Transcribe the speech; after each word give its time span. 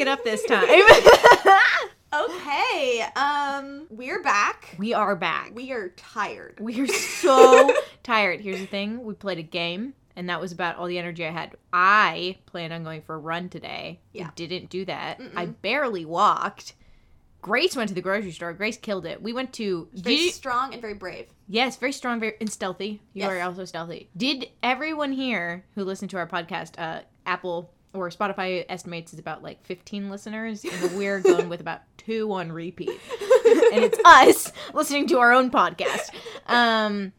it 0.00 0.08
up 0.08 0.24
this 0.24 0.42
time. 0.48 0.66
Okay, 2.12 3.04
um, 3.14 3.86
we're 3.88 4.20
back. 4.20 4.74
we 4.78 4.92
are 4.92 5.14
back. 5.14 5.52
We 5.54 5.70
are 5.70 5.90
tired. 5.90 6.58
We 6.58 6.80
are 6.80 6.86
so 7.20 7.72
tired. 8.02 8.40
Here's 8.40 8.58
the 8.58 8.66
thing: 8.66 9.04
we 9.04 9.14
played 9.14 9.38
a 9.38 9.44
game, 9.44 9.94
and 10.16 10.28
that 10.28 10.40
was 10.40 10.50
about 10.50 10.74
all 10.76 10.88
the 10.88 10.98
energy 10.98 11.24
I 11.24 11.30
had. 11.30 11.54
I 11.72 12.38
planned 12.46 12.72
on 12.72 12.82
going 12.82 13.02
for 13.02 13.14
a 13.14 13.18
run 13.18 13.48
today. 13.48 14.00
Yeah. 14.12 14.26
I 14.26 14.30
didn't 14.34 14.70
do 14.70 14.84
that. 14.86 15.20
I 15.36 15.46
barely 15.46 16.04
walked. 16.04 16.74
Grace 17.42 17.76
went 17.76 17.88
to 17.90 17.94
the 17.94 18.02
grocery 18.02 18.32
store. 18.32 18.52
Grace 18.54 18.76
killed 18.76 19.06
it. 19.06 19.22
We 19.22 19.32
went 19.32 19.52
to 19.54 19.88
Very 19.94 20.16
you- 20.16 20.30
strong 20.32 20.72
and 20.72 20.82
very 20.82 20.94
brave. 20.94 21.28
yes, 21.48 21.76
very 21.76 21.92
strong, 21.92 22.18
very 22.18 22.34
and 22.40 22.50
stealthy. 22.50 23.00
You 23.14 23.20
Yes. 23.22 23.30
are 23.30 23.40
also 23.42 23.64
stealthy. 23.64 24.10
Did 24.16 24.48
everyone 24.64 25.12
here 25.12 25.64
who 25.76 25.84
listened 25.84 26.10
to 26.10 26.16
our 26.16 26.26
podcast, 26.26 26.72
uh, 26.76 27.02
Apple 27.24 27.72
or 27.92 28.08
Spotify 28.10 28.64
estimates 28.68 29.12
is 29.12 29.18
about 29.18 29.42
like 29.42 29.64
15 29.64 30.10
listeners, 30.10 30.64
and 30.64 30.96
we're 30.96 31.20
going 31.20 31.48
with 31.48 31.60
about 31.60 31.82
two 31.96 32.32
on 32.32 32.52
repeat, 32.52 32.88
and 33.72 33.84
it's 33.84 33.98
us 34.04 34.52
listening 34.72 35.06
to 35.08 35.18
our 35.18 35.32
own 35.32 35.50
podcast. 35.50 36.10
Um, 36.46 37.12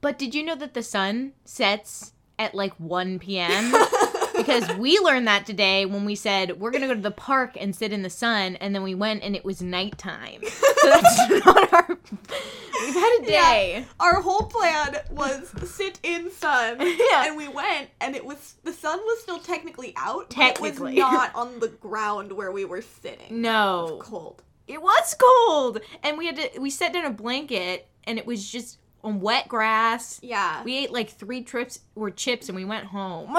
but 0.00 0.18
did 0.18 0.34
you 0.34 0.44
know 0.44 0.56
that 0.56 0.74
the 0.74 0.82
sun 0.82 1.32
sets 1.44 2.12
at 2.38 2.54
like 2.54 2.74
1 2.74 3.18
p.m.? 3.18 3.74
because 4.36 4.68
we 4.76 4.98
learned 4.98 5.26
that 5.26 5.46
today 5.46 5.86
when 5.86 6.04
we 6.04 6.14
said 6.14 6.60
we're 6.60 6.70
gonna 6.70 6.86
go 6.86 6.94
to 6.94 7.00
the 7.00 7.10
park 7.10 7.56
and 7.58 7.74
sit 7.74 7.92
in 7.92 8.02
the 8.02 8.10
sun, 8.10 8.56
and 8.56 8.74
then 8.74 8.82
we 8.82 8.94
went 8.94 9.22
and 9.22 9.34
it 9.36 9.44
was 9.44 9.62
nighttime. 9.62 10.40
So 10.78 10.90
that's 10.90 11.30
not 11.46 11.72
our. 11.72 11.88
We've 11.88 12.94
had 12.94 13.18
a 13.22 13.26
day. 13.26 13.84
Our 13.98 14.20
whole 14.20 14.44
plan 14.44 14.98
was 15.10 15.48
sit 15.68 15.98
in 16.04 16.30
sun, 16.30 16.76
Yeah. 16.80 17.26
and 17.26 17.36
we 17.36 17.48
went, 17.48 17.88
and 18.00 18.14
it 18.14 18.24
was 18.24 18.54
the 18.62 18.72
sun 18.72 19.00
was 19.00 19.20
still 19.22 19.40
technically 19.40 19.94
out. 19.96 20.28
but 20.28 20.30
Technically. 20.30 20.96
it 20.98 21.02
was 21.02 21.12
not 21.12 21.34
on 21.34 21.58
the 21.58 21.68
ground 21.68 22.30
where 22.30 22.52
we 22.52 22.64
were 22.64 22.82
sitting. 22.82 23.40
No, 23.42 23.86
It 23.88 23.96
was 23.98 24.06
cold. 24.06 24.42
it 24.68 24.80
was 24.82 25.16
cold, 25.18 25.80
and 26.04 26.16
we 26.18 26.26
had 26.26 26.36
to. 26.36 26.60
We 26.60 26.70
sat 26.70 26.94
in 26.94 27.04
a 27.04 27.10
blanket, 27.10 27.88
and 28.04 28.16
it 28.16 28.26
was 28.26 28.48
just 28.48 28.78
on 29.02 29.20
wet 29.20 29.48
grass. 29.48 30.20
Yeah. 30.22 30.62
We 30.62 30.76
ate 30.76 30.92
like 30.92 31.10
three 31.10 31.42
trips 31.42 31.80
or 31.96 32.10
chips, 32.10 32.48
and 32.48 32.54
we 32.54 32.64
went 32.64 32.84
home. 32.86 33.34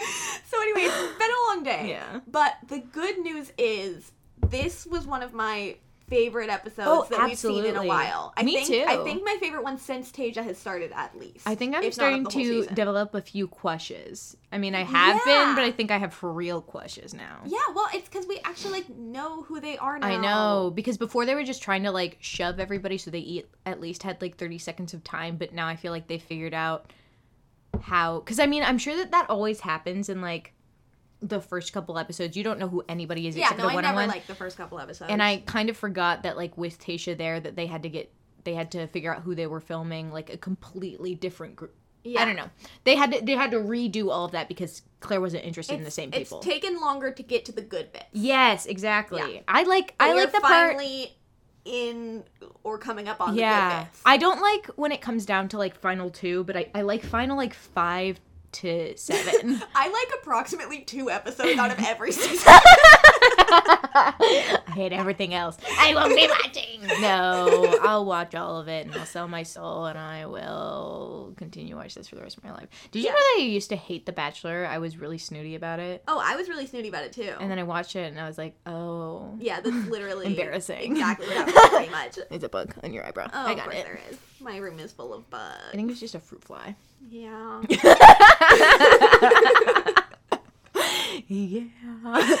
So 0.50 0.60
anyway, 0.62 0.80
it's 0.82 1.18
been 1.18 1.30
a 1.30 1.54
long 1.54 1.62
day. 1.62 1.90
Yeah. 1.90 2.20
But 2.26 2.54
the 2.68 2.78
good 2.80 3.18
news 3.20 3.52
is 3.56 4.10
this 4.48 4.84
was 4.84 5.06
one 5.06 5.22
of 5.22 5.32
my 5.32 5.76
favorite 6.08 6.50
episodes 6.50 6.88
Oh, 6.90 7.06
that 7.08 7.24
we've 7.28 7.38
seen 7.38 7.64
in 7.64 7.76
a 7.76 7.84
while. 7.84 8.32
I 8.36 8.42
Me 8.42 8.54
think 8.54 8.66
too. 8.66 8.84
I 8.84 8.96
think 9.04 9.22
my 9.24 9.36
favorite 9.38 9.62
one 9.62 9.78
since 9.78 10.10
Tayshia 10.10 10.42
has 10.42 10.58
started 10.58 10.90
at 10.92 11.16
least. 11.16 11.46
I 11.46 11.54
think 11.54 11.76
I'm 11.76 11.92
starting 11.92 12.24
to 12.24 12.30
season. 12.30 12.74
develop 12.74 13.14
a 13.14 13.20
few 13.20 13.46
crushes. 13.46 14.36
I 14.50 14.58
mean, 14.58 14.74
I 14.74 14.82
have 14.82 15.20
Yeah. 15.24 15.44
been, 15.44 15.54
but 15.54 15.62
I 15.62 15.70
think 15.70 15.92
I 15.92 15.98
have 15.98 16.12
for 16.12 16.32
real 16.32 16.60
crushes 16.62 17.14
now. 17.14 17.42
Yeah, 17.46 17.58
well, 17.72 17.86
it's 17.94 18.08
because 18.08 18.26
we 18.26 18.40
actually 18.42 18.72
like 18.72 18.88
know 18.90 19.42
who 19.44 19.60
they 19.60 19.78
are 19.78 20.00
now. 20.00 20.06
I 20.08 20.16
know 20.16 20.72
because 20.74 20.98
before 20.98 21.26
they 21.26 21.36
were 21.36 21.44
just 21.44 21.62
trying 21.62 21.84
to 21.84 21.92
like 21.92 22.16
shove 22.20 22.58
everybody 22.58 22.98
so 22.98 23.12
they 23.12 23.20
eat, 23.20 23.48
at 23.64 23.80
least 23.80 24.02
had 24.02 24.20
like 24.20 24.36
30 24.36 24.58
seconds 24.58 24.94
of 24.94 25.04
time, 25.04 25.36
but 25.36 25.52
now 25.54 25.68
I 25.68 25.76
feel 25.76 25.92
like 25.92 26.08
they 26.08 26.18
figured 26.18 26.54
out 26.54 26.92
how 27.82 28.20
cuz 28.20 28.38
I 28.38 28.46
mean, 28.46 28.62
I'm 28.62 28.78
sure 28.78 28.96
that 28.96 29.10
that 29.10 29.28
always 29.30 29.60
happens 29.60 30.08
in 30.08 30.20
like 30.20 30.52
the 31.20 31.40
first 31.40 31.72
couple 31.72 31.98
episodes. 31.98 32.36
You 32.36 32.44
don't 32.44 32.58
know 32.58 32.68
who 32.68 32.82
anybody 32.88 33.26
is 33.26 33.36
Yeah, 33.36 33.44
except 33.44 33.60
no, 33.60 33.68
the 33.68 33.76
I 33.76 33.80
never 33.80 34.06
liked 34.06 34.26
the 34.26 34.34
first 34.34 34.56
couple 34.56 34.78
episodes. 34.80 35.10
And 35.10 35.22
I 35.22 35.38
kind 35.38 35.68
of 35.68 35.76
forgot 35.76 36.22
that 36.22 36.36
like 36.36 36.56
with 36.56 36.78
Tayshia 36.80 37.16
there 37.16 37.38
that 37.40 37.56
they 37.56 37.66
had 37.66 37.82
to 37.82 37.88
get 37.88 38.12
they 38.44 38.54
had 38.54 38.70
to 38.72 38.86
figure 38.86 39.14
out 39.14 39.22
who 39.22 39.34
they 39.34 39.46
were 39.46 39.60
filming 39.60 40.10
like 40.10 40.32
a 40.32 40.36
completely 40.38 41.14
different 41.14 41.56
group. 41.56 41.74
yeah. 42.04 42.22
I 42.22 42.24
don't 42.24 42.36
know. 42.36 42.48
They 42.84 42.96
had 42.96 43.12
to 43.12 43.20
they 43.20 43.34
had 43.34 43.50
to 43.50 43.58
redo 43.58 44.10
all 44.10 44.24
of 44.24 44.32
that 44.32 44.48
because 44.48 44.82
Clare 45.00 45.20
wasn't 45.20 45.44
interested 45.44 45.74
in 45.74 45.84
the 45.84 45.90
same 45.90 46.10
people. 46.10 46.38
It's 46.38 46.46
taken 46.46 46.80
longer 46.80 47.10
to 47.10 47.22
get 47.22 47.44
to 47.46 47.52
the 47.52 47.62
good 47.62 47.92
bits. 47.92 48.06
yes, 48.12 48.64
exactly. 48.66 49.34
Yeah. 49.34 49.40
I 49.46 49.64
like 49.64 49.94
But 49.98 50.08
I 50.08 50.14
like 50.14 50.32
the 50.32 50.40
part 50.40 50.76
finally 50.76 51.16
in 51.64 52.24
or 52.64 52.78
coming 52.78 53.08
up 53.08 53.20
on 53.20 53.34
the 53.34 53.40
yeah. 53.40 53.86
i 54.06 54.16
don't 54.16 54.40
like 54.40 54.66
when 54.76 54.92
it 54.92 55.00
comes 55.00 55.26
down 55.26 55.48
to 55.48 55.58
like 55.58 55.74
final 55.78 56.10
two 56.10 56.42
but 56.44 56.56
i, 56.56 56.66
I 56.74 56.82
like 56.82 57.02
final 57.02 57.36
like 57.36 57.54
five 57.54 58.18
to 58.52 58.96
seven. 58.96 59.62
I 59.74 59.88
like 59.88 60.20
approximately 60.20 60.80
two 60.80 61.10
episodes 61.10 61.58
out 61.58 61.70
of 61.70 61.78
every 61.84 62.12
season. 62.12 62.52
i 63.52 64.62
hate 64.74 64.92
everything 64.92 65.34
else 65.34 65.56
i 65.78 65.94
won't 65.94 66.14
be 66.14 66.26
watching 66.28 66.80
no 67.00 67.78
i'll 67.82 68.04
watch 68.04 68.34
all 68.34 68.58
of 68.58 68.68
it 68.68 68.86
and 68.86 68.94
i'll 68.96 69.04
sell 69.06 69.28
my 69.28 69.42
soul 69.42 69.86
and 69.86 69.98
i 69.98 70.24
will 70.26 71.32
continue 71.36 71.70
to 71.70 71.76
watch 71.76 71.94
this 71.94 72.08
for 72.08 72.14
the 72.16 72.22
rest 72.22 72.36
of 72.36 72.44
my 72.44 72.52
life 72.52 72.68
did 72.90 73.00
you 73.00 73.06
Yeah. 73.06 73.12
know 73.12 73.18
that 73.18 73.36
i 73.40 73.42
used 73.42 73.68
to 73.70 73.76
hate 73.76 74.06
the 74.06 74.12
bachelor 74.12 74.66
i 74.66 74.78
was 74.78 74.96
really 74.96 75.18
snooty 75.18 75.54
about 75.54 75.78
it 75.80 76.02
Oh, 76.08 76.20
I 76.24 76.36
was 76.36 76.48
really 76.48 76.66
snooty 76.66 76.88
about 76.88 77.04
it 77.04 77.12
too. 77.12 77.32
and 77.40 77.50
then 77.50 77.58
i 77.58 77.62
watched 77.62 77.96
it 77.96 78.10
and 78.10 78.20
i 78.20 78.26
was 78.26 78.38
like 78.38 78.54
oh 78.66 79.34
yeah, 79.38 79.60
that's 79.60 79.74
literally 79.88 80.26
Embarrassing. 80.30 80.92
Exactly 80.92 81.26
pretty 81.26 81.90
much. 81.90 82.18
it's 82.30 82.44
a 82.44 82.48
bug 82.48 82.74
on 82.84 82.92
your 82.92 83.06
eyebrow 83.06 83.28
Oh, 83.32 83.46
i 83.46 83.54
got 83.54 83.68
it 83.74 83.84
there 83.84 84.00
is. 84.10 84.16
My 84.40 84.56
room 84.58 84.78
is 84.78 84.92
full 84.92 85.12
of 85.12 85.28
bugs. 85.30 85.60
i 85.72 85.76
think 85.76 85.90
it's 85.90 86.00
just 86.00 86.14
a 86.14 86.20
fruit 86.20 86.44
fly 86.44 86.74
Yeah. 87.10 87.60
Yeah. 91.32 91.62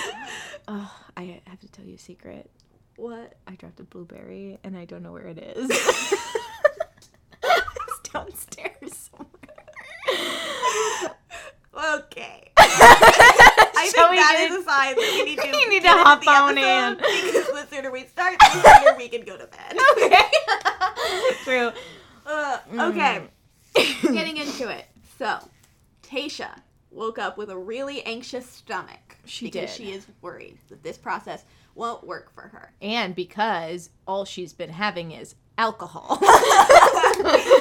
oh, 0.66 0.92
I 1.16 1.40
have 1.46 1.60
to 1.60 1.68
tell 1.68 1.84
you 1.84 1.94
a 1.94 1.98
secret. 1.98 2.50
what? 2.96 3.34
I 3.46 3.52
dropped 3.54 3.78
a 3.78 3.84
blueberry 3.84 4.58
and 4.64 4.76
I 4.76 4.84
don't 4.84 5.04
know 5.04 5.12
where 5.12 5.28
it 5.28 5.38
is. 5.38 5.70
it's 7.44 8.00
downstairs 8.12 9.10
somewhere. 9.12 9.28
Okay. 12.00 12.50
I 12.58 13.90
Shall 13.94 14.08
think 14.10 14.20
that 14.20 14.36
get- 14.38 14.50
is 14.50 14.56
a 14.58 14.62
sign 14.64 14.94
that 14.96 15.12
we 15.14 15.24
need 15.24 15.38
to, 15.38 15.50
We 15.52 15.66
need 15.68 15.82
to 15.82 15.88
hop 15.90 16.26
on 16.26 16.58
in. 16.58 16.96
Because 16.96 17.46
the 17.46 17.66
sooner 17.76 17.90
we 17.92 18.04
start, 18.06 18.34
the 18.40 18.80
sooner 18.80 18.96
we 18.98 19.08
can 19.08 19.22
go 19.24 19.36
to 19.38 19.46
bed. 19.46 19.76
Okay. 19.96 20.24
True. 21.44 21.70
Uh, 22.26 22.58
Mm. 22.72 22.90
okay. 22.90 23.22
Getting 24.02 24.36
into 24.36 24.68
it. 24.68 24.86
So, 25.16 25.38
Tayshia 26.02 26.50
woke 26.90 27.18
up 27.18 27.38
with 27.38 27.50
a 27.50 27.56
really 27.56 28.02
anxious 28.02 28.46
stomach. 28.46 29.16
She 29.24 29.46
because 29.46 29.76
did. 29.76 29.84
she 29.84 29.92
is 29.92 30.06
worried 30.22 30.58
that 30.68 30.82
this 30.82 30.98
process 30.98 31.44
won't 31.74 32.06
work 32.06 32.34
for 32.34 32.42
her. 32.42 32.72
And 32.82 33.14
because 33.14 33.90
all 34.06 34.24
she's 34.24 34.52
been 34.52 34.70
having 34.70 35.12
is 35.12 35.34
alcohol. 35.56 36.16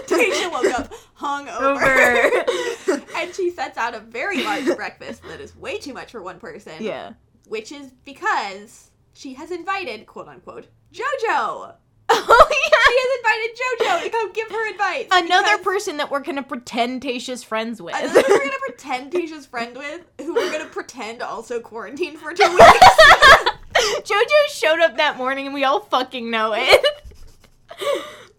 Tayshia 0.07 0.51
woke 0.51 0.79
up 0.79 0.93
hungover. 1.17 3.05
and 3.17 3.35
she 3.35 3.51
sets 3.51 3.77
out 3.77 3.93
a 3.93 3.99
very 3.99 4.43
large 4.43 4.65
breakfast 4.75 5.21
that 5.23 5.39
is 5.39 5.55
way 5.55 5.77
too 5.77 5.93
much 5.93 6.11
for 6.11 6.21
one 6.21 6.39
person. 6.39 6.73
yeah. 6.79 7.13
Which 7.47 7.71
is 7.71 7.91
because 8.05 8.91
she 9.13 9.33
has 9.33 9.51
invited, 9.51 10.05
quote 10.05 10.27
unquote, 10.27 10.67
JoJo. 10.93 11.75
Oh 12.11 12.47
She 12.49 12.71
has 12.97 13.17
invited 13.19 13.57
JoJo 13.59 14.03
to 14.03 14.09
come 14.09 14.31
give 14.33 14.49
her 14.49 14.69
advice. 14.71 15.07
Another 15.11 15.57
because- 15.57 15.63
person 15.63 15.97
that 15.97 16.09
we're 16.11 16.19
gonna 16.21 16.43
pretend 16.43 17.01
Tayshia's 17.01 17.43
friends 17.43 17.81
with. 17.81 17.95
Another 17.95 18.23
we're 18.27 18.37
gonna 18.39 18.51
pretend 18.65 19.11
Tayshia's 19.13 19.45
friend 19.45 19.75
with, 19.77 20.01
who 20.19 20.33
we're 20.35 20.51
gonna 20.51 20.65
pretend 20.69 21.21
also 21.21 21.59
quarantined 21.59 22.17
for 22.19 22.33
two 22.33 22.49
weeks. 22.49 22.87
Jojo 24.01 24.47
showed 24.49 24.79
up 24.79 24.97
that 24.97 25.15
morning 25.17 25.45
and 25.45 25.53
we 25.53 25.63
all 25.63 25.79
fucking 25.79 26.29
know 26.29 26.53
it. 26.55 26.85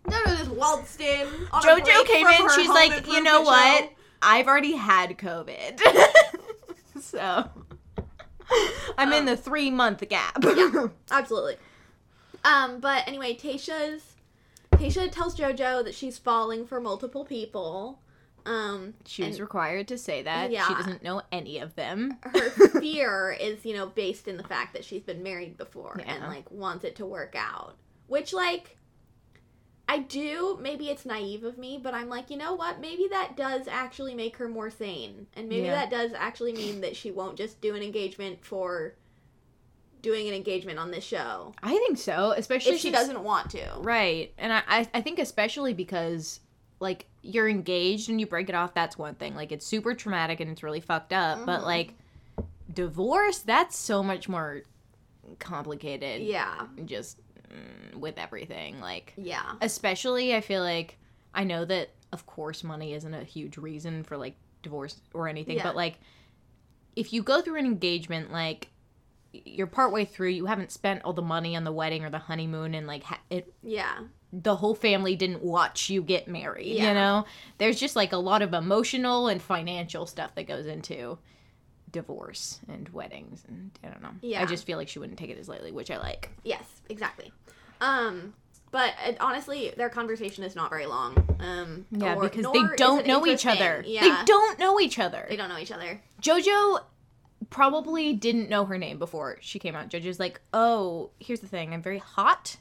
JoJo 0.06 0.38
just 0.38 0.50
waltzed 0.50 1.00
in. 1.00 1.26
Jojo 1.52 2.04
came 2.06 2.26
in, 2.26 2.48
she's 2.54 2.68
like, 2.68 3.06
you 3.06 3.22
know 3.22 3.42
what? 3.42 3.80
show." 3.84 3.88
I've 4.22 4.48
already 4.48 4.76
had 4.76 5.16
COVID. 5.16 5.80
so 7.00 7.48
I'm 8.98 9.12
in 9.12 9.20
Um, 9.20 9.24
the 9.26 9.36
three 9.36 9.70
month 9.70 10.06
gap. 10.08 10.36
yeah, 10.44 10.88
Absolutely. 11.10 11.56
Um, 12.44 12.80
but 12.80 13.06
anyway, 13.06 13.34
Tayshia's 13.34 14.09
Tayshia 14.80 15.10
tells 15.12 15.36
JoJo 15.36 15.84
that 15.84 15.94
she's 15.94 16.18
falling 16.18 16.66
for 16.66 16.80
multiple 16.80 17.24
people. 17.24 18.00
Um, 18.46 18.94
She 19.06 19.22
was 19.22 19.32
and 19.36 19.40
required 19.40 19.88
to 19.88 19.98
say 19.98 20.22
that. 20.22 20.50
She 20.50 20.56
doesn't 20.74 21.02
know 21.02 21.20
any 21.30 21.58
of 21.58 21.74
them. 21.74 22.16
her 22.22 22.50
fear 22.80 23.36
is, 23.38 23.64
you 23.66 23.74
know, 23.74 23.86
based 23.86 24.26
in 24.26 24.36
the 24.38 24.42
fact 24.44 24.72
that 24.72 24.84
she's 24.84 25.02
been 25.02 25.22
married 25.22 25.56
before 25.58 26.00
and 26.06 26.24
like 26.24 26.50
wants 26.50 26.84
it 26.84 26.96
to 26.96 27.06
work 27.06 27.34
out. 27.36 27.76
Which 28.06 28.32
like 28.32 28.78
I 29.86 29.98
do, 29.98 30.58
maybe 30.62 30.88
it's 30.88 31.04
naive 31.04 31.44
of 31.44 31.58
me, 31.58 31.78
but 31.82 31.92
I'm 31.94 32.08
like, 32.08 32.30
you 32.30 32.36
know 32.36 32.54
what? 32.54 32.80
Maybe 32.80 33.08
that 33.10 33.36
does 33.36 33.68
actually 33.68 34.14
make 34.14 34.36
her 34.36 34.48
more 34.48 34.70
sane. 34.70 35.26
And 35.34 35.48
maybe 35.48 35.66
Yeah. 35.66 35.72
that 35.74 35.90
does 35.90 36.12
actually 36.14 36.52
mean 36.52 36.80
that 36.80 36.96
she 36.96 37.10
won't 37.10 37.36
just 37.36 37.60
do 37.60 37.74
an 37.74 37.82
engagement 37.82 38.42
for 38.44 38.94
doing 40.02 40.28
an 40.28 40.34
engagement 40.34 40.78
on 40.78 40.90
this 40.90 41.04
show. 41.04 41.54
I 41.62 41.70
think 41.70 41.98
so, 41.98 42.32
especially 42.36 42.72
If 42.74 42.80
she 42.80 42.90
doesn't 42.90 43.22
want 43.22 43.50
to. 43.50 43.66
Right. 43.78 44.32
And 44.38 44.52
I, 44.52 44.88
I, 44.94 45.00
think 45.00 45.18
especially 45.18 45.74
because 45.74 46.40
like 46.80 47.06
you're 47.22 47.48
engaged 47.48 48.08
and 48.08 48.18
you 48.20 48.26
break 48.26 48.48
it 48.48 48.54
off, 48.54 48.72
that's 48.74 48.96
one 48.96 49.14
thing. 49.14 49.34
Like 49.34 49.52
it's 49.52 49.66
super 49.66 49.94
traumatic 49.94 50.40
and 50.40 50.50
it's 50.50 50.62
really 50.62 50.80
fucked 50.80 51.12
up. 51.12 51.44
But 51.44 51.60
Mhm. 51.60 51.64
like 51.64 51.94
divorce, 52.72 53.38
that's 53.38 53.76
so 53.76 54.02
much 54.02 54.28
more 54.28 54.62
complicated. 55.38 56.22
Yeah. 56.22 56.66
Just 56.84 57.18
mm, 57.48 57.96
with 57.96 58.18
everything. 58.18 58.80
Like 58.80 59.12
Yeah. 59.16 59.52
especially 59.60 60.34
I 60.34 60.40
feel 60.40 60.62
like 60.62 60.96
I 61.34 61.44
know 61.44 61.64
that 61.64 61.90
of 62.12 62.26
course 62.26 62.64
money 62.64 62.94
isn't 62.94 63.14
a 63.14 63.24
huge 63.24 63.56
reason 63.56 64.02
for 64.02 64.16
like 64.16 64.34
divorce 64.62 65.00
or 65.14 65.28
anything, 65.28 65.56
Yeah. 65.58 65.62
but 65.64 65.76
like 65.76 65.98
if 66.96 67.12
you 67.12 67.22
go 67.22 67.40
through 67.40 67.56
an 67.56 67.66
engagement 67.66 68.32
like 68.32 68.68
you're 69.32 69.66
partway 69.66 70.04
through, 70.04 70.28
you 70.30 70.46
haven't 70.46 70.72
spent 70.72 71.02
all 71.04 71.12
the 71.12 71.22
money 71.22 71.54
on 71.56 71.64
the 71.64 71.72
wedding 71.72 72.04
or 72.04 72.10
the 72.10 72.18
honeymoon, 72.18 72.74
and 72.74 72.86
like 72.86 73.02
ha- 73.04 73.20
it, 73.30 73.52
Yeah. 73.62 73.98
the 74.32 74.56
whole 74.56 74.74
family 74.74 75.14
didn't 75.16 75.42
watch 75.42 75.88
you 75.90 76.02
get 76.02 76.26
married. 76.28 76.66
Yeah. 76.76 76.88
You 76.88 76.94
know, 76.94 77.24
there's 77.58 77.78
just 77.78 77.94
like 77.96 78.12
a 78.12 78.16
lot 78.16 78.42
of 78.42 78.52
emotional 78.54 79.28
and 79.28 79.40
financial 79.40 80.06
stuff 80.06 80.34
that 80.34 80.46
goes 80.48 80.66
into 80.66 81.18
divorce 81.92 82.60
and 82.68 82.88
weddings, 82.90 83.44
and 83.48 83.70
I 83.84 83.88
don't 83.88 84.02
know. 84.02 84.12
Yeah. 84.22 84.42
I 84.42 84.46
just 84.46 84.64
feel 84.66 84.78
like 84.78 84.88
she 84.88 84.98
wouldn't 84.98 85.18
take 85.18 85.30
it 85.30 85.38
as 85.38 85.48
lightly, 85.48 85.72
which 85.72 85.90
I 85.90 85.98
like. 85.98 86.30
Yes, 86.44 86.64
exactly. 86.88 87.32
Um, 87.80 88.34
but 88.70 88.94
uh, 89.04 89.12
honestly, 89.20 89.72
their 89.76 89.88
conversation 89.88 90.44
is 90.44 90.54
not 90.54 90.70
very 90.70 90.86
long. 90.86 91.16
Um, 91.40 91.86
Yeah, 91.90 92.14
or- 92.14 92.22
because 92.28 92.46
they 92.52 92.62
don't 92.76 93.06
know 93.06 93.26
each 93.26 93.44
other. 93.46 93.82
Yeah, 93.86 94.02
They 94.02 94.24
don't 94.24 94.58
know 94.60 94.78
each 94.78 94.98
other. 95.00 95.26
They 95.28 95.36
don't 95.36 95.48
know 95.48 95.58
each 95.58 95.72
other. 95.72 96.00
Jojo 96.22 96.80
probably 97.48 98.12
didn't 98.12 98.48
know 98.50 98.64
her 98.66 98.76
name 98.76 98.98
before 98.98 99.38
she 99.40 99.58
came 99.58 99.74
out. 99.74 99.88
Jojo's 99.88 100.20
like, 100.20 100.40
oh, 100.52 101.10
here's 101.18 101.40
the 101.40 101.48
thing. 101.48 101.72
I'm 101.72 101.82
very 101.82 101.98
hot 101.98 102.56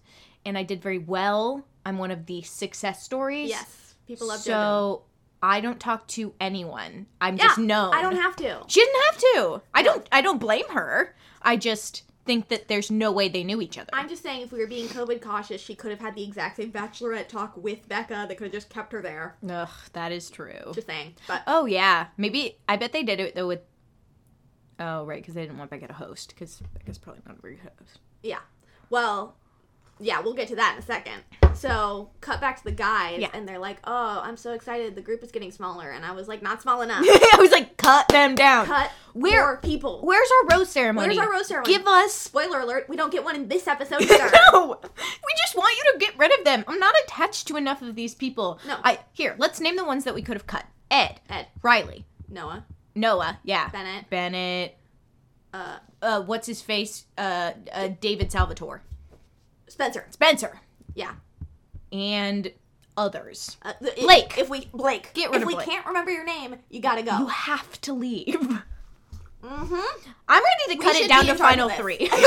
and 0.46 0.58
I 0.58 0.64
did 0.64 0.82
very 0.82 0.98
well. 0.98 1.66
I'm 1.86 1.98
one 1.98 2.12
of 2.12 2.26
the 2.26 2.42
success 2.44 3.04
stories. 3.04 3.50
Yes, 3.50 3.96
people 4.08 4.28
love 4.28 4.40
so 4.40 4.52
JoJo. 4.54 5.02
I 5.42 5.62
don't 5.62 5.80
talk 5.80 6.08
to 6.10 6.34
anyone. 6.40 7.08
I'm 7.22 7.38
Yeah, 7.38 7.44
just 7.44 7.60
known. 7.60 7.94
I 7.94 8.02
don't 8.02 8.16
have 8.16 8.36
to. 8.38 8.62
She 8.68 8.82
didn't 8.82 9.02
have 9.12 9.18
to. 9.18 9.62
I 9.74 9.84
don't 9.84 10.08
I 10.12 10.22
don't 10.22 10.40
blame 10.40 10.68
her. 10.70 11.16
I 11.42 11.56
just 11.56 12.04
think 12.26 12.50
that 12.50 12.68
there's 12.68 12.92
no 12.92 13.12
way 13.12 13.28
they 13.30 13.44
knew 13.44 13.62
each 13.62 13.78
other. 13.78 13.90
I'm 13.94 14.10
just 14.10 14.22
saying, 14.22 14.42
if 14.44 14.52
we 14.52 14.60
were 14.60 14.68
being 14.68 14.88
COVID 14.88 15.22
cautious, 15.22 15.62
she 15.62 15.74
could 15.74 15.90
have 15.90 16.00
had 16.00 16.14
the 16.16 16.24
exact 16.24 16.58
same 16.58 16.72
bachelorette 16.72 17.28
talk 17.28 17.56
with 17.58 17.88
Becca. 17.88 18.26
They 18.28 18.36
could 18.36 18.46
have 18.46 18.54
just 18.54 18.70
kept 18.70 18.92
her 18.92 19.02
there. 19.02 19.36
Ugh, 19.50 19.70
that 19.94 20.12
is 20.12 20.30
true. 20.30 20.72
Just 20.74 20.88
saying. 20.88 21.16
But 21.28 21.44
Oh 21.48 21.66
yeah, 21.66 22.08
maybe 22.18 22.58
I 22.68 22.76
bet 22.76 22.92
they 22.92 23.04
did 23.04 23.20
it 23.20 23.36
though 23.36 23.48
with. 23.48 23.62
Oh 24.80 25.06
right, 25.06 25.22
because 25.22 25.34
they 25.36 25.42
didn't 25.42 25.58
want 25.58 25.70
Becca 25.70 25.82
to 25.88 25.88
get 25.88 25.96
a 26.02 26.06
host 26.06 26.30
because 26.34 26.62
Becca's 26.74 26.98
probably 26.98 27.22
not 27.28 27.38
a 27.38 27.42
very 27.42 27.56
good 27.56 27.72
host. 27.80 28.00
yeah, 28.24 28.40
well, 28.90 29.36
yeah, 30.00 30.22
we'll 30.22 30.34
get 30.34 30.48
to 30.48 30.56
that 30.56 30.74
in 30.78 30.80
a 30.82 30.86
second. 30.86 31.22
So, 31.54 32.10
cut 32.22 32.40
back 32.40 32.58
to 32.60 32.64
the 32.64 32.72
guys, 32.72 33.20
Yeah. 33.20 33.28
and 33.34 33.46
they're 33.46 33.60
like, 33.60 33.80
"Oh, 33.84 34.22
I'm 34.24 34.38
so 34.38 34.54
excited. 34.54 34.96
The 34.96 35.02
group 35.02 35.22
is 35.24 35.32
getting 35.32 35.52
smaller," 35.52 35.90
and 35.90 36.06
I 36.06 36.14
was 36.14 36.30
like, 36.30 36.42
"Not 36.42 36.62
small 36.62 36.82
enough. 36.88 37.04
I 37.04 37.36
was 37.38 37.52
like, 37.52 37.76
cut 37.76 38.08
them 38.08 38.36
down. 38.36 38.66
Cut 38.68 38.90
Where- 39.14 39.42
more 39.46 39.58
people." 39.58 40.00
Where's 40.02 40.30
our 40.32 40.58
rose 40.58 40.70
ceremony? 40.70 41.08
Where's 41.08 41.18
our 41.18 41.30
rose 41.30 41.48
ceremony? 41.48 41.74
Give 41.78 41.86
us. 41.86 42.14
Spoiler 42.14 42.62
alert: 42.62 42.86
We 42.88 42.96
don't 42.96 43.12
get 43.12 43.26
one 43.26 43.36
in 43.36 43.50
this 43.50 43.68
episode 43.68 44.02
either. 44.04 44.32
no, 44.54 44.80
we 44.82 45.34
just 45.44 45.58
want 45.58 45.76
you 45.78 45.92
to 45.92 45.98
get 46.00 46.18
rid 46.18 46.32
of 46.40 46.46
them. 46.46 46.64
I'm 46.70 46.80
not 46.80 46.96
attached 47.04 47.48
to 47.50 47.58
enough 47.58 47.82
of 47.82 47.96
these 47.96 48.16
people. 48.16 48.60
No. 48.66 48.78
I 48.86 49.00
here. 49.12 49.36
Let's 49.38 49.60
name 49.60 49.76
the 49.76 49.84
ones 49.84 50.06
that 50.06 50.16
we 50.16 50.22
could 50.22 50.36
have 50.38 50.48
cut. 50.48 50.66
Ed, 50.90 51.20
Ed, 51.30 51.48
Riley, 51.62 52.06
Noah, 52.30 52.64
Noah, 52.96 53.40
yeah, 53.44 53.70
Bennett, 53.70 54.10
Bennett. 54.10 54.78
uh, 55.54 55.78
Uh, 56.02 56.22
what's 56.22 56.48
his 56.48 56.62
face? 56.62 57.06
Uh, 57.18 57.52
uh, 57.74 57.90
David 58.00 58.32
Salvatore, 58.32 58.82
Spencer. 59.68 60.06
Spencer, 60.12 60.60
Yeah. 60.96 61.14
and 61.92 62.52
others. 62.98 63.58
Uh, 63.62 63.74
th- 63.82 63.94
if- 63.98 64.04
Blake. 64.04 64.38
If 64.38 64.50
we 64.50 64.66
Blake, 64.74 65.12
Get 65.14 65.30
rid 65.30 65.38
if 65.38 65.42
of 65.44 65.48
we 65.48 65.54
Blake. 65.56 65.68
can't 65.68 65.86
remember 65.86 66.12
your 66.12 66.24
name, 66.26 66.56
you 66.70 66.80
gotta 66.82 67.04
go. 67.04 67.18
You 67.18 67.28
have 67.28 67.80
to 67.82 67.94
leave. 67.94 68.36
mm-hmm. 69.44 70.10
I'm 70.28 70.44
ready 70.44 70.64
to 70.66 70.70
need 70.70 70.78
to 70.80 70.84
cut 70.84 70.96
should 70.96 71.06
it 71.06 71.10
down 71.10 71.22
be 71.22 71.28
to 71.28 71.32
in 71.34 71.38
charge 71.38 71.52
final 71.52 71.66
of 71.70 71.72
this. 71.72 71.80
three. 71.80 72.10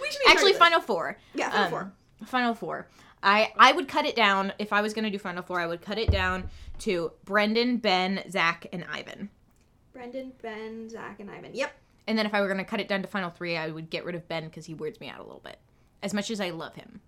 We 0.00 0.10
should 0.12 0.20
be 0.24 0.30
Actually, 0.32 0.52
final. 0.54 0.80
final 0.80 0.80
four. 0.80 1.18
Yeah, 1.34 1.50
final 1.50 1.64
Um, 1.64 1.70
four. 1.70 1.92
Final 2.26 2.54
four. 2.54 2.86
I 3.22 3.52
I 3.58 3.72
would 3.72 3.88
cut 3.88 4.06
it 4.06 4.16
down 4.16 4.52
if 4.58 4.72
I 4.72 4.80
was 4.80 4.94
gonna 4.94 5.10
do 5.10 5.18
final 5.18 5.42
four. 5.42 5.60
I 5.60 5.66
would 5.66 5.82
cut 5.82 5.98
it 5.98 6.10
down 6.10 6.48
to 6.80 7.12
Brendan, 7.24 7.78
Ben, 7.78 8.22
Zach, 8.30 8.66
and 8.72 8.84
Ivan. 8.90 9.30
Brendan, 9.92 10.32
Ben, 10.42 10.88
Zach, 10.88 11.20
and 11.20 11.30
Ivan. 11.30 11.54
Yep. 11.54 11.72
And 12.06 12.16
then 12.16 12.26
if 12.26 12.34
I 12.34 12.40
were 12.40 12.48
gonna 12.48 12.64
cut 12.64 12.80
it 12.80 12.88
down 12.88 13.02
to 13.02 13.08
final 13.08 13.30
three, 13.30 13.56
I 13.56 13.68
would 13.68 13.90
get 13.90 14.04
rid 14.04 14.14
of 14.14 14.28
Ben 14.28 14.44
because 14.44 14.66
he 14.66 14.74
weirds 14.74 15.00
me 15.00 15.08
out 15.08 15.20
a 15.20 15.24
little 15.24 15.42
bit. 15.44 15.58
As 16.02 16.14
much 16.14 16.30
as 16.30 16.40
I 16.40 16.50
love 16.50 16.74
him. 16.74 17.00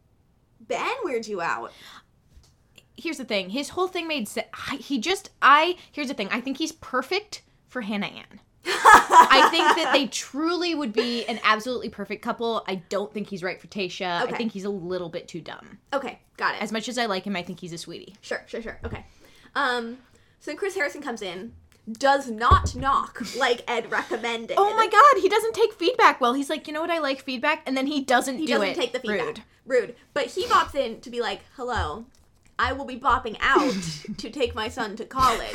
Ben 0.61 0.95
weirds 1.05 1.29
you 1.29 1.41
out. 1.41 1.73
Here's 2.97 3.19
the 3.19 3.25
thing. 3.25 3.51
His 3.51 3.71
whole 3.71 3.89
thing 3.89 4.09
made 4.09 4.29
sense. 4.29 4.49
He 4.81 4.99
just 4.99 5.31
I 5.41 5.77
here's 5.93 6.09
the 6.09 6.15
thing. 6.15 6.29
I 6.31 6.41
think 6.41 6.59
he's 6.59 6.73
perfect 6.73 7.43
for 7.69 7.83
Hannah 7.83 8.07
Ann. 8.07 8.41
I 8.67 9.49
think 9.51 9.65
that 9.77 9.93
they 9.93 10.07
truly 10.07 10.75
would 10.75 10.93
be 10.93 11.25
an 11.27 11.41
absolutely 11.45 11.89
perfect 11.89 12.23
couple. 12.23 12.63
I 12.69 12.77
don't 12.89 13.13
think 13.13 13.29
he's 13.29 13.43
right 13.43 13.61
for 13.61 13.67
Tayshia. 13.69 14.23
Okay. 14.23 14.35
I 14.35 14.37
think 14.37 14.53
he's 14.53 14.65
a 14.65 14.71
little 14.71 15.09
bit 15.09 15.29
too 15.29 15.41
dumb. 15.41 15.79
Okay, 15.93 16.19
got 16.37 16.55
it. 16.55 16.63
As 16.63 16.71
much 16.73 16.89
as 16.89 16.99
I 16.99 17.07
like 17.07 17.25
him, 17.25 17.37
I 17.37 17.43
think 17.43 17.61
he's 17.61 17.73
a 17.73 17.79
sweetie. 17.79 18.15
Sure, 18.21 18.43
sure, 18.47 18.61
sure. 18.63 18.79
Okay. 18.85 19.05
Um, 19.55 19.99
so 20.41 20.51
then 20.51 20.57
Chris 20.57 20.75
Harrison 20.75 21.03
comes 21.03 21.23
in, 21.23 21.53
does 21.91 22.31
not 22.31 22.75
knock 22.77 23.23
like 23.37 23.63
Ed 23.69 23.91
recommended. 23.91 24.55
Oh 24.59 24.75
my 24.77 24.87
god, 24.87 25.23
he 25.23 25.29
doesn't 25.29 25.55
take 25.55 25.73
feedback 25.73 26.21
well. 26.21 26.35
He's 26.35 26.51
like, 26.51 26.67
you 26.69 26.73
know 26.75 26.81
what, 26.83 26.91
I 26.91 26.99
like 26.99 27.23
feedback, 27.23 27.63
and 27.67 27.77
then 27.77 27.87
he 27.87 28.03
doesn't 28.03 28.39
He 28.39 28.47
do 28.47 28.55
doesn't 28.55 28.69
it. 28.69 28.77
take 28.77 28.93
the 28.93 29.01
feedback. 29.01 29.27
Rude. 29.27 29.43
Rude. 29.67 29.95
But 30.15 30.27
he 30.27 30.45
bops 30.47 30.75
in 30.75 31.01
to 31.01 31.11
be 31.11 31.21
like, 31.21 31.41
"Hello, 31.57 32.05
I 32.59 32.73
will 32.73 32.85
be 32.85 32.99
bopping 32.99 33.37
out 33.41 33.73
to 34.19 34.31
take 34.31 34.55
my 34.55 34.69
son 34.69 34.97
to 34.97 35.05
college." 35.05 35.55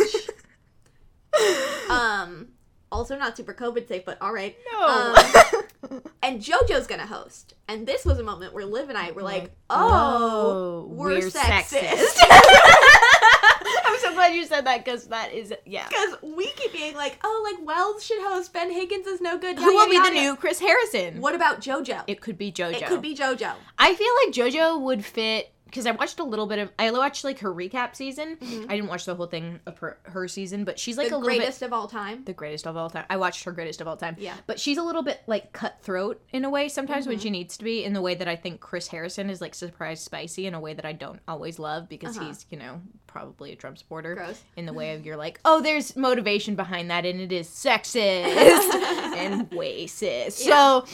um, 1.89 2.47
also 2.95 3.17
not 3.17 3.35
super 3.35 3.53
COVID 3.53 3.87
safe, 3.87 4.05
but 4.05 4.17
all 4.21 4.33
right. 4.33 4.55
No. 4.71 4.85
Um, 4.85 6.01
and 6.23 6.41
JoJo's 6.41 6.87
gonna 6.87 7.05
host, 7.05 7.53
and 7.67 7.85
this 7.85 8.05
was 8.05 8.19
a 8.19 8.23
moment 8.23 8.53
where 8.53 8.65
Liv 8.65 8.89
and 8.89 8.97
I 8.97 9.11
were 9.11 9.21
like, 9.21 9.51
"Oh, 9.69 10.87
we're, 10.89 11.19
sexist." 11.19 12.19
I'm 13.85 13.99
so 13.99 14.13
glad 14.13 14.33
you 14.33 14.45
said 14.45 14.65
that 14.65 14.83
because 14.83 15.07
that 15.07 15.33
is 15.33 15.53
yeah. 15.65 15.87
Because 15.87 16.15
we 16.21 16.47
keep 16.51 16.71
being 16.73 16.95
like, 16.95 17.19
oh, 17.23 17.51
like 17.51 17.65
Wells 17.65 18.03
should 18.05 18.21
host. 18.21 18.53
Ben 18.53 18.71
Higgins 18.71 19.07
is 19.07 19.21
no 19.21 19.37
good. 19.37 19.57
Who 19.57 19.65
will 19.65 19.89
be 19.89 19.99
the 19.99 20.09
new 20.09 20.35
Chris 20.35 20.59
Harrison? 20.59 21.21
What 21.21 21.35
about 21.35 21.61
JoJo? 21.61 22.03
It 22.07 22.21
could 22.21 22.37
be 22.37 22.51
JoJo. 22.51 22.73
It 22.73 22.87
could 22.87 23.01
be 23.01 23.15
JoJo. 23.15 23.53
I 23.77 23.93
feel 23.93 24.11
like 24.25 24.33
JoJo 24.33 24.81
would 24.81 25.03
fit 25.03 25.51
because 25.75 25.85
I 25.85 25.91
watched 25.91 26.19
a 26.19 26.23
little 26.23 26.47
bit 26.47 26.59
of. 26.59 26.71
I 26.79 26.89
watched 26.91 27.25
like 27.25 27.39
her 27.39 27.53
recap 27.53 27.95
season. 27.95 28.37
I 28.41 28.75
didn't 28.75 28.87
watch 28.87 29.03
the 29.03 29.13
whole 29.13 29.25
thing 29.27 29.59
of 29.65 29.77
her, 29.79 29.97
her 30.03 30.27
season, 30.29 30.63
but 30.63 30.79
she's 30.79 30.97
like 30.97 31.07
Mm-hmm. 31.07 31.11
the 31.11 31.17
a 31.17 31.19
little 31.19 31.31
bit 31.33 31.37
greatest 31.39 31.61
of 31.61 31.73
all 31.73 31.87
time. 31.87 32.23
the 32.23 32.33
greatest 32.33 32.65
of 32.65 32.77
all 32.77 32.89
time. 32.89 33.03
I 33.09 33.17
watched 33.17 33.43
her 33.43 33.51
greatest 33.51 33.81
of 33.81 33.87
all 33.87 33.97
time. 33.97 34.15
Yeah. 34.17 34.35
But 34.47 34.59
she's 34.59 34.77
a 34.77 34.83
little 34.83 35.03
bit 35.03 35.21
like 35.27 35.51
cutthroat 35.51 36.21
in 36.31 36.45
a 36.45 36.49
way 36.49 36.69
sometimes 36.69 37.03
Mm-hmm. 37.03 37.09
when 37.11 37.19
she 37.19 37.29
needs 37.29 37.57
to 37.57 37.63
be, 37.65 37.83
in 37.83 37.91
the 37.93 38.01
way 38.01 38.15
that 38.15 38.27
I 38.27 38.35
think 38.37 38.61
Chris 38.61 38.87
Harrison 38.87 39.29
is 39.29 39.41
like 39.41 39.53
surprise 39.53 40.01
spicy 40.01 40.47
in 40.47 40.53
a 40.53 40.59
way 40.61 40.73
that 40.73 40.85
I 40.85 40.93
don't 40.93 41.19
always 41.27 41.59
love 41.59 41.89
because 41.89 42.17
Uh-huh. 42.17 42.27
he's, 42.27 42.45
you 42.49 42.57
know, 42.57 42.81
probably 43.07 43.51
a 43.51 43.55
Trump 43.55 43.77
supporter. 43.77 44.15
Gross. 44.15 44.41
In 44.55 44.65
the 44.65 44.73
way 44.73 44.93
of 44.95 45.05
you're 45.05 45.17
like, 45.17 45.39
oh, 45.43 45.61
there's 45.61 45.95
motivation 45.97 46.55
behind 46.55 46.89
that 46.89 47.05
and 47.05 47.19
it 47.19 47.31
is 47.33 47.49
sexist 47.49 47.93
and 49.17 49.49
racist. 49.51 50.31
So 50.33 50.85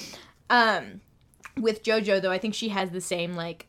um 0.50 1.02
with 1.60 1.84
JoJo 1.84 2.22
though, 2.22 2.32
I 2.32 2.38
think 2.38 2.54
she 2.56 2.70
has 2.70 2.90
the 2.92 3.02
same 3.02 3.34
like 3.34 3.68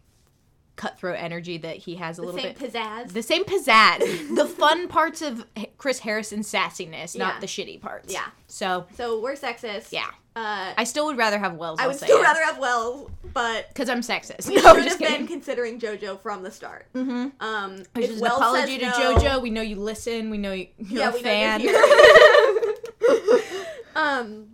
cutthroat 0.77 1.17
energy 1.19 1.59
that 1.59 1.77
he 1.77 1.97
has 1.97 2.19
a 2.19 2.23
little 2.23 2.41
bit. 2.41 2.57
The 2.59 2.65
little 2.65 2.71
same 2.83 2.83
bit 3.05 3.09
pizzazz. 3.09 3.13
the 3.13 3.23
same 3.23 3.45
pizzazz, 3.45 4.37
the 4.37 4.47
fun 4.47 4.89
parts 4.89 5.21
of 5.23 5.47
Chris 5.79 5.99
Harrison's 6.01 6.51
sassiness, 6.51 7.15
Yeah. 7.15 7.25
not 7.27 7.41
the 7.41 7.47
shitty 7.47 7.81
parts. 7.81 8.13
Yeah. 8.13 8.25
So 8.49 8.87
so 8.97 9.21
we're 9.21 9.35
sexist. 9.35 9.93
yeah, 9.93 10.07
Uh, 10.35 10.73
I 10.77 10.85
still 10.85 11.07
would 11.07 11.17
rather 11.19 11.39
have 11.39 11.55
Wells. 11.57 11.79
I 11.81 11.87
would 11.87 11.97
say 11.97 12.07
still 12.07 12.19
it. 12.21 12.23
rather 12.23 12.43
have 12.43 12.59
Wells, 12.59 13.11
but 13.35 13.69
because 13.69 13.89
I'm 13.89 14.01
sexist. 14.01 14.49
we 14.51 14.57
No, 14.57 14.63
should 14.63 14.77
have 14.77 14.85
just 14.85 14.99
been 14.99 15.27
considering 15.27 15.79
JoJo 15.79 16.21
from 16.21 16.43
the 16.43 16.51
start. 16.51 16.87
Mm-hmm. 16.95 17.29
Um, 17.45 17.83
Which 17.95 18.07
is 18.07 18.17
an 18.17 18.21
Wells 18.23 18.39
apology 18.41 18.79
to 18.79 18.87
no- 18.87 18.93
JoJo. 19.17 19.43
We 19.43 19.51
know 19.51 19.63
you 19.63 19.77
listen. 19.77 20.31
We 20.31 20.39
know 20.39 20.53
you- 20.53 20.69
you're 20.79 21.01
yeah, 21.01 21.11
a 21.11 21.13
we 21.15 21.23
fan. 21.23 21.63
know 21.65 21.71
you're 21.71 23.33
um, 23.97 24.49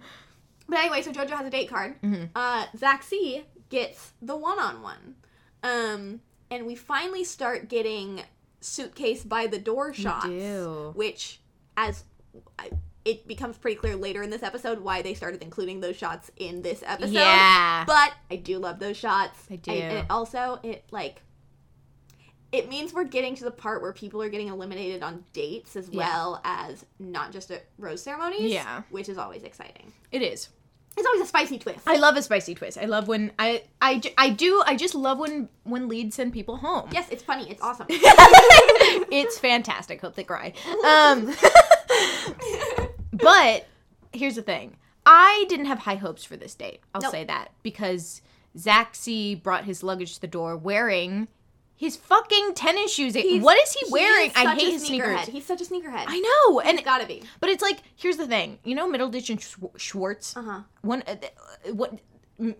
but 0.68 0.78
anyway, 0.80 1.02
so 1.02 1.12
JoJo 1.12 1.30
has 1.30 1.46
a 1.46 1.50
date 1.50 1.68
card. 1.70 2.00
Mhm. 2.02 2.28
Uh, 2.34 2.66
Zach 2.76 3.02
C 3.02 3.44
gets 3.70 4.12
the 4.22 4.36
one-on-one. 4.36 5.14
Um, 5.62 6.20
and 6.50 6.66
we 6.66 6.74
finally 6.74 7.24
start 7.24 7.68
getting 7.68 8.22
suitcase 8.60 9.22
by 9.24 9.46
the 9.46 9.58
door 9.58 9.92
shots, 9.94 10.26
which 10.94 11.40
as 11.76 12.04
I, 12.58 12.70
it 13.04 13.26
becomes 13.26 13.56
pretty 13.56 13.76
clear 13.76 13.96
later 13.96 14.22
in 14.22 14.30
this 14.30 14.42
episode 14.42 14.80
why 14.80 15.02
they 15.02 15.14
started 15.14 15.42
including 15.42 15.80
those 15.80 15.96
shots 15.96 16.30
in 16.36 16.62
this 16.62 16.82
episode. 16.86 17.12
Yeah. 17.12 17.84
But 17.86 18.12
I 18.30 18.36
do 18.36 18.58
love 18.58 18.78
those 18.78 18.96
shots. 18.96 19.38
I 19.50 19.56
do. 19.56 19.70
And, 19.70 19.82
and 19.82 19.98
it 19.98 20.06
also, 20.10 20.60
it 20.62 20.84
like, 20.90 21.22
it 22.50 22.68
means 22.68 22.92
we're 22.94 23.04
getting 23.04 23.34
to 23.36 23.44
the 23.44 23.50
part 23.50 23.82
where 23.82 23.92
people 23.92 24.22
are 24.22 24.28
getting 24.28 24.48
eliminated 24.48 25.02
on 25.02 25.24
dates 25.32 25.76
as 25.76 25.88
Yeah. 25.90 25.98
well 25.98 26.40
as 26.44 26.84
not 26.98 27.30
just 27.32 27.50
at 27.50 27.66
rose 27.78 28.02
ceremonies. 28.02 28.52
Yeah. 28.52 28.82
Which 28.90 29.08
is 29.08 29.18
always 29.18 29.42
exciting. 29.42 29.92
It 30.12 30.22
is. 30.22 30.48
It's 30.98 31.06
always 31.06 31.22
a 31.22 31.26
spicy 31.26 31.58
twist. 31.58 31.78
I 31.86 31.96
love 31.96 32.16
a 32.16 32.22
spicy 32.22 32.54
twist. 32.54 32.76
I 32.76 32.84
love 32.86 33.06
when 33.08 33.30
I 33.38 33.62
I, 33.80 34.02
I 34.18 34.30
do. 34.30 34.62
I 34.66 34.76
just 34.76 34.94
love 34.94 35.18
when 35.18 35.48
when 35.62 35.88
leads 35.88 36.16
send 36.16 36.32
people 36.32 36.56
home. 36.56 36.88
yes, 36.92 37.08
it's 37.10 37.22
funny. 37.22 37.48
It's 37.50 37.62
awesome. 37.62 37.86
it's 37.90 39.38
fantastic. 39.38 40.00
Hope 40.00 40.14
they 40.16 40.24
cry. 40.24 40.52
Um, 40.84 41.34
but 43.12 43.66
here's 44.12 44.34
the 44.36 44.42
thing. 44.42 44.76
I 45.06 45.46
didn't 45.48 45.66
have 45.66 45.78
high 45.78 45.94
hopes 45.96 46.24
for 46.24 46.36
this 46.36 46.54
date. 46.54 46.80
I'll 46.94 47.00
Nope. 47.00 47.12
say 47.12 47.24
that 47.24 47.52
because 47.62 48.20
Zaxi 48.56 49.40
brought 49.42 49.64
his 49.64 49.82
luggage 49.82 50.14
to 50.16 50.20
the 50.20 50.26
door 50.26 50.56
wearing 50.56 51.28
his 51.78 51.96
fucking 51.96 52.52
tennis 52.54 52.92
shoes. 52.92 53.14
He's- 53.14 53.42
what 53.42 53.56
is 53.62 53.72
he 53.72 53.86
wearing? 53.90 54.30
is 54.30 54.36
I 54.36 54.54
hate 54.54 54.72
his 54.72 54.84
sneakers. 54.86 55.26
He's 55.26 55.46
such 55.46 55.60
a 55.62 55.64
sneakerhead. 55.64 56.04
I 56.08 56.18
know, 56.18 56.60
and 56.60 56.76
He's 56.78 56.84
gotta 56.84 57.06
be. 57.06 57.22
but 57.40 57.48
it's 57.48 57.62
like 57.62 57.78
here's 57.96 58.16
the 58.18 58.26
thing. 58.26 58.58
You 58.64 58.74
know, 58.74 58.90
Middleditch 58.90 59.30
and 59.30 59.38
Schw- 59.40 59.78
Schwartz. 59.78 60.36
Uh 60.36 60.42
huh. 60.42 60.60
One, 60.82 61.02
uh, 61.06 61.16
what? 61.72 61.94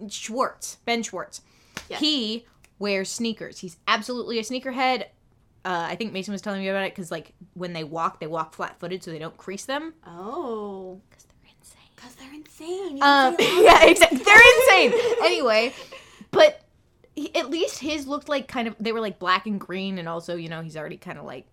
Schwartz, 0.08 0.76
Ben 0.84 1.02
Schwartz. 1.02 1.40
Yes. 1.88 2.00
He 2.00 2.46
wears 2.78 3.10
sneakers. 3.10 3.58
He's 3.58 3.76
absolutely 3.87 4.38
a 4.38 4.42
sneakerhead. 4.42 5.02
Uh, 5.64 5.87
I 5.90 5.96
think 5.96 6.12
Mason 6.12 6.32
was 6.32 6.40
telling 6.40 6.60
me 6.62 6.68
about 6.68 6.84
it 6.84 6.92
because 6.94 7.10
like 7.10 7.32
when 7.54 7.72
they 7.72 7.84
walk, 7.84 8.20
they 8.20 8.26
walk 8.26 8.54
flat-footed 8.54 9.02
so 9.02 9.10
they 9.10 9.18
don't 9.18 9.37
crease 9.37 9.64
them. 9.66 9.94
Oh. 10.06 11.00
Because 11.10 11.25
they're 11.26 11.50
insane. 11.58 11.90
Because 11.94 12.14
they're 12.14 12.34
insane. 12.34 13.02
Um, 13.02 13.37
yeah, 13.64 13.84
exactly. 13.84 14.18
They're 14.18 14.58
insane. 14.60 14.92
Anyway, 15.22 15.75
but 16.30 16.62
he, 17.22 17.34
at 17.34 17.50
least 17.50 17.80
his 17.80 18.06
looked 18.06 18.28
like 18.28 18.48
kind 18.48 18.68
of 18.68 18.75
they 18.80 18.92
were 18.92 19.00
like 19.00 19.18
black 19.18 19.46
and 19.46 19.60
green, 19.60 19.98
and 19.98 20.08
also 20.08 20.37
you 20.37 20.48
know 20.48 20.62
he's 20.62 20.76
already 20.76 20.96
kind 20.96 21.18
of 21.18 21.25
like 21.25 21.46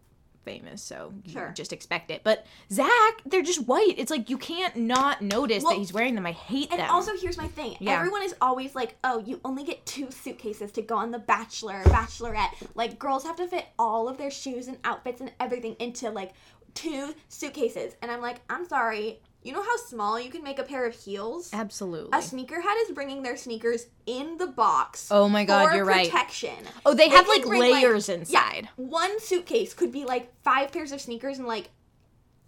famous, 0.43 0.79
so 0.81 1.11
you 1.23 1.31
Sure. 1.33 1.51
just 1.55 1.73
expect 1.73 2.11
it. 2.11 2.21
But 2.23 2.45
Zach, 2.71 3.21
they're 3.25 3.41
just 3.41 3.65
white. 3.67 3.95
It's 3.97 4.11
like 4.11 4.29
you 4.29 4.37
can't 4.37 4.75
not 4.75 5.23
notice 5.23 5.63
Well, 5.63 5.73
that 5.73 5.79
he's 5.79 5.91
wearing 5.91 6.13
them. 6.13 6.25
I 6.27 6.33
hate 6.33 6.69
And 6.69 6.79
them. 6.79 6.89
also, 6.91 7.13
here's 7.17 7.35
my 7.37 7.47
thing. 7.47 7.75
Yeah. 7.79 7.97
Everyone 7.97 8.21
is 8.21 8.35
always 8.41 8.75
like, 8.75 8.95
"Oh, 9.03 9.17
you 9.17 9.41
only 9.43 9.63
get 9.63 9.83
two 9.87 10.11
suitcases 10.11 10.71
to 10.73 10.83
go 10.83 10.97
on 10.97 11.09
the 11.09 11.17
Bachelor, 11.17 11.81
Bachelorette." 11.85 12.51
Like, 12.75 12.99
girls 12.99 13.23
have 13.23 13.37
to 13.37 13.47
fit 13.47 13.65
all 13.79 14.07
of 14.07 14.17
their 14.19 14.29
shoes 14.29 14.67
and 14.67 14.77
outfits 14.83 15.19
and 15.19 15.31
everything 15.39 15.75
into 15.79 16.11
like 16.11 16.33
two 16.75 17.15
suitcases. 17.27 17.95
And 18.03 18.11
I'm 18.11 18.21
like, 18.21 18.41
I'm 18.47 18.67
sorry. 18.67 19.21
You 19.45 19.53
know 19.53 19.61
how 19.61 19.77
small 19.77 20.19
you 20.19 20.31
can 20.31 20.43
make 20.43 20.57
a 20.57 20.63
pair 20.63 20.85
of 20.87 20.95
heels? 20.95 21.51
absolutely. 21.53 22.09
A 22.17 22.21
sneakerhead 22.21 22.81
is 22.81 22.91
bringing 22.95 23.21
their 23.21 23.37
sneakers 23.37 23.85
in 24.07 24.37
the 24.37 24.47
box. 24.47 25.09
Oh 25.11 25.29
my 25.29 25.45
god, 25.45 25.69
for 25.69 25.75
you're 25.75 25.85
right. 25.85 26.09
protection. 26.09 26.55
Oh, 26.83 26.95
they 26.95 27.07
They 27.09 27.15
have 27.15 27.27
like 27.27 27.45
bring, 27.45 27.61
like- 27.61 27.73
layers 27.83 28.09
inside. 28.09 28.69
One 28.75 29.19
suitcase 29.19 29.75
could 29.75 29.91
be 29.91 30.03
like 30.03 30.33
five 30.43 30.71
pairs 30.71 30.91
of 30.91 30.99
sneakers 30.99 31.37
and 31.37 31.47
like 31.47 31.69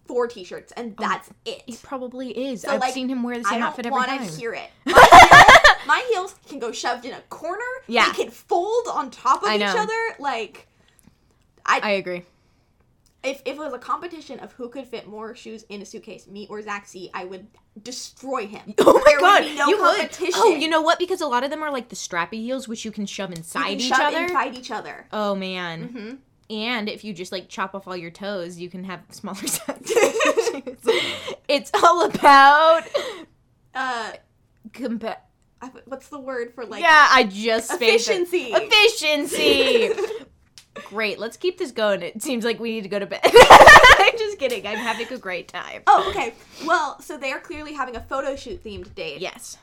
four 0.07 0.25
t-shirts, 0.25 0.71
and 0.75 0.95
oh 0.97 1.07
that's 1.07 1.29
It 1.45 1.61
it. 1.67 1.79
probably 1.83 2.29
is. 2.31 2.61
So, 2.61 2.69
I've 2.71 2.81
like, 2.81 2.93
seen 2.95 3.09
him 3.09 3.21
wear 3.21 3.37
the 3.39 3.47
I 3.47 3.51
same 3.51 3.61
outfit 3.61 3.85
every 3.85 3.95
want 3.95 4.09
to 4.09 4.35
hear 4.35 4.53
it. 4.55 4.71
My 4.85 4.93
heels, 4.93 5.77
my 5.87 6.07
heels 6.11 6.35
can 6.49 6.57
go 6.57 6.71
shoved 6.71 7.05
in 7.05 7.13
a 7.13 7.21
corner. 7.29 7.61
Yeah. 7.87 8.11
they 8.11 8.23
can 8.23 8.31
fold 8.31 8.87
on 8.91 9.11
top 9.11 9.43
of 9.43 9.49
I 9.49 9.55
each 9.55 9.59
know. 9.59 9.75
other. 9.77 10.15
Like, 10.17 10.67
I, 11.63 11.79
I 11.83 11.89
agree. 11.91 12.23
If, 13.23 13.41
if 13.45 13.55
it 13.55 13.57
was 13.57 13.73
a 13.73 13.79
competition 13.79 14.39
of 14.39 14.51
who 14.53 14.69
could 14.69 14.87
fit 14.87 15.07
more 15.07 15.35
shoes 15.35 15.63
in 15.69 15.81
a 15.81 15.85
suitcase, 15.85 16.27
me 16.27 16.47
or 16.49 16.61
Zaxi, 16.61 17.09
I 17.13 17.25
would 17.25 17.47
destroy 17.83 18.47
him. 18.47 18.73
Oh 18.79 18.93
my 18.93 19.03
There 19.05 19.15
would 19.17 19.21
god, 19.21 19.57
no 19.57 19.67
you 19.67 19.77
would. 19.81 19.97
competition. 19.99 20.33
Oh, 20.35 20.55
you 20.55 20.67
know 20.67 20.81
what? 20.81 20.99
Because 20.99 21.21
a 21.21 21.27
lot 21.27 21.43
of 21.43 21.49
them 21.49 21.61
are 21.63 21.71
like 21.71 21.89
the 21.89 21.95
strappy 21.95 22.33
heels, 22.41 22.67
which 22.67 22.85
you 22.85 22.91
can 22.91 23.05
shove 23.05 23.31
inside 23.31 23.63
can 23.69 23.71
each 23.79 23.87
shove 23.87 23.99
other. 24.13 24.23
inside 24.25 24.55
each 24.55 24.71
other. 24.71 25.07
Oh 25.11 25.35
man. 25.35 25.83
hmm 25.89 26.13
And 26.49 26.87
if 26.89 27.03
you 27.03 27.13
just 27.13 27.31
like 27.31 27.49
chop 27.49 27.73
off 27.75 27.87
all 27.87 27.97
your 27.97 28.11
toes, 28.11 28.57
you 28.57 28.69
can 28.69 28.83
have 28.85 29.01
smaller 29.11 29.35
size. 29.47 29.91
it's 31.47 31.71
all 31.83 32.05
about 32.05 32.83
Uh, 33.73 34.13
compa- 34.71 35.17
what's 35.85 36.07
the 36.09 36.19
word 36.19 36.53
for 36.53 36.65
like 36.65 36.81
yeah, 36.81 37.07
I 37.11 37.23
just 37.23 37.71
efficiency? 37.73 38.51
Efficiency. 38.53 39.89
Great. 40.85 41.19
Let's 41.19 41.37
keep 41.37 41.57
this 41.57 41.71
going. 41.71 42.01
It 42.01 42.21
seems 42.21 42.45
like 42.45 42.59
we 42.59 42.71
need 42.71 42.83
to 42.83 42.89
go 42.89 42.99
to 42.99 43.05
bed. 43.05 43.21
I'm 43.25 44.17
just 44.17 44.39
kidding. 44.39 44.65
I'm 44.65 44.77
having 44.77 45.07
a 45.11 45.17
great 45.17 45.47
time. 45.47 45.81
oh, 45.87 46.07
okay. 46.09 46.33
Well, 46.65 46.99
so 47.01 47.17
they 47.17 47.31
are 47.31 47.39
clearly 47.39 47.73
having 47.73 47.95
a 47.95 48.01
photo 48.01 48.35
shoot 48.35 48.63
themed 48.63 48.93
date. 48.95 49.19
Yes. 49.21 49.57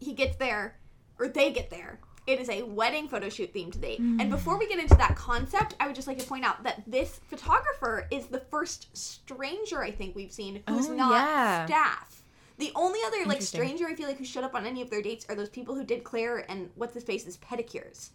he 0.00 0.12
gets 0.14 0.36
there, 0.36 0.76
or 1.18 1.28
they 1.28 1.50
get 1.52 1.70
there. 1.70 1.98
It 2.26 2.38
is 2.40 2.50
a 2.50 2.62
wedding 2.62 3.08
photo 3.08 3.30
shoot 3.30 3.54
themed 3.54 3.80
date. 3.80 4.02
Mm. 4.02 4.20
And 4.20 4.30
before 4.30 4.58
we 4.58 4.68
get 4.68 4.78
into 4.78 4.94
that 4.96 5.16
concept, 5.16 5.74
I 5.80 5.86
would 5.86 5.96
just 5.96 6.06
like 6.06 6.18
to 6.18 6.26
point 6.26 6.44
out 6.44 6.62
that 6.64 6.82
this 6.86 7.20
photographer 7.28 8.06
is 8.10 8.26
the 8.26 8.40
first 8.40 8.94
stranger 8.96 9.82
I 9.82 9.90
think 9.90 10.14
we've 10.14 10.30
seen 10.32 10.62
who's 10.68 10.88
Oh, 10.88 10.92
not 10.94 11.12
yeah. 11.12 11.64
staff. 11.66 12.22
The 12.58 12.70
only 12.74 12.98
other 13.06 13.24
like 13.24 13.40
stranger 13.40 13.86
I 13.86 13.94
feel 13.94 14.08
like 14.08 14.18
who 14.18 14.24
showed 14.26 14.44
up 14.44 14.54
on 14.54 14.66
any 14.66 14.82
of 14.82 14.90
their 14.90 15.00
dates 15.00 15.24
are 15.30 15.34
those 15.36 15.48
people 15.48 15.74
who 15.74 15.84
did 15.84 16.04
Clare 16.04 16.44
and 16.50 16.68
what's 16.74 16.92
his 16.92 17.04
face's 17.04 17.38
pedicures. 17.38 18.10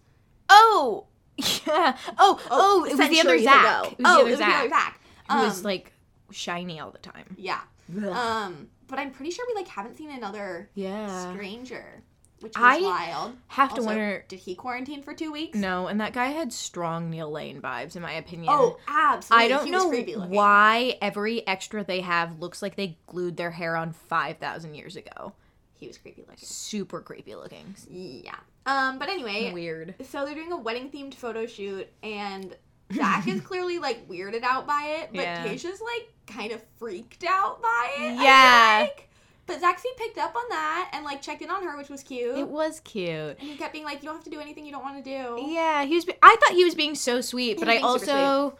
Oh. 0.49 1.07
Yeah. 1.65 1.97
Oh. 2.17 2.39
Oh. 2.51 2.85
it 2.89 2.97
was 2.97 3.09
the 3.09 3.19
other 3.21 3.39
Zach. 3.39 3.63
ago. 3.85 3.89
It 3.97 3.99
was 3.99 4.05
oh, 4.05 4.13
the 4.13 4.19
it 4.19 4.21
other 4.21 4.29
was 4.29 4.37
Zach. 4.39 4.49
the 4.49 4.55
other 4.59 4.69
Zach. 4.69 4.99
Who 5.29 5.35
Um, 5.37 5.45
was 5.45 5.63
like 5.65 5.91
shiny 6.31 6.79
all 6.79 6.91
the 6.91 6.97
time. 6.99 7.35
yeah. 7.37 7.61
Um, 7.95 8.69
but 8.87 8.99
I'm 8.99 9.11
pretty 9.11 9.31
sure 9.31 9.45
we 9.47 9.55
like 9.55 9.67
haven't 9.67 9.97
seen 9.97 10.09
another 10.11 10.69
yeah. 10.73 11.31
stranger, 11.33 12.01
which 12.39 12.53
was 12.57 12.63
I 12.63 12.81
wild. 12.81 13.33
Have 13.47 13.73
to 13.75 13.81
wonder. 13.81 14.25
did 14.27 14.39
he 14.39 14.55
quarantine 14.55 15.01
for 15.03 15.13
two 15.13 15.31
weeks? 15.31 15.57
No, 15.57 15.87
and 15.87 15.99
that 16.01 16.13
guy 16.13 16.27
had 16.27 16.53
strong 16.53 17.09
Neil 17.09 17.29
Lane 17.31 17.61
vibes, 17.61 17.95
in 17.95 18.01
my 18.01 18.13
opinion. 18.13 18.49
Oh, 18.51 18.77
absolutely. 18.87 19.45
I 19.45 19.47
don't 19.49 19.71
know 19.71 19.89
why 20.27 20.97
every 21.01 21.45
extra 21.47 21.83
they 21.83 22.01
have 22.01 22.39
looks 22.39 22.61
like 22.61 22.75
they 22.75 22.97
glued 23.07 23.37
their 23.37 23.51
hair 23.51 23.75
on 23.75 23.91
5,000 23.93 24.75
years 24.75 24.95
ago. 24.95 25.33
He 25.75 25.87
was 25.87 25.97
creepy 25.97 26.21
looking. 26.21 26.37
Super 26.37 27.01
creepy 27.01 27.35
looking. 27.35 27.75
Yeah. 27.89 28.35
Um, 28.65 28.97
but 28.99 29.09
anyway, 29.09 29.51
Weird. 29.53 29.95
so 30.05 30.25
they're 30.25 30.35
doing 30.35 30.51
a 30.51 30.57
wedding 30.57 30.89
themed 30.89 31.13
photo 31.15 31.45
shoot, 31.45 31.87
and 32.01 32.55
Zach 32.93 33.27
is 33.27 33.41
clearly 33.49 33.79
like 33.79 34.07
weirded 34.07 34.43
out 34.43 34.65
by 34.65 34.99
it, 35.01 35.09
but 35.13 35.21
Yeah. 35.21 35.45
Tayshia's 35.45 35.81
like 35.81 36.09
kind 36.27 36.51
of 36.51 36.61
freaked 36.79 37.25
out 37.27 37.61
by 37.61 37.89
it. 37.97 38.21
Yeah. 38.21 38.87
like. 38.87 39.09
But 39.45 39.61
Zaxi 39.61 39.83
picked 39.97 40.17
up 40.17 40.33
on 40.37 40.43
that 40.49 40.91
and 40.93 41.03
like 41.03 41.21
checked 41.21 41.41
in 41.41 41.49
on 41.49 41.63
her, 41.63 41.75
which 41.75 41.89
was 41.89 42.01
cute. 42.01 42.37
It 42.37 42.47
was 42.47 42.79
cute. 42.79 43.11
and 43.11 43.41
he 43.41 43.57
kept 43.57 43.73
being 43.73 43.83
like, 43.83 44.01
"You 44.01 44.05
don't 44.07 44.15
have 44.15 44.23
to 44.23 44.29
do 44.29 44.39
anything 44.39 44.65
you 44.65 44.71
don't 44.71 44.83
want 44.83 45.03
to 45.03 45.09
do." 45.09 45.41
Yeah, 45.51 45.83
he 45.83 45.95
was. 45.95 46.05
be- 46.05 46.13
I 46.23 46.37
thought 46.39 46.55
he 46.55 46.63
was 46.63 46.75
being 46.75 46.95
so 46.95 47.19
sweet, 47.19 47.59
but 47.59 47.67
I 47.67 47.79
also, 47.79 48.57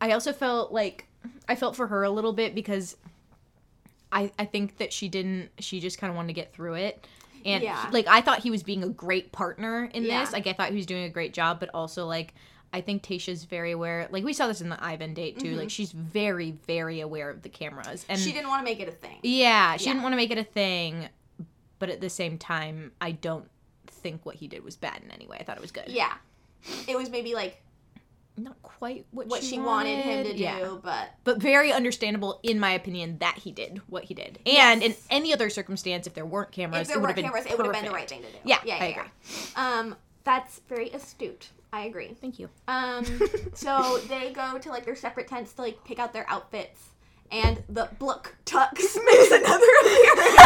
I 0.00 0.12
also 0.12 0.32
felt 0.32 0.72
like 0.72 1.06
I 1.46 1.56
felt 1.56 1.76
for 1.76 1.88
her 1.88 2.04
a 2.04 2.10
little 2.10 2.32
bit 2.32 2.54
because 2.54 2.96
I 4.10 4.32
I 4.38 4.46
think 4.46 4.78
that 4.78 4.94
she 4.94 5.08
didn't. 5.10 5.50
She 5.58 5.78
just 5.78 5.98
kind 5.98 6.10
of 6.10 6.16
wanted 6.16 6.28
to 6.28 6.32
get 6.34 6.54
through 6.54 6.74
it, 6.74 7.06
and 7.44 7.62
Yeah. 7.62 7.88
like 7.92 8.06
I 8.06 8.20
thought 8.20 8.40
he 8.40 8.50
was 8.50 8.62
being 8.62 8.82
a 8.82 8.88
great 8.88 9.32
partner 9.32 9.84
in 9.92 10.04
Yeah. 10.04 10.20
this. 10.20 10.32
Like 10.32 10.46
I 10.46 10.52
thought 10.52 10.70
he 10.70 10.76
was 10.76 10.86
doing 10.86 11.04
a 11.04 11.08
great 11.10 11.32
job, 11.32 11.60
but 11.60 11.70
also 11.74 12.06
like. 12.06 12.34
I 12.72 12.80
think 12.80 13.04
Tayshia's 13.04 13.44
very 13.44 13.70
aware. 13.70 14.08
Like 14.10 14.24
we 14.24 14.32
saw 14.32 14.48
this 14.48 14.60
in 14.60 14.68
the 14.68 14.82
Ivan 14.84 15.14
date 15.14 15.38
too. 15.38 15.54
Like 15.54 15.70
she's 15.70 15.92
very, 15.92 16.50
very 16.66 16.98
aware 16.98 17.30
of 17.30 17.42
the 17.42 17.48
cameras, 17.48 18.04
and 18.08 18.18
Mm-hmm. 18.18 18.26
she 18.26 18.32
didn't 18.32 18.48
want 18.48 18.62
to 18.62 18.64
make 18.64 18.80
it 18.80 18.88
a 18.88 18.90
thing. 18.90 19.18
yeah, 19.22 19.76
she 19.76 19.84
Yeah. 19.84 19.92
didn't 19.92 20.02
want 20.02 20.12
to 20.14 20.16
make 20.16 20.32
it 20.32 20.38
a 20.38 20.42
thing. 20.42 21.08
But 21.78 21.88
at 21.90 22.00
the 22.00 22.10
same 22.10 22.36
time, 22.36 22.90
I 23.00 23.12
don't 23.12 23.48
think 23.86 24.26
what 24.26 24.34
he 24.34 24.48
did 24.48 24.64
was 24.64 24.74
bad 24.74 25.02
in 25.04 25.12
any 25.12 25.24
way. 25.28 25.36
I 25.38 25.44
thought 25.44 25.56
it 25.56 25.62
was 25.62 25.70
good. 25.70 25.84
Yeah. 25.86 26.14
It 26.88 26.96
was 26.96 27.10
maybe 27.10 27.34
like 27.34 27.62
not 28.36 28.60
quite 28.62 29.06
what, 29.12 29.28
what 29.28 29.42
she, 29.42 29.50
she 29.50 29.58
wanted 29.58 29.98
him 30.00 30.24
to 30.24 30.36
do, 30.36 30.80
but 30.82 31.14
But 31.24 31.38
very 31.38 31.72
understandable, 31.72 32.40
in 32.42 32.58
my 32.58 32.72
opinion, 32.72 33.18
that 33.18 33.38
he 33.38 33.52
did 33.52 33.80
what 33.88 34.04
he 34.04 34.14
did. 34.14 34.38
And 34.46 34.82
in 34.82 34.94
any 35.10 35.32
other 35.32 35.48
circumstance, 35.50 36.06
if 36.06 36.14
there 36.14 36.26
weren't 36.26 36.50
cameras, 36.52 36.82
if 36.82 36.88
there 36.88 36.96
it 36.96 37.00
would 37.00 37.02
were 37.02 37.08
have 37.08 37.16
been 37.16 37.24
cameras, 37.26 37.46
it 37.46 37.56
would 37.56 37.66
have 37.66 37.74
been 37.74 37.84
the 37.84 37.90
right 37.92 38.08
thing 38.08 38.22
to 38.22 38.26
do. 38.30 38.38
Yeah, 38.44 38.58
yeah, 38.64 38.74
I 38.74 38.78
yeah, 38.78 38.84
agree. 38.84 39.10
yeah. 39.56 39.78
Um, 39.78 39.96
that's 40.24 40.60
very 40.68 40.90
astute. 40.90 41.50
I 41.72 41.84
agree. 41.84 42.14
Thank 42.20 42.38
you. 42.38 42.48
Um, 42.68 43.04
so 43.54 43.98
they 44.08 44.32
go 44.32 44.58
to 44.58 44.68
like 44.70 44.84
their 44.84 44.96
separate 44.96 45.28
tents 45.28 45.52
to 45.54 45.62
like 45.62 45.84
pick 45.84 45.98
out 45.98 46.12
their 46.12 46.28
outfits, 46.28 46.88
and 47.30 47.62
the 47.68 47.88
Bluck 47.98 48.34
Tux 48.46 48.76
makes 48.76 49.30
another 49.30 49.66
appearance. 49.80 50.20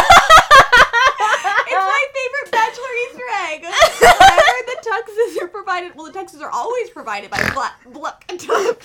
it's 1.20 1.74
my 1.74 2.06
favorite 2.14 2.50
Bachelor 2.50 2.94
Easter 3.04 3.28
egg. 3.50 4.14
Whenever 4.30 4.62
the 4.66 4.76
tuxes 4.82 5.42
are 5.42 5.48
provided, 5.48 5.94
well, 5.94 6.06
the 6.10 6.18
tuxes 6.18 6.40
are 6.42 6.50
always 6.50 6.90
provided 6.90 7.30
by 7.30 7.38
Bluck 7.52 7.74
Bluck 7.92 8.26
Tux. 8.28 8.82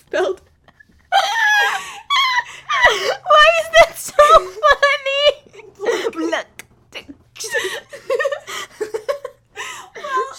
Spelled. 0.00 0.42
Why 2.90 3.46
is 3.60 3.68
that 3.78 3.92
so 3.96 4.12
funny? 4.16 6.30
Look. 6.30 6.64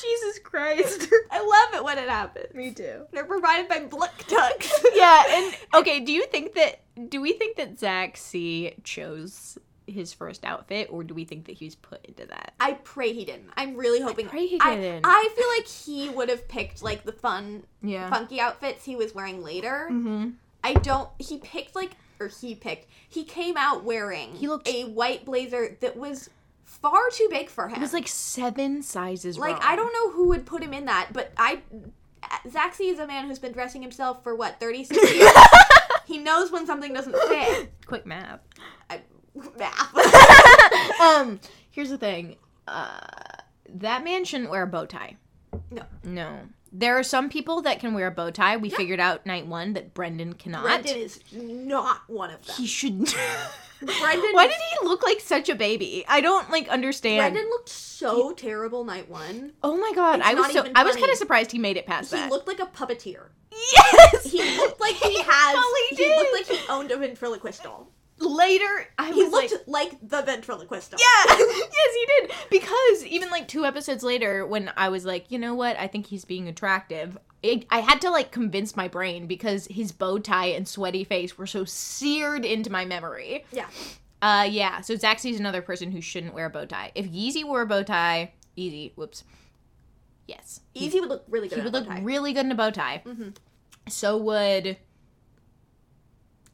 Jesus 0.01 0.39
Christ. 0.39 1.07
I 1.29 1.39
love 1.39 1.79
it 1.79 1.83
when 1.83 1.97
it 1.97 2.09
happens. 2.09 2.53
Me 2.53 2.71
too. 2.71 3.05
They're 3.11 3.25
provided 3.25 3.67
by 3.67 3.79
Bluck 3.79 4.17
Tux. 4.27 4.71
Yeah, 4.93 5.23
and 5.29 5.55
okay, 5.75 5.99
do 5.99 6.11
you 6.11 6.25
think 6.27 6.53
that 6.53 6.81
do 7.09 7.21
we 7.21 7.33
think 7.33 7.57
that 7.57 7.79
Zach 7.79 8.17
C 8.17 8.73
chose 8.83 9.57
his 9.91 10.13
first 10.13 10.43
outfit 10.45 10.87
or 10.91 11.03
do 11.03 11.13
we 11.13 11.25
think 11.25 11.45
that 11.45 11.53
he 11.53 11.65
was 11.65 11.75
put 11.75 12.05
into 12.05 12.25
that? 12.25 12.53
I 12.59 12.73
pray 12.73 13.13
he 13.13 13.25
didn't. 13.25 13.49
I'm 13.57 13.75
really 13.75 14.01
hoping. 14.01 14.27
pray 14.27 14.47
he 14.47 14.59
I, 14.61 14.75
didn't. 14.75 15.05
I 15.05 15.29
feel 15.35 15.47
like 15.57 15.67
he 15.67 16.09
would 16.15 16.29
have 16.29 16.47
picked 16.47 16.81
like 16.83 17.03
the 17.03 17.11
fun, 17.11 17.63
Yeah. 17.81 18.09
funky 18.09 18.39
outfits 18.39 18.83
he 18.85 18.95
was 18.95 19.13
wearing 19.15 19.43
later. 19.43 19.87
Mm-hmm. 19.91 20.29
I 20.63 20.73
don't. 20.73 21.09
He 21.19 21.37
picked 21.39 21.75
like, 21.75 21.91
or 22.19 22.27
he 22.27 22.55
picked. 22.55 22.87
He 23.09 23.23
came 23.23 23.57
out 23.57 23.83
wearing 23.83 24.33
He 24.35 24.47
looked- 24.47 24.67
a 24.67 24.83
white 24.85 25.25
blazer 25.25 25.77
that 25.81 25.97
was 25.97 26.29
far 26.63 27.09
too 27.11 27.27
big 27.29 27.49
for 27.49 27.67
him. 27.67 27.75
It 27.77 27.81
was 27.81 27.93
like 27.93 28.07
seven 28.07 28.81
sizes 28.81 29.37
like 29.37 29.53
wrong. 29.53 29.61
I 29.63 29.75
don't 29.75 29.91
know 29.93 30.11
who 30.11 30.27
would 30.29 30.45
put 30.45 30.61
him 30.63 30.73
in 30.73 30.85
that, 30.85 31.09
but 31.11 31.31
I. 31.37 31.61
Zaxi 32.47 32.91
is 32.91 32.99
a 32.99 33.07
man 33.07 33.27
who's 33.27 33.39
been 33.39 33.51
dressing 33.51 33.81
himself 33.81 34.23
for 34.23 34.35
what 34.35 34.59
36 34.59 35.15
years. 35.15 35.31
he 36.05 36.17
knows 36.19 36.51
when 36.51 36.65
something 36.65 36.93
doesn't 36.93 37.15
fit. 37.27 37.71
quick 37.85 38.05
math. 38.05 38.39
I, 38.89 39.01
math. 39.57 40.99
um, 41.01 41.39
here's 41.69 41.89
the 41.89 41.97
thing. 41.97 42.35
Uh, 42.67 42.99
that 43.69 44.03
man 44.03 44.25
shouldn't 44.25 44.49
wear 44.49 44.63
a 44.63 44.67
bow 44.67 44.85
tie. 44.85 45.17
No. 45.69 45.83
No. 46.03 46.39
There 46.73 46.97
are 46.97 47.03
some 47.03 47.27
people 47.29 47.61
that 47.63 47.79
can 47.81 47.93
wear 47.93 48.07
a 48.07 48.11
bow 48.11 48.31
tie. 48.31 48.55
We 48.55 48.69
figured 48.69 48.99
out 49.01 49.25
night 49.25 49.45
one 49.45 49.73
that 49.73 49.93
Brendan 49.93 50.33
cannot. 50.33 50.63
Brendan 50.63 50.95
is 50.95 51.19
not 51.33 52.01
one 52.07 52.29
of 52.29 52.45
them. 52.45 52.55
he 52.55 52.65
should. 52.65 52.97
Brendan. 53.81 54.31
Why 54.33 54.47
did 54.47 54.55
he 54.55 54.87
look 54.87 55.03
like 55.03 55.19
such 55.19 55.49
a 55.49 55.55
baby? 55.55 56.05
I 56.07 56.21
don't 56.21 56.49
like 56.49 56.69
understand. 56.69 57.33
Brendan 57.33 57.49
looked 57.49 57.67
so 57.67 58.31
terrible 58.31 58.85
night 58.85 59.09
one. 59.09 59.51
oh 59.63 59.75
my 59.75 59.91
god, 59.95 60.19
It's 60.19 60.27
I 60.27 60.33
was 60.35 60.51
so 60.53 60.65
I 60.75 60.83
was 60.83 60.95
kind 60.95 61.09
of 61.11 61.17
surprised 61.17 61.51
he 61.51 61.59
made 61.59 61.75
it 61.77 61.85
past 61.87 62.11
He 62.11 62.17
that. 62.17 62.25
He 62.25 62.29
looked 62.31 62.47
like 62.47 62.59
a 62.59 62.67
puppeteer. 62.67 63.29
yes, 63.51 64.31
He 64.31 64.57
looked 64.57 64.79
like 64.79 64.95
he 64.95 65.21
has. 65.25 65.97
he 65.97 66.07
looked 66.15 66.31
like 66.33 66.45
he 66.59 66.67
owned 66.69 66.91
a 66.91 66.97
ventriloquist 66.97 67.63
doll. 67.63 67.89
Later, 68.21 68.87
I 68.99 69.11
He 69.11 69.23
looked 69.25 69.51
like, 69.67 69.91
like, 69.91 70.09
the 70.09 70.21
ventriloquist 70.21 70.91
doll. 70.91 70.99
Yeah, 70.99 71.35
yes, 71.39 71.93
he 71.95 72.05
did. 72.05 72.31
Because 72.49 73.05
even 73.05 73.29
like 73.29 73.47
two 73.47 73.65
episodes 73.65 74.03
later, 74.03 74.45
when 74.45 74.71
I 74.77 74.89
was 74.89 75.05
like, 75.05 75.31
you 75.31 75.39
know 75.39 75.55
what, 75.55 75.77
I 75.77 75.87
think 75.87 76.05
he's 76.07 76.23
being 76.23 76.47
attractive, 76.47 77.17
it, 77.41 77.65
I 77.71 77.79
had 77.79 77.99
to 78.01 78.11
like 78.11 78.31
convince 78.31 78.75
my 78.75 78.87
brain 78.87 79.25
because 79.25 79.65
his 79.71 79.91
bow 79.91 80.19
tie 80.19 80.47
and 80.47 80.67
sweaty 80.67 81.03
face 81.03 81.37
were 81.37 81.47
so 81.47 81.65
seared 81.65 82.45
into 82.45 82.71
my 82.71 82.85
memory. 82.85 83.45
Yeah. 83.51 83.65
Uh, 84.21 84.47
yeah. 84.49 84.81
So 84.81 84.95
Zach 84.95 85.17
C's 85.19 85.39
another 85.39 85.63
person 85.63 85.91
who 85.91 85.99
shouldn't 86.01 86.35
wear 86.35 86.45
a 86.45 86.49
bow 86.51 86.65
tie. 86.65 86.91
If 86.93 87.07
Yeezy 87.09 87.43
wore 87.43 87.61
a 87.61 87.65
bow 87.65 87.81
tie, 87.81 88.33
easy. 88.55 88.93
Whoops. 88.95 89.23
Yes, 90.27 90.61
Eazy 90.75 90.99
would 90.99 91.09
look 91.09 91.25
really 91.27 91.49
good. 91.49 91.55
he 91.55 91.59
in 91.61 91.65
would 91.65 91.73
a 91.73 91.77
look 91.79 91.87
bow 91.89 91.95
tie. 91.95 92.01
really 92.01 92.31
good 92.33 92.45
in 92.45 92.51
a 92.51 92.55
bow 92.55 92.69
tie. 92.69 93.01
Mhm. 93.05 93.35
So 93.89 94.15
would. 94.17 94.77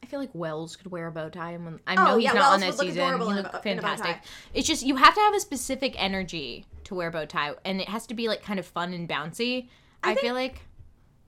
I 0.08 0.10
feel 0.10 0.20
like 0.20 0.30
Wells 0.32 0.74
could 0.74 0.90
wear 0.90 1.06
a 1.06 1.12
bow 1.12 1.28
tie. 1.28 1.50
and 1.50 1.64
when- 1.66 1.80
I 1.86 1.92
Oh, 1.96 2.04
know 2.04 2.14
he's 2.16 2.24
yeah, 2.24 2.32
not 2.32 2.40
Wells 2.40 2.62
on 2.62 2.68
look 2.70 2.80
season. 2.80 2.94
He 2.96 3.24
looked 3.24 3.30
in 3.30 3.38
a 3.38 3.42
bow 3.42 3.58
fantastic. 3.58 4.16
It's 4.54 4.66
just 4.66 4.82
you 4.86 4.96
have 4.96 5.14
to 5.14 5.20
have 5.20 5.34
a 5.34 5.40
specific 5.40 5.94
energy 6.02 6.64
to 6.84 6.94
wear 6.94 7.08
a 7.08 7.10
bow 7.10 7.26
tie, 7.26 7.52
and 7.66 7.78
it 7.78 7.90
has 7.90 8.06
to 8.06 8.14
be 8.14 8.26
like 8.26 8.42
kind 8.42 8.58
of 8.58 8.64
fun 8.64 8.94
and 8.94 9.06
bouncy. 9.06 9.68
I, 10.02 10.12
I 10.12 10.14
think- 10.14 10.20
feel 10.20 10.34
like, 10.34 10.62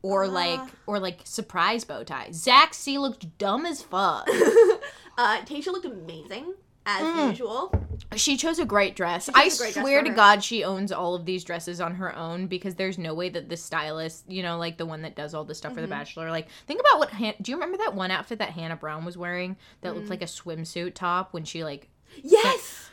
or 0.01 0.25
Uh. 0.25 0.29
like, 0.29 0.61
or 0.87 0.99
like 0.99 1.21
surprise 1.25 1.85
bow 1.85 2.05
tie. 2.05 2.31
Zach 2.33 2.73
C 2.73 2.97
looked 2.97 3.37
dumb 3.37 3.67
as 3.67 3.83
fuck. 3.83 4.27
uh, 5.19 5.43
Tayshia 5.43 5.67
looked 5.67 5.85
amazing 5.85 6.55
as 6.87 7.03
Mm. 7.03 7.29
usual. 7.31 7.87
She 8.17 8.37
chose 8.37 8.59
a 8.59 8.65
great 8.65 8.97
dress. 8.97 9.29
I 9.29 9.33
great 9.51 9.75
swear 9.75 10.01
for 10.01 10.07
to. 10.09 10.15
God, 10.15 10.43
she 10.43 10.65
owns 10.65 10.91
all 10.91 11.15
of 11.15 11.27
these 11.27 11.45
dresses 11.45 11.81
on 11.81 11.97
her 11.97 12.15
own 12.17 12.47
because 12.47 12.75
there's 12.75 12.99
no 12.99 13.15
way 13.15 13.29
that 13.29 13.49
the 13.49 13.57
stylist, 13.57 14.25
you 14.29 14.43
know, 14.43 14.57
like 14.59 14.79
the 14.79 14.87
one 14.87 15.03
that 15.03 15.15
does 15.15 15.35
all 15.35 15.45
the 15.45 15.55
stuff 15.55 15.75
for 15.75 15.81
The 15.81 15.87
Mhm. 15.87 15.91
Bachelor, 15.91 16.31
like 16.31 16.49
think 16.67 16.81
about 16.81 16.99
what. 16.99 17.11
Han- 17.11 17.35
Do 17.41 17.51
you 17.53 17.57
remember 17.57 17.79
that 17.79 17.95
one 17.95 18.11
outfit 18.11 18.39
that 18.39 18.51
Hannah 18.51 18.77
Brown 18.77 19.05
was 19.05 19.17
wearing 19.19 19.57
that 19.83 19.95
looked 19.95 20.07
Mm. 20.07 20.11
like 20.11 20.23
a 20.23 20.27
swimsuit 20.27 20.95
top 20.95 21.33
when 21.33 21.45
she 21.45 21.63
like 21.65 21.89
Yes. 22.23 22.91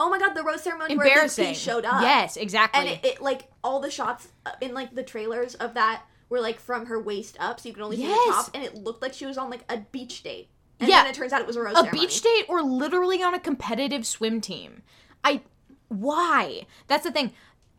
Oh 0.00 0.08
my 0.08 0.18
god, 0.18 0.34
the 0.34 0.42
rose 0.44 0.62
ceremony 0.62 0.96
where 0.96 1.06
embarrassing? 1.08 1.48
P 1.48 1.54
showed 1.54 1.84
up. 1.84 2.00
Yes, 2.02 2.36
exactly. 2.36 2.80
and 2.80 2.88
it, 2.90 3.04
it 3.04 3.20
like 3.20 3.50
all 3.64 3.80
the 3.80 3.90
shots 3.90 4.28
uh, 4.46 4.52
in 4.60 4.72
like 4.72 4.94
the 4.94 5.02
trailers 5.02 5.54
of 5.56 5.74
that 5.74 6.02
were 6.28 6.40
like 6.40 6.58
from 6.60 6.86
her 6.86 7.00
waist 7.00 7.36
up, 7.40 7.58
so 7.60 7.68
you 7.68 7.74
could 7.74 7.82
only 7.82 7.96
see 7.96 8.06
the 8.06 8.14
top, 8.26 8.50
and 8.54 8.62
it 8.64 8.74
looked 8.76 9.02
like 9.02 9.12
she 9.14 9.26
was 9.26 9.36
on 9.38 9.50
like 9.50 9.64
a 9.68 9.78
beach 9.78 10.22
date. 10.22 10.48
And 10.80 10.88
Yeah. 10.88 11.02
then 11.02 11.10
it 11.10 11.14
turns 11.14 11.32
out 11.32 11.40
it 11.40 11.46
was 11.46 11.56
a 11.56 11.62
rose 11.62 11.72
a 11.74 11.80
ceremony. 11.80 12.00
beach 12.00 12.20
date 12.22 12.44
or 12.48 12.62
literally 12.62 13.22
on 13.22 13.34
a 13.34 13.40
competitive 13.40 14.06
swim 14.06 14.40
team. 14.40 14.82
I 15.24 15.42
why? 15.88 16.66
That's 16.86 17.04
the 17.04 17.10
thing. 17.10 17.32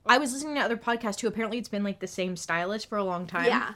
I 0.06 0.18
was 0.18 0.34
listening 0.34 0.56
to 0.56 0.62
other 0.62 0.77
podcasts 0.77 1.18
too. 1.18 1.27
Apparently, 1.27 1.58
it's 1.60 1.70
been 1.70 1.84
like 1.84 2.00
the 2.00 2.08
same 2.08 2.36
stylist 2.36 2.89
for 2.89 2.98
a 2.98 3.03
long 3.03 3.27
time. 3.27 3.46
Yeah. 3.46 3.74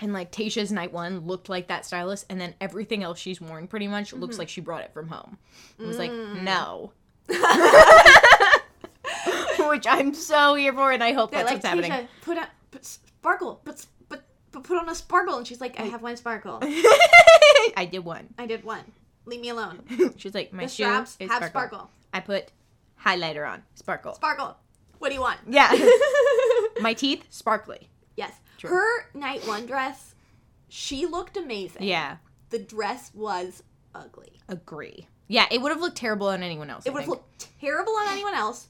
And 0.00 0.12
like 0.12 0.32
Tayshia's 0.32 0.72
night 0.72 0.92
one 0.92 1.20
looked 1.26 1.48
like 1.48 1.68
that 1.68 1.86
stylist, 1.86 2.26
and 2.28 2.40
then 2.40 2.54
everything 2.60 3.02
else 3.02 3.18
she's 3.18 3.40
worn 3.40 3.66
pretty 3.68 3.88
much 3.88 4.12
looks 4.12 4.36
Mhm. 4.36 4.40
like 4.40 4.48
she 4.48 4.60
brought 4.60 4.82
it 4.82 4.92
from 4.92 5.08
home. 5.08 5.38
It 5.78 5.86
was 5.86 5.98
like 5.98 6.10
Mm. 6.10 6.42
no, 6.42 6.92
which 9.68 9.86
I'm 9.88 10.14
so 10.14 10.54
here 10.54 10.72
for, 10.72 10.92
and 10.92 11.02
I 11.02 11.12
hope 11.12 11.30
They're 11.30 11.40
that's 11.44 11.64
like, 11.64 11.74
what's 11.74 11.86
happening. 11.88 12.08
Put 12.22 12.38
on 12.38 12.46
put 12.70 12.84
sparkle, 12.84 13.60
but 13.64 13.84
but 14.60 14.68
put 14.68 14.78
on 14.78 14.88
a 14.88 14.94
sparkle, 14.94 15.36
and 15.38 15.46
she's 15.46 15.60
like, 15.60 15.78
I 15.80 15.84
have 15.84 16.02
one 16.02 16.16
sparkle. 16.16 16.58
I 16.62 17.88
did 17.90 18.04
one. 18.04 18.28
I 18.38 18.46
did 18.46 18.64
one. 18.64 18.84
Leave 19.26 19.40
me 19.40 19.50
alone. 19.50 19.82
She's 20.16 20.34
like 20.34 20.52
my 20.54 20.62
the 20.64 20.68
shoe 20.70 20.84
straps 20.84 21.16
is 21.20 21.30
have 21.30 21.44
sparkle. 21.44 21.50
sparkle. 21.78 21.90
I 22.14 22.20
put 22.20 22.50
highlighter 23.04 23.46
on 23.48 23.62
sparkle. 23.74 24.14
Sparkle. 24.14 24.56
What 24.98 25.08
do 25.10 25.14
you 25.14 25.20
want? 25.20 25.38
Yeah, 25.46 25.70
my 26.80 26.94
teeth 26.94 27.24
sparkly. 27.30 27.88
yes. 28.16 28.32
True. 28.56 28.70
Her 28.70 29.06
night 29.14 29.46
one 29.46 29.66
dress, 29.66 30.14
she 30.68 31.06
looked 31.06 31.36
amazing. 31.36 31.82
Yeah, 31.84 32.16
The 32.50 32.58
dress 32.58 33.12
was 33.14 33.62
ugly. 33.94 34.32
agree. 34.48 35.06
Yeah, 35.28 35.46
it 35.50 35.60
would 35.60 35.70
have 35.70 35.80
looked 35.80 35.96
terrible 35.98 36.28
on 36.28 36.42
anyone 36.42 36.70
else. 36.70 36.84
It 36.86 36.90
I 36.90 36.92
would 36.94 37.00
have 37.02 37.08
looked 37.10 37.48
terrible 37.60 37.92
on 37.96 38.08
anyone 38.08 38.34
else. 38.34 38.66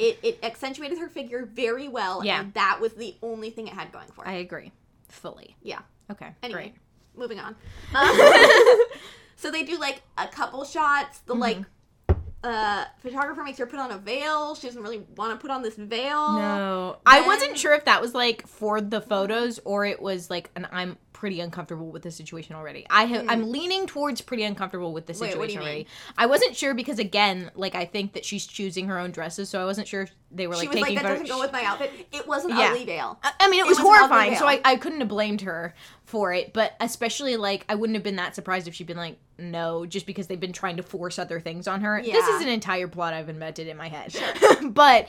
It 0.00 0.18
it 0.22 0.38
accentuated 0.42 0.98
her 0.98 1.08
figure 1.10 1.44
very 1.44 1.86
well, 1.88 2.24
Yeah. 2.24 2.40
and 2.40 2.54
that 2.54 2.78
was 2.80 2.94
the 2.94 3.14
only 3.22 3.50
thing 3.50 3.68
it 3.68 3.74
had 3.74 3.92
going 3.92 4.08
for 4.14 4.24
it. 4.24 4.28
I 4.28 4.32
agree, 4.36 4.72
fully. 5.10 5.56
Yeah. 5.62 5.80
Okay. 6.10 6.34
Anyway, 6.42 6.72
Great. 6.72 6.74
moving 7.16 7.38
on. 7.40 7.54
Um, 7.94 8.18
so 9.36 9.50
they 9.50 9.62
do 9.62 9.78
like 9.78 10.02
a 10.18 10.26
couple 10.28 10.64
shots. 10.64 11.20
The 11.20 11.34
like 11.34 11.58
Mm-hmm. 11.58 12.16
uh 12.42 12.84
photographer 13.00 13.42
makes 13.44 13.58
her 13.58 13.66
put 13.66 13.78
on 13.78 13.90
a 13.90 13.98
veil. 13.98 14.54
She 14.54 14.66
doesn't 14.66 14.82
really 14.82 15.04
want 15.16 15.32
to 15.38 15.40
put 15.42 15.50
on 15.50 15.62
this 15.62 15.74
veil. 15.76 16.32
No, 16.32 16.96
I 17.04 17.20
wasn't 17.26 17.58
sure 17.58 17.74
if 17.74 17.84
that 17.84 18.00
was 18.00 18.14
like 18.14 18.46
for 18.46 18.80
the 18.80 19.00
photos 19.00 19.60
or 19.64 19.84
it 19.84 20.00
was 20.00 20.30
like 20.30 20.50
an 20.56 20.66
I'm 20.72 20.96
pretty 21.20 21.38
uncomfortable 21.40 21.90
with 21.90 22.02
the 22.02 22.10
situation 22.10 22.54
already. 22.56 22.86
I 22.88 23.04
have 23.04 23.26
I'm 23.28 23.50
leaning 23.52 23.86
towards 23.86 24.22
pretty 24.22 24.42
uncomfortable 24.42 24.94
with 24.94 25.04
the 25.04 25.12
Hmm. 25.12 25.20
Wait, 25.20 25.32
situation 25.32 25.54
you 25.60 25.66
already. 25.66 25.78
mean? 25.80 25.86
I 26.16 26.24
wasn't 26.24 26.56
sure 26.56 26.72
because 26.72 26.98
again, 26.98 27.50
like 27.54 27.74
I 27.74 27.84
think 27.84 28.14
that 28.14 28.24
she's 28.24 28.46
choosing 28.46 28.86
her 28.86 28.98
own 28.98 29.10
dresses, 29.10 29.50
so 29.50 29.60
I 29.60 29.66
wasn't 29.66 29.86
sure 29.86 30.02
if 30.02 30.12
they 30.30 30.46
were 30.46 30.54
like 30.54 30.62
she 30.62 30.68
was 30.68 30.80
like, 30.80 30.94
that 30.94 31.02
doesn't 31.02 31.28
go 31.28 31.38
with 31.38 31.52
my 31.52 31.62
outfit. 31.62 31.92
It 32.10 32.26
was 32.26 32.46
an 32.46 32.50
Yeah. 32.56 32.70
ugly 32.70 32.86
veil. 32.86 33.18
I 33.22 33.32
I 33.40 33.50
mean, 33.50 33.60
it 33.60 33.64
It 33.64 33.68
was, 33.68 33.76
was 33.78 33.86
horrifying, 33.86 34.34
so 34.36 34.46
I. 34.46 34.60
I 34.64 34.76
couldn't 34.76 35.00
have 35.00 35.08
blamed 35.08 35.42
her 35.42 35.74
for 36.04 36.32
it. 36.32 36.54
But 36.54 36.72
especially, 36.80 37.36
like, 37.36 37.66
I 37.68 37.74
wouldn't 37.74 37.96
have 37.96 38.02
been 38.02 38.16
that 38.16 38.34
surprised 38.34 38.66
if 38.66 38.74
she'd 38.74 38.86
been 38.86 38.96
like, 38.96 39.18
no, 39.38 39.84
just 39.84 40.06
because 40.06 40.26
they've 40.26 40.40
been 40.40 40.52
trying 40.54 40.76
to 40.78 40.82
force 40.82 41.18
other 41.18 41.38
things 41.40 41.68
on 41.68 41.82
her. 41.82 42.00
This 42.02 42.26
is 42.28 42.40
an 42.42 42.48
entire 42.48 42.88
plot 42.88 43.12
I've 43.12 43.28
invented 43.28 43.68
in 43.68 43.76
my 43.76 43.88
head. 43.88 44.14
but 44.70 45.08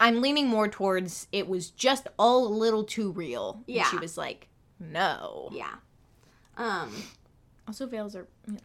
I'm 0.00 0.20
leaning 0.20 0.48
more 0.48 0.66
towards 0.68 1.28
it 1.30 1.46
was 1.46 1.70
just 1.70 2.08
all 2.18 2.46
a 2.48 2.52
little 2.52 2.82
too 2.82 3.12
real. 3.12 3.62
And 3.68 3.76
Yeah. 3.76 3.84
she 3.90 3.98
was 3.98 4.18
like, 4.18 4.48
no. 4.90 5.48
Yeah. 5.52 5.74
Um, 6.56 6.92
Also, 7.68 7.86
veils 7.86 8.14
are. 8.16 8.26
You 8.46 8.54
know. 8.54 8.58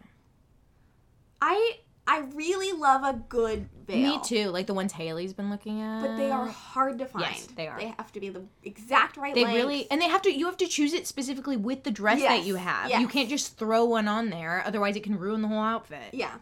I 1.42 1.78
I 2.10 2.20
really 2.36 2.72
love 2.72 3.04
a 3.04 3.14
good 3.30 3.68
veil. 3.86 4.16
Me 4.18 4.20
too. 4.24 4.50
Like 4.50 4.66
the 4.68 4.74
ones 4.74 4.94
Haley's 4.94 5.34
been 5.34 5.50
looking 5.50 5.82
at. 5.82 6.02
But 6.02 6.18
they 6.18 6.32
are 6.32 6.48
hard 6.48 7.00
to 7.00 7.06
find. 7.06 7.26
Yes, 7.26 7.48
they 7.56 7.68
are. 7.68 7.78
They 7.78 7.88
have 7.98 8.12
to 8.14 8.20
be 8.20 8.30
the 8.30 8.44
exact 8.64 9.18
right 9.18 9.36
They 9.36 9.44
length. 9.44 9.56
really 9.58 9.92
and 9.92 10.02
they 10.02 10.08
have 10.08 10.22
to 10.24 10.32
you 10.34 10.46
have 10.46 10.58
to 10.58 10.68
choose 10.68 10.94
it 10.94 11.06
specifically 11.06 11.58
with 11.58 11.84
the 11.84 11.92
dress 11.92 12.22
that 12.22 12.46
you 12.46 12.56
have. 12.56 12.90
yes. 12.90 13.02
You 13.02 13.08
can't 13.08 13.30
just 13.30 13.58
throw 13.58 13.84
one 13.86 14.08
on 14.08 14.30
there, 14.30 14.64
otherwise 14.66 14.96
it 14.96 15.04
can 15.04 15.18
ruin 15.20 15.42
the 15.42 15.48
whole 15.48 15.60
outfit. 15.62 16.14
Yeah. 16.14 16.36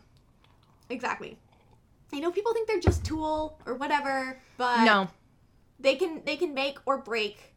Exactly. 0.90 1.38
I 2.14 2.20
know 2.20 2.32
people 2.32 2.54
think 2.54 2.68
they're 2.68 2.80
just 2.80 3.04
tool 3.04 3.60
or 3.66 3.74
whatever, 3.74 4.40
but 4.58 4.86
No. 4.86 5.10
they 5.80 5.96
can 5.96 6.22
they 6.26 6.38
can 6.38 6.54
make 6.54 6.78
or 6.86 7.00
break 7.00 7.55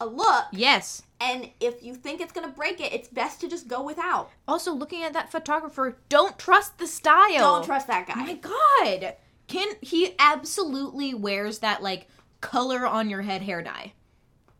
a 0.00 0.06
look. 0.06 0.46
Yes. 0.52 1.02
And 1.20 1.50
if 1.60 1.82
you 1.82 1.94
think 1.94 2.20
it's 2.20 2.32
gonna 2.32 2.48
break 2.48 2.80
it, 2.80 2.92
it's 2.92 3.08
best 3.08 3.40
to 3.40 3.48
just 3.48 3.68
go 3.68 3.82
without. 3.82 4.30
Also, 4.46 4.72
looking 4.72 5.02
at 5.02 5.12
that 5.14 5.30
photographer, 5.32 5.96
don't 6.08 6.38
trust 6.38 6.78
the 6.78 6.86
style. 6.86 7.38
Don't 7.38 7.64
trust 7.64 7.86
that 7.86 8.06
guy. 8.06 8.14
my 8.14 8.34
god. 8.34 9.14
Can 9.46 9.68
he 9.80 10.14
absolutely 10.18 11.14
wears 11.14 11.60
that 11.60 11.82
like 11.82 12.08
color 12.40 12.86
on 12.86 13.08
your 13.08 13.22
head 13.22 13.42
hair 13.42 13.62
dye? 13.62 13.92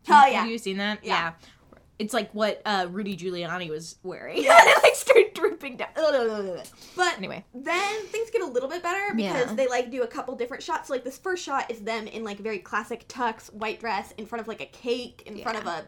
Oh 0.09 0.13
Have 0.13 0.47
you 0.47 0.57
seen 0.57 0.77
that? 0.77 0.99
Yeah. 1.03 1.33
It's 1.99 2.13
like 2.13 2.29
what 2.33 2.61
uh, 2.65 2.87
Rudy 2.91 3.17
Giuliani 3.17 3.69
was 3.69 3.95
wearing. 4.03 4.37
It 4.43 4.47
like 4.83 4.93
started 4.95 5.33
dripping 5.33 5.77
down. 5.77 5.87
But 6.95 7.17
Anyway. 7.17 7.43
then 7.55 8.05
things 8.05 8.29
get 8.29 8.41
a 8.43 8.45
little 8.45 8.69
bit 8.69 8.83
better 8.83 9.15
because 9.15 9.47
Yeah. 9.47 9.53
they 9.55 9.67
like 9.67 9.89
do 9.89 10.03
a 10.03 10.07
couple 10.07 10.35
different 10.35 10.61
shots. 10.61 10.89
So, 10.89 10.93
like 10.93 11.03
this 11.03 11.17
first 11.17 11.43
shot 11.43 11.71
is 11.71 11.79
them 11.81 12.05
in 12.05 12.23
like 12.23 12.37
very 12.37 12.59
classic 12.59 13.07
tux, 13.07 13.51
white 13.51 13.79
dress, 13.79 14.11
in 14.17 14.25
front 14.27 14.41
of 14.41 14.47
like 14.47 14.61
a 14.61 14.67
cake, 14.67 15.23
in 15.25 15.41
front 15.41 15.57
of 15.57 15.65
a 15.65 15.85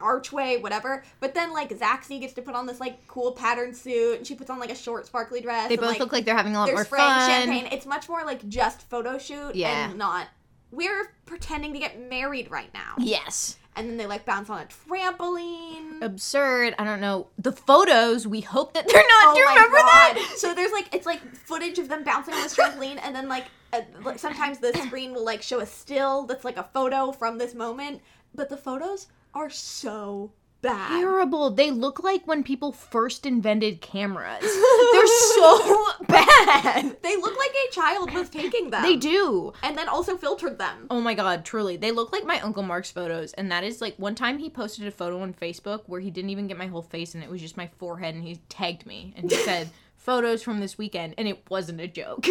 archway, 0.00 0.58
whatever. 0.58 1.02
But 1.20 1.34
then 1.34 1.52
like 1.52 1.70
Zaxi 1.70 2.20
gets 2.20 2.32
to 2.34 2.42
put 2.42 2.54
on 2.54 2.66
this 2.66 2.80
like 2.80 3.06
cool 3.08 3.32
pattern 3.32 3.74
suit, 3.74 4.18
and 4.18 4.26
she 4.26 4.34
puts 4.34 4.50
on 4.50 4.58
like 4.58 4.70
a 4.70 4.74
short 4.76 5.06
sparkly 5.06 5.40
dress. 5.40 5.68
They 5.68 5.74
and, 5.74 5.80
both 5.80 5.90
like, 5.90 6.00
look 6.00 6.12
like 6.12 6.24
they're 6.24 6.36
having 6.36 6.54
a 6.56 6.60
lot 6.60 6.70
more 6.70 6.84
fun. 6.84 7.28
champagne. 7.28 7.68
It's 7.72 7.86
much 7.86 8.08
more 8.08 8.24
like 8.24 8.48
just 8.48 8.88
photo 8.88 9.18
shoot 9.18 9.54
Yeah. 9.54 9.88
and 9.90 9.98
not. 9.98 10.28
We're 10.70 11.14
pretending 11.26 11.74
to 11.74 11.78
get 11.78 12.08
married 12.08 12.50
right 12.50 12.72
now, 12.72 12.94
Yes. 12.98 13.58
And 13.76 13.88
then 13.88 13.96
they 13.96 14.06
like 14.06 14.24
bounce 14.24 14.50
on 14.50 14.60
a 14.60 14.66
trampoline. 14.66 16.02
Absurd. 16.02 16.74
I 16.78 16.84
don't 16.84 17.00
know. 17.00 17.28
The 17.38 17.52
photos, 17.52 18.26
we 18.26 18.40
hope 18.40 18.74
that 18.74 18.86
they're 18.88 19.02
not. 19.02 19.28
Oh 19.28 19.34
Do 19.34 19.40
you 19.40 19.48
remember 19.48 19.76
God. 19.78 20.16
that? 20.16 20.34
So 20.36 20.54
there's 20.54 20.72
like 20.72 20.94
it's 20.94 21.06
like 21.06 21.20
footage 21.34 21.78
of 21.78 21.88
them 21.88 22.04
bouncing 22.04 22.34
on 22.34 22.42
this 22.42 22.56
trampoline, 22.56 22.98
and 23.02 23.14
then 23.14 23.28
like, 23.28 23.46
uh, 23.72 23.80
like 24.04 24.18
sometimes 24.18 24.58
the 24.58 24.72
screen 24.86 25.14
will 25.14 25.24
like 25.24 25.42
show 25.42 25.60
a 25.60 25.66
still 25.66 26.24
that's 26.26 26.44
like 26.44 26.56
a 26.56 26.64
photo 26.74 27.12
from 27.12 27.38
this 27.38 27.54
moment, 27.54 28.00
but 28.34 28.48
the 28.48 28.56
photos 28.56 29.06
are 29.34 29.48
so 29.50 30.32
bad. 30.62 30.88
terrible. 31.00 31.50
They 31.50 31.70
look 31.70 32.02
like 32.02 32.26
when 32.26 32.42
people 32.42 32.72
first 32.72 33.26
invented 33.26 33.80
cameras. 33.80 34.40
They're 34.92 35.06
so 35.06 35.86
bad. 36.08 36.96
They 37.02 37.16
look 37.16 37.36
like 37.36 37.50
a 37.68 37.72
child 37.72 38.12
was 38.12 38.28
taking 38.30 38.70
them. 38.70 38.82
They 38.82 38.96
do. 38.96 39.52
And 39.62 39.76
then 39.76 39.88
also 39.88 40.16
filtered 40.16 40.58
them. 40.58 40.86
Oh 40.90 41.00
my 41.00 41.14
god, 41.14 41.44
truly. 41.44 41.76
They 41.76 41.90
look 41.90 42.12
like 42.12 42.24
my 42.24 42.40
Uncle 42.40 42.62
Mark's 42.62 42.90
photos. 42.90 43.32
And 43.34 43.50
that 43.52 43.64
is 43.64 43.80
like 43.80 43.96
one 43.96 44.14
time 44.14 44.38
he 44.38 44.48
posted 44.48 44.86
a 44.86 44.90
photo 44.90 45.20
on 45.20 45.34
Facebook 45.34 45.82
where 45.86 46.00
he 46.00 46.10
didn't 46.10 46.30
even 46.30 46.46
get 46.46 46.56
my 46.56 46.66
whole 46.68 46.82
face 46.82 47.14
and 47.14 47.22
it 47.22 47.30
was 47.30 47.40
just 47.40 47.56
my 47.56 47.68
forehead 47.78 48.14
and 48.14 48.24
he 48.24 48.36
tagged 48.48 48.86
me 48.86 49.12
and 49.16 49.30
he 49.30 49.36
said, 49.44 49.68
Photos 49.96 50.42
from 50.42 50.58
this 50.58 50.76
weekend. 50.76 51.14
And 51.16 51.28
it 51.28 51.48
wasn't 51.48 51.80
a 51.80 51.86
joke. 51.86 52.26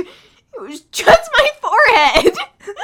It 0.53 0.61
was 0.61 0.81
just 0.81 1.29
my 1.37 1.49
forehead. 1.61 2.33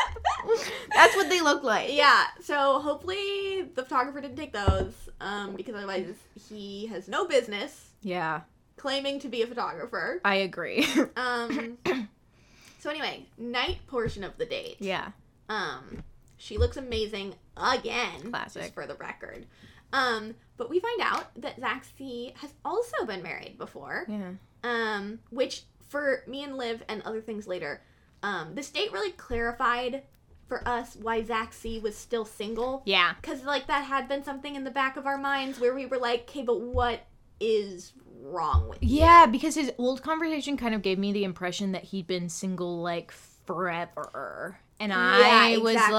That's 0.96 1.16
what 1.16 1.30
they 1.30 1.42
look 1.42 1.64
like. 1.64 1.94
Yeah, 1.94 2.26
so 2.42 2.80
hopefully 2.80 3.64
the 3.76 3.84
photographer 3.84 4.22
didn't 4.22 4.38
take 4.38 4.54
those, 4.54 4.94
um, 5.22 5.56
because 5.56 5.76
otherwise 5.76 6.08
he 6.50 6.88
has 6.88 7.08
no 7.08 7.28
business 7.28 7.90
Yeah, 8.02 8.42
claiming 8.78 9.20
to 9.20 9.28
be 9.28 9.42
a 9.42 9.48
photographer. 9.48 10.22
I 10.24 10.36
agree. 10.36 10.88
Um, 11.18 11.78
so 12.80 12.90
anyway, 12.90 13.26
night 13.38 13.80
portion 13.88 14.24
of 14.24 14.38
the 14.38 14.46
date. 14.46 14.78
yeah. 14.80 15.12
Um, 15.50 16.04
she 16.38 16.58
looks 16.58 16.78
amazing 16.78 17.34
again. 17.56 18.30
Classic. 18.32 18.62
Just 18.64 18.74
for 18.74 18.86
the 18.86 18.96
record. 18.96 19.46
Um, 19.94 20.36
but 20.58 20.70
we 20.70 20.80
find 20.80 21.02
out 21.02 21.32
that 21.42 21.60
Zaxi 21.60 22.36
has 22.38 22.54
also 22.66 23.06
been 23.06 23.24
married 23.24 23.58
before. 23.58 24.06
Yeah. 24.10 24.32
Um, 24.64 25.20
which 25.30 25.64
for 25.88 26.24
me 26.28 26.44
and 26.44 26.58
Liv 26.58 26.84
and 26.88 27.02
other 27.04 27.22
things 27.22 27.48
later, 27.48 27.82
um, 28.24 28.56
this 28.56 28.70
date 28.70 28.92
really 28.92 29.12
clarified 29.12 30.04
for 30.48 30.68
us 30.68 30.96
why 30.96 31.22
Zaxi 31.22 31.82
was 31.82 31.96
still 31.96 32.26
single. 32.26 32.82
Yeah. 32.86 33.14
Cause 33.22 33.44
like 33.44 33.68
that 33.68 33.84
had 33.84 34.08
been 34.08 34.24
something 34.24 34.56
in 34.56 34.64
the 34.64 34.72
back 34.72 34.98
of 34.98 35.06
our 35.06 35.18
minds 35.18 35.60
where 35.60 35.76
we 35.76 35.86
were 35.86 35.98
like, 35.98 36.22
okay, 36.22 36.42
but 36.42 36.62
what 36.62 37.06
is 37.40 37.94
wrong 38.22 38.70
with 38.70 38.82
you? 38.82 39.00
Yeah, 39.00 39.26
because 39.26 39.56
his 39.56 39.72
old 39.78 40.02
conversation 40.02 40.58
kind 40.58 40.74
of 40.74 40.82
gave 40.82 40.98
me 40.98 41.12
the 41.12 41.24
impression 41.24 41.74
that 41.74 41.86
he'd 41.86 42.08
been 42.08 42.30
single 42.30 42.82
like 42.82 43.12
forever. 43.12 44.60
And 44.80 44.94
I 44.94 45.50
Yeah, 45.54 45.58
was 45.58 45.74
exactly. 45.74 45.96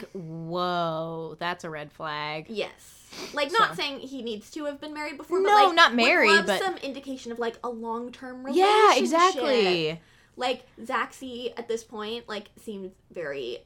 like, 0.00 0.10
whoa, 0.12 1.36
that's 1.38 1.64
a 1.64 1.70
red 1.70 1.92
flag. 1.92 2.46
Yes. 2.48 2.98
Like 3.34 3.52
not 3.52 3.70
So- 3.70 3.74
saying 3.82 4.00
he 4.00 4.22
needs 4.22 4.50
to 4.52 4.64
have 4.64 4.80
been 4.80 4.94
married 4.94 5.18
before, 5.18 5.40
but 5.42 5.48
No, 5.48 5.66
like, 5.66 5.74
not 5.74 5.94
married, 5.94 6.30
love 6.30 6.46
but- 6.46 6.60
some 6.60 6.76
indication 6.78 7.30
of 7.30 7.38
like 7.38 7.56
a 7.62 7.68
long 7.68 8.10
term 8.10 8.42
relationship. 8.44 8.70
Yeah, 8.74 8.94
exactly. 8.96 10.00
Like 10.36 10.64
Zaxi 10.80 11.52
at 11.58 11.68
this 11.68 11.84
point, 11.84 12.26
like 12.28 12.48
seems 12.64 12.92
very 13.10 13.58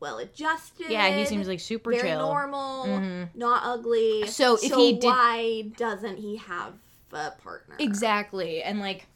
well 0.00 0.18
adjusted. 0.18 0.86
Yeah, 0.88 1.14
he 1.14 1.26
seems 1.26 1.46
like 1.48 1.60
super 1.60 1.90
very 1.90 2.08
chill. 2.08 2.20
normal, 2.20 2.86
Mhm. 2.86 3.28
not 3.34 3.62
ugly. 3.64 4.26
So 4.26 4.54
if 4.54 4.72
he 4.72 4.94
did- 4.94 5.04
why 5.04 5.62
doesn't 5.76 6.16
he 6.16 6.36
have 6.36 6.72
a 7.12 7.32
partner? 7.32 7.76
Exactly. 7.78 8.62
And 8.62 8.80
like 8.80 9.06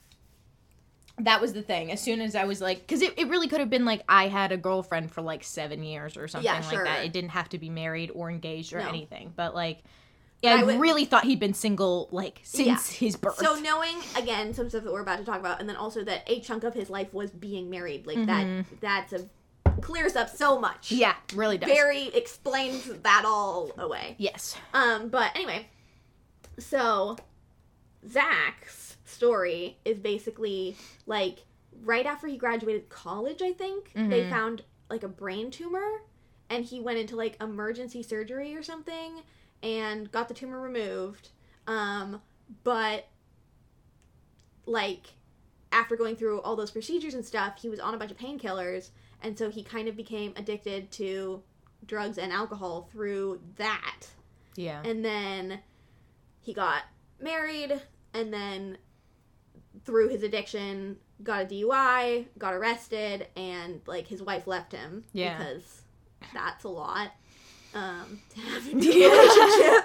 that 1.18 1.40
was 1.40 1.52
the 1.52 1.62
thing. 1.62 1.92
As 1.92 2.00
soon 2.00 2.20
as 2.20 2.34
I 2.34 2.44
was 2.44 2.60
like, 2.60 2.80
because 2.80 3.02
it, 3.02 3.14
it 3.18 3.28
really 3.28 3.48
could 3.48 3.60
have 3.60 3.70
been 3.70 3.84
like 3.84 4.02
I 4.08 4.28
had 4.28 4.50
a 4.52 4.56
girlfriend 4.56 5.10
for 5.12 5.20
like 5.22 5.44
seven 5.44 5.82
years 5.82 6.16
or 6.16 6.26
something 6.28 6.44
Yeah, 6.46 6.60
like 6.66 6.84
that. 6.84 7.04
It 7.04 7.12
didn't 7.12 7.30
have 7.30 7.48
to 7.50 7.58
be 7.58 7.68
married 7.70 8.10
or 8.14 8.30
engaged 8.30 8.72
or 8.72 8.78
No. 8.78 8.88
anything. 8.88 9.32
But 9.36 9.54
like, 9.54 9.82
yeah, 10.42 10.54
I 10.56 10.60
I, 10.60 10.62
would- 10.64 10.80
really 10.80 11.04
thought 11.04 11.24
he'd 11.24 11.38
been 11.38 11.54
single 11.54 12.08
like 12.10 12.40
since 12.42 12.66
Yeah. 13.00 13.06
his 13.06 13.16
birth. 13.16 13.36
So 13.36 13.54
knowing 13.60 13.96
again 14.16 14.54
some 14.54 14.68
stuff 14.68 14.82
that 14.84 14.92
we're 14.92 15.02
about 15.02 15.18
to 15.18 15.24
talk 15.24 15.38
about, 15.38 15.60
and 15.60 15.68
then 15.68 15.76
also 15.76 16.02
that 16.04 16.22
a 16.26 16.40
chunk 16.40 16.64
of 16.64 16.74
his 16.74 16.90
life 16.90 17.12
was 17.14 17.30
being 17.30 17.70
married, 17.70 18.06
like 18.06 18.16
Mhm. 18.18 18.26
that, 18.80 18.80
that's 18.80 19.12
a 19.12 19.28
clears 19.80 20.16
up 20.16 20.28
so 20.28 20.58
much. 20.60 20.90
yeah, 20.92 21.14
really 21.34 21.58
does. 21.58 21.68
very 21.68 22.06
explains 22.08 22.84
that 22.86 23.24
all 23.26 23.70
away. 23.78 24.14
yes. 24.18 24.56
Um, 24.74 25.08
but 25.08 25.30
anyway, 25.36 25.66
so 26.58 27.16
Zach's 28.08 28.81
story 29.12 29.78
is 29.84 29.98
basically 29.98 30.76
like 31.06 31.44
right 31.84 32.06
after 32.06 32.26
he 32.26 32.36
graduated 32.36 32.88
college, 32.88 33.42
I 33.42 33.52
think 33.52 33.92
they 33.94 34.24
Mhm. 34.24 34.30
found 34.30 34.64
like 34.90 35.02
a 35.02 35.08
brain 35.08 35.50
tumor, 35.50 36.02
and 36.50 36.64
he 36.64 36.80
went 36.80 36.98
into 36.98 37.16
like 37.16 37.40
emergency 37.42 38.02
surgery 38.02 38.54
or 38.54 38.62
something, 38.62 39.22
and 39.62 40.10
got 40.12 40.28
the 40.28 40.34
tumor 40.34 40.60
removed. 40.60 41.30
Um, 41.66 42.20
but 42.64 43.06
like 44.66 45.14
after 45.72 45.96
going 45.96 46.16
through 46.16 46.40
all 46.42 46.54
those 46.56 46.70
procedures 46.70 47.14
and 47.14 47.24
stuff, 47.24 47.58
he 47.60 47.68
was 47.68 47.80
on 47.80 47.94
a 47.94 47.96
bunch 47.96 48.10
of 48.10 48.18
painkillers, 48.18 48.90
and 49.22 49.38
so 49.38 49.50
he 49.50 49.62
kind 49.62 49.88
of 49.88 49.96
became 49.96 50.32
addicted 50.36 50.90
to 50.92 51.42
drugs 51.86 52.18
and 52.18 52.32
alcohol 52.32 52.88
through 52.92 53.40
that. 53.56 54.06
Yeah. 54.56 54.82
And 54.84 55.04
then 55.04 55.60
he 56.40 56.52
got 56.52 56.82
married, 57.18 57.80
and 58.12 58.32
then 58.32 58.76
through 59.84 60.08
his 60.08 60.22
addiction, 60.22 60.96
got 61.22 61.42
a 61.42 61.46
DUI, 61.46 62.26
got 62.38 62.54
arrested, 62.54 63.26
and 63.36 63.80
like 63.86 64.06
his 64.06 64.22
wife 64.22 64.46
left 64.46 64.72
him 64.72 65.04
Yeah. 65.12 65.38
because 65.38 65.82
that's 66.34 66.64
a 66.64 66.68
lot 66.68 67.12
um, 67.74 68.20
to 68.34 68.40
have 68.40 68.68
in 68.68 68.78
a 68.82 68.86
relationship. 68.86 69.84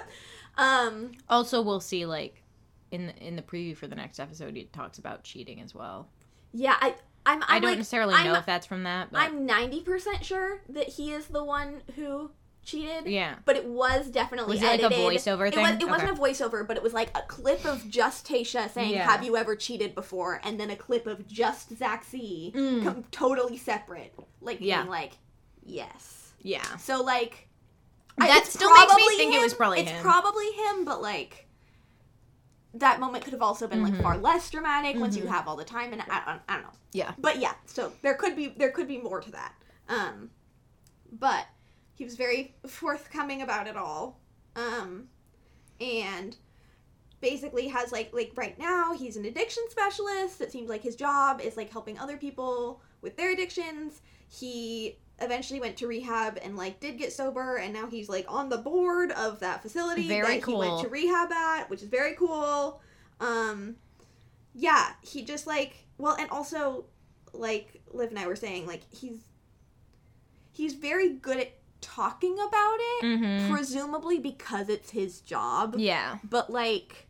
um, 0.56 1.12
Also, 1.28 1.62
we'll 1.62 1.80
see 1.80 2.06
like 2.06 2.42
in 2.90 3.06
the, 3.08 3.16
in 3.16 3.36
the 3.36 3.42
preview 3.42 3.76
for 3.76 3.86
the 3.86 3.96
next 3.96 4.18
episode, 4.20 4.56
he 4.56 4.64
talks 4.64 4.98
about 4.98 5.24
cheating 5.24 5.60
as 5.60 5.74
well. 5.74 6.08
yeah, 6.52 6.76
I 6.80 6.94
I'm, 7.26 7.42
I'm 7.42 7.44
I 7.48 7.58
don't 7.60 7.70
like, 7.70 7.78
necessarily 7.78 8.14
I'm- 8.14 8.26
know 8.26 8.34
if 8.34 8.46
that's 8.46 8.66
from 8.66 8.84
that, 8.84 9.12
but 9.12 9.20
I'm 9.20 9.44
ninety 9.44 9.80
percent 9.82 10.24
sure 10.24 10.62
that 10.70 10.88
he 10.88 11.12
is 11.12 11.26
the 11.26 11.44
one 11.44 11.82
who 11.96 12.30
cheated. 12.68 13.06
yeah. 13.06 13.36
But 13.44 13.56
it 13.56 13.64
was 13.64 14.08
definitely 14.08 14.54
Was 14.56 14.62
it 14.62 14.66
like 14.66 14.80
a 14.80 14.84
edited. 14.84 15.04
voiceover 15.04 15.48
It, 15.52 15.56
was, 15.56 15.70
it 15.70 15.74
Okay. 15.82 15.84
wasn't 15.84 16.10
a 16.10 16.14
voiceover, 16.20 16.66
but 16.66 16.76
it 16.76 16.82
was 16.82 16.92
like 16.92 17.10
a 17.16 17.22
clip 17.22 17.64
of 17.64 17.88
just 17.88 18.26
Tayshia 18.28 18.70
saying, 18.70 18.90
Yeah. 18.92 19.04
"Have 19.10 19.24
you 19.24 19.36
ever 19.36 19.56
cheated 19.56 19.94
before?" 19.94 20.40
and 20.44 20.60
then 20.60 20.70
a 20.70 20.76
clip 20.76 21.06
of 21.06 21.26
just 21.26 21.76
Zach 21.76 22.04
C, 22.04 22.52
Mm. 22.54 22.84
com- 22.84 23.04
totally 23.10 23.56
separate, 23.56 24.14
like 24.40 24.58
Yeah. 24.60 24.82
being 24.82 24.90
like, 24.90 25.12
"Yes." 25.64 26.32
Yeah. 26.42 26.76
So 26.76 27.02
like, 27.02 27.48
That 28.18 28.38
it's 28.38 28.52
still 28.52 28.72
makes 28.72 28.94
me 28.96 29.16
think 29.16 29.34
it 29.34 29.40
was 29.40 29.54
probably 29.54 29.80
it's 29.80 29.90
him. 29.90 30.02
probably 30.02 30.46
him, 30.52 30.84
but 30.84 31.00
like. 31.02 31.46
That 32.74 33.00
moment 33.00 33.24
could 33.24 33.32
have 33.32 33.42
also 33.42 33.66
been 33.66 33.82
like 33.82 33.94
Mhm. 33.94 34.02
far 34.02 34.18
less 34.18 34.50
dramatic 34.50 34.96
once 34.98 35.16
you 35.16 35.24
Mhm. 35.24 35.28
have 35.28 35.48
all 35.48 35.56
the 35.56 35.64
time, 35.64 35.92
and 35.92 36.02
I, 36.02 36.04
I, 36.08 36.40
I 36.48 36.54
don't 36.54 36.64
know 36.64 36.72
Yeah. 36.92 37.12
but 37.18 37.38
yeah 37.38 37.54
so 37.64 37.92
there 38.02 38.14
could 38.14 38.36
be 38.36 38.48
there 38.48 38.70
could 38.70 38.86
be 38.86 38.98
more 38.98 39.20
to 39.22 39.30
that 39.32 39.54
um 39.88 40.30
but 41.10 41.46
he 41.98 42.04
was 42.04 42.14
very 42.14 42.54
forthcoming 42.66 43.42
about 43.42 43.66
it 43.66 43.76
all. 43.76 44.20
Um 44.54 45.08
and 45.80 46.36
basically 47.20 47.66
has 47.66 47.90
like 47.90 48.10
like 48.12 48.30
right 48.36 48.56
now 48.56 48.94
he's 48.94 49.16
an 49.16 49.24
addiction 49.24 49.64
specialist. 49.68 50.40
It 50.40 50.52
seems 50.52 50.70
like 50.70 50.82
his 50.82 50.94
job 50.94 51.40
is 51.40 51.56
like 51.56 51.70
helping 51.72 51.98
other 51.98 52.16
people 52.16 52.80
with 53.02 53.16
their 53.16 53.32
addictions. 53.32 54.00
He 54.28 54.98
eventually 55.20 55.58
went 55.58 55.76
to 55.78 55.88
rehab 55.88 56.38
and 56.40 56.56
like 56.56 56.78
did 56.78 56.96
get 56.96 57.12
sober 57.12 57.56
and 57.56 57.74
now 57.74 57.88
he's 57.88 58.08
like 58.08 58.24
on 58.28 58.48
the 58.48 58.58
board 58.58 59.10
of 59.10 59.40
that 59.40 59.60
facility 59.60 60.06
Very 60.06 60.38
that 60.38 60.46
he 60.46 60.54
went 60.54 60.80
to 60.82 60.88
rehab 60.88 61.32
at 61.32 61.68
which 61.68 61.82
is 61.82 61.88
very 61.88 62.14
cool. 62.14 62.80
Um 63.18 63.74
yeah 64.54 64.90
he 65.02 65.22
just 65.24 65.48
like 65.48 65.84
well 65.98 66.14
and 66.14 66.30
also 66.30 66.84
like 67.32 67.82
liv 67.92 68.10
and 68.10 68.18
i 68.18 68.26
were 68.26 68.36
saying 68.36 68.66
like 68.66 68.82
he's 68.90 69.18
he's 70.50 70.74
very 70.74 71.10
good 71.10 71.36
at 71.36 71.52
talking 71.80 72.34
about 72.34 72.76
it 72.80 73.04
Mm-hmm. 73.04 73.50
presumably 73.52 74.18
because 74.18 74.68
it's 74.68 74.90
his 74.90 75.20
job 75.20 75.74
Yeah. 75.78 76.18
but 76.24 76.50
like 76.50 77.06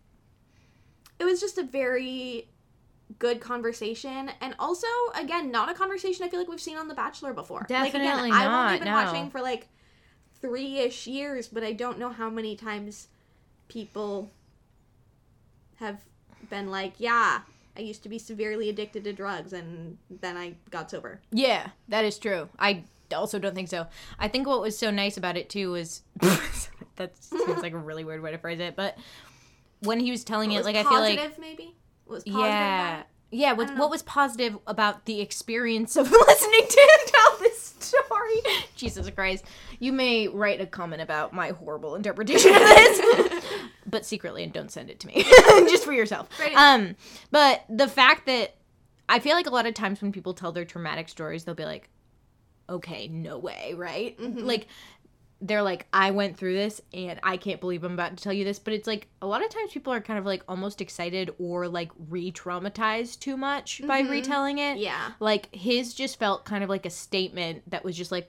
it 1.19 1.25
was 1.25 1.41
just 1.41 1.57
a 1.59 1.63
very 1.63 2.49
good 3.19 3.41
conversation 3.41 4.31
and 4.41 4.55
also 4.59 4.87
again 5.15 5.51
not 5.51 5.71
a 5.71 5.75
conversation 5.75 6.25
i 6.25 6.29
feel 6.29 6.39
like 6.39 6.49
we've 6.49 6.61
seen 6.61 6.77
on 6.77 6.89
the 6.89 6.95
bachelor 6.95 7.33
before 7.33 7.61
like 7.61 7.69
Definitely 7.93 8.29
again 8.29 8.33
i've 8.33 8.53
only 8.67 8.79
been 8.79 8.87
no. 8.89 8.93
watching 8.93 9.31
for 9.31 9.41
like 9.41 9.69
three-ish 10.43 11.07
years 11.07 11.49
but 11.49 11.65
i 11.65 11.73
don't 11.73 11.99
know 11.99 12.11
how 12.11 12.29
many 12.29 12.55
times 12.55 13.09
people 13.69 14.31
have 15.77 16.05
been 16.51 16.71
like 16.71 16.93
yeah 16.99 17.41
i 17.77 17.81
used 17.81 18.03
to 18.03 18.09
be 18.09 18.19
severely 18.19 18.69
addicted 18.69 19.05
to 19.05 19.13
drugs 19.13 19.53
and 19.53 19.97
then 20.21 20.37
i 20.37 20.55
got 20.71 20.91
sober 20.91 21.21
Yeah, 21.33 21.69
that 21.89 22.05
is 22.05 22.19
true. 22.19 22.49
I 22.59 22.85
also 23.15 23.39
don't 23.39 23.55
think 23.55 23.69
so. 23.69 23.87
I 24.19 24.29
think 24.29 24.47
what 24.47 24.61
was 24.61 24.79
so 24.79 24.91
nice 24.91 25.17
about 25.17 25.37
it 25.37 25.49
too 25.49 25.73
was 25.73 26.03
that 26.97 27.17
seems 27.23 27.63
like 27.63 27.73
a 27.73 27.79
really 27.79 28.05
weird 28.05 28.23
way 28.23 28.31
to 28.33 28.39
phrase 28.39 28.61
it, 28.61 28.77
but 28.77 28.97
when 29.81 30.01
he 30.01 30.11
was 30.11 30.25
telling 30.25 30.51
What 30.51 30.57
it, 30.57 30.59
was 30.59 30.67
like 30.67 30.77
I 30.77 30.83
feel 30.83 31.01
like 31.01 31.39
maybe 31.39 31.75
what 32.05 32.15
was 32.15 32.25
positive 32.25 32.45
yeah. 32.45 32.95
about? 32.95 33.07
Yeah, 33.31 33.53
what, 33.53 33.77
what 33.77 33.91
was 33.91 34.03
positive 34.03 34.57
about 34.67 35.05
the 35.05 35.21
experience 35.21 35.97
of 35.97 36.11
listening 36.11 36.67
to 36.67 36.81
him 36.81 37.07
tell 37.07 37.39
this 37.41 37.75
story? 37.79 38.55
Jesus 38.75 39.09
Christ. 39.11 39.45
You 39.79 39.93
may 39.93 40.29
write 40.29 40.63
a 40.63 40.67
comment 40.67 41.03
about 41.03 41.35
my 41.35 41.51
horrible 41.51 41.95
interpretation 41.95 42.55
of 42.55 42.61
this, 42.61 43.45
but 43.87 44.07
secretly 44.07 44.45
and 44.45 44.53
don't 44.53 44.71
send 44.73 44.89
it 44.89 44.99
to 45.01 45.07
me. 45.09 45.25
Just 45.69 45.85
for 45.85 45.93
yourself. 45.93 46.29
It- 46.41 46.55
Um, 46.57 46.97
but 47.31 47.65
the 47.69 47.87
fact 47.87 48.25
that 48.27 48.55
I 49.11 49.19
feel 49.19 49.35
like 49.37 49.47
a 49.47 49.51
lot 49.51 49.67
of 49.67 49.75
times 49.75 50.01
when 50.01 50.11
people 50.11 50.33
tell 50.33 50.51
their 50.53 50.65
traumatic 50.65 51.11
stories, 51.11 51.45
they'll 51.45 51.55
be 51.55 51.65
like, 51.67 51.91
okay, 52.69 53.09
no 53.09 53.39
way, 53.39 53.75
right? 53.77 54.19
Mhm. 54.19 54.45
Like, 54.45 54.67
they're 55.41 55.63
like, 55.63 55.87
I 55.93 56.11
went 56.11 56.37
through 56.37 56.55
this 56.55 56.81
and 56.93 57.21
I 57.23 57.37
can't 57.37 57.61
believe 57.61 57.85
I'm 57.85 57.93
about 57.93 58.17
to 58.17 58.23
tell 58.23 58.33
you 58.33 58.45
this. 58.45 58.59
But 58.59 58.75
it's 58.75 58.89
like 58.89 59.07
a 59.23 59.27
lot 59.27 59.45
of 59.45 59.51
times 59.51 59.71
people 59.73 59.93
are 59.93 60.01
kind 60.01 60.19
of 60.19 60.27
like 60.27 60.43
almost 60.49 60.81
excited 60.81 61.31
or 61.39 61.69
like 61.69 61.91
re 62.09 62.33
traumatized 62.33 63.21
too 63.21 63.37
much 63.37 63.81
by 63.87 64.03
Mhm. 64.03 64.11
retelling 64.11 64.59
it. 64.59 64.79
Yeah. 64.79 65.13
Like 65.21 65.55
his 65.55 65.95
just 65.95 66.19
felt 66.19 66.45
kind 66.45 66.65
of 66.65 66.69
like 66.71 66.87
a 66.87 66.91
statement 66.91 67.71
that 67.71 67.85
was 67.85 67.97
just 67.97 68.11
like, 68.11 68.29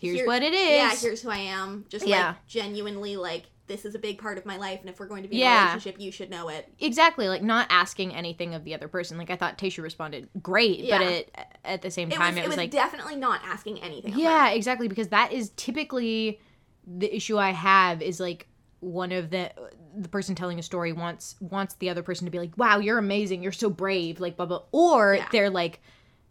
here's 0.00 0.16
Here- 0.16 0.26
what 0.26 0.42
it 0.42 0.52
is. 0.52 0.70
Yeah, 0.70 0.96
here's 0.96 1.22
who 1.22 1.30
I 1.30 1.38
am. 1.38 1.84
Just 1.88 2.04
Yeah. 2.04 2.28
like 2.28 2.46
genuinely 2.48 3.16
like 3.16 3.44
this 3.70 3.84
is 3.84 3.94
a 3.94 3.98
big 3.98 4.18
part 4.18 4.36
of 4.36 4.44
my 4.44 4.56
life, 4.56 4.80
and 4.80 4.90
if 4.90 4.98
we're 4.98 5.06
going 5.06 5.22
to 5.22 5.28
be 5.28 5.40
in 5.40 5.46
a 5.48 5.50
relationship, 5.60 6.00
you 6.00 6.10
should 6.10 6.28
know 6.28 6.48
it. 6.48 6.68
exactly. 6.80 7.28
Like 7.28 7.42
not 7.42 7.68
asking 7.70 8.12
anything 8.14 8.54
of 8.54 8.64
the 8.64 8.74
other 8.74 8.88
person. 8.88 9.16
Like 9.16 9.30
I 9.30 9.36
thought 9.36 9.56
Tayshia 9.56 9.82
responded 9.82 10.28
great, 10.42 10.88
but 10.90 11.00
it 11.00 11.34
at 11.64 11.80
the 11.80 11.90
same 11.90 12.10
It 12.10 12.16
time 12.16 12.34
was, 12.34 12.44
it 12.44 12.48
was, 12.48 12.56
like 12.56 12.70
definitely 12.70 13.16
not 13.16 13.40
asking 13.44 13.80
anything. 13.80 14.14
Yeah, 14.18 14.50
exactly. 14.50 14.88
Because 14.88 15.08
that 15.08 15.32
is 15.32 15.50
typically 15.50 16.40
the 16.86 17.14
issue 17.14 17.38
I 17.38 17.50
have 17.50 18.02
is 18.02 18.18
like 18.18 18.48
one 18.80 19.12
of 19.12 19.30
the 19.30 19.52
the 19.96 20.08
person 20.08 20.34
telling 20.34 20.58
a 20.58 20.62
story 20.62 20.92
wants 20.92 21.36
wants 21.40 21.74
the 21.74 21.90
other 21.90 22.02
person 22.02 22.24
to 22.26 22.30
be 22.30 22.38
like, 22.38 22.58
"Wow, 22.58 22.78
you're 22.78 22.98
amazing. 22.98 23.42
You're 23.42 23.52
so 23.52 23.70
brave." 23.70 24.18
Like 24.20 24.36
blah 24.36 24.46
blah. 24.46 24.62
Or 24.72 25.14
Yeah. 25.14 25.28
they're 25.30 25.50
like 25.50 25.80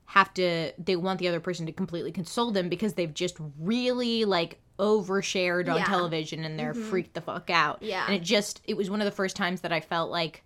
have 0.06 0.34
to 0.34 0.71
they 0.78 0.95
want 0.95 1.19
the 1.19 1.28
other 1.28 1.39
person 1.39 1.65
to 1.67 1.71
completely 1.71 2.12
console 2.12 2.52
them 2.52 2.67
because 2.67 2.95
they've 2.95 3.13
just 3.13 3.38
really 3.60 4.25
like 4.25 4.60
overshared 4.79 5.69
on 5.69 5.77
Yeah. 5.77 5.83
television 5.85 6.43
and 6.45 6.57
they're 6.57 6.73
Mhm. 6.73 6.89
freaked 6.89 7.13
the 7.13 7.21
fuck 7.21 7.49
out. 7.49 7.83
Yeah. 7.83 8.05
And 8.07 8.15
it 8.15 8.23
just 8.23 8.61
it 8.65 8.75
was 8.77 8.89
one 8.89 9.01
of 9.01 9.05
the 9.05 9.11
first 9.11 9.35
times 9.35 9.61
that 9.61 9.71
I 9.71 9.79
felt 9.81 10.09
like 10.09 10.43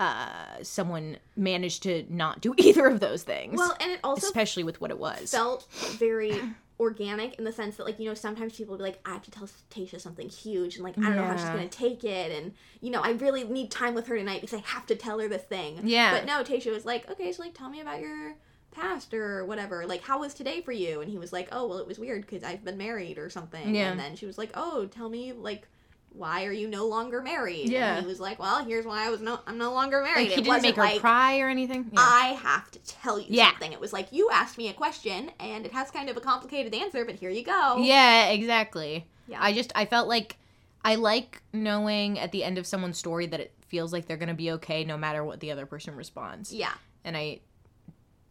uh 0.00 0.62
someone 0.62 1.18
managed 1.36 1.82
to 1.84 2.04
not 2.08 2.40
do 2.40 2.54
either 2.58 2.86
of 2.86 3.00
those 3.00 3.22
things. 3.22 3.56
Well, 3.56 3.76
and 3.80 3.92
it 3.92 4.00
also 4.02 4.26
especially 4.26 4.64
with 4.64 4.80
what 4.80 4.90
it 4.90 4.98
was. 4.98 5.30
felt 5.30 5.70
very 5.72 6.40
organic 6.80 7.34
in 7.34 7.44
the 7.44 7.52
sense 7.52 7.76
that 7.76 7.84
like 7.84 7.98
you 8.00 8.08
know 8.08 8.14
sometimes 8.14 8.56
people 8.56 8.72
will 8.72 8.78
be 8.78 8.84
like 8.84 8.98
I 9.06 9.10
have 9.12 9.22
to 9.24 9.30
tell 9.30 9.48
Tayshia 9.70 10.00
something 10.00 10.28
huge 10.28 10.74
and 10.76 10.82
like 10.84 10.98
I 10.98 11.02
don't 11.02 11.16
know 11.16 11.24
how 11.24 11.36
she's 11.36 11.44
gonna 11.44 11.68
take 11.68 12.02
it 12.02 12.32
and 12.32 12.54
you 12.80 12.90
know 12.90 13.00
I 13.00 13.10
really 13.12 13.44
need 13.44 13.70
time 13.70 13.94
with 13.94 14.06
her 14.08 14.16
tonight 14.16 14.40
because 14.40 14.58
I 14.58 14.62
have 14.66 14.86
to 14.86 14.96
tell 14.96 15.18
her 15.20 15.28
this 15.28 15.42
thing. 15.42 15.80
Yeah. 15.84 16.12
But 16.12 16.26
no, 16.26 16.42
Tayshia 16.42 16.72
was 16.72 16.84
like, 16.84 17.08
okay, 17.10 17.30
so 17.32 17.42
like 17.42 17.54
tell 17.54 17.68
me 17.68 17.80
about 17.80 18.00
your 18.00 18.34
past 18.72 19.14
or 19.14 19.44
whatever. 19.44 19.86
Like 19.86 20.02
how 20.02 20.20
was 20.20 20.34
today 20.34 20.60
for 20.60 20.72
you? 20.72 21.00
And 21.00 21.10
he 21.10 21.18
was 21.18 21.32
like, 21.32 21.48
oh 21.52 21.66
well, 21.68 21.78
it 21.78 21.86
was 21.86 21.98
weird 21.98 22.22
because 22.22 22.42
I've 22.42 22.64
been 22.64 22.78
married 22.78 23.18
or 23.18 23.30
something. 23.30 23.74
Yeah. 23.74 23.90
And 23.90 24.00
then 24.00 24.16
she 24.16 24.26
was 24.26 24.38
like, 24.38 24.50
oh, 24.54 24.86
tell 24.86 25.08
me 25.08 25.32
like. 25.32 25.68
Why 26.14 26.44
are 26.44 26.52
you 26.52 26.68
no 26.68 26.86
longer 26.86 27.22
married? 27.22 27.70
Yeah. 27.70 27.94
And 27.94 28.04
he 28.04 28.06
was 28.06 28.20
like, 28.20 28.38
"Well, 28.38 28.62
here's 28.66 28.84
why 28.84 29.06
I 29.06 29.08
was 29.08 29.22
no, 29.22 29.40
I'm 29.46 29.56
no 29.56 29.72
longer 29.72 30.02
married." 30.02 30.24
Like, 30.24 30.32
he 30.34 30.40
It 30.42 30.44
didn't 30.44 30.60
make 30.60 30.76
her 30.76 30.82
like, 30.82 31.00
cry 31.00 31.40
or 31.40 31.48
anything. 31.48 31.84
Yeah. 31.90 32.00
I 32.00 32.26
have 32.42 32.70
to 32.72 32.78
tell 32.80 33.18
you 33.18 33.24
Yeah. 33.30 33.48
something. 33.52 33.72
It 33.72 33.80
was 33.80 33.94
like 33.94 34.12
you 34.12 34.28
asked 34.30 34.58
me 34.58 34.68
a 34.68 34.74
question 34.74 35.30
and 35.40 35.64
it 35.64 35.72
has 35.72 35.90
kind 35.90 36.10
of 36.10 36.18
a 36.18 36.20
complicated 36.20 36.74
answer, 36.74 37.06
but 37.06 37.14
here 37.14 37.30
you 37.30 37.42
go. 37.42 37.78
yeah, 37.78 38.26
exactly. 38.26 39.06
Yeah. 39.26 39.38
I 39.40 39.54
just 39.54 39.72
I 39.74 39.86
felt 39.86 40.06
like 40.06 40.36
I 40.84 40.96
like 40.96 41.40
knowing 41.54 42.18
at 42.18 42.30
the 42.30 42.44
end 42.44 42.58
of 42.58 42.66
someone's 42.66 42.98
story 42.98 43.24
that 43.28 43.40
it 43.40 43.54
feels 43.68 43.90
like 43.90 44.04
they're 44.04 44.18
gonna 44.18 44.34
be 44.34 44.50
okay 44.50 44.84
no 44.84 44.98
matter 44.98 45.24
what 45.24 45.40
the 45.40 45.50
other 45.50 45.64
person 45.64 45.96
responds. 45.96 46.52
Yeah. 46.52 46.74
And 47.04 47.16
I 47.16 47.40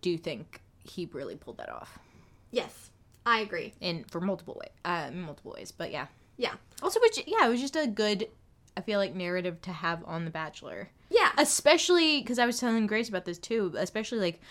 do 0.02 0.18
think 0.18 0.62
he 0.84 1.08
really 1.14 1.36
pulled 1.36 1.58
that 1.58 1.70
off 1.70 2.00
Yes. 2.52 2.90
I 3.26 3.40
agree. 3.42 3.74
in 3.80 4.04
for 4.06 4.20
multiple 4.20 4.56
way 4.60 4.70
uh 4.84 5.12
multiple 5.14 5.54
ways. 5.56 5.72
But 5.72 5.92
yeah. 5.92 6.08
Yeah. 6.38 6.54
Also, 6.82 7.00
which 7.02 7.24
yeah, 7.28 7.46
it 7.46 7.50
was 7.50 7.62
just 7.62 7.76
a 7.76 7.86
good. 7.88 8.28
I 8.76 8.82
feel 8.82 9.00
like 9.00 9.14
narrative 9.14 9.62
to 9.64 9.72
have 9.72 10.04
on 10.06 10.26
The 10.26 10.32
Bachelor. 10.32 10.90
Yeah. 11.10 11.32
especially 11.38 12.22
because 12.22 12.40
I 12.40 12.46
was 12.46 12.60
telling 12.60 12.88
Grace 12.88 13.10
about 13.10 13.26
this 13.26 13.38
too. 13.38 13.74
Especially 13.78 14.18
like 14.20 14.42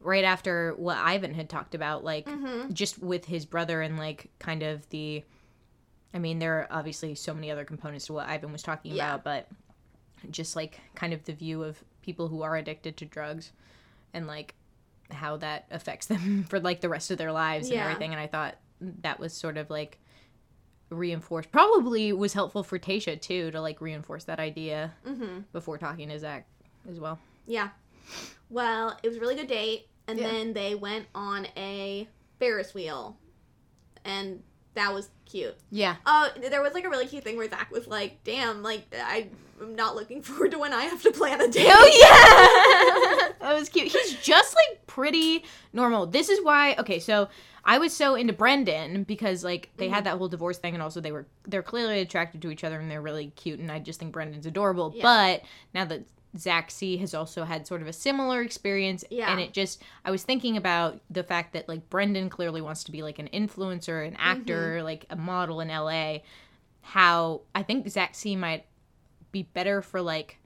right 0.00 0.24
after 0.24 0.74
what 0.76 0.98
Ivan 0.98 1.32
had 1.34 1.48
talked 1.48 1.74
about, 1.74 2.04
like 2.04 2.26
Mm-hmm. 2.26 2.72
just 2.74 2.98
with 2.98 3.24
his 3.24 3.46
brother 3.46 3.80
and 3.80 3.96
like 3.98 4.30
kind 4.38 4.62
of 4.62 4.88
the. 4.90 5.24
I 6.14 6.18
mean, 6.18 6.38
there 6.38 6.54
are 6.60 6.66
obviously 6.70 7.14
so 7.14 7.32
many 7.34 7.50
other 7.50 7.64
components 7.64 8.06
to 8.06 8.12
what 8.12 8.28
Ivan 8.28 8.52
was 8.52 8.62
talking 8.62 8.92
Yeah. 8.94 9.14
about, 9.14 9.24
but 9.24 9.48
just 10.30 10.54
like 10.56 10.80
kind 10.94 11.12
of 11.14 11.24
the 11.24 11.32
view 11.32 11.62
of 11.62 11.82
people 12.02 12.28
who 12.28 12.42
are 12.42 12.56
addicted 12.56 12.96
to 12.98 13.04
drugs 13.04 13.52
and 14.12 14.26
like 14.26 14.54
how 15.10 15.36
that 15.38 15.66
affects 15.70 16.06
them 16.06 16.44
for 16.48 16.60
like 16.60 16.80
the 16.80 16.88
rest 16.88 17.10
of 17.10 17.18
their 17.18 17.32
lives 17.32 17.70
and 17.70 17.78
everything. 17.80 18.12
And 18.12 18.20
I 18.20 18.26
thought 18.26 18.56
that 19.02 19.18
was 19.18 19.32
sort 19.32 19.56
of 19.56 19.70
like 19.70 19.98
reinforced 20.90 21.50
probably 21.52 22.12
was 22.12 22.32
helpful 22.32 22.62
for 22.62 22.78
Tayshia 22.78 23.20
too 23.20 23.50
to 23.50 23.60
like 23.60 23.80
reinforce 23.80 24.24
that 24.24 24.38
idea 24.40 24.92
Mm-hmm. 25.06 25.40
before 25.52 25.76
talking 25.78 26.08
to 26.08 26.18
Zach 26.18 26.46
as 26.90 26.98
well. 26.98 27.18
Yeah. 27.46 27.68
Well, 28.48 28.98
it 29.02 29.08
was 29.08 29.18
a 29.18 29.20
really 29.20 29.34
good 29.34 29.48
date, 29.48 29.88
and 30.06 30.18
Yeah. 30.18 30.28
then 30.28 30.52
they 30.54 30.74
went 30.74 31.06
on 31.14 31.46
a 31.56 32.08
Ferris 32.38 32.72
wheel, 32.74 33.18
and 34.04 34.42
that 34.78 34.94
was 34.94 35.10
cute. 35.26 35.54
Yeah. 35.70 35.96
Uh, 36.06 36.28
there 36.50 36.62
was 36.62 36.72
like 36.74 36.84
a 36.84 36.88
really 36.90 37.06
cute 37.06 37.24
thing 37.24 37.36
where 37.36 37.48
Zach 37.48 37.70
was 37.70 37.86
like, 37.86 38.22
"Damn, 38.24 38.62
like 38.62 38.86
I'm 39.04 39.30
not 39.74 39.94
looking 39.96 40.22
forward 40.22 40.52
to 40.52 40.58
when 40.58 40.72
I 40.72 40.84
have 40.84 41.02
to 41.02 41.12
plan 41.12 41.40
a 41.40 41.48
date." 41.48 41.66
Oh 41.68 41.86
yeah, 41.86 43.32
that 43.48 43.54
was 43.58 43.68
cute. 43.68 43.88
He's 43.88 44.14
just 44.16 44.54
like 44.56 44.86
pretty 44.86 45.44
normal. 45.72 46.06
This 46.06 46.28
is 46.28 46.42
why. 46.42 46.74
Okay, 46.78 46.98
so 46.98 47.28
I 47.64 47.78
was 47.78 47.92
so 47.94 48.14
into 48.14 48.32
Brendan 48.32 49.02
because 49.04 49.44
like 49.44 49.70
they 49.76 49.86
Mm-hmm. 49.86 49.94
had 49.94 50.04
that 50.04 50.18
whole 50.18 50.28
divorce 50.28 50.58
thing, 50.58 50.74
and 50.74 50.82
also 50.82 51.00
they 51.00 51.12
were 51.12 51.26
they're 51.46 51.62
clearly 51.62 52.00
attracted 52.00 52.40
to 52.42 52.50
each 52.50 52.64
other 52.64 52.78
and 52.80 52.90
they're 52.90 53.02
really 53.02 53.28
cute, 53.36 53.58
and 53.60 53.70
I 53.70 53.78
just 53.78 54.00
think 54.00 54.12
Brendan's 54.12 54.46
adorable. 54.46 54.92
Yeah. 54.94 55.02
But 55.02 55.42
now 55.74 55.84
that 55.86 56.04
Zach 56.36 56.70
C 56.70 56.98
has 56.98 57.14
also 57.14 57.44
had 57.44 57.66
sort 57.66 57.80
of 57.80 57.88
a 57.88 57.92
similar 57.92 58.42
experience, 58.42 59.02
Yeah. 59.10 59.30
and 59.30 59.40
it 59.40 59.52
just 59.52 59.82
I 60.04 60.10
was 60.10 60.22
thinking 60.22 60.56
about 60.56 61.00
the 61.10 61.22
fact 61.22 61.54
that 61.54 61.68
like 61.68 61.88
Brendan 61.88 62.28
clearly 62.28 62.60
wants 62.60 62.84
to 62.84 62.92
be 62.92 63.02
like 63.02 63.18
an 63.18 63.28
influencer, 63.32 64.06
an 64.06 64.16
actor, 64.18 64.76
Mm-hmm. 64.76 64.84
like 64.84 65.06
a 65.10 65.16
model 65.16 65.60
in 65.60 65.68
LA. 65.68 66.18
How 66.82 67.42
I 67.54 67.62
think 67.62 67.88
Zach 67.88 68.14
C 68.14 68.36
might 68.36 68.64
be 69.32 69.42
better 69.42 69.82
for 69.82 70.00
like 70.02 70.38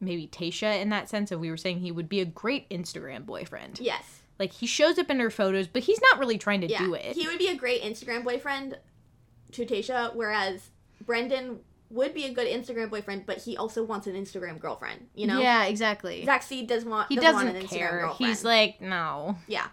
maybe 0.00 0.26
Tayshia 0.26 0.80
in 0.80 0.88
that 0.90 1.08
sense 1.08 1.30
of 1.30 1.40
we 1.40 1.50
were 1.50 1.56
saying 1.56 1.80
he 1.80 1.92
would 1.92 2.08
be 2.08 2.20
a 2.20 2.24
great 2.24 2.68
Instagram 2.70 3.26
boyfriend. 3.26 3.78
Yes. 3.80 4.20
Like 4.38 4.52
he 4.52 4.66
shows 4.66 4.98
up 4.98 5.10
in 5.10 5.20
her 5.20 5.28
photos, 5.30 5.66
but 5.66 5.82
he's 5.82 6.00
not 6.00 6.18
really 6.18 6.38
trying 6.38 6.62
to 6.62 6.68
Yeah. 6.68 6.78
do 6.78 6.94
it. 6.94 7.14
He 7.16 7.26
would 7.26 7.38
be 7.38 7.48
a 7.48 7.54
great 7.54 7.82
Instagram 7.82 8.24
boyfriend 8.24 8.78
to 9.52 9.66
Tayshia, 9.66 10.14
whereas 10.14 10.70
Brendan 11.04 11.60
would 11.90 12.14
be 12.14 12.24
a 12.24 12.32
good 12.32 12.46
Instagram 12.46 12.88
boyfriend, 12.90 13.26
but 13.26 13.38
he 13.38 13.56
also 13.56 13.82
wants 13.82 14.06
an 14.06 14.14
Instagram 14.14 14.58
girlfriend. 14.58 15.08
You 15.14 15.26
know. 15.26 15.40
Yeah, 15.40 15.64
exactly. 15.64 16.24
Zach 16.24 16.42
C 16.42 16.64
does 16.64 16.84
want. 16.84 17.08
He 17.08 17.16
doesn't, 17.16 17.32
doesn't 17.32 17.46
want 17.46 17.56
an 17.58 17.62
Instagram 17.64 17.78
care. 18.00 18.08
He's 18.28 18.44
like, 18.44 18.80
no. 18.80 19.36
Yeah. 19.46 19.66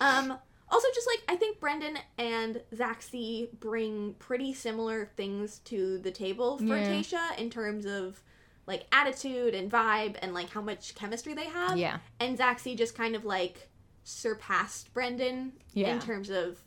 Um 0.00 0.36
also 0.70 0.86
just 0.94 1.06
like 1.06 1.22
I 1.28 1.36
think 1.36 1.60
Brendan 1.60 1.98
and 2.18 2.60
Zach 2.74 3.02
C 3.02 3.48
bring 3.58 4.14
pretty 4.18 4.52
similar 4.52 5.10
things 5.16 5.58
to 5.60 5.98
the 5.98 6.10
table 6.10 6.58
for 6.58 6.64
Yeah. 6.64 6.86
Tayshia 6.88 7.38
in 7.38 7.50
terms 7.50 7.86
of 7.86 8.22
like 8.66 8.86
attitude 8.92 9.54
and 9.54 9.70
vibe 9.70 10.16
and 10.20 10.34
like 10.34 10.50
how 10.50 10.60
much 10.60 10.94
chemistry 10.94 11.32
they 11.34 11.46
have. 11.46 11.78
Yeah. 11.78 11.98
And 12.20 12.36
Zach 12.36 12.58
C 12.58 12.74
just 12.76 12.94
kind 12.94 13.16
of 13.16 13.24
like 13.24 13.68
surpassed 14.04 14.92
Brendan 14.92 15.52
Yeah. 15.72 15.92
in 15.92 16.00
terms 16.00 16.30
of 16.30 16.58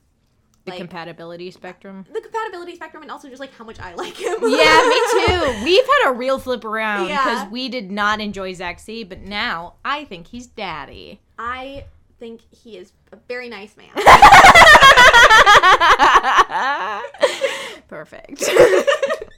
The 0.65 0.71
like 0.71 0.77
compatibility 0.79 1.49
spectrum. 1.49 2.05
the 2.13 2.21
compatibility 2.21 2.75
spectrum 2.75 3.01
and 3.01 3.11
also 3.11 3.27
just 3.29 3.39
like 3.39 3.51
how 3.53 3.63
much 3.63 3.79
I 3.79 3.95
like 3.95 4.13
him. 4.15 4.35
yeah, 4.41 4.81
me 4.87 5.01
too. 5.25 5.63
We've 5.65 5.83
had 5.85 6.09
a 6.09 6.13
real 6.13 6.37
flip 6.37 6.63
around 6.63 7.07
Yeah. 7.09 7.23
because 7.23 7.51
we 7.51 7.67
did 7.69 7.89
not 7.91 8.21
enjoy 8.21 8.53
C, 8.79 9.03
but 9.03 9.19
now 9.21 9.73
I 9.83 10.05
think 10.05 10.27
he's 10.27 10.45
daddy. 10.47 11.19
I 11.39 11.85
think 12.19 12.41
he 12.51 12.77
is 12.77 12.93
a 13.11 13.15
very 13.27 13.49
nice 13.49 13.75
man. 13.75 13.89
Perfect. 17.87 18.43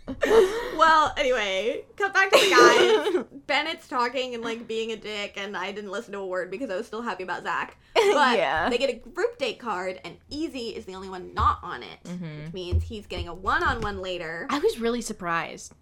well, 0.77 1.13
anyway, 1.17 1.83
cut 1.97 2.13
back 2.13 2.31
to 2.31 2.39
the 2.39 2.49
guys. 2.49 3.25
Bennett's 3.47 3.87
talking 3.87 4.33
and 4.35 4.43
like 4.43 4.67
being 4.67 4.91
a 4.91 4.95
dick, 4.95 5.33
and 5.37 5.55
I 5.55 5.71
didn't 5.71 5.91
listen 5.91 6.13
to 6.13 6.19
a 6.19 6.25
word 6.27 6.49
because 6.51 6.69
I 6.69 6.75
was 6.75 6.87
still 6.87 7.01
happy 7.01 7.23
about 7.23 7.43
Zach. 7.43 7.77
But 7.95 8.37
Yeah. 8.37 8.69
they 8.69 8.77
get 8.77 8.89
a 8.89 8.93
group 9.09 9.37
date 9.37 9.59
card, 9.59 9.99
and 10.03 10.17
Eazy 10.31 10.73
is 10.75 10.85
the 10.85 10.95
only 10.95 11.09
one 11.09 11.33
not 11.33 11.59
on 11.63 11.83
it, 11.83 12.03
Mhm. 12.05 12.45
which 12.45 12.53
means 12.53 12.83
he's 12.83 13.05
getting 13.07 13.27
a 13.27 13.33
one-on-one 13.33 14.01
later. 14.01 14.47
I 14.49 14.59
was 14.59 14.79
really 14.79 15.01
surprised. 15.01 15.73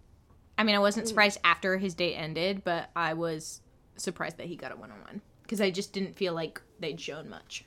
I 0.58 0.64
mean, 0.64 0.74
I 0.74 0.78
Mm. 0.78 0.82
wasn't 0.82 1.08
surprised 1.08 1.38
after 1.44 1.78
his 1.78 1.94
date 1.94 2.14
ended, 2.14 2.62
but 2.64 2.90
I 2.94 3.14
was 3.14 3.60
surprised 3.96 4.36
that 4.38 4.46
he 4.46 4.56
got 4.56 4.72
a 4.72 4.76
one 4.76 4.90
on 4.90 5.00
one 5.02 5.20
because 5.42 5.60
I 5.60 5.70
just 5.70 5.92
didn't 5.92 6.16
feel 6.16 6.32
like 6.34 6.60
they'd 6.80 7.00
shown 7.00 7.28
much. 7.28 7.64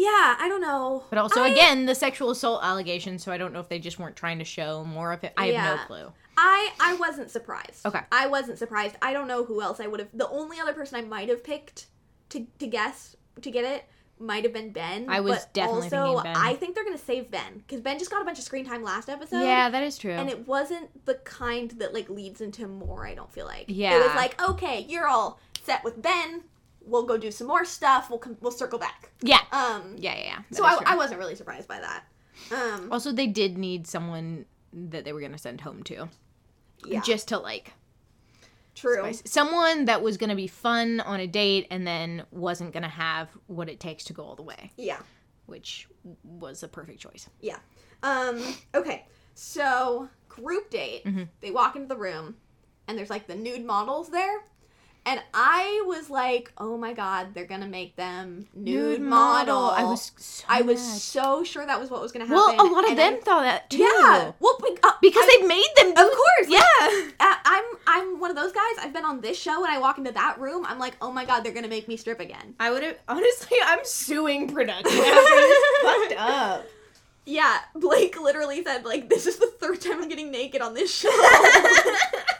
Yeah, 0.00 0.36
I 0.38 0.46
don't 0.48 0.60
know. 0.62 1.04
But 1.10 1.18
also, 1.18 1.42
I- 1.42 1.48
again, 1.48 1.86
the 1.86 1.94
sexual 1.94 2.30
assault 2.30 2.62
allegations, 2.64 3.22
so 3.22 3.30
I 3.32 3.38
don't 3.38 3.52
know 3.52 3.60
if 3.60 3.68
they 3.68 3.78
just 3.78 3.98
weren't 3.98 4.16
trying 4.16 4.38
to 4.38 4.44
show 4.44 4.84
more 4.84 5.12
of 5.12 5.22
it. 5.24 5.32
I 5.36 5.48
have 5.48 5.78
no 5.78 5.84
clue. 5.86 6.12
I 6.36 6.70
I 6.80 6.94
wasn't 6.94 7.30
surprised. 7.30 7.84
Okay. 7.84 8.00
I 8.10 8.26
wasn't 8.26 8.58
surprised. 8.58 8.96
I 9.02 9.12
don't 9.12 9.28
know 9.28 9.44
who 9.44 9.60
else 9.60 9.78
I 9.78 9.86
would 9.86 10.00
have. 10.00 10.08
The 10.14 10.28
only 10.28 10.58
other 10.58 10.72
person 10.72 10.96
I 10.96 11.02
might 11.02 11.28
have 11.28 11.44
picked 11.44 11.86
to 12.30 12.46
to 12.58 12.66
guess 12.66 13.14
to 13.42 13.50
get 13.50 13.64
it 13.64 13.84
might 14.18 14.44
have 14.44 14.52
been 14.52 14.70
Ben. 14.70 15.06
I 15.08 15.20
was 15.20 15.38
but 15.40 15.52
definitely 15.54 15.96
also. 15.98 16.22
I 16.24 16.54
think 16.54 16.74
they're 16.74 16.84
gonna 16.84 16.96
save 16.98 17.30
Ben 17.30 17.58
because 17.58 17.80
Ben 17.82 17.98
just 17.98 18.10
got 18.10 18.22
a 18.22 18.24
bunch 18.24 18.38
of 18.38 18.44
screen 18.44 18.64
time 18.64 18.82
last 18.82 19.10
episode. 19.10 19.42
yeah, 19.42 19.68
that 19.68 19.82
is 19.82 19.98
true. 19.98 20.12
And 20.12 20.30
it 20.30 20.46
wasn't 20.46 21.04
the 21.04 21.14
kind 21.14 21.72
that 21.72 21.92
like 21.92 22.08
leads 22.08 22.40
into 22.40 22.66
more. 22.66 23.06
I 23.06 23.14
don't 23.14 23.30
feel 23.30 23.46
like. 23.46 23.66
Yeah. 23.68 23.96
It 23.96 24.06
was 24.06 24.14
like, 24.14 24.40
okay, 24.50 24.86
you're 24.88 25.08
all 25.08 25.40
set 25.62 25.84
with 25.84 26.00
Ben. 26.00 26.44
We'll 26.84 27.04
go 27.06 27.16
do 27.18 27.30
some 27.30 27.46
more 27.46 27.64
stuff. 27.64 28.08
We'll 28.10 28.18
com- 28.18 28.36
we'll 28.40 28.52
circle 28.52 28.78
back. 28.78 29.10
yeah. 29.22 29.40
Um. 29.52 29.96
Yeah, 29.98 30.16
yeah, 30.16 30.24
yeah. 30.24 30.38
So 30.52 30.64
I. 30.64 30.78
I 30.86 30.96
wasn't 30.96 31.18
really 31.20 31.34
surprised 31.34 31.68
by 31.68 31.80
that. 31.80 32.04
Um, 32.52 32.88
Also, 32.90 33.12
they 33.12 33.26
did 33.26 33.58
need 33.58 33.86
someone 33.86 34.46
that 34.72 35.04
they 35.04 35.12
were 35.12 35.20
gonna 35.20 35.36
send 35.38 35.60
home 35.60 35.82
to, 35.84 36.08
yeah, 36.86 37.00
just 37.00 37.28
to 37.28 37.38
like 37.38 37.74
true. 38.74 38.94
spice- 38.98 39.22
someone 39.26 39.84
that 39.86 40.00
was 40.02 40.16
gonna 40.16 40.36
be 40.36 40.46
fun 40.46 41.00
on 41.00 41.20
a 41.20 41.26
date 41.26 41.66
and 41.70 41.86
then 41.86 42.24
wasn't 42.30 42.72
gonna 42.72 42.88
have 42.88 43.28
what 43.46 43.68
it 43.68 43.78
takes 43.80 44.04
to 44.04 44.12
go 44.12 44.22
all 44.24 44.36
the 44.36 44.42
way, 44.42 44.72
Yeah, 44.76 45.00
which 45.46 45.88
was 46.24 46.62
a 46.62 46.68
perfect 46.68 47.00
choice. 47.00 47.28
yeah. 47.40 47.58
Um, 48.02 48.42
okay, 48.74 49.06
so 49.34 50.08
group 50.28 50.70
date. 50.70 51.04
Mhm. 51.04 51.28
They 51.40 51.50
walk 51.50 51.76
into 51.76 51.88
the 51.88 51.96
room, 51.96 52.36
and 52.86 52.96
there's 52.96 53.10
like 53.10 53.26
the 53.26 53.34
nude 53.34 53.64
models 53.66 54.08
there. 54.08 54.44
And 55.06 55.20
I 55.32 55.82
was 55.86 56.10
like, 56.10 56.52
"Oh 56.58 56.76
my 56.76 56.92
god, 56.92 57.28
they're 57.34 57.46
gonna 57.46 57.66
make 57.66 57.96
them 57.96 58.46
nude, 58.54 59.00
model." 59.00 59.70
I 59.70 59.82
was. 59.84 60.12
So 60.18 60.44
I 60.48 60.60
was 60.62 60.78
mad. 60.78 60.98
so 61.00 61.42
sure 61.42 61.64
that 61.64 61.80
was 61.80 61.90
what 61.90 62.02
was 62.02 62.12
gonna 62.12 62.26
happen. 62.26 62.56
Well, 62.56 62.66
a 62.66 62.68
lot 62.70 62.84
of 62.84 62.90
and 62.90 62.98
them 62.98 63.14
I- 63.14 63.20
thought 63.24 63.42
that 63.42 63.70
too. 63.70 63.78
yeah. 63.78 64.32
Well, 64.40 64.58
like, 64.60 64.78
uh, 64.82 64.92
because 65.00 65.24
I- 65.24 65.38
they 65.40 65.46
made 65.46 65.68
them. 65.76 65.90
of 65.92 66.12
course, 66.12 66.48
Yeah. 66.48 66.60
Uh, 67.18 67.34
I'm 67.44 67.64
I'm 67.86 68.20
one 68.20 68.30
of 68.30 68.36
those 68.36 68.52
guys. 68.52 68.74
I've 68.80 68.92
been 68.92 69.06
on 69.06 69.20
this 69.22 69.38
show, 69.38 69.64
and 69.64 69.72
I 69.72 69.78
walk 69.78 69.96
into 69.98 70.12
that 70.12 70.38
room. 70.38 70.66
I'm 70.68 70.78
like, 70.78 70.96
oh 71.00 71.10
my 71.10 71.24
god, 71.24 71.44
they're 71.44 71.52
gonna 71.54 71.66
make 71.68 71.88
me 71.88 71.96
strip 71.96 72.20
again. 72.20 72.54
I 72.60 72.70
would 72.70 72.82
have 72.82 72.96
honestly. 73.08 73.56
I'm 73.64 73.80
suing 73.84 74.48
production 74.52 74.90
fucked 75.82 76.14
up. 76.18 76.66
Yeah, 77.26 77.58
Blake 77.74 78.20
literally 78.20 78.62
said 78.64 78.84
like, 78.84 79.08
this 79.08 79.26
is 79.26 79.36
the 79.36 79.46
third 79.46 79.80
time 79.80 80.02
I'm 80.02 80.08
getting 80.08 80.30
naked 80.30 80.60
on 80.62 80.74
this 80.74 80.92
show, 80.94 81.08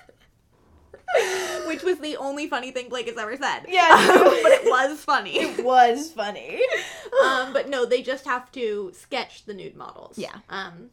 which 1.66 1.82
was 1.82 1.98
the 1.98 2.16
only 2.16 2.46
funny 2.48 2.70
thing 2.70 2.88
Blake 2.88 3.06
has 3.08 3.16
ever 3.16 3.36
said. 3.36 3.66
Yeah, 3.68 3.88
but 4.06 4.52
it 4.52 4.64
was 4.64 5.02
funny. 5.04 5.38
It 5.38 5.64
was 5.64 6.12
funny. 6.12 6.60
um, 7.24 7.52
but 7.52 7.68
no, 7.68 7.84
they 7.86 8.02
just 8.02 8.24
have 8.26 8.50
to 8.52 8.92
sketch 8.94 9.44
the 9.44 9.54
nude 9.54 9.76
models. 9.76 10.18
Yeah. 10.18 10.36
Um, 10.48 10.90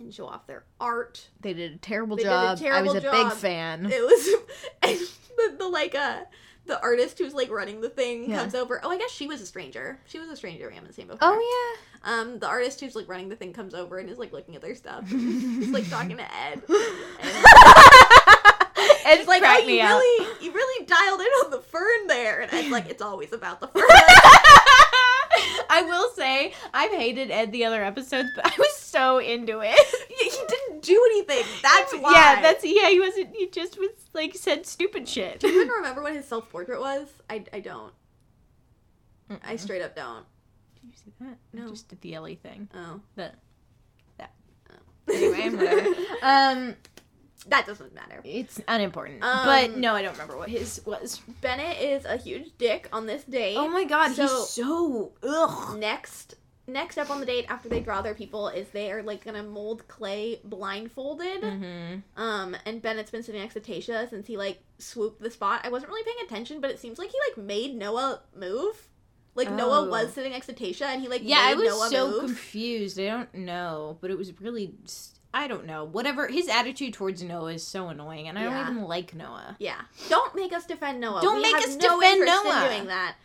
and 0.00 0.12
show 0.12 0.26
off 0.26 0.46
their 0.46 0.64
art. 0.80 1.28
They 1.40 1.52
did 1.54 1.72
a 1.72 1.76
terrible 1.76 2.16
They 2.16 2.24
did 2.24 2.28
a 2.28 2.32
job. 2.32 2.58
I 2.58 2.60
terrible 2.60 2.94
was 2.94 3.02
a 3.02 3.06
job. 3.06 3.28
big 3.28 3.38
fan. 3.38 3.86
It 3.86 4.02
was 4.02 5.08
the, 5.36 5.56
the 5.58 5.68
like 5.68 5.94
uh 5.94 6.20
the 6.66 6.80
artist 6.80 7.18
who's 7.18 7.34
like 7.34 7.50
running 7.50 7.80
the 7.82 7.90
thing 7.90 8.28
Yeah. 8.30 8.40
comes 8.40 8.54
over. 8.54 8.80
Oh, 8.82 8.90
I 8.90 8.98
guess 8.98 9.10
she 9.10 9.26
was 9.26 9.40
a 9.42 9.46
stranger. 9.46 10.00
She 10.06 10.18
was 10.18 10.28
a 10.30 10.36
stranger 10.36 10.68
we 10.68 10.74
haven't 10.74 10.94
seen 10.94 11.06
before. 11.06 11.18
Oh 11.22 11.76
yeah. 12.04 12.10
Um, 12.12 12.38
the 12.38 12.48
artist 12.48 12.80
who's 12.80 12.94
like 12.96 13.08
running 13.08 13.28
the 13.28 13.36
thing 13.36 13.52
comes 13.52 13.72
over 13.74 13.98
and 13.98 14.08
is 14.10 14.18
like 14.18 14.32
looking 14.32 14.56
at 14.56 14.62
their 14.62 14.74
stuff. 14.74 15.06
He's 15.08 15.68
like 15.70 15.88
talking 15.88 16.16
to 16.16 16.24
Ed. 16.34 16.62
And. 19.10 19.18
Ed's 19.18 19.28
like, 19.28 19.42
oh, 19.44 19.58
you 19.58 19.82
up. 19.82 19.90
really, 19.90 20.28
you 20.40 20.52
really 20.52 20.86
dialed 20.86 21.20
in 21.20 21.26
on 21.44 21.50
the 21.50 21.60
fern 21.60 22.06
there. 22.06 22.40
And 22.40 22.52
Ed's 22.52 22.70
like, 22.70 22.86
it's 22.90 23.02
always 23.02 23.32
about 23.32 23.60
the 23.60 23.68
fern. 23.68 23.84
I 25.70 25.82
will 25.82 26.10
say 26.10 26.54
I've 26.72 26.92
hated 26.92 27.30
Ed 27.30 27.52
the 27.52 27.64
other 27.64 27.84
episodes, 27.84 28.30
but 28.36 28.46
I 28.46 28.54
was 28.56 28.76
so 28.76 29.18
into 29.18 29.60
it. 29.60 29.78
he 30.08 30.30
didn't 30.48 30.82
do 30.82 31.02
anything. 31.10 31.44
That's 31.62 31.92
why. 31.94 32.12
Yeah, 32.12 32.42
that's 32.42 32.64
yeah. 32.64 32.90
He 32.90 33.00
wasn't. 33.00 33.34
He 33.34 33.48
just 33.48 33.78
was 33.78 33.90
like 34.12 34.34
said 34.36 34.66
stupid 34.66 35.08
shit. 35.08 35.40
Do 35.40 35.48
you 35.48 35.62
even 35.62 35.68
remember 35.68 36.02
what 36.02 36.14
his 36.14 36.26
self 36.26 36.48
portrait 36.50 36.80
was? 36.80 37.08
I, 37.28 37.44
I 37.52 37.60
don't. 37.60 37.92
I 39.30 39.34
Mm-mm. 39.34 39.58
straight 39.58 39.82
up 39.82 39.96
don't. 39.96 40.24
Did 40.74 40.84
you 40.84 40.92
see 40.96 41.12
that? 41.20 41.38
No. 41.52 41.66
I 41.66 41.70
just 41.70 41.88
did 41.88 42.00
the 42.02 42.14
Ellie 42.14 42.36
thing. 42.36 42.68
Oh. 42.74 43.00
The 43.16 43.32
that. 44.18 44.32
Oh. 44.70 45.12
Anyway, 45.12 45.94
um, 46.22 46.76
that 47.48 47.66
doesn't 47.66 47.94
matter. 47.94 48.20
it's 48.24 48.60
unimportant. 48.68 49.22
Um, 49.22 49.44
but 49.46 49.76
no, 49.76 49.94
I 49.94 50.02
don't 50.02 50.12
remember 50.12 50.36
what 50.36 50.48
his 50.48 50.80
was. 50.86 51.20
Bennett 51.40 51.80
is 51.80 52.04
a 52.04 52.16
huge 52.16 52.50
dick 52.58 52.88
on 52.92 53.06
this 53.06 53.24
date. 53.24 53.56
Oh 53.56 53.68
my 53.68 53.84
god, 53.84 54.12
So- 54.12 54.22
he's 54.22 54.48
so 54.48 55.12
ugh. 55.22 55.78
Next, 55.78 56.34
next 56.66 56.96
up 56.98 57.10
on 57.10 57.20
the 57.20 57.26
date 57.26 57.44
after 57.48 57.68
they 57.68 57.80
draw 57.80 58.00
their 58.02 58.14
people 58.14 58.48
is 58.48 58.68
they 58.68 58.90
are 58.90 59.02
like 59.02 59.24
gonna 59.24 59.42
mold 59.42 59.86
clay 59.88 60.40
blindfolded. 60.44 61.42
Mm-hmm. 61.42 62.20
Um, 62.22 62.56
and 62.64 62.80
Bennett's 62.82 63.10
been 63.10 63.22
sitting 63.22 63.40
next 63.40 63.54
to 63.54 63.60
Tayshia 63.60 64.08
since 64.08 64.26
he 64.26 64.36
like 64.36 64.60
swooped 64.78 65.20
the 65.20 65.30
spot. 65.30 65.60
I 65.64 65.68
wasn't 65.68 65.90
really 65.90 66.04
paying 66.04 66.24
attention, 66.26 66.60
but 66.60 66.70
it 66.70 66.78
seems 66.80 66.98
like 66.98 67.10
he 67.10 67.18
like 67.28 67.44
made 67.44 67.74
Noah 67.76 68.20
move. 68.36 68.88
Like 69.36 69.50
Noah 69.50 69.80
Oh. 69.86 69.88
was 69.90 70.12
sitting 70.12 70.30
next 70.30 70.46
to 70.46 70.52
Tayshia, 70.52 70.86
and 70.86 71.02
he 71.02 71.08
like 71.08 71.22
Yeah, 71.24 71.40
I 71.40 71.54
was 71.54 71.66
Noah 71.68 71.88
so 71.90 72.10
move. 72.10 72.20
confused. 72.26 73.00
I 73.00 73.06
don't 73.06 73.34
know, 73.34 73.98
but 74.00 74.10
it 74.12 74.16
was 74.16 74.40
really. 74.40 74.74
s- 74.84 75.10
I 75.34 75.48
don't 75.48 75.66
know. 75.66 75.84
Whatever 75.84 76.28
his 76.28 76.48
attitude 76.48 76.94
towards 76.94 77.20
Noah 77.22 77.54
is 77.54 77.66
so 77.66 77.88
annoying, 77.88 78.28
and 78.28 78.38
I 78.38 78.44
Yeah. 78.44 78.50
don't 78.64 78.76
even 78.76 78.84
like 78.84 79.14
Noah. 79.14 79.56
Yeah. 79.58 79.80
Don't 80.08 80.34
make 80.36 80.52
us 80.52 80.64
defend 80.64 81.00
Noah. 81.00 81.20
Don't 81.22 81.36
We 81.36 81.42
make 81.42 81.56
us 81.56 81.74
no 81.76 82.00
defend 82.00 82.24
Noah. 82.24 82.62
In 82.64 82.70
doing 82.70 82.86
that. 82.86 83.16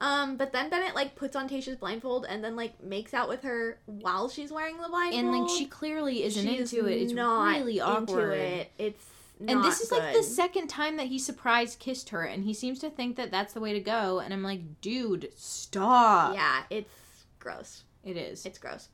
Um, 0.00 0.36
but 0.36 0.52
then 0.52 0.68
Bennett 0.68 0.94
like 0.94 1.14
puts 1.16 1.34
on 1.34 1.48
Tayshia's 1.48 1.76
blindfold 1.76 2.26
and 2.28 2.44
then 2.44 2.54
like 2.54 2.82
makes 2.82 3.14
out 3.14 3.30
with 3.30 3.42
her 3.44 3.78
while 3.86 4.28
she's 4.28 4.52
wearing 4.52 4.76
the 4.76 4.88
blindfold. 4.88 5.24
And 5.24 5.32
like 5.32 5.48
she 5.48 5.64
clearly 5.64 6.22
isn't 6.24 6.46
She's 6.46 6.72
into 6.72 6.86
it. 6.86 7.00
It's 7.00 7.12
not 7.12 7.56
really 7.56 7.80
awkward. 7.80 8.34
Into 8.34 8.44
it. 8.44 8.70
It's 8.76 9.04
And 9.40 9.64
this 9.64 9.80
is 9.80 9.90
like 9.90 10.12
the 10.14 10.22
second 10.22 10.68
time 10.68 10.98
that 10.98 11.06
he 11.06 11.18
surprise 11.18 11.76
kissed 11.76 12.10
her, 12.10 12.24
and 12.24 12.44
he 12.44 12.52
seems 12.52 12.78
to 12.80 12.90
think 12.90 13.16
that 13.16 13.30
that's 13.30 13.54
the 13.54 13.60
way 13.60 13.72
to 13.72 13.80
go. 13.80 14.18
And 14.20 14.34
I'm 14.34 14.42
like, 14.42 14.80
dude, 14.82 15.30
stop. 15.34 16.34
yeah, 16.34 16.64
it's 16.68 16.92
gross. 17.38 17.84
It 18.04 18.18
is. 18.18 18.44
It's 18.44 18.58
gross. 18.58 18.88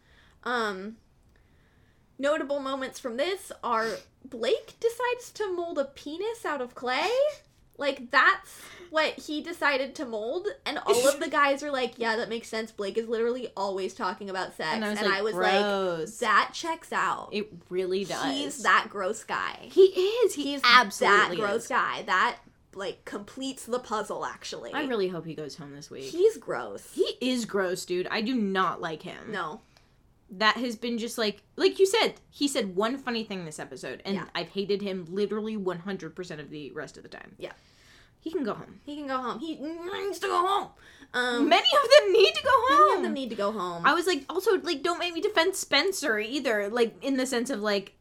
Um, 0.44 0.96
notable 2.20 2.60
moments 2.60 3.00
from 3.00 3.16
this 3.16 3.50
are 3.64 3.88
Blake 4.24 4.74
decides 4.78 5.30
to 5.32 5.52
mold 5.52 5.78
a 5.78 5.84
penis 5.86 6.44
out 6.44 6.60
of 6.60 6.74
clay. 6.74 7.10
Like 7.78 8.10
that's 8.10 8.60
what 8.90 9.14
he 9.14 9.40
decided 9.40 9.94
to 9.94 10.04
mold, 10.04 10.46
and 10.66 10.78
all 10.84 11.08
of 11.08 11.18
the 11.18 11.28
guys 11.30 11.62
are 11.62 11.70
like, 11.70 11.94
"Yeah, 11.96 12.16
that 12.16 12.28
makes 12.28 12.48
sense." 12.48 12.70
Blake 12.70 12.98
is 12.98 13.08
literally 13.08 13.48
always 13.56 13.94
talking 13.94 14.28
about 14.28 14.54
sex, 14.54 14.74
and 14.74 14.84
I 14.84 14.90
was 14.90 14.98
and 14.98 15.08
like, 15.08 15.18
I 15.18 15.22
was 15.22 15.34
like, 15.34 16.18
"That 16.18 16.50
checks 16.52 16.92
out." 16.92 17.30
it 17.32 17.48
really 17.70 18.04
does. 18.04 18.24
He's 18.34 18.62
that 18.64 18.88
gross 18.90 19.24
guy. 19.24 19.56
He 19.62 19.84
is. 19.84 20.34
He 20.34 20.52
He's 20.52 20.60
absolutely 20.62 21.36
that 21.36 21.42
gross 21.42 21.62
is. 21.62 21.68
guy. 21.68 22.02
That 22.02 22.36
like 22.74 23.04
completes 23.06 23.64
the 23.64 23.78
puzzle. 23.78 24.26
Actually, 24.26 24.74
I 24.74 24.84
really 24.84 25.08
hope 25.08 25.24
he 25.24 25.34
goes 25.34 25.56
home 25.56 25.74
this 25.74 25.90
week. 25.90 26.04
he's 26.10 26.36
gross. 26.36 26.92
He 26.92 27.16
is 27.22 27.46
gross, 27.46 27.86
dude. 27.86 28.08
I 28.08 28.20
do 28.20 28.34
not 28.34 28.82
like 28.82 29.00
him. 29.02 29.30
no, 29.32 29.62
That 30.32 30.56
has 30.58 30.76
been 30.76 30.98
just 30.98 31.18
like 31.18 31.42
like 31.56 31.78
you 31.78 31.86
said, 31.86 32.14
he 32.30 32.46
said 32.48 32.76
one 32.76 32.98
funny 32.98 33.24
thing 33.24 33.44
this 33.44 33.58
episode 33.58 34.00
and 34.04 34.14
Yeah. 34.16 34.24
I've 34.34 34.48
hated 34.50 34.80
him 34.82 35.06
literally 35.10 35.56
100% 35.56 36.38
of 36.40 36.50
the 36.50 36.70
rest 36.72 36.96
of 36.96 37.02
the 37.02 37.08
time. 37.08 37.34
Yeah. 37.38 37.52
He 38.20 38.30
can 38.30 38.44
go 38.44 38.52
home. 38.54 38.80
he 38.84 38.96
can 38.96 39.06
go 39.06 39.16
home. 39.16 39.38
He 39.40 39.56
needs 39.56 40.18
to 40.20 40.26
go 40.26 40.46
home. 40.46 40.68
Um, 41.14 41.48
Many 41.48 41.66
of 41.66 41.90
them 41.90 42.12
need 42.12 42.34
to 42.34 42.42
go 42.44 42.50
home. 42.52 42.78
many 42.88 42.96
of 42.98 43.02
them 43.02 43.12
need 43.14 43.30
to 43.30 43.36
go 43.36 43.50
home. 43.50 43.84
I 43.84 43.94
was 43.94 44.06
like 44.06 44.24
also 44.28 44.60
like 44.60 44.82
don't 44.82 44.98
make 44.98 45.14
me 45.14 45.20
defend 45.20 45.56
Spencer 45.56 46.18
either, 46.18 46.68
like 46.68 47.02
in 47.02 47.16
the 47.16 47.26
sense 47.26 47.50
of 47.50 47.60
like 47.60 47.94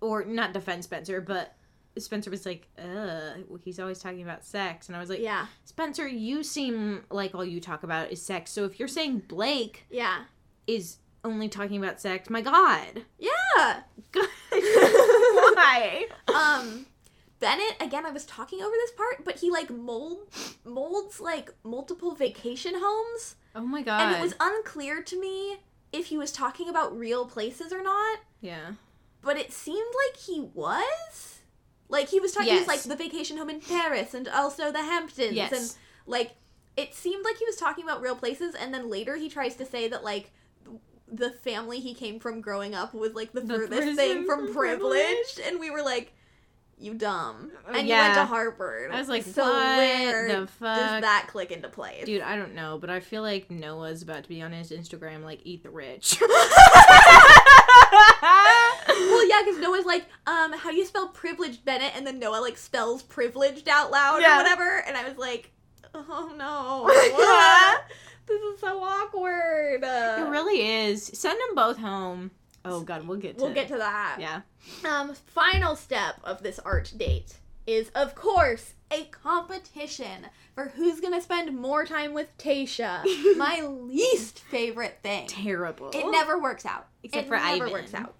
or 0.00 0.24
not 0.24 0.52
defend 0.52 0.84
Spencer, 0.84 1.20
but 1.20 1.54
Spencer 1.96 2.28
was 2.30 2.44
like, 2.44 2.68
"Uh, 2.78 3.34
he's 3.64 3.78
always 3.80 4.00
talking 4.00 4.22
about 4.22 4.44
sex." 4.44 4.88
And 4.88 4.96
I 4.96 5.00
was 5.00 5.08
like, 5.08 5.20
yeah, 5.20 5.46
"Spencer, 5.64 6.06
you 6.06 6.42
seem 6.42 7.04
like 7.10 7.34
all 7.34 7.44
you 7.44 7.60
talk 7.60 7.84
about 7.84 8.10
is 8.10 8.20
sex. 8.20 8.50
So 8.50 8.64
if 8.64 8.78
you're 8.78 8.88
saying 8.88 9.22
Blake 9.28 9.86
yeah, 9.90 10.24
is 10.66 10.98
only 11.24 11.48
talking 11.48 11.82
about 11.82 12.00
sex, 12.00 12.28
my 12.30 12.40
god. 12.42 13.02
yeah. 13.18 13.80
Why? 14.50 16.06
um, 16.34 16.86
Bennett 17.40 17.76
again. 17.80 18.06
I 18.06 18.10
was 18.10 18.24
talking 18.26 18.60
over 18.60 18.70
this 18.74 18.92
part, 18.92 19.24
but 19.24 19.38
he 19.38 19.50
like 19.50 19.70
mold 19.70 20.18
molds 20.64 21.20
like 21.20 21.52
multiple 21.62 22.14
vacation 22.14 22.74
homes, 22.76 23.36
Oh 23.54 23.62
my 23.66 23.82
god. 23.82 24.02
and 24.02 24.16
it 24.16 24.20
was 24.22 24.34
unclear 24.40 25.02
to 25.02 25.20
me 25.20 25.58
if 25.92 26.06
he 26.06 26.16
was 26.16 26.32
talking 26.32 26.68
about 26.68 26.96
real 26.96 27.26
places 27.26 27.72
or 27.72 27.82
not. 27.82 28.18
yeah. 28.40 28.72
But 29.22 29.38
it 29.38 29.52
seemed 29.54 29.86
like 30.06 30.18
he 30.20 30.40
was. 30.52 31.38
Like 31.88 32.08
he 32.10 32.20
was 32.20 32.32
talking, 32.32 32.52
he 32.52 32.58
was 32.58 32.68
like 32.68 32.82
the 32.82 32.96
vacation 32.96 33.38
home 33.38 33.48
in 33.48 33.60
Paris 33.60 34.12
and 34.12 34.28
also 34.28 34.70
the 34.70 34.82
Hamptons, 34.82 35.32
Yes. 35.32 35.52
and 35.52 35.74
like 36.06 36.32
it 36.76 36.94
seemed 36.94 37.24
like 37.24 37.36
he 37.38 37.44
was 37.46 37.56
talking 37.56 37.84
about 37.84 38.02
real 38.02 38.16
places, 38.16 38.54
and 38.54 38.72
then 38.74 38.90
later 38.90 39.16
he 39.16 39.28
tries 39.30 39.54
to 39.56 39.64
say 39.66 39.88
that 39.88 40.04
like 40.04 40.30
the 41.16 41.30
family 41.30 41.80
he 41.80 41.94
came 41.94 42.18
from 42.20 42.40
growing 42.40 42.74
up 42.74 42.94
was 42.94 43.14
like 43.14 43.32
the, 43.32 43.40
The 43.40 43.54
furthest 43.54 43.96
thing 43.96 44.24
from 44.26 44.52
privileged, 44.52 45.36
privilege, 45.36 45.40
and 45.46 45.58
we 45.60 45.70
were 45.70 45.82
like, 45.82 46.12
"You 46.78 46.94
dumb," 46.94 47.50
and 47.68 47.86
you 47.88 47.94
went 47.94 48.14
to 48.14 48.24
Harvard. 48.24 48.90
I 48.92 48.98
was 48.98 49.08
like, 49.08 49.22
so 49.24 49.42
what 49.42 49.76
where 49.78 50.28
the 50.28 50.34
does 50.36 50.50
that 50.60 51.26
click 51.28 51.50
into 51.50 51.68
place? 51.68 52.04
Dude, 52.06 52.22
I 52.22 52.36
don't 52.36 52.54
know, 52.54 52.78
but 52.78 52.90
I 52.90 53.00
feel 53.00 53.22
like 53.22 53.50
Noah's 53.50 54.02
about 54.02 54.22
to 54.24 54.28
be 54.28 54.42
on 54.42 54.52
his 54.52 54.70
Instagram 54.70 55.22
like 55.24 55.40
eat 55.44 55.62
the 55.62 55.70
rich. 55.70 56.20
Well, 58.86 59.28
yeah, 59.28 59.42
because 59.44 59.58
Noah's 59.60 59.84
like, 59.86 60.06
um, 60.26 60.52
how 60.52 60.70
do 60.70 60.76
you 60.76 60.84
spell 60.84 61.08
privileged, 61.08 61.64
Bennett? 61.64 61.92
And 61.96 62.06
then 62.06 62.18
Noah 62.18 62.40
like 62.40 62.56
spells 62.56 63.02
privileged 63.02 63.68
out 63.68 63.90
loud 63.90 64.20
Yeah. 64.22 64.34
or 64.34 64.42
whatever, 64.42 64.82
and 64.86 64.96
I 64.96 65.06
was 65.08 65.16
like, 65.18 65.50
oh 65.94 66.32
no, 66.36 66.86
this 68.26 68.40
is 68.40 68.60
so 68.60 68.82
awkward. 68.82 69.80
it 69.82 70.28
really 70.30 70.86
is. 70.86 71.04
Send 71.04 71.38
them 71.38 71.54
both 71.54 71.78
home. 71.78 72.30
Oh 72.64 72.80
god, 72.80 73.06
we'll 73.06 73.18
get 73.18 73.38
to 73.38 73.44
we'll 73.44 73.54
get 73.54 73.68
to 73.68 73.76
that. 73.76 74.16
Yeah. 74.18 74.40
Um, 74.88 75.14
final 75.26 75.76
step 75.76 76.16
of 76.24 76.42
this 76.42 76.58
art 76.60 76.92
date 76.96 77.36
is, 77.66 77.90
of 77.94 78.14
course, 78.14 78.74
a 78.90 79.04
competition 79.04 80.26
for 80.54 80.68
who's 80.68 81.00
gonna 81.00 81.20
spend 81.20 81.54
more 81.56 81.84
time 81.84 82.14
with 82.14 82.36
Tayshia. 82.38 83.02
My 83.36 83.60
least 83.60 84.40
favorite 84.40 84.98
thing. 85.02 85.26
Terrible. 85.26 85.90
It 85.92 86.10
never 86.10 86.38
works 86.40 86.64
out. 86.64 86.86
Except 87.02 87.26
it 87.26 87.28
for 87.28 87.36
never 87.36 87.64
Ivan. 87.64 87.72
works 87.72 87.94
out. 87.94 88.14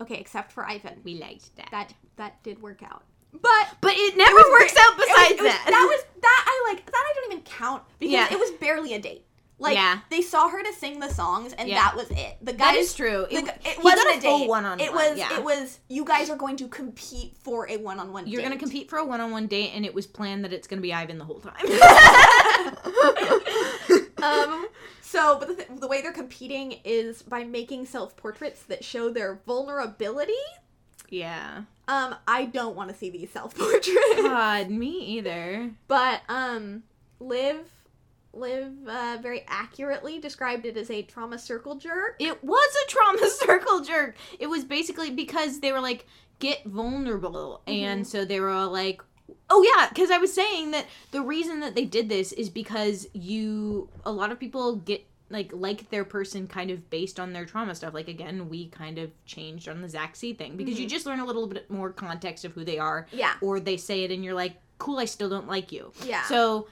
Okay, 0.00 0.16
except 0.16 0.52
for 0.52 0.66
Ivan. 0.68 1.00
We 1.04 1.14
liked 1.18 1.56
that. 1.56 1.68
That 1.70 1.94
that 2.16 2.42
did 2.42 2.60
work 2.60 2.82
out. 2.82 3.04
But 3.32 3.76
but 3.80 3.92
it 3.96 4.16
never 4.16 4.34
was 4.36 4.60
works 4.60 4.74
ba- 4.74 4.80
out 4.80 4.92
it 4.92 4.98
was- 4.98 5.06
besides 5.08 5.30
it 5.32 5.42
was- 5.42 5.52
that. 5.52 5.64
That 5.66 5.86
was 5.88 6.04
that 6.22 6.44
I 6.46 6.72
like 6.72 6.86
that 6.86 6.94
I 6.94 7.12
don't 7.16 7.32
even 7.32 7.44
count 7.44 7.82
because 7.98 8.12
Yeah. 8.12 8.28
it 8.32 8.38
was 8.38 8.50
barely 8.52 8.94
a 8.94 8.98
date. 8.98 9.26
Like 9.58 9.74
Yeah. 9.76 10.00
they 10.10 10.22
saw 10.22 10.48
her 10.48 10.62
to 10.62 10.72
sing 10.72 10.98
the 10.98 11.08
songs 11.08 11.52
and 11.52 11.68
Yeah. 11.68 11.76
that 11.76 11.96
was 11.96 12.10
it. 12.10 12.36
The 12.42 12.52
guys 12.52 12.58
that 12.58 12.74
is 12.76 12.94
true. 12.94 13.26
the 13.30 13.36
It, 13.38 13.48
it 13.64 13.84
wasn't 13.84 14.16
a 14.16 14.20
date. 14.20 14.48
one-on-one. 14.48 14.80
It 14.80 14.92
was 14.92 15.18
Yeah. 15.18 15.36
it 15.36 15.44
was 15.44 15.78
you 15.88 16.04
guys 16.04 16.30
are 16.30 16.36
going 16.36 16.56
to 16.56 16.68
compete 16.68 17.36
for 17.42 17.68
a 17.70 17.76
one-on-one 17.76 18.26
You're 18.26 18.42
gonna 18.42 18.56
compete 18.56 18.90
for 18.90 18.98
a 18.98 19.04
one-on-one 19.04 19.46
date, 19.46 19.70
and 19.74 19.84
it 19.86 19.94
was 19.94 20.06
planned 20.06 20.44
that 20.44 20.52
it's 20.52 20.66
gonna 20.66 20.82
be 20.82 20.92
Ivan 20.92 21.18
the 21.18 21.24
whole 21.24 21.40
time. 21.40 21.54
um 24.22 24.66
so 25.00 25.38
but 25.38 25.48
the, 25.48 25.54
th- 25.54 25.68
the 25.80 25.88
way 25.88 26.00
they're 26.02 26.12
competing 26.12 26.72
is 26.84 27.22
by 27.22 27.44
making 27.44 27.86
self-portraits 27.86 28.62
that 28.64 28.84
show 28.84 29.10
their 29.10 29.40
vulnerability. 29.46 30.32
Yeah. 31.12 31.62
Um 31.86 32.14
I 32.26 32.46
don't 32.46 32.74
want 32.74 32.90
to 32.90 32.96
see 32.96 33.10
these 33.10 33.30
self-portraits. 33.30 33.88
God, 34.16 34.70
me 34.70 35.04
either. 35.04 35.70
But 35.86 36.22
um, 36.28 36.84
Liv, 37.20 37.58
Liv 38.32 38.72
uh, 38.88 39.18
very 39.20 39.44
accurately 39.46 40.18
described 40.18 40.64
it 40.64 40.76
as 40.76 40.90
a 40.90 41.02
trauma 41.02 41.38
circle 41.38 41.74
jerk. 41.74 42.16
It 42.18 42.42
was 42.42 42.76
a 42.84 42.90
trauma 42.90 43.28
circle 43.30 43.80
jerk. 43.80 44.16
It 44.38 44.46
was 44.48 44.64
basically 44.64 45.10
because 45.10 45.60
they 45.60 45.70
were 45.70 45.80
like, 45.80 46.06
get 46.38 46.64
vulnerable. 46.64 47.62
And 47.66 48.06
so 48.06 48.24
they 48.24 48.40
were 48.40 48.50
all 48.50 48.70
like, 48.70 49.02
oh 49.50 49.62
yeah, 49.62 49.88
because 49.88 50.10
I 50.10 50.18
was 50.18 50.32
saying 50.32 50.70
that 50.72 50.86
the 51.10 51.22
reason 51.22 51.60
that 51.60 51.74
they 51.74 51.84
did 51.84 52.08
this 52.08 52.32
is 52.32 52.48
because 52.48 53.06
you, 53.12 53.90
a 54.04 54.12
lot 54.12 54.32
of 54.32 54.40
people 54.40 54.76
get 54.76 55.04
like 55.32 55.50
like 55.52 55.90
their 55.90 56.04
person 56.04 56.46
kind 56.46 56.70
of 56.70 56.88
based 56.90 57.18
on 57.18 57.32
their 57.32 57.44
trauma 57.46 57.74
stuff. 57.74 57.94
Like 57.94 58.08
again, 58.08 58.48
we 58.48 58.68
kind 58.68 58.98
of 58.98 59.10
changed 59.26 59.68
on 59.68 59.80
the 59.82 59.88
Zach 59.88 60.14
C 60.14 60.32
thing 60.34 60.56
because 60.56 60.78
you 60.78 60.86
just 60.86 61.06
learn 61.06 61.18
a 61.20 61.24
little 61.24 61.46
bit 61.46 61.68
more 61.70 61.90
context 61.90 62.44
of 62.44 62.52
who 62.52 62.64
they 62.64 62.78
are, 62.78 63.06
Yeah, 63.12 63.34
or 63.40 63.58
they 63.58 63.76
say 63.76 64.04
it 64.04 64.10
and 64.12 64.24
you're 64.24 64.34
like, 64.34 64.54
cool, 64.78 64.98
I 64.98 65.06
still 65.06 65.28
don't 65.28 65.48
like 65.48 65.72
you. 65.72 65.92
yeah, 66.04 66.22
So 66.24 66.68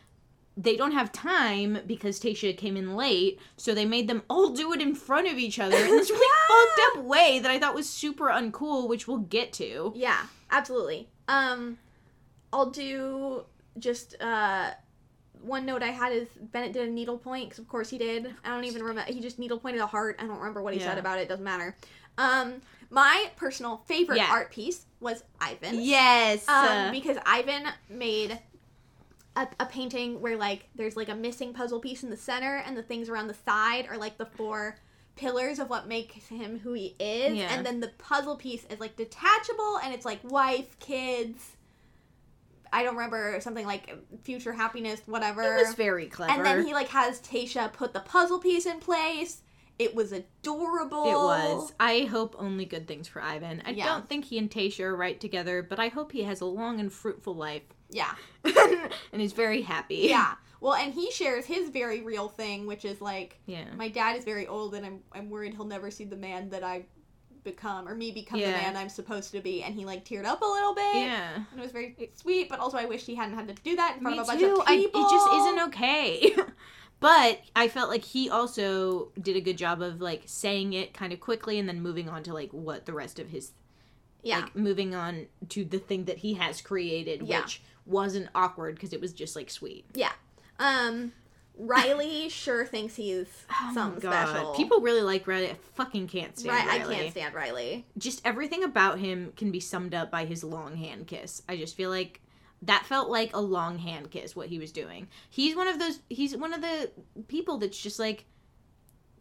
they 0.57 0.77
don't 0.77 0.93
have 0.93 1.11
time 1.13 1.79
because 1.87 2.21
Tayshia 2.21 2.57
came 2.57 2.77
in 2.77 2.95
late, 2.97 3.41
so 3.57 3.73
they 3.75 3.85
made 3.87 4.09
them 4.09 4.23
all 4.29 4.51
do 4.51 4.73
it 4.75 4.83
in 4.83 4.95
front 4.95 5.27
of 5.29 5.39
each 5.39 5.59
other 5.59 5.77
in 5.77 5.87
this 5.91 6.11
really 6.11 6.27
Yeah. 6.27 6.57
fucked 6.67 6.99
up 6.99 7.05
way 7.05 7.39
that 7.39 7.51
I 7.51 7.59
thought 7.59 7.75
was 7.75 7.89
super 7.89 8.27
uncool, 8.29 8.89
which 8.89 9.09
we'll 9.09 9.19
get 9.19 9.53
to. 9.55 9.93
yeah, 9.97 10.27
absolutely. 10.51 11.09
Um, 11.29 11.79
I'll 12.53 12.71
do 12.71 13.45
just 13.79 14.21
uh. 14.21 14.73
One 15.43 15.65
note 15.67 15.83
I 15.83 15.89
had 15.89 16.13
is 16.13 16.29
Bennett 16.41 16.73
did 16.73 16.89
a 16.89 16.91
needlepoint 16.91 17.49
because 17.51 17.59
of 17.59 17.69
course 17.69 17.89
he 17.91 17.99
did. 17.99 18.35
I 18.45 18.49
don't 18.51 18.65
even 18.65 18.83
remember. 18.83 19.11
He 19.13 19.21
just 19.21 19.39
needlepointed 19.39 19.81
a 19.81 19.87
heart. 19.87 20.17
I 20.19 20.27
don't 20.27 20.39
remember 20.39 20.63
what 20.63 20.75
he 20.75 20.81
said 20.81 20.99
about 20.99 21.19
it. 21.19 21.29
Doesn't 21.29 21.45
matter. 21.45 21.77
Um, 22.19 22.61
my 22.91 23.31
personal 23.37 23.79
favorite 23.87 24.19
Yeah. 24.19 24.29
art 24.31 24.51
piece 24.51 24.85
was 25.01 25.23
Ivan. 25.41 25.81
Yes. 25.81 26.47
um, 26.49 26.91
because 26.93 27.17
Ivan 27.25 27.65
made 27.89 28.39
a, 29.37 29.47
a 29.61 29.67
painting 29.67 30.21
where 30.21 30.37
like 30.37 30.69
there's 30.75 30.97
like 30.97 31.09
a 31.09 31.15
missing 31.15 31.55
puzzle 31.55 31.81
piece 31.81 32.03
in 32.03 32.11
the 32.11 32.17
center, 32.17 32.57
and 32.67 32.77
the 32.77 32.83
things 32.83 33.09
around 33.09 33.29
the 33.29 33.35
side 33.35 33.87
are 33.89 33.97
like 33.97 34.19
the 34.19 34.27
four 34.27 34.77
pillars 35.17 35.59
of 35.59 35.71
what 35.71 35.87
makes 35.87 36.27
him 36.29 36.59
who 36.59 36.73
he 36.73 36.95
is, 36.99 37.37
Yeah. 37.37 37.53
and 37.55 37.65
then 37.65 37.81
the 37.81 37.89
puzzle 37.99 38.37
piece 38.37 38.65
is 38.71 38.81
like 38.81 38.97
detachable, 38.97 39.79
and 39.83 39.95
it's 39.95 40.05
like 40.05 40.19
wife, 40.25 40.79
kids. 40.81 41.57
I 42.73 42.83
don't 42.85 42.95
remember 42.95 43.41
something 43.41 43.67
like 43.67 43.93
future 44.23 44.53
happiness, 44.53 45.01
whatever. 45.07 45.43
it 45.43 45.67
was 45.67 45.75
very 45.75 46.07
clever. 46.07 46.33
and 46.33 46.45
then 46.45 46.65
he 46.67 46.73
like 46.75 46.89
has 46.89 47.21
Tayshia 47.21 47.73
put 47.73 47.93
the 47.93 48.01
puzzle 48.01 48.39
piece 48.39 48.67
in 48.67 48.79
place. 48.81 49.43
It 49.79 49.95
was 49.95 50.13
adorable. 50.13 51.05
it 51.07 51.15
was. 51.15 51.73
I 51.81 52.01
hope 52.01 52.37
only 52.39 52.67
good 52.67 52.87
things 52.87 53.09
for 53.09 53.23
Ivan. 53.23 53.63
I 53.65 53.71
Yeah. 53.71 53.87
don't 53.87 54.07
think 54.09 54.27
he 54.27 54.37
and 54.39 54.51
Tayshia 54.51 54.81
are 54.85 54.97
right 54.97 55.19
together, 55.19 55.63
but 55.63 55.79
I 55.79 55.89
hope 55.89 56.13
he 56.13 56.23
has 56.25 56.41
a 56.43 56.45
long 56.47 56.81
and 56.81 56.93
fruitful 56.93 57.35
life 57.35 57.63
Yeah. 57.89 58.15
and 58.45 59.21
he's 59.21 59.33
very 59.33 59.63
happy. 59.63 60.01
Yeah. 60.09 60.35
Well, 60.61 60.75
and 60.75 60.93
he 60.93 61.11
shares 61.11 61.47
his 61.47 61.71
very 61.71 62.03
real 62.03 62.29
thing, 62.29 62.67
which 62.67 62.85
is 62.85 63.01
like 63.01 63.41
Yeah. 63.47 63.65
my 63.75 63.89
dad 63.89 64.17
is 64.17 64.25
very 64.25 64.47
old 64.47 64.75
and 64.75 64.85
I'm 64.85 65.01
I'm 65.13 65.31
worried 65.31 65.55
he'll 65.55 65.65
never 65.65 65.91
see 65.91 66.05
the 66.05 66.17
man 66.17 66.51
that 66.51 66.63
I 66.63 66.85
become 67.45 67.89
or 67.89 67.95
me 67.95 68.11
become 68.11 68.39
Yeah. 68.39 68.53
the 68.53 68.59
man 68.59 68.77
I'm 68.77 68.89
supposed 68.89 69.33
to 69.33 69.41
be 69.41 69.63
and 69.63 69.75
he 69.75 69.85
like 69.85 70.05
teared 70.05 70.25
up 70.25 70.43
a 70.43 70.45
little 70.45 70.75
bit. 70.75 70.97
Yeah. 70.97 71.35
And 71.51 71.59
it 71.59 71.63
was 71.63 71.73
very 71.73 72.11
sweet, 72.15 72.49
but 72.49 72.59
also 72.61 72.77
I 72.79 72.85
wish 72.87 73.05
he 73.07 73.15
hadn't 73.15 73.35
had 73.35 73.49
to 73.49 73.55
do 73.63 73.77
that 73.77 73.97
in 73.97 74.03
front 74.03 74.17
Me 74.17 74.21
of 74.21 74.25
a 74.25 74.27
bunch 74.29 74.41
too. 74.41 74.55
of 74.57 74.63
I, 74.67 74.77
people. 74.77 75.01
it 75.05 75.11
just 75.11 75.33
isn't 75.33 75.59
okay. 75.69 76.35
but 77.01 77.41
I 77.57 77.69
felt 77.69 77.89
like 77.91 78.05
he 78.05 78.29
also 78.31 79.11
did 79.21 79.37
a 79.37 79.41
good 79.41 79.57
job 79.59 79.81
of 79.83 80.01
like 80.01 80.23
saying 80.27 80.73
it 80.75 80.93
kind 80.95 81.13
of 81.13 81.21
quickly 81.21 81.59
and 81.59 81.69
then 81.69 81.81
moving 81.81 82.09
on 82.09 82.23
to 82.25 82.35
like 82.35 82.51
what 82.53 82.87
the 82.87 82.93
rest 82.93 83.19
of 83.19 83.29
his 83.29 83.53
Yeah. 84.23 84.41
like 84.41 84.55
moving 84.57 84.95
on 84.95 85.27
to 85.51 85.65
the 85.65 85.79
thing 85.79 86.05
that 86.05 86.19
he 86.19 86.35
has 86.35 86.61
created, 86.61 87.23
Yeah. 87.23 87.41
which 87.43 87.63
wasn't 87.87 88.29
awkward 88.35 88.75
because 88.75 88.93
it 88.93 89.01
was 89.01 89.13
just 89.13 89.35
like 89.35 89.51
sweet. 89.51 89.85
yeah. 89.95 90.13
Um 90.59 91.13
Riley 91.67 92.29
sure 92.29 92.65
thinks 92.65 92.97
he's 92.97 93.27
Oh 93.51 93.71
something 93.75 94.01
special. 94.01 94.55
People 94.55 94.81
really 94.81 95.03
like 95.03 95.27
Riley. 95.27 95.51
I 95.51 95.57
fucking 95.75 96.09
can't 96.09 96.39
stand 96.39 96.57
right, 96.57 96.81
Riley. 96.81 96.95
I 96.95 96.99
can't 96.99 97.11
stand 97.13 97.35
Riley. 97.35 97.87
Just 97.99 98.23
everything 98.25 98.65
about 98.65 98.99
him 98.99 99.33
can 99.37 99.51
be 99.51 99.61
summed 99.61 99.95
up 99.95 100.11
by 100.11 100.25
his 100.25 100.43
long 100.43 100.77
hand 100.77 101.07
kiss. 101.07 101.43
I 101.49 101.57
just 101.57 101.77
feel 101.77 101.91
like 101.91 102.21
that 102.63 102.87
felt 102.87 103.11
like 103.11 103.35
a 103.35 103.41
long 103.41 103.79
hand 103.79 104.11
kiss 104.11 104.35
what 104.35 104.49
he 104.49 104.59
was 104.59 104.73
doing. 104.73 105.09
He's 105.29 105.55
one 105.57 105.69
of 105.69 105.79
those 105.79 106.01
he's 106.09 106.37
one 106.37 106.55
of 106.55 106.61
the 106.61 106.91
people 107.29 107.59
that's 107.59 107.79
just 107.79 107.99
like 107.99 108.25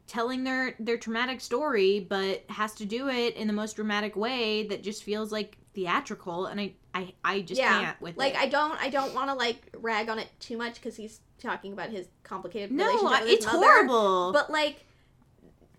telling 0.08 0.44
their 0.44 0.76
their 0.80 0.98
traumatic 0.98 1.40
story 1.40 2.00
but 2.00 2.44
has 2.50 2.74
to 2.74 2.86
do 2.86 3.10
it 3.10 3.36
in 3.36 3.48
the 3.48 3.54
most 3.54 3.76
dramatic 3.76 4.16
way 4.16 4.66
that 4.68 4.82
just 4.82 5.04
feels 5.04 5.32
like 5.32 5.58
theatrical 5.76 6.48
and 6.48 6.60
I 6.60 6.74
I, 6.94 7.14
I 7.24 7.42
just 7.42 7.60
yeah. 7.60 7.80
can't 7.82 8.02
with 8.02 8.18
like 8.18 8.34
it. 8.34 8.40
I 8.40 8.48
don't 8.48 8.82
I 8.82 8.90
don't 8.90 9.14
want 9.14 9.30
to 9.30 9.36
like 9.36 9.76
rag 9.78 10.10
on 10.10 10.18
it 10.20 10.28
too 10.40 10.58
much 10.58 10.76
because 10.76 10.96
he's 10.96 11.20
talking 11.40 11.72
about 11.74 11.90
his 11.90 12.08
complicated 12.24 12.72
no, 12.72 12.86
relationship 12.86 13.18
I- 13.18 13.22
his 13.26 13.34
it's 13.34 13.46
mother. 13.46 13.58
horrible. 13.60 14.34
but 14.34 14.50
like 14.52 14.84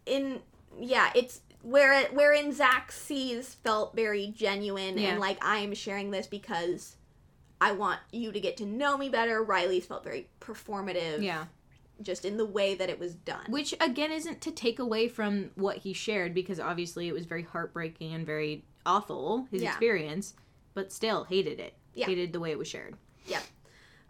in 0.07 0.41
yeah 0.81 1.11
it's 1.15 1.41
where 1.63 1.93
it 2.01 2.15
wherein 2.15 2.53
Zach 2.53 2.91
C's 2.93 3.55
felt 3.55 3.95
very 3.95 4.29
genuine 4.29 4.97
Yeah. 4.97 5.11
and 5.11 5.21
like 5.21 5.37
i'm 5.43 5.75
sharing 5.75 6.11
this 6.11 6.27
because 6.27 6.97
i 7.61 7.73
want 7.73 8.01
you 8.13 8.33
to 8.33 8.41
get 8.41 8.57
to 8.59 8.65
know 8.67 8.97
me 8.97 9.09
better 9.11 9.43
riley's 9.43 9.85
felt 9.85 10.03
very 10.03 10.29
performative 10.41 11.23
yeah. 11.23 11.45
just 12.01 12.25
in 12.25 12.39
the 12.39 12.47
way 12.47 12.75
that 12.75 12.89
it 12.89 12.99
was 12.99 13.15
done 13.15 13.45
Which 13.51 13.75
again 13.81 14.11
isn't 14.11 14.41
to 14.43 14.51
take 14.51 14.79
away 14.79 15.09
from 15.09 15.51
what 15.57 15.79
he 15.79 15.93
shared 15.93 16.33
because 16.35 16.59
obviously 16.59 17.09
it 17.09 17.13
was 17.13 17.27
very 17.27 17.43
heartbreaking 17.43 18.15
and 18.15 18.25
very 18.25 18.65
awful 18.87 19.47
his 19.51 19.61
Yeah. 19.63 19.69
experience, 19.71 20.33
but 20.75 20.93
still 20.93 21.25
hated 21.25 21.59
it. 21.61 21.75
Yeah. 21.95 22.07
Hated 22.07 22.33
the 22.33 22.41
way 22.41 22.51
it 22.51 22.59
was 22.59 22.68
shared. 22.68 22.97
Yep. 23.27 23.43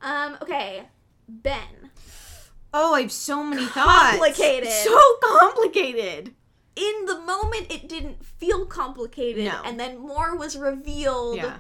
Um 0.03 0.37
okay 0.43 0.85
ben 1.29 1.91
Oh, 2.73 2.95
I 2.95 3.01
have 3.03 3.13
so 3.13 3.43
many 3.43 3.67
thoughts. 3.67 4.17
Complicated. 4.19 4.69
So 4.71 5.01
complicated. 5.39 6.35
in 6.77 7.05
the 7.07 7.19
moment 7.21 7.67
it 7.71 7.89
didn't 7.89 8.25
feel 8.25 8.65
complicated 8.67 9.45
No. 9.45 9.61
and 9.65 9.79
then 9.79 9.99
more 9.99 10.37
was 10.37 10.57
revealed 10.57 11.37
Yeah. 11.37 11.59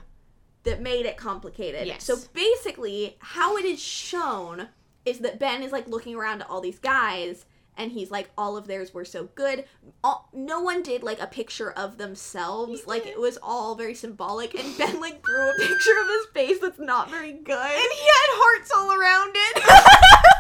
that 0.63 0.81
made 0.81 1.07
it 1.07 1.17
complicated. 1.17 1.87
Yes. 1.87 2.05
So 2.05 2.17
basically, 2.33 3.17
how 3.21 3.57
it 3.57 3.65
is 3.65 3.81
shown 3.81 4.69
is 5.05 5.19
that 5.21 5.39
Ben 5.41 5.63
is 5.63 5.73
like 5.73 5.89
looking 5.89 6.15
around 6.15 6.43
at 6.43 6.51
all 6.51 6.61
these 6.61 6.79
guys 6.79 7.45
and 7.81 7.93
he's 7.93 8.11
like, 8.11 8.29
all 8.37 8.59
of 8.59 8.67
theirs 8.67 8.93
were 8.93 9.07
so 9.07 9.31
good. 9.35 9.65
All, 10.05 10.29
no 10.35 10.61
one 10.61 10.83
did 10.83 11.03
like 11.03 11.19
a 11.19 11.27
picture 11.27 11.73
of 11.73 11.97
themselves. 11.97 12.87
Like 12.87 13.07
it 13.07 13.19
was 13.19 13.39
all 13.43 13.75
very 13.75 13.95
symbolic. 13.95 14.55
And 14.55 14.77
Ben 14.77 15.01
like 15.01 15.23
drew 15.23 15.49
a 15.49 15.55
picture 15.59 15.99
of 16.03 16.09
his 16.09 16.27
face 16.35 16.59
that's 16.61 16.79
not 16.79 17.11
very 17.11 17.33
good. 17.33 17.57
And 17.57 17.93
he 17.93 18.07
had 18.07 18.31
hearts 18.37 18.71
all 18.77 18.93
around 18.93 19.33
it. 19.35 19.63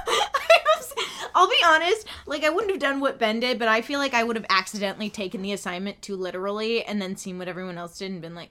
I 0.11 0.59
was, 0.76 0.95
I'll 1.34 1.49
be 1.49 1.57
honest, 1.64 2.07
like 2.26 2.45
I 2.45 2.51
wouldn't 2.51 2.72
have 2.72 2.80
done 2.80 3.01
what 3.01 3.18
Ben 3.18 3.41
did, 3.41 3.59
but 3.59 3.68
I 3.68 3.80
feel 3.80 3.99
like 3.99 4.12
I 4.12 4.22
would 4.22 4.36
have 4.36 4.47
accidentally 4.51 5.09
taken 5.09 5.41
the 5.41 5.53
assignment 5.53 6.03
too 6.03 6.16
literally 6.16 6.84
and 6.84 7.01
then 7.01 7.16
seen 7.16 7.38
what 7.38 7.49
everyone 7.49 7.78
else 7.78 7.99
did 7.99 8.11
and 8.11 8.20
been 8.20 8.34
like, 8.34 8.51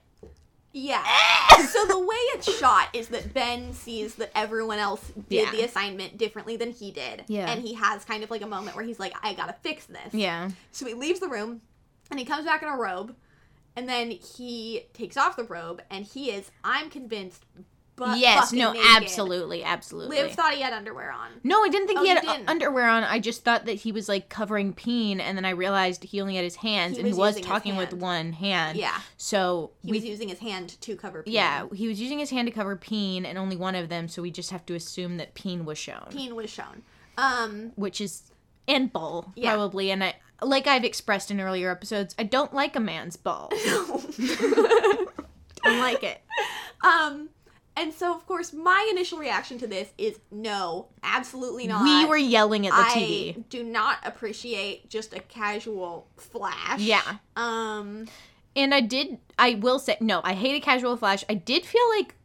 Yeah. 0.72 1.02
so 1.66 1.84
the 1.86 1.98
way 1.98 2.16
it's 2.34 2.58
shot 2.58 2.88
is 2.92 3.08
that 3.08 3.34
Ben 3.34 3.72
sees 3.72 4.14
that 4.16 4.30
everyone 4.34 4.78
else 4.78 5.04
did 5.28 5.44
Yeah. 5.44 5.50
the 5.50 5.62
assignment 5.64 6.16
differently 6.18 6.56
than 6.56 6.70
he 6.70 6.90
did. 6.90 7.24
Yeah. 7.26 7.50
And 7.50 7.60
he 7.62 7.74
has 7.74 8.04
kind 8.04 8.22
of 8.22 8.30
like 8.30 8.42
a 8.42 8.46
moment 8.46 8.76
where 8.76 8.84
he's 8.84 9.00
like, 9.00 9.14
I 9.22 9.34
gotta 9.34 9.54
fix 9.62 9.86
this. 9.86 10.12
yeah. 10.14 10.50
So 10.72 10.86
he 10.86 10.94
leaves 10.94 11.20
the 11.20 11.28
room 11.28 11.60
and 12.10 12.18
he 12.18 12.24
comes 12.24 12.44
back 12.44 12.62
in 12.62 12.68
a 12.68 12.76
robe 12.76 13.14
and 13.76 13.88
then 13.88 14.10
he 14.10 14.86
takes 14.92 15.16
off 15.16 15.36
the 15.36 15.44
robe 15.44 15.82
and 15.90 16.04
he 16.04 16.30
is, 16.30 16.50
I'm 16.64 16.90
convinced, 16.90 17.44
yes, 18.16 18.52
no, 18.52 18.72
naked. 18.72 18.86
absolutely, 18.96 19.62
absolutely. 19.64 20.16
Liv 20.16 20.32
thought 20.32 20.54
he 20.54 20.60
had 20.62 20.72
underwear 20.72 21.10
on. 21.12 21.28
no, 21.44 21.62
I 21.64 21.68
didn't 21.68 21.86
think 21.86 22.00
Oh, 22.00 22.02
he 22.02 22.08
had 22.08 22.24
uh, 22.24 22.38
underwear 22.46 22.88
on. 22.88 23.04
I 23.04 23.18
just 23.18 23.44
thought 23.44 23.66
that 23.66 23.74
he 23.74 23.92
was 23.92 24.08
like 24.08 24.28
covering 24.28 24.72
peen, 24.72 25.20
and 25.20 25.36
then 25.36 25.44
I 25.44 25.50
realized 25.50 26.04
he 26.04 26.20
only 26.20 26.34
had 26.36 26.44
his 26.44 26.56
hands, 26.56 26.94
He 26.96 27.00
and 27.00 27.06
he 27.06 27.12
was 27.12 27.18
was 27.18 27.28
using 27.36 27.42
his 27.44 27.50
talking 27.50 27.76
with 27.76 27.92
one 27.94 28.32
hand. 28.32 28.78
Yeah, 28.78 28.98
So 29.16 29.72
he 29.82 29.90
we, 29.92 29.98
was 29.98 30.04
using 30.06 30.28
his 30.28 30.38
hand 30.38 30.80
to 30.80 30.96
cover. 30.96 31.22
Peen. 31.22 31.34
yeah, 31.34 31.66
he 31.74 31.88
was 31.88 32.00
using 32.00 32.18
his 32.18 32.30
hand 32.30 32.46
to 32.48 32.52
cover 32.52 32.76
peen, 32.76 33.24
and 33.26 33.36
only 33.38 33.56
one 33.56 33.74
of 33.74 33.88
them. 33.88 34.08
So 34.08 34.22
we 34.22 34.30
just 34.30 34.50
have 34.50 34.64
to 34.66 34.74
assume 34.74 35.16
that 35.18 35.34
peen 35.34 35.64
was 35.64 35.78
shown, 35.78 36.06
Peen 36.10 36.34
was 36.34 36.50
shown. 36.50 36.82
Um, 37.18 37.72
which 37.76 38.00
is 38.00 38.22
and 38.66 38.92
ball 38.92 39.32
Yeah. 39.36 39.52
probably. 39.54 39.90
And 39.90 40.02
I, 40.04 40.14
like 40.42 40.66
I've 40.66 40.84
expressed 40.84 41.30
in 41.30 41.40
earlier 41.40 41.70
episodes, 41.70 42.14
I 42.18 42.22
don't 42.22 42.54
like 42.54 42.76
a 42.76 42.80
man's 42.80 43.16
ball. 43.16 43.50
don't 45.62 45.78
like 45.80 46.02
it. 46.02 46.20
um, 46.82 47.28
and 47.80 47.92
so 47.92 48.14
of 48.14 48.26
course 48.26 48.52
my 48.52 48.86
initial 48.90 49.18
reaction 49.18 49.58
to 49.58 49.66
this 49.66 49.92
is 49.98 50.20
no, 50.30 50.88
absolutely 51.02 51.66
not. 51.66 51.82
We 51.84 52.04
were 52.06 52.16
yelling 52.16 52.66
at 52.66 52.72
the 52.72 52.78
I 52.78 52.94
TV. 52.94 53.48
do 53.48 53.64
not 53.64 53.98
appreciate 54.04 54.88
just 54.88 55.14
a 55.14 55.20
casual 55.20 56.06
flash. 56.16 56.80
Yeah. 56.80 57.16
Um. 57.36 58.06
And 58.56 58.74
I 58.74 58.80
did, 58.80 59.18
I 59.38 59.54
will 59.54 59.78
say, 59.78 59.96
no, 60.00 60.20
I 60.24 60.34
hate 60.34 60.56
a 60.56 60.60
Casual 60.60 60.96
Flash. 60.96 61.24
I 61.28 61.34
did 61.34 61.64
feel 61.64 61.88
like 61.96 62.16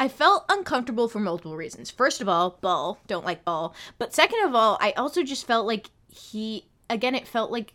I 0.00 0.08
felt 0.08 0.44
uncomfortable 0.48 1.08
for 1.08 1.20
multiple 1.20 1.56
reasons. 1.56 1.90
First 1.90 2.20
of 2.20 2.28
all, 2.28 2.58
Ball, 2.60 2.98
don't 3.06 3.24
like 3.24 3.44
Ball. 3.44 3.74
But 3.96 4.12
second 4.12 4.44
of 4.44 4.56
all, 4.56 4.76
I 4.80 4.90
also 4.92 5.22
just 5.22 5.46
felt 5.46 5.66
like 5.66 5.90
he, 6.08 6.66
again, 6.90 7.14
it 7.14 7.28
felt 7.28 7.52
like, 7.52 7.74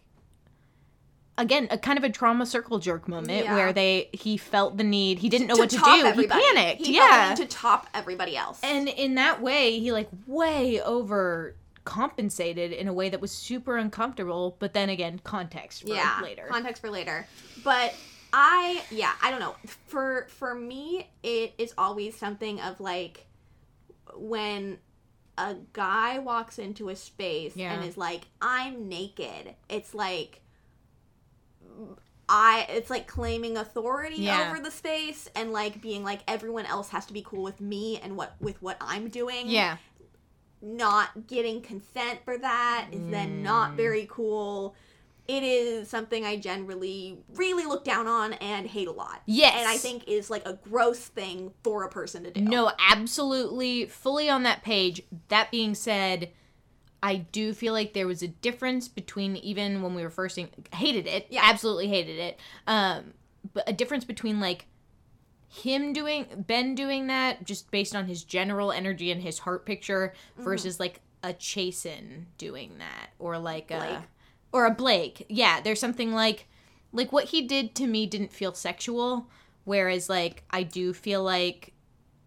again, 1.38 1.68
a 1.72 1.78
kind 1.78 1.98
of 1.98 2.04
a 2.04 2.10
trauma 2.10 2.46
circle 2.46 2.80
jerk 2.80 3.08
moment 3.08 3.46
Yeah. 3.46 3.56
where 3.56 3.74
they, 3.74 4.10
he 4.14 4.38
felt 4.38 4.78
the 4.78 4.84
need, 4.84 5.20
he 5.20 5.30
didn't 5.30 5.48
know 5.48 5.56
to 5.56 5.62
what 5.62 5.70
to 5.72 5.78
do. 5.78 6.06
everybody. 6.06 6.42
He 6.42 6.54
panicked. 6.54 6.86
He 6.86 6.96
yeah. 6.96 7.34
to 7.36 7.46
top 7.46 7.88
everybody 7.94 8.38
else. 8.38 8.60
And 8.64 8.88
in 8.88 9.16
that 9.16 9.42
way, 9.42 9.80
he 9.80 9.92
like 9.92 10.10
way 10.28 10.82
over 10.82 11.56
compensated 11.86 12.72
in 12.72 12.88
a 12.88 12.94
way 12.94 13.10
that 13.10 13.20
was 13.20 13.32
super 13.32 13.78
uncomfortable. 13.78 14.56
But 14.60 14.74
then 14.74 14.90
again, 14.90 15.20
context 15.24 15.82
for 15.84 15.90
yeah, 15.90 16.20
later. 16.22 16.46
context 16.50 16.82
for 16.82 16.90
later. 16.90 17.28
But 17.64 17.94
I, 18.32 18.82
yeah, 18.90 19.12
I 19.22 19.32
don't 19.32 19.40
know. 19.40 19.56
For 19.88 20.28
for 20.30 20.56
me, 20.56 21.10
it 21.24 21.54
is 21.58 21.74
always 21.78 22.16
something 22.18 22.60
of 22.62 22.80
like 22.80 23.26
when 24.16 24.78
a 25.38 25.56
guy 25.74 26.20
walks 26.20 26.60
into 26.60 26.90
a 26.90 26.96
space 26.96 27.56
Yeah. 27.56 27.74
and 27.74 27.84
is 27.84 27.98
like, 27.98 28.22
"I'm 28.42 28.88
naked." 28.88 29.56
It's 29.68 29.94
like 29.96 30.42
I 32.30 32.66
it's 32.70 32.90
like 32.90 33.06
claiming 33.08 33.58
authority 33.58 34.16
Yeah. 34.18 34.50
over 34.50 34.60
the 34.64 34.72
space 34.72 35.28
and 35.36 35.52
like 35.52 35.82
being 35.82 36.04
like 36.04 36.22
everyone 36.28 36.66
else 36.66 36.90
has 36.90 37.06
to 37.08 37.14
be 37.14 37.22
cool 37.22 37.44
with 37.44 37.60
me 37.60 38.00
and 38.02 38.16
what 38.16 38.36
with 38.40 38.62
what 38.62 38.78
I'm 38.82 39.10
doing. 39.10 39.48
yeah. 39.50 39.78
Not 40.62 41.28
getting 41.28 41.62
consent 41.62 42.20
for 42.24 42.38
that 42.38 42.88
is 42.94 43.02
then 43.12 43.44
not 43.44 43.72
Mm. 43.72 43.76
very 43.76 44.08
cool. 44.10 44.74
It 45.28 45.44
is 45.44 45.90
something 45.90 46.26
I 46.26 46.38
generally 46.38 47.18
really 47.36 47.66
look 47.66 47.84
down 47.84 48.08
on 48.08 48.34
and 48.34 48.66
hate 48.68 48.88
a 48.88 48.92
lot. 48.94 49.22
Yes. 49.26 49.56
And 49.58 49.68
I 49.68 49.76
think 49.78 50.08
is 50.08 50.30
like 50.30 50.46
a 50.48 50.54
gross 50.54 51.00
thing 51.00 51.54
for 51.64 51.84
a 51.84 51.90
person 51.90 52.24
to 52.24 52.32
do. 52.32 52.42
No, 52.42 52.72
absolutely, 52.80 53.86
fully 53.88 54.30
on 54.30 54.44
that 54.44 54.64
page. 54.64 55.02
That 55.28 55.52
being 55.52 55.76
said, 55.76 56.32
I 57.04 57.18
do 57.18 57.54
feel 57.54 57.74
like 57.74 57.94
there 57.94 58.08
was 58.08 58.24
a 58.24 58.28
difference 58.30 58.88
between 58.88 59.36
even 59.38 59.82
when 59.84 59.94
we 59.94 60.02
were 60.02 60.10
first 60.10 60.38
in, 60.38 60.48
hated 60.74 61.06
it, 61.06 61.28
Yeah. 61.30 61.42
absolutely 61.44 61.90
hated 61.90 62.18
it. 62.18 62.40
Um, 62.66 63.14
but 63.54 63.68
a 63.70 63.74
difference 63.74 64.06
between 64.06 64.40
like 64.40 64.66
him 65.50 65.94
doing 65.94 66.26
Ben 66.48 66.74
doing 66.76 67.08
that 67.08 67.44
just 67.44 67.70
based 67.72 67.96
on 67.96 68.08
his 68.08 68.24
general 68.24 68.72
energy 68.72 69.12
and 69.12 69.22
his 69.22 69.40
heart 69.40 69.66
picture 69.66 70.14
Mm-hmm. 70.36 70.44
versus 70.46 70.80
like 70.80 71.02
a 71.24 71.34
Chasen 71.34 72.24
doing 72.38 72.78
that 72.80 73.10
or 73.20 73.38
like 73.38 73.68
Blake. 73.68 73.82
a 73.82 74.04
or 74.54 74.66
a 74.66 74.72
Blake. 74.72 75.26
Yeah, 75.30 75.62
there's 75.62 75.80
something 75.80 76.14
like 76.14 76.48
like 76.94 77.12
what 77.12 77.26
he 77.26 77.42
did 77.42 77.76
to 77.76 77.86
me 77.88 78.06
didn't 78.06 78.32
feel 78.32 78.54
sexual 78.54 79.28
whereas 79.66 80.10
like 80.10 80.44
I 80.52 80.64
do 80.64 80.94
feel 80.94 81.22
like 81.24 81.73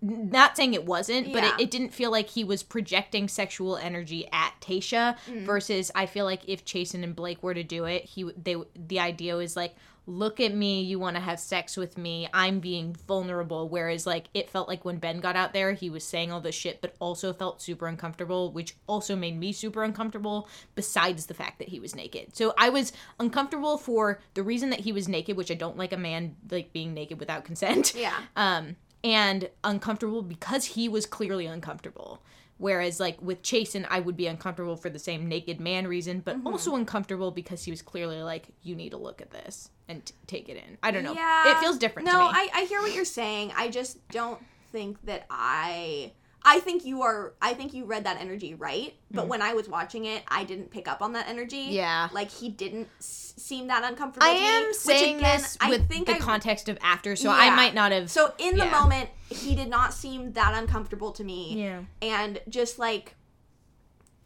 not 0.02 0.56
saying 0.56 0.74
it 0.74 0.84
wasn't, 0.84 1.32
but 1.32 1.42
Yeah. 1.42 1.54
it, 1.56 1.62
it 1.62 1.70
didn't 1.70 1.90
feel 1.94 2.10
like 2.10 2.28
he 2.30 2.44
was 2.44 2.62
projecting 2.62 3.28
sexual 3.28 3.76
energy 3.76 4.28
at 4.32 4.52
Tayshia. 4.60 5.16
Mm. 5.28 5.44
Versus, 5.46 5.90
I 5.94 6.06
feel 6.06 6.24
like 6.24 6.42
if 6.48 6.64
Chasen 6.64 7.02
and 7.02 7.16
Blake 7.16 7.42
were 7.42 7.54
to 7.54 7.64
do 7.64 7.84
it, 7.84 8.04
he 8.04 8.24
they 8.42 8.56
the 8.74 9.00
idea 9.00 9.36
was 9.36 9.56
like, 9.56 9.74
look 10.08 10.38
at 10.38 10.54
me, 10.54 10.82
you 10.82 11.00
want 11.00 11.16
to 11.16 11.20
have 11.20 11.40
sex 11.40 11.76
with 11.76 11.98
me, 11.98 12.28
I'm 12.32 12.60
being 12.60 12.94
vulnerable. 13.08 13.68
Whereas, 13.68 14.06
like 14.06 14.26
it 14.34 14.48
felt 14.48 14.68
like 14.68 14.84
when 14.84 14.98
Ben 14.98 15.18
got 15.18 15.34
out 15.34 15.52
there, 15.52 15.72
he 15.72 15.90
was 15.90 16.04
saying 16.04 16.30
all 16.30 16.40
this 16.40 16.54
shit, 16.54 16.80
but 16.80 16.94
also 17.00 17.32
felt 17.32 17.60
super 17.60 17.88
uncomfortable, 17.88 18.52
which 18.52 18.76
also 18.86 19.16
made 19.16 19.36
me 19.36 19.52
super 19.52 19.82
uncomfortable. 19.82 20.48
Besides 20.76 21.26
the 21.26 21.34
fact 21.34 21.58
that 21.58 21.68
he 21.70 21.80
was 21.80 21.96
naked, 21.96 22.36
so 22.36 22.54
I 22.56 22.68
was 22.68 22.92
uncomfortable 23.18 23.78
for 23.78 24.20
the 24.34 24.42
reason 24.44 24.70
that 24.70 24.80
he 24.80 24.92
was 24.92 25.08
naked, 25.08 25.36
which 25.36 25.50
I 25.50 25.54
don't 25.54 25.76
like 25.76 25.92
a 25.92 25.96
man 25.96 26.36
like 26.50 26.72
being 26.72 26.94
naked 26.94 27.18
without 27.18 27.44
consent 27.44 27.94
Yeah. 27.96 28.16
um 28.36 28.76
and 29.04 29.48
uncomfortable 29.64 30.22
because 30.22 30.64
he 30.64 30.88
was 30.88 31.06
clearly 31.06 31.46
uncomfortable 31.46 32.22
whereas 32.58 32.98
like 32.98 33.20
with 33.20 33.42
Chasen 33.42 33.86
I 33.90 34.00
would 34.00 34.16
be 34.16 34.26
uncomfortable 34.26 34.76
for 34.76 34.88
the 34.88 34.98
same 34.98 35.28
naked 35.28 35.60
man 35.60 35.86
reason 35.86 36.20
but 36.20 36.36
Mm-hmm. 36.38 36.46
also 36.46 36.74
uncomfortable 36.74 37.30
because 37.30 37.64
he 37.64 37.70
was 37.70 37.82
clearly 37.82 38.22
like 38.22 38.48
you 38.62 38.74
need 38.74 38.90
to 38.90 38.96
look 38.96 39.20
at 39.20 39.30
this 39.30 39.70
and 39.88 40.04
t- 40.06 40.14
take 40.26 40.48
it 40.48 40.56
in 40.56 40.78
I 40.82 40.90
don't 40.90 41.02
know 41.04 41.12
Yeah. 41.12 41.52
it 41.52 41.58
feels 41.60 41.76
different 41.78 42.06
No, 42.06 42.12
to 42.12 42.18
me 42.18 42.24
I, 42.32 42.48
I 42.54 42.64
hear 42.64 42.80
what 42.80 42.94
you're 42.94 43.04
saying. 43.04 43.52
I 43.56 43.68
just 43.68 44.06
don't 44.08 44.40
think 44.72 45.04
that 45.04 45.26
I 45.30 46.12
I 46.48 46.60
think 46.60 46.84
you 46.84 47.02
are 47.02 47.34
I 47.42 47.54
think 47.54 47.74
you 47.74 47.84
read 47.84 48.04
that 48.04 48.20
energy 48.20 48.54
right, 48.54 48.94
but 49.10 49.24
mm. 49.26 49.28
when 49.28 49.42
I 49.42 49.54
was 49.54 49.68
watching 49.68 50.04
it, 50.04 50.22
I 50.28 50.44
didn't 50.44 50.70
pick 50.70 50.86
up 50.86 51.02
on 51.02 51.12
that 51.14 51.26
energy. 51.28 51.66
Yeah. 51.70 52.08
Like 52.12 52.30
he 52.30 52.48
didn't 52.48 52.88
s- 53.00 53.34
seem 53.36 53.66
that 53.66 53.82
uncomfortable 53.84 54.26
I 54.26 54.34
to 54.34 54.40
me, 54.40 54.46
am 54.46 54.66
which 54.68 54.76
saying 54.76 55.16
again, 55.18 55.38
this 55.40 55.58
I 55.60 55.70
with 55.70 55.88
think 55.88 56.06
the 56.06 56.14
I, 56.14 56.18
context 56.18 56.68
of 56.68 56.78
after 56.82 57.16
so 57.16 57.30
I 57.30 57.50
might 57.54 57.74
not 57.74 57.90
have 57.90 58.10
So 58.10 58.32
in 58.38 58.56
the 58.56 58.64
Yeah. 58.64 58.70
moment, 58.80 59.10
he 59.28 59.56
did 59.56 59.68
not 59.68 59.92
seem 59.92 60.32
that 60.34 60.54
uncomfortable 60.54 61.10
to 61.12 61.24
me. 61.24 61.60
yeah 61.64 61.80
And 62.00 62.40
just 62.48 62.78
like 62.78 63.16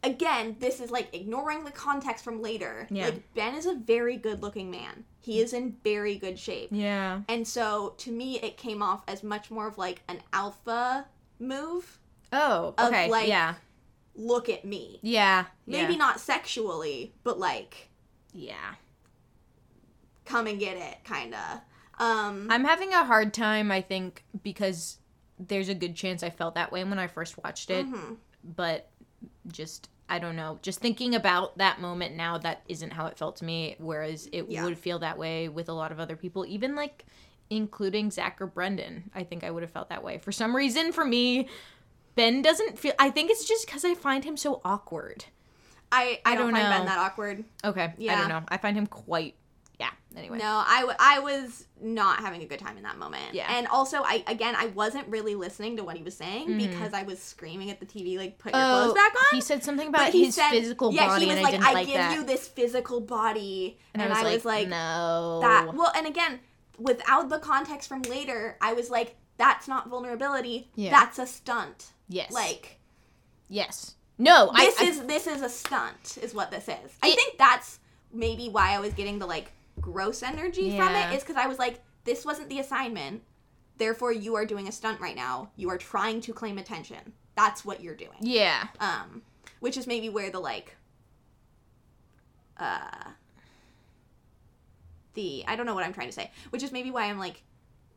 again, 0.03 0.55
this 0.59 0.79
is 0.79 0.91
like 0.91 1.13
ignoring 1.13 1.63
the 1.63 1.71
context 1.71 2.23
from 2.23 2.41
later. 2.41 2.87
Yeah. 2.91 3.05
Like 3.05 3.33
Ben 3.33 3.55
is 3.55 3.65
a 3.65 3.73
very 3.75 4.17
good 4.17 4.41
looking 4.41 4.69
man. 4.71 5.05
He 5.19 5.39
is 5.41 5.53
in 5.53 5.75
very 5.83 6.17
good 6.17 6.37
shape. 6.39 6.69
yeah 6.71 7.21
And 7.27 7.47
so 7.47 7.95
to 7.97 8.11
me, 8.11 8.39
it 8.39 8.57
came 8.57 8.81
off 8.83 9.01
as 9.07 9.23
much 9.23 9.51
more 9.51 9.67
of 9.67 9.77
like 9.77 10.01
an 10.07 10.19
alpha 10.33 11.05
move. 11.39 11.97
Oh 12.31 12.73
Of, 12.77 12.87
okay 12.87 13.09
like, 13.09 13.27
yeah 13.27 13.55
Look 14.15 14.49
at 14.49 14.65
me. 14.65 14.99
yeah 15.01 15.45
Maybe 15.65 15.93
yeah. 15.93 15.97
not 15.99 16.19
sexually, 16.19 17.13
but 17.23 17.39
like 17.39 17.89
yeah 18.33 18.75
come 20.25 20.47
and 20.47 20.59
get 20.59 20.77
it, 20.77 21.03
kind 21.03 21.33
of. 21.33 21.59
Um, 21.99 22.47
I'm 22.49 22.63
having 22.63 22.93
a 22.93 23.03
hard 23.03 23.33
time 23.33 23.71
I 23.71 23.81
think 23.81 24.23
because 24.43 24.97
there's 25.39 25.69
a 25.69 25.75
good 25.75 25.95
chance 25.95 26.23
I 26.23 26.29
felt 26.29 26.55
that 26.55 26.71
way 26.71 26.83
when 26.83 26.99
I 26.99 27.07
first 27.07 27.37
watched 27.43 27.69
it 27.69 27.85
mhm. 27.87 28.17
but 28.43 28.89
just 29.51 29.89
I 30.09 30.19
don't 30.19 30.35
know. 30.35 30.59
Just 30.61 30.81
thinking 30.81 31.15
about 31.15 31.57
that 31.59 31.79
moment 31.79 32.17
now, 32.17 32.37
that 32.39 32.63
isn't 32.67 32.91
how 32.91 33.05
it 33.05 33.17
felt 33.17 33.37
to 33.37 33.45
me. 33.45 33.77
Whereas 33.79 34.27
it 34.33 34.47
Yeah. 34.49 34.65
would 34.65 34.77
feel 34.77 34.99
that 34.99 35.17
way 35.17 35.47
with 35.47 35.69
a 35.69 35.73
lot 35.73 35.93
of 35.93 36.01
other 36.01 36.17
people, 36.17 36.45
even 36.45 36.75
like 36.75 37.05
including 37.49 38.11
Zach 38.11 38.41
or 38.41 38.47
Brendan. 38.47 39.09
I 39.15 39.23
think 39.23 39.45
I 39.45 39.51
would 39.51 39.63
have 39.63 39.71
felt 39.71 39.87
that 39.87 40.03
way. 40.03 40.17
For 40.17 40.33
some 40.33 40.53
reason, 40.53 40.91
for 40.91 41.05
me, 41.05 41.47
Ben 42.15 42.41
doesn't 42.41 42.77
feel. 42.77 42.93
I 42.99 43.09
think 43.09 43.31
it's 43.31 43.45
just 43.47 43.65
because 43.65 43.85
I 43.85 43.93
find 43.95 44.23
him 44.23 44.37
so 44.37 44.61
awkward. 44.65 45.25
I, 45.91 46.19
I, 46.25 46.33
I 46.33 46.35
don't, 46.35 46.51
don't 46.53 46.61
find 46.61 46.69
Ben 46.69 46.85
that 46.85 46.97
awkward. 46.99 47.43
Okay, 47.65 47.93
Yeah. 47.97 48.13
I 48.13 48.19
don't 48.19 48.29
know. 48.29 48.43
I 48.47 48.57
find 48.57 48.77
him 48.77 48.87
quite. 48.87 49.35
Yeah. 49.79 49.89
Anyway. 50.15 50.37
No, 50.37 50.63
I, 50.65 50.81
w- 50.81 50.95
I 50.99 51.19
was 51.19 51.65
not 51.81 52.19
having 52.19 52.43
a 52.43 52.45
good 52.45 52.59
time 52.59 52.77
in 52.77 52.83
that 52.83 52.97
moment. 52.99 53.33
Yeah. 53.33 53.47
And 53.57 53.65
also, 53.67 54.03
I 54.03 54.23
again, 54.27 54.55
I 54.55 54.67
wasn't 54.67 55.07
really 55.07 55.33
listening 55.35 55.77
to 55.77 55.83
what 55.83 55.97
he 55.97 56.03
was 56.03 56.15
saying 56.15 56.49
Mhm. 56.49 56.69
because 56.69 56.93
I 56.93 57.01
was 57.03 57.19
screaming 57.19 57.71
at 57.71 57.79
the 57.79 57.85
TV, 57.87 58.17
like, 58.17 58.37
put 58.37 58.53
your 58.53 58.61
Oh, 58.63 58.83
clothes 58.83 58.93
back 58.93 59.13
on. 59.15 59.35
he 59.35 59.41
said 59.41 59.63
something 59.63 59.87
about 59.87 60.13
his 60.13 60.35
said- 60.35 60.51
physical 60.51 60.93
yeah, 60.93 61.07
body, 61.07 61.25
Yeah, 61.25 61.33
he 61.33 61.35
was 61.35 61.35
and 61.37 61.43
like, 61.43 61.53
I 61.53 61.57
didn't 61.57 61.67
I 61.67 61.73
like 61.73 61.87
give 61.87 61.95
that. 61.95 62.15
you 62.15 62.23
this 62.23 62.47
physical 62.47 63.01
body. 63.01 63.79
and, 63.95 64.13
I 64.13 64.23
was, 64.35 64.45
like, 64.45 64.67
no. 64.67 65.39
that. 65.41 65.73
Well, 65.73 65.91
and 65.95 66.05
again, 66.05 66.39
without 66.77 67.29
the 67.29 67.39
context 67.39 67.89
from 67.89 68.03
later, 68.03 68.57
I 68.61 68.73
was 68.73 68.89
like, 68.91 69.15
that's 69.37 69.67
not 69.67 69.89
vulnerability. 69.89 70.69
Yeah. 70.75 70.91
That's 70.91 71.17
a 71.17 71.25
stunt. 71.25 71.91
Yes. 72.11 72.31
Like, 72.31 72.79
yes. 73.49 73.95
No. 74.17 74.51
this 74.55 74.79
I, 74.79 74.85
I- 74.85 74.87
is 74.89 75.01
this 75.03 75.25
is 75.27 75.41
a 75.41 75.49
stunt 75.49 76.17
is 76.21 76.33
what 76.35 76.51
this 76.51 76.67
is 76.67 76.91
i 77.01 77.09
think 77.09 77.39
that's 77.39 77.79
maybe 78.13 78.49
why 78.49 78.75
i 78.75 78.79
was 78.79 78.93
getting 78.93 79.17
the 79.17 79.25
like 79.25 79.51
gross 79.79 80.21
energy 80.21 80.77
from 80.77 80.93
it 80.93 81.15
is 81.15 81.23
because 81.23 81.37
i 81.37 81.47
was 81.47 81.57
like 81.57 81.79
this 82.03 82.23
wasn't 82.23 82.47
the 82.49 82.59
assignment 82.59 83.23
therefore 83.77 84.11
you 84.11 84.35
are 84.35 84.45
doing 84.45 84.67
a 84.67 84.71
stunt 84.71 84.99
right 85.01 85.15
now 85.15 85.49
you 85.55 85.69
are 85.71 85.77
trying 85.77 86.21
to 86.21 86.33
claim 86.33 86.59
attention 86.59 87.13
that's 87.35 87.65
what 87.65 87.81
you're 87.81 87.95
doing 87.95 88.17
Yeah. 88.21 88.67
um 88.79 89.23
which 89.59 89.75
is 89.75 89.87
maybe 89.87 90.07
where 90.09 90.29
the 90.29 90.39
like 90.39 90.75
uh 92.59 93.09
the 95.15 95.43
i 95.47 95.55
don't 95.55 95.65
know 95.65 95.73
what 95.73 95.83
i'm 95.85 95.93
trying 95.93 96.09
to 96.09 96.13
say 96.13 96.29
which 96.51 96.61
is 96.63 96.71
maybe 96.71 96.91
why 96.91 97.05
i'm 97.05 97.17
like 97.17 97.41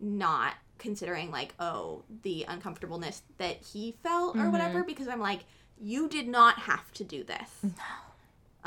not 0.01 0.55
considering 0.85 1.31
like 1.33 1.55
oh 1.59 2.05
the 2.23 2.45
uncomfortableness 2.47 3.23
that 3.39 3.57
he 3.73 3.97
felt 4.05 4.37
or 4.37 4.41
Mhm. 4.45 4.53
whatever 4.53 4.85
because 4.85 5.09
I'm 5.09 5.21
like 5.21 5.41
you 5.81 6.09
did 6.09 6.29
not 6.29 6.61
have 6.61 6.93
to 6.93 7.03
do 7.05 7.25
this. 7.25 7.51
No. 7.63 7.71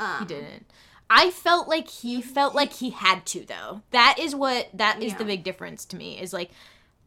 Um, 0.04 0.18
He 0.20 0.24
didn't. 0.26 0.66
I 1.10 1.30
felt 1.30 1.68
like 1.68 1.88
he 1.88 2.20
felt 2.20 2.54
like 2.54 2.74
he 2.74 2.90
had 2.90 3.24
to 3.26 3.44
though. 3.46 3.80
That 3.92 4.16
is 4.18 4.34
what 4.34 4.68
that 4.74 5.02
is 5.02 5.14
the 5.14 5.24
big 5.24 5.42
difference 5.44 5.84
to 5.86 5.96
me. 5.96 6.20
Is 6.20 6.32
like 6.34 6.50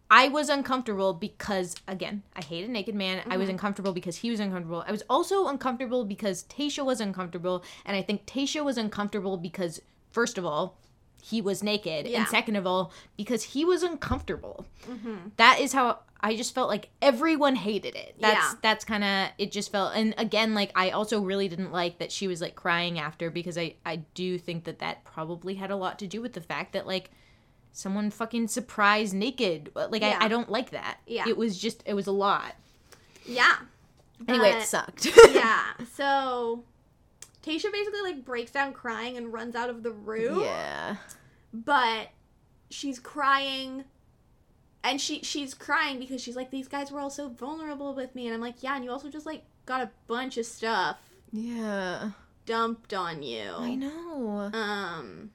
I 0.10 0.28
was 0.28 0.50
uncomfortable 0.50 1.14
because 1.14 1.76
again, 1.88 2.24
I 2.36 2.42
hate 2.44 2.66
a 2.68 2.72
naked 2.72 2.96
man. 2.96 3.22
I 3.30 3.38
was 3.38 3.48
Mhm. 3.48 3.52
uncomfortable 3.52 3.94
because 3.94 4.18
he 4.18 4.32
was 4.32 4.40
uncomfortable. 4.40 4.84
I 4.88 4.92
was 4.92 5.04
also 5.10 5.48
uncomfortable 5.48 6.04
because 6.04 6.44
Tayshia 6.46 6.84
was 6.84 7.00
uncomfortable, 7.00 7.64
and 7.86 7.96
I 7.96 8.02
think 8.02 8.26
Tayshia 8.26 8.64
was 8.66 8.78
uncomfortable 8.78 9.38
because 9.38 9.82
first 10.12 10.38
of 10.38 10.46
all, 10.46 10.76
he 11.22 11.42
was 11.42 11.62
naked, 11.64 12.08
Yeah. 12.08 12.20
and 12.20 12.28
second 12.28 12.56
of 12.56 12.66
all, 12.68 12.92
because 13.18 13.44
he 13.44 13.64
was 13.66 13.84
uncomfortable. 13.84 14.66
mhm. 14.88 15.32
That 15.38 15.60
is 15.60 15.74
how 15.74 16.00
I 16.24 16.36
just 16.36 16.54
felt 16.54 16.70
like 16.70 16.90
everyone 17.02 17.56
hated 17.56 17.96
it. 17.96 18.16
That's 18.20 18.36
Yeah. 18.54 18.60
that's 18.62 18.86
kind 18.86 19.04
of 19.04 19.30
it 19.40 19.52
just 19.52 19.72
felt 19.72 19.96
and 19.96 20.14
again 20.20 20.54
like 20.54 20.72
I 20.76 20.92
also 20.92 21.20
really 21.22 21.48
didn't 21.48 21.72
like 21.72 21.98
that 21.98 22.12
she 22.12 22.28
was 22.28 22.42
like 22.42 22.56
crying 22.56 23.00
after 23.00 23.30
because 23.32 23.58
I 23.58 23.76
I 23.86 23.98
do 24.14 24.38
think 24.38 24.66
that 24.66 24.78
that 24.80 25.04
probably 25.04 25.56
had 25.56 25.72
a 25.72 25.76
lot 25.76 25.98
to 26.00 26.08
do 26.08 26.22
with 26.22 26.34
the 26.34 26.42
fact 26.42 26.74
that 26.74 26.86
like 26.86 27.10
someone 27.72 28.12
fucking 28.12 28.50
surprised 28.50 29.14
naked. 29.16 29.72
Like 29.74 30.02
Yeah. 30.04 30.18
I 30.22 30.26
I 30.26 30.28
don't 30.28 30.50
like 30.52 30.70
that. 30.72 31.00
Yeah. 31.08 31.28
It 31.28 31.38
was 31.38 31.58
just 31.58 31.82
it 31.88 31.94
was 31.96 32.06
a 32.06 32.12
lot. 32.12 32.56
Yeah. 33.26 33.56
Anyway, 34.28 34.52
But- 34.52 34.62
it 34.62 34.66
sucked. 34.68 35.06
yeah. 35.34 35.74
So 35.96 36.64
Tayshia 37.44 37.72
basically 37.72 38.02
like 38.04 38.24
breaks 38.26 38.52
down 38.52 38.74
crying 38.74 39.18
and 39.18 39.34
runs 39.34 39.56
out 39.56 39.70
of 39.70 39.84
the 39.84 39.92
room. 39.92 40.42
yeah. 40.42 40.98
But 41.54 42.10
she's 42.70 43.00
crying 43.00 43.84
and 44.84 45.00
she 45.02 45.22
she's 45.22 45.54
crying 45.54 46.00
because 46.00 46.22
she's 46.22 46.36
like 46.36 46.52
these 46.52 46.68
guys 46.68 46.92
were 46.92 47.00
all 47.00 47.10
so 47.10 47.30
vulnerable 47.30 47.94
with 47.94 48.16
me 48.16 48.26
and 48.28 48.34
I'm 48.34 48.42
like, 48.42 48.62
"Yeah, 48.64 48.76
and 48.76 48.84
you 48.86 48.92
also 48.92 49.10
just 49.10 49.26
like 49.26 49.44
got 49.66 49.82
a 49.82 49.90
bunch 50.08 50.38
of 50.38 50.46
stuff 50.46 50.98
Yeah. 51.32 52.12
dumped 52.46 52.94
on 52.94 53.22
you." 53.24 53.50
I 53.58 53.76
know. 53.76 54.50
Um 54.54 55.32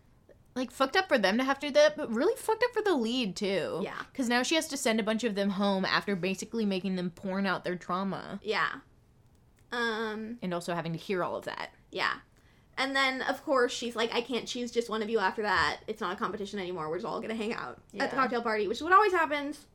Like 0.55 0.71
fucked 0.71 0.97
up 0.97 1.07
for 1.09 1.19
them 1.19 1.37
to 1.39 1.45
have 1.45 1.59
to 1.61 1.67
do 1.67 1.73
that, 1.75 1.97
but 1.97 2.11
really 2.15 2.35
fucked 2.37 2.65
up 2.65 2.73
for 2.73 2.83
the 2.83 2.95
lead 2.95 3.37
too. 3.37 3.81
Yeah. 3.83 4.01
Because 4.11 4.29
now 4.29 4.43
she 4.43 4.55
has 4.55 4.67
to 4.69 4.77
send 4.77 4.99
a 5.01 5.03
bunch 5.03 5.23
of 5.25 5.35
them 5.35 5.51
home 5.51 5.85
after 5.85 6.17
basically 6.17 6.65
making 6.65 6.97
them 6.97 7.11
porn 7.11 7.47
out 7.47 7.63
their 7.65 7.77
trauma. 7.77 8.41
yeah. 8.43 8.69
Um 9.73 10.39
and 10.43 10.55
also 10.55 10.75
having 10.75 10.93
to 10.93 10.99
hear 10.99 11.23
all 11.25 11.37
of 11.37 11.45
that. 11.45 11.71
Yeah. 11.97 12.13
And 12.79 12.95
then 12.95 13.23
of 13.23 13.43
course 13.45 13.73
she's 13.73 13.97
like, 13.97 14.15
I 14.15 14.21
can't 14.21 14.47
choose 14.47 14.71
just 14.71 14.91
one 14.91 15.03
of 15.03 15.09
you 15.09 15.19
after 15.19 15.43
that. 15.43 15.79
It's 15.87 16.01
not 16.01 16.13
a 16.13 16.17
competition 16.17 16.59
anymore. 16.59 16.91
We're 16.91 16.97
just 16.99 17.07
all 17.07 17.21
gonna 17.21 17.35
hang 17.35 17.55
out 17.55 17.79
at 17.99 18.11
the 18.11 18.17
cocktail 18.17 18.43
party, 18.43 18.69
which 18.69 18.79
is 18.79 18.83
what 18.83 18.93
always 18.93 19.13
happens. 19.13 19.67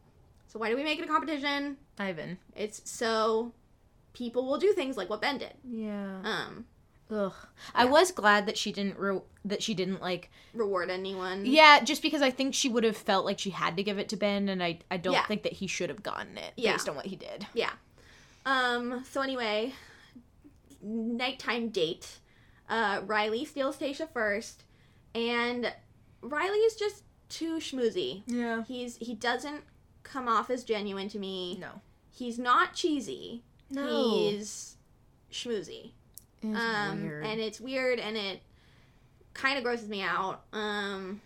So 0.48 0.60
why 0.60 0.70
do 0.70 0.76
we 0.76 0.84
make 0.84 1.00
it 1.00 1.06
a 1.06 1.08
competition? 1.08 1.78
Ivan. 1.98 2.38
It's 2.56 2.82
so 2.90 3.54
people 4.14 4.46
will 4.46 4.58
do 4.60 4.72
things 4.74 4.98
like 4.98 5.10
what 5.10 5.22
Ben 5.22 5.38
did. 5.40 5.54
Yeah. 5.64 6.20
Um, 6.24 6.66
Ugh. 7.10 7.34
I 7.74 7.86
was 7.86 8.12
glad 8.12 8.46
that 8.46 8.58
she 8.58 8.72
didn't 8.72 8.98
re- 9.00 9.20
that 9.46 9.64
she 9.64 9.74
didn't 9.74 10.02
like. 10.02 10.30
reward 10.54 10.90
anyone. 10.92 11.46
Yeah, 11.46 11.80
just 11.84 12.02
because 12.04 12.22
I 12.22 12.30
think 12.30 12.54
she 12.54 12.70
would 12.70 12.84
have 12.84 12.96
felt 12.98 13.26
like 13.26 13.40
she 13.40 13.50
had 13.50 13.76
to 13.78 13.84
give 13.84 13.98
it 13.98 14.10
to 14.10 14.16
Ben, 14.18 14.48
and 14.48 14.62
I 14.62 14.80
I 14.92 14.98
don't 14.98 15.14
Yeah. 15.14 15.26
think 15.26 15.44
that 15.44 15.54
he 15.54 15.68
should 15.68 15.90
have 15.90 16.04
gotten 16.04 16.38
it 16.38 16.54
Yeah. 16.56 16.74
based 16.74 16.88
on 16.88 16.96
what 16.96 17.08
he 17.08 17.16
did. 17.16 17.48
Yeah. 17.54 17.72
Um, 18.46 19.04
so 19.10 19.22
anyway, 19.22 19.74
nighttime 20.82 21.70
date. 21.70 22.20
Uh, 22.70 23.02
Riley 23.06 23.46
steals 23.46 23.78
Tayshia 23.78 24.10
first, 24.12 24.64
and 25.14 25.74
Riley 26.22 26.60
is 26.60 26.76
just 26.76 27.04
too 27.30 27.58
schmoozy. 27.58 28.24
Yeah. 28.28 28.64
He's 28.64 28.98
he 28.98 29.16
doesn't 29.16 29.64
come 30.04 30.28
off 30.28 30.50
as 30.50 30.64
genuine 30.64 31.10
to 31.10 31.20
me. 31.20 31.58
No. 31.60 31.82
He's 32.12 32.38
not 32.38 32.74
cheesy. 32.74 33.44
No. 33.70 34.12
He's 34.12 34.78
schmoozy. 35.32 35.92
It's 36.44 36.60
um, 36.60 37.04
weird. 37.04 37.26
and 37.26 37.40
it's 37.40 37.62
weird 37.62 38.00
and 38.00 38.18
it 38.18 38.42
kind 39.34 39.58
of 39.58 39.64
grosses 39.64 39.88
me 39.88 40.02
out. 40.02 40.42
Um, 40.52 41.22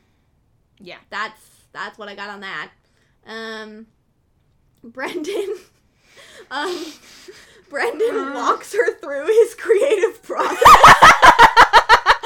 yeah. 0.79 0.97
that's 1.09 1.41
that's 1.71 1.97
what 1.97 2.07
I 2.09 2.15
got 2.15 2.29
on 2.29 2.41
that. 2.41 2.71
Um, 3.25 3.87
Brendan, 4.83 5.55
um, 6.51 6.85
Brendan 7.75 8.15
mm. 8.15 8.35
walks 8.35 8.71
her 8.71 8.93
through 8.93 9.25
his 9.25 9.53
creative 9.55 10.23
process. 10.23 10.63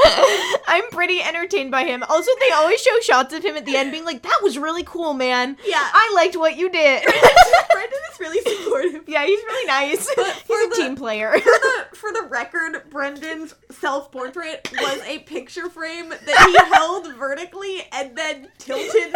I'm 0.68 0.90
pretty 0.92 1.22
entertained 1.22 1.72
by 1.72 1.84
him. 1.84 2.04
Also, 2.04 2.32
they 2.40 2.52
always 2.52 2.82
show 2.82 3.00
shots 3.02 3.34
of 3.34 3.44
him 3.44 3.56
at 3.56 3.66
the 3.66 3.76
end 3.76 3.92
being 3.92 4.06
like, 4.06 4.22
"That 4.24 4.40
was 4.44 4.58
really 4.58 4.84
cool, 4.84 5.14
man. 5.14 5.58
Yeah, 5.66 5.82
I 5.82 6.12
liked 6.16 6.36
what 6.38 6.58
you 6.58 6.70
did." 6.70 7.04
Brendan 7.72 8.00
is 8.12 8.20
really 8.20 8.42
supportive. 8.64 9.04
yeah, 9.08 9.26
he's 9.26 9.40
really 9.44 9.68
nice. 9.68 10.08
He's 10.10 10.10
a 10.18 10.70
the- 10.70 10.76
team 10.76 10.96
player. 10.96 11.32
For 11.40 11.40
the, 11.40 11.86
for 11.96 12.12
the 12.14 12.24
record, 12.30 12.90
Brendan's 12.90 13.56
self 13.72 14.12
portrait 14.12 14.70
was 14.80 15.02
a 15.06 15.20
picture 15.20 15.70
frame 15.70 16.10
that 16.10 16.48
he 16.48 16.74
held 16.76 17.14
vertically 17.16 17.82
and 17.92 18.16
then 18.18 18.48
tilted 18.58 18.92
sideways. 18.92 19.16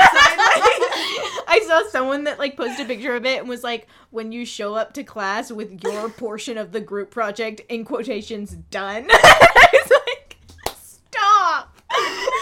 I 1.48 1.64
saw 1.68 1.84
someone 1.90 2.24
that 2.26 2.40
like 2.40 2.58
posted 2.58 2.86
a 2.86 2.90
picture 2.90 3.16
of 3.16 3.26
it 3.26 3.40
and 3.40 3.50
was 3.50 3.64
like, 3.64 3.88
"When 4.10 4.32
you 4.32 4.46
show 4.46 4.76
up 4.76 4.94
to 4.94 5.04
class 5.04 5.52
with 5.52 5.84
your 5.84 6.10
portion 6.10 6.58
of 6.58 6.72
the 6.72 6.82
group 6.82 7.12
project 7.12 7.62
in 7.70 7.86
quotations 7.86 8.52
done." 8.52 9.08
I 9.12 9.70
was 9.74 9.92
like, 10.08 10.38
"Stop." 10.76 11.78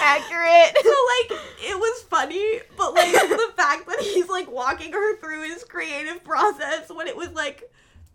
Accurate. 0.02 0.78
So 0.84 0.90
like 0.90 1.40
it 1.62 1.78
was 1.80 2.02
funny, 2.04 2.60
but 2.78 2.94
like 2.94 3.12
the 3.30 3.52
fact 3.56 3.88
that 3.88 4.00
he's 4.02 4.28
like 4.30 4.50
walking 4.52 4.92
her 4.94 5.18
through 5.18 5.44
his 5.44 5.64
creative 5.64 6.24
process 6.24 6.90
when 6.90 7.08
it 7.08 7.16
was 7.16 7.30
like 7.32 7.72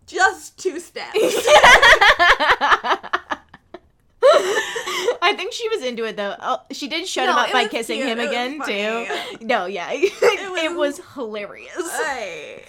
just 0.07 0.59
two 0.59 0.79
steps. 0.81 1.17
I 5.23 5.35
think 5.37 5.53
she 5.53 5.69
was 5.69 5.83
into 5.85 6.05
it 6.05 6.17
though. 6.17 6.35
Oh, 6.41 6.59
she 6.73 6.89
did 6.89 7.07
shut 7.07 7.29
him 7.29 7.37
up 7.37 7.53
by 7.53 7.67
kissing 7.69 7.97
cute. 7.99 8.09
him 8.09 8.19
It 8.21 8.29
again 8.29 8.61
too. 8.65 9.45
No, 9.45 9.67
yeah, 9.67 9.89
it, 9.93 10.75
was- 10.75 10.99
was 10.99 11.15
hilarious. 11.15 11.91
Hey, 12.03 12.65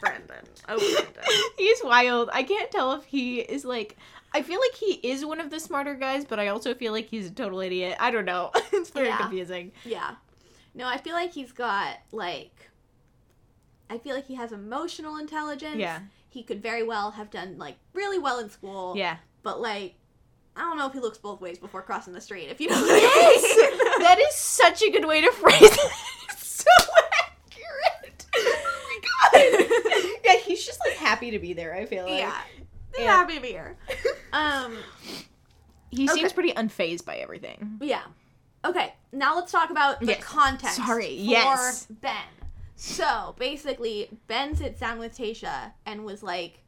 Brendan. 0.00 0.44
Oh, 0.68 0.76
Brendan. 0.78 1.24
He's 1.58 1.80
wild. 1.84 2.30
I 2.32 2.42
can't 2.42 2.70
tell 2.70 2.92
if 2.92 3.04
he 3.04 3.40
is 3.40 3.64
like. 3.64 3.96
I 4.34 4.42
feel 4.42 4.58
like 4.60 4.74
he 4.74 4.94
is 5.08 5.24
one 5.24 5.40
of 5.40 5.50
the 5.50 5.60
smarter 5.60 5.94
guys, 5.94 6.24
but 6.24 6.38
I 6.40 6.48
also 6.48 6.74
feel 6.74 6.92
like 6.92 7.08
he's 7.08 7.26
a 7.26 7.30
total 7.30 7.60
idiot. 7.60 7.96
I 8.00 8.10
don't 8.10 8.24
know. 8.24 8.50
it's 8.72 8.90
very 8.90 9.08
Yeah. 9.08 9.18
confusing. 9.18 9.72
Yeah. 9.84 10.14
No, 10.74 10.86
I 10.86 10.96
feel 10.98 11.12
like 11.14 11.32
he's 11.32 11.52
got 11.52 11.98
like. 12.12 12.70
I 13.90 13.98
feel 13.98 14.14
like 14.14 14.26
he 14.26 14.34
has 14.36 14.52
emotional 14.52 15.18
intelligence. 15.18 15.76
Yeah. 15.76 16.00
He 16.30 16.42
could 16.42 16.62
very 16.62 16.82
well 16.82 17.10
have 17.10 17.30
done 17.30 17.58
like 17.58 17.76
really 17.92 18.18
well 18.18 18.38
in 18.38 18.48
school. 18.48 18.94
Yeah. 18.96 19.16
But 19.42 19.60
like, 19.60 19.96
I 20.56 20.60
don't 20.60 20.78
know 20.78 20.86
if 20.86 20.94
he 20.94 21.00
looks 21.00 21.18
both 21.18 21.42
ways 21.42 21.58
before 21.58 21.82
crossing 21.82 22.14
the 22.14 22.20
street. 22.22 22.48
If 22.48 22.58
you 22.60 22.70
know 22.70 22.80
what 22.80 22.88
Yes! 23.02 23.44
I 23.44 23.70
mean. 23.70 23.78
that 24.02 24.18
is 24.18 24.34
such 24.34 24.82
a 24.82 24.90
good 24.90 25.04
way 25.06 25.20
to 25.20 25.30
phrase 25.32 25.60
it. 25.62 25.92
So 26.38 26.64
accurate. 27.24 28.26
Oh 28.34 29.00
my 29.34 30.00
god. 30.10 30.20
yeah, 30.24 30.36
he's 30.38 30.64
just 30.64 30.80
like 30.80 30.96
happy 30.96 31.30
to 31.32 31.38
be 31.38 31.52
there, 31.52 31.74
I 31.74 31.84
feel 31.86 32.04
like. 32.04 32.18
yeah. 32.20 32.40
Yeah. 32.98 33.24
Be 33.24 33.38
here. 33.38 33.76
Um. 34.32 34.76
He 35.90 36.08
Okay. 36.08 36.20
seems 36.20 36.32
pretty 36.32 36.52
unfazed 36.52 37.04
by 37.04 37.16
everything. 37.16 37.76
Yeah. 37.82 38.02
Okay, 38.64 38.94
now 39.12 39.34
let's 39.36 39.52
talk 39.52 39.68
about 39.70 40.00
the 40.00 40.06
Yes. 40.06 40.24
context 40.24 40.76
Sorry, 40.76 41.18
for 41.18 41.22
yes. 41.22 41.86
Ben. 41.90 42.14
So 42.76 43.34
basically, 43.38 44.08
Ben 44.26 44.56
sits 44.56 44.80
down 44.80 44.98
with 44.98 45.14
Tayshia 45.16 45.72
and 45.84 46.04
was 46.06 46.22
like, 46.22 46.62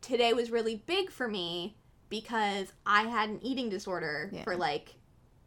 "Today 0.00 0.32
was 0.32 0.50
really 0.50 0.76
big 0.86 1.10
for 1.10 1.28
me 1.28 1.76
because 2.08 2.72
I 2.86 3.02
had 3.02 3.28
an 3.28 3.40
eating 3.42 3.68
disorder 3.68 4.30
Yeah. 4.32 4.44
for 4.44 4.56
like 4.56 4.94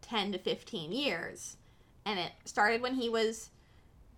ten 0.01 0.31
to 0.33 0.37
fifteen 0.37 0.91
years, 0.91 1.57
and 2.05 2.19
it 2.19 2.33
started 2.45 2.81
when 2.81 2.93
he 2.95 3.09
was 3.09 3.49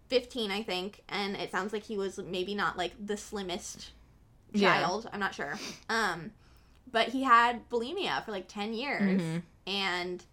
fifteen, 0.09 0.51
I 0.51 0.61
think, 0.61 1.03
and 1.07 1.37
it 1.37 1.51
sounds 1.51 1.71
like 1.71 1.83
he 1.83 1.97
was 1.97 2.17
maybe 2.17 2.53
not 2.53 2.77
like 2.77 2.93
the 2.99 3.15
slimmest 3.15 3.91
Yeah. 4.53 4.81
child. 4.81 5.09
I'm 5.11 5.19
not 5.19 5.33
sure. 5.35 5.57
Um, 5.89 6.31
but 6.91 7.09
he 7.09 7.23
had 7.23 7.69
bulimia 7.69 8.23
for 8.23 8.31
like 8.31 8.47
ten 8.47 8.73
years 8.73 9.21
Mhm. 9.21 9.41
and 9.67 10.23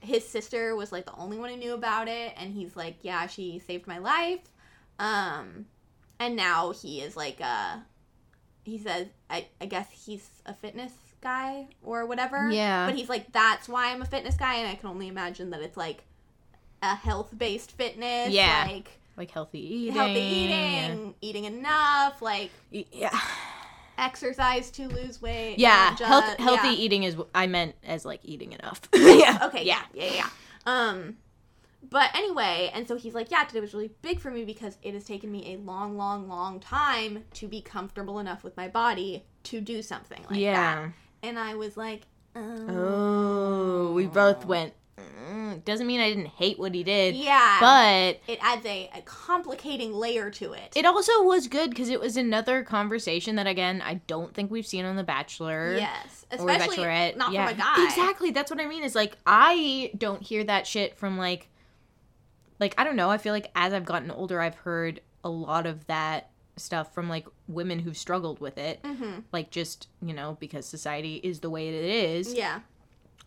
his 0.00 0.26
sister 0.26 0.74
was 0.74 0.90
like 0.90 1.04
the 1.06 1.14
only 1.14 1.38
one 1.38 1.50
who 1.50 1.56
knew 1.56 1.74
about 1.74 2.08
it 2.08 2.32
and 2.36 2.52
he's 2.54 2.74
like 2.74 2.96
yeah 3.02 3.26
she 3.28 3.60
saved 3.60 3.86
my 3.86 3.98
life 3.98 4.40
um 4.98 5.66
and 6.18 6.34
now 6.34 6.72
he 6.72 7.00
is 7.00 7.16
like 7.16 7.38
uh 7.40 7.76
he 8.64 8.78
says 8.78 9.06
i, 9.30 9.46
I 9.60 9.66
guess 9.66 9.88
he's 10.04 10.28
a 10.46 10.54
fitness 10.54 10.92
guy 11.20 11.68
or 11.84 12.04
whatever 12.06 12.50
Yeah. 12.50 12.86
but 12.86 12.96
he's 12.96 13.08
like 13.08 13.30
that's 13.32 13.68
why 13.68 13.92
i'm 13.92 14.02
a 14.02 14.06
fitness 14.06 14.34
guy 14.36 14.56
and 14.56 14.68
i 14.68 14.74
can 14.74 14.88
only 14.88 15.06
imagine 15.08 15.50
that 15.50 15.62
it's 15.62 15.76
like 15.76 16.02
a 16.82 16.96
health-based 16.96 17.70
fitness 17.72 18.32
Yeah. 18.32 18.64
like 18.68 18.98
Like 19.16 19.30
healthy 19.30 19.60
eating. 19.60 19.94
healthy 19.94 20.20
eating 20.20 21.14
eating 21.20 21.44
enough 21.44 22.22
like 22.22 22.50
Yeah. 22.70 23.18
exercise 23.98 24.70
to 24.72 24.88
lose 24.88 25.20
weight 25.20 25.58
Yeah. 25.58 25.90
not 25.90 26.00
Health, 26.00 26.38
healthy 26.38 26.68
yeah. 26.68 26.74
eating 26.74 27.02
is 27.04 27.16
I 27.34 27.46
meant 27.46 27.74
as 27.84 28.04
like 28.04 28.20
eating 28.24 28.52
enough. 28.52 28.80
yeah. 28.94 29.38
Okay. 29.44 29.64
Yeah. 29.64 29.82
Yeah. 29.94 30.12
Yeah. 30.14 30.28
Um, 30.66 31.16
But 31.90 32.10
anyway, 32.14 32.70
and 32.72 32.86
so 32.88 32.96
he's 32.96 33.12
like, 33.12 33.30
yeah, 33.30 33.44
today 33.44 33.60
was 33.60 33.74
really 33.74 33.90
big 34.02 34.18
for 34.20 34.30
me 34.30 34.44
because 34.44 34.78
it 34.82 34.94
has 34.94 35.04
taken 35.04 35.30
me 35.30 35.52
a 35.54 35.56
long, 35.58 35.96
long, 35.98 36.28
long 36.28 36.60
time 36.60 37.24
to 37.34 37.48
be 37.48 37.60
comfortable 37.60 38.18
enough 38.20 38.44
with 38.44 38.56
my 38.56 38.68
body 38.68 39.24
to 39.44 39.60
do 39.60 39.82
something 39.82 40.20
like 40.30 40.40
that. 40.42 40.92
And 41.24 41.38
I 41.38 41.54
was 41.56 41.76
like, 41.76 42.02
oh. 42.36 42.66
Oh, 42.70 43.92
we 43.92 44.06
both 44.06 44.46
went. 44.46 44.72
Mm, 44.98 45.64
doesn't 45.64 45.86
mean 45.86 46.00
I 46.00 46.08
didn't 46.10 46.26
hate 46.26 46.58
what 46.58 46.74
he 46.74 46.82
did, 46.84 47.14
Yeah. 47.14 47.56
but 47.60 48.20
it 48.30 48.38
adds 48.42 48.64
a, 48.66 48.90
a 48.94 49.00
complicating 49.02 49.92
layer 49.94 50.30
to 50.32 50.52
it. 50.52 50.72
it 50.76 50.84
also 50.84 51.22
was 51.22 51.48
good 51.48 51.70
because 51.70 51.88
it 51.88 51.98
was 51.98 52.16
another 52.16 52.62
conversation 52.62 53.36
that 53.36 53.46
again 53.46 53.82
I 53.82 53.94
don't 54.06 54.34
think 54.34 54.50
we've 54.50 54.66
seen 54.66 54.84
on 54.84 54.96
The 54.96 55.02
Bachelor. 55.04 55.76
yes. 55.76 56.26
Or 56.30 56.48
Especially 56.50 56.76
Bachelorette. 56.78 57.16
not 57.16 57.32
yeah. 57.32 57.48
from 57.48 57.58
a 57.58 57.62
guy. 57.62 57.84
Exactly. 57.84 58.30
That's 58.30 58.50
what 58.50 58.60
I 58.60 58.66
mean. 58.66 58.84
Is 58.84 58.94
like 58.94 59.16
I 59.26 59.92
don't 59.96 60.22
hear 60.22 60.44
that 60.44 60.66
shit 60.66 60.96
from 60.96 61.16
like 61.18 61.48
like 62.60 62.74
I 62.78 62.84
don't 62.84 62.96
know. 62.96 63.10
I 63.10 63.18
feel 63.18 63.32
like 63.32 63.50
as 63.54 63.72
I've 63.72 63.84
gotten 63.86 64.10
older 64.10 64.40
I've 64.40 64.54
heard 64.56 65.00
a 65.24 65.30
lot 65.30 65.66
of 65.66 65.86
that 65.86 66.30
stuff 66.56 66.92
from 66.92 67.08
like 67.08 67.26
women 67.48 67.78
who've 67.78 67.96
struggled 67.96 68.40
with 68.40 68.58
it. 68.58 68.82
Mm-hmm. 68.82 69.20
Like 69.32 69.50
just, 69.50 69.88
you 70.02 70.12
know, 70.12 70.36
because 70.38 70.66
society 70.66 71.16
is 71.16 71.40
the 71.40 71.48
way 71.50 71.68
it 71.68 71.74
is. 71.74 72.34
Yeah. 72.34 72.60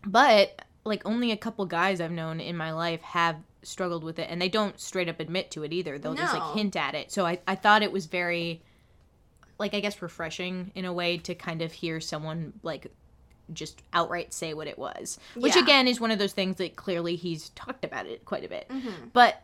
But 0.06 0.62
like 0.86 1.04
only 1.04 1.32
a 1.32 1.36
couple 1.36 1.66
guys 1.66 2.00
I've 2.00 2.10
known 2.12 2.40
in 2.40 2.56
my 2.56 2.72
life 2.72 3.02
have 3.02 3.36
struggled 3.62 4.04
with 4.04 4.18
it 4.18 4.28
and 4.30 4.40
they 4.40 4.48
don't 4.48 4.78
straight 4.80 5.08
up 5.08 5.18
admit 5.20 5.50
to 5.50 5.64
it 5.64 5.72
either. 5.72 5.98
They'll 5.98 6.14
just 6.14 6.32
like 6.34 6.54
hint 6.54 6.76
at 6.76 6.94
it. 6.94 7.10
So 7.10 7.26
I, 7.26 7.40
I 7.46 7.56
thought 7.56 7.82
it 7.82 7.90
was 7.92 8.06
very 8.06 8.62
like 9.58 9.74
I 9.74 9.80
guess 9.80 10.00
refreshing 10.02 10.70
in 10.74 10.84
a 10.84 10.92
way 10.92 11.18
to 11.18 11.34
kind 11.34 11.62
of 11.62 11.72
hear 11.72 12.00
someone 12.00 12.52
like 12.62 12.92
just 13.52 13.82
outright 13.92 14.32
say 14.32 14.54
what 14.54 14.66
it 14.66 14.78
was. 14.78 15.18
Which 15.34 15.56
Yeah. 15.56 15.62
again 15.62 15.88
is 15.88 16.00
one 16.00 16.10
of 16.10 16.18
those 16.18 16.32
things 16.32 16.56
that 16.56 16.76
clearly 16.76 17.16
he's 17.16 17.48
talked 17.50 17.84
about 17.84 18.06
it 18.06 18.24
quite 18.24 18.44
a 18.44 18.48
bit. 18.48 18.68
Mm-hmm. 18.68 19.08
But 19.12 19.42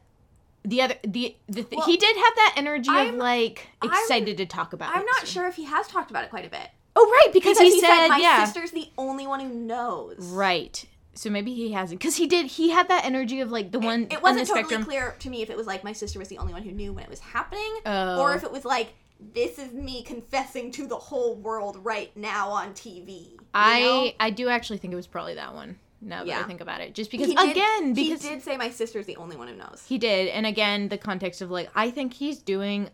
the 0.65 0.83
other 0.83 0.95
the, 1.03 1.35
the 1.49 1.65
th- 1.65 1.77
Well, 1.77 1.87
he 1.87 1.97
did 1.97 2.15
have 2.17 2.35
that 2.37 2.55
energy 2.57 2.91
of 2.91 2.95
I'm- 2.97 3.19
like 3.19 3.69
I'm- 3.83 3.91
excited 3.93 4.37
to 4.37 4.47
talk 4.47 4.73
about 4.73 4.95
it. 4.95 4.99
I'm 4.99 5.07
not 5.07 5.27
sure 5.27 5.47
if 5.49 5.57
he 5.57 5.65
has 5.65 5.89
talked 5.89 6.11
about 6.11 6.25
it 6.25 6.31
quite 6.31 6.47
a 6.47 6.51
bit. 6.51 6.69
Oh 6.95 7.11
right, 7.25 7.33
because, 7.33 7.59
he, 7.59 7.81
said, 7.81 8.09
my 8.09 8.19
yeah. 8.19 8.45
sister's 8.45 8.71
the 8.71 8.91
only 8.99 9.27
one 9.27 9.41
who 9.41 9.49
knows. 9.49 10.17
Right. 10.19 10.85
So 11.15 11.29
maybe 11.29 11.53
he 11.55 11.73
hasn't, 11.73 12.01
because 12.01 12.17
he 12.17 12.27
did. 12.27 12.47
He 12.47 12.71
had 12.71 12.89
that 12.89 13.05
energy 13.05 13.41
of 13.41 13.51
like 13.51 13.71
the 13.71 13.79
one 13.79 14.05
It 14.11 14.17
on 14.17 14.23
wasn't 14.23 14.49
the 14.49 14.55
totally 14.55 14.65
spectrum. 14.65 14.85
clear 14.85 15.15
to 15.19 15.29
me 15.31 15.43
if 15.43 15.51
it 15.51 15.57
was 15.57 15.67
like 15.67 15.85
my 15.85 15.93
sister 15.93 16.19
was 16.19 16.29
the 16.29 16.39
only 16.39 16.53
one 16.55 16.63
who 16.63 16.73
knew 16.73 16.93
when 16.93 17.05
it 17.05 17.11
was 17.11 17.21
happening, 17.21 17.71
Oh. 17.85 18.21
or 18.21 18.35
if 18.35 18.45
it 18.45 18.51
was 18.53 18.65
like 18.65 18.95
this 19.35 19.57
is 19.59 19.73
me 19.73 20.03
confessing 20.03 20.73
to 20.73 20.85
the 20.87 20.97
whole 20.97 21.37
world 21.37 21.77
right 21.85 22.11
now 22.17 22.49
on 22.49 22.73
TV. 22.73 23.37
I 23.55 23.81
know? 23.81 24.11
I 24.19 24.31
do 24.31 24.49
actually 24.49 24.79
think 24.79 24.93
it 24.93 24.97
was 24.97 25.07
probably 25.07 25.35
that 25.35 25.55
one. 25.55 25.79
Now 26.01 26.25
that 26.25 26.33
I 26.37 26.43
think 26.43 26.61
about 26.61 26.81
it, 26.81 26.95
just 26.95 27.13
because 27.13 27.29
He 27.29 27.35
did- 27.37 27.51
again, 27.51 27.95
because 27.95 28.23
he 28.25 28.29
did 28.31 28.43
say 28.43 28.57
my 28.57 28.71
sister's 28.71 29.07
the 29.07 29.15
only 29.17 29.37
one 29.37 29.47
who 29.47 29.55
knows. 29.55 29.85
He 29.87 29.99
did, 29.99 30.27
and 30.29 30.45
again, 30.47 30.89
the 30.89 30.99
context 30.99 31.41
of 31.43 31.51
like, 31.53 31.71
I 31.77 31.91
think 31.93 32.15
he's 32.15 32.39
doing. 32.39 32.89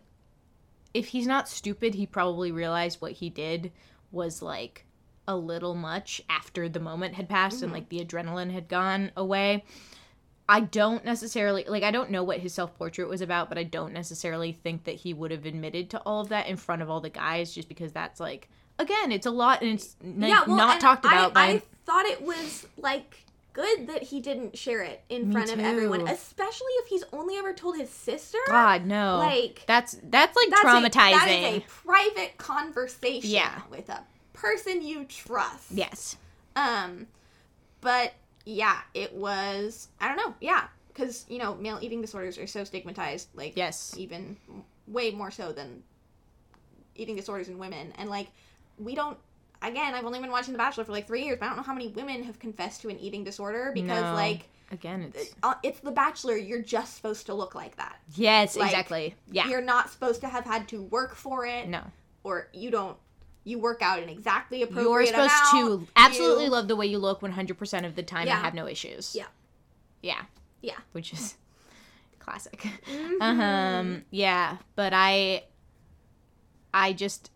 If 0.93 1.07
he's 1.07 1.25
not 1.25 1.47
stupid, 1.49 1.95
he 1.95 2.05
probably 2.05 2.51
realized 2.51 3.01
what 3.01 3.13
he 3.13 3.29
did 3.31 3.71
was 4.11 4.41
like 4.43 4.85
a 5.29 5.35
little 5.37 5.75
much 5.75 6.21
after 6.29 6.67
the 6.67 6.79
moment 6.79 7.13
had 7.15 7.29
passed 7.29 7.61
and 7.61 7.71
Mhm. 7.71 7.75
like 7.75 7.89
the 7.89 8.03
adrenaline 8.03 8.51
had 8.51 8.67
gone 8.67 9.11
away. 9.15 9.63
I 10.49 10.61
don't 10.61 11.05
necessarily 11.05 11.63
like 11.67 11.83
I 11.83 11.91
don't 11.91 12.09
know 12.09 12.23
what 12.23 12.39
his 12.39 12.53
self-portrait 12.53 13.07
was 13.07 13.21
about, 13.21 13.47
but 13.49 13.57
I 13.59 13.63
don't 13.63 13.93
necessarily 13.93 14.51
think 14.51 14.85
that 14.85 14.95
he 14.95 15.13
would 15.13 15.29
have 15.29 15.45
admitted 15.45 15.91
to 15.91 15.99
all 15.99 16.21
of 16.21 16.29
that 16.29 16.47
in 16.47 16.57
front 16.57 16.81
of 16.81 16.89
all 16.89 16.99
the 17.01 17.09
guys 17.11 17.53
just 17.53 17.69
because 17.69 17.91
that's 17.93 18.19
like 18.19 18.49
again, 18.79 19.11
it's 19.11 19.27
a 19.27 19.31
lot 19.31 19.61
and 19.61 19.73
it's 19.73 19.95
n- 20.03 20.15
yeah, 20.21 20.43
well, 20.47 20.57
not 20.57 20.71
and 20.73 20.81
talked 20.81 21.05
about 21.05 21.31
I, 21.31 21.33
by 21.33 21.45
I 21.53 21.61
thought 21.85 22.05
it 22.05 22.21
was 22.23 22.65
like 22.77 23.25
good 23.53 23.87
that 23.87 24.03
he 24.03 24.19
didn't 24.21 24.57
share 24.57 24.81
it 24.81 25.03
in 25.09 25.27
Me 25.27 25.33
front 25.33 25.51
of 25.51 25.59
everyone, 25.59 26.07
especially 26.07 26.71
if 26.83 26.87
he's 26.87 27.03
only 27.13 27.35
ever 27.37 27.51
told 27.53 27.75
his 27.77 27.89
sister. 27.91 28.37
God 28.47 28.85
no. 28.87 29.17
Like 29.17 29.63
that's 29.67 29.97
that's 30.01 30.35
like 30.35 30.49
that's 30.49 30.61
a- 30.63 30.65
traumatizing. 30.65 31.11
that 31.11 31.27
is 31.29 31.57
a 31.57 31.65
private 31.67 32.37
conversation 32.39 33.29
Yeah. 33.29 33.61
with 33.69 33.87
a 33.89 34.01
person 34.39 34.81
you 34.81 35.05
trust. 35.05 35.71
yes. 35.71 36.15
Um, 36.55 37.07
but 37.81 38.13
yeah, 38.45 38.79
it 38.93 39.13
was. 39.13 39.87
I 39.99 40.07
don't 40.07 40.17
know. 40.17 40.33
Yeah, 40.41 40.65
because 40.89 41.25
you 41.29 41.37
know, 41.39 41.55
male 41.55 41.79
eating 41.81 42.01
disorders 42.01 42.37
are 42.37 42.47
so 42.47 42.63
stigmatized. 42.63 43.29
Like, 43.35 43.53
Yes. 43.55 43.95
even 43.97 44.35
way 44.87 45.11
more 45.11 45.31
so 45.31 45.51
than 45.51 45.83
eating 46.95 47.15
disorders 47.15 47.47
in 47.47 47.57
women. 47.57 47.93
And 47.97 48.09
like, 48.09 48.27
we 48.77 48.95
don't. 48.95 49.17
Again, 49.61 49.93
I've 49.93 50.05
only 50.05 50.19
been 50.19 50.31
watching 50.31 50.53
The 50.53 50.57
Bachelor 50.57 50.85
for 50.85 50.93
like 50.93 51.05
three 51.05 51.23
years, 51.25 51.37
but 51.39 51.45
I 51.45 51.49
don't 51.49 51.57
know 51.57 51.63
how 51.63 51.73
many 51.73 51.89
women 51.89 52.23
have 52.23 52.39
confessed 52.39 52.81
to 52.81 52.89
an 52.89 52.97
eating 52.99 53.23
disorder 53.23 53.71
because 53.73 54.01
No. 54.01 54.13
like. 54.13 54.47
Again, 54.71 55.11
it's 55.15 55.33
uh, 55.41 55.55
It's 55.63 55.79
The 55.79 55.91
Bachelor. 55.91 56.37
You're 56.37 56.61
just 56.61 56.95
supposed 56.95 57.25
to 57.25 57.33
look 57.33 57.55
like 57.55 57.75
that. 57.77 57.97
Yes, 58.15 58.55
Like, 58.55 58.69
exactly. 58.69 59.15
Yeah. 59.31 59.47
You're 59.49 59.61
not 59.61 59.89
supposed 59.89 60.21
to 60.21 60.27
have 60.27 60.45
had 60.45 60.67
to 60.69 60.83
work 60.83 61.15
for 61.15 61.45
it, 61.47 61.67
No. 61.67 61.81
or 62.23 62.49
you 62.53 62.69
don't. 62.69 62.95
You 63.43 63.57
work 63.59 63.81
out 63.81 64.03
in 64.03 64.09
exactly 64.09 64.61
appropriate 64.61 64.83
You're 64.89 65.05
supposed 65.29 65.53
amount. 65.53 65.81
to 65.81 65.87
absolutely 65.95 66.45
You- 66.45 66.49
love 66.51 66.67
the 66.67 66.75
way 66.75 66.85
you 66.85 66.99
look 66.99 67.21
100% 67.21 67.85
of 67.85 67.95
the 67.95 68.03
time 68.03 68.27
Yeah. 68.27 68.35
and 68.35 68.45
have 68.45 68.53
no 68.53 68.67
issues. 68.67 69.15
Yeah. 69.15 69.27
Yeah. 70.01 70.21
Yeah. 70.61 70.77
Which 70.91 71.13
is 71.13 71.35
classic. 72.19 72.59
Mhm. 72.87 73.21
Um 73.21 74.03
yeah, 74.11 74.57
but 74.75 74.93
I 74.93 75.45
I 76.73 76.93
just 76.93 77.31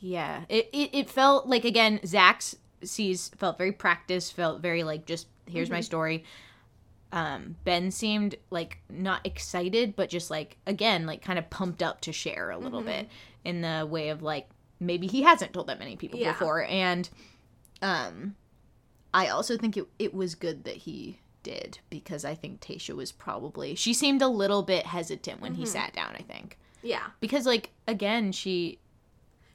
yeah, 0.00 0.44
it, 0.48 0.68
it 0.72 0.90
it 0.92 1.10
felt 1.10 1.46
like 1.48 1.64
again 1.64 1.98
Zach 2.06 2.42
C's 2.84 3.30
felt 3.36 3.58
very 3.58 3.72
practiced, 3.72 4.34
felt 4.34 4.60
very 4.60 4.84
like 4.84 5.06
just 5.06 5.26
here's 5.46 5.70
my 5.70 5.80
Mhm. 5.80 5.84
story. 5.84 6.24
Um 7.10 7.56
Ben 7.64 7.90
seemed 7.90 8.36
like 8.50 8.78
not 8.90 9.26
excited 9.26 9.96
but 9.96 10.10
just 10.10 10.30
like 10.30 10.58
again 10.66 11.06
like 11.06 11.22
kind 11.22 11.38
of 11.38 11.48
pumped 11.50 11.82
up 11.82 12.00
to 12.02 12.12
share 12.12 12.50
a 12.50 12.58
little 12.58 12.82
Mhm. 12.82 12.86
bit 12.86 13.08
in 13.44 13.62
the 13.62 13.86
way 13.90 14.10
of 14.10 14.22
like 14.22 14.48
maybe 14.80 15.06
he 15.06 15.22
hasn't 15.22 15.52
told 15.52 15.66
that 15.66 15.78
many 15.78 15.96
people 15.96 16.18
Yeah. 16.18 16.32
before 16.32 16.64
and 16.64 17.08
um 17.82 18.34
I 19.14 19.28
also 19.28 19.56
think 19.56 19.76
it 19.76 19.86
it 19.98 20.14
was 20.14 20.34
good 20.34 20.64
that 20.64 20.76
he 20.76 21.18
did 21.42 21.78
because 21.88 22.24
I 22.24 22.34
think 22.34 22.60
Tayshia 22.60 22.94
was 22.94 23.10
probably 23.12 23.74
she 23.74 23.94
seemed 23.94 24.20
a 24.22 24.28
little 24.28 24.62
bit 24.62 24.86
hesitant 24.86 25.40
when 25.40 25.54
he 25.54 25.62
Mhm. 25.64 25.68
sat 25.68 25.92
down, 25.94 26.14
I 26.16 26.22
think. 26.22 26.58
Yeah. 26.82 27.06
Because 27.20 27.46
like 27.46 27.70
again, 27.86 28.32
she 28.32 28.78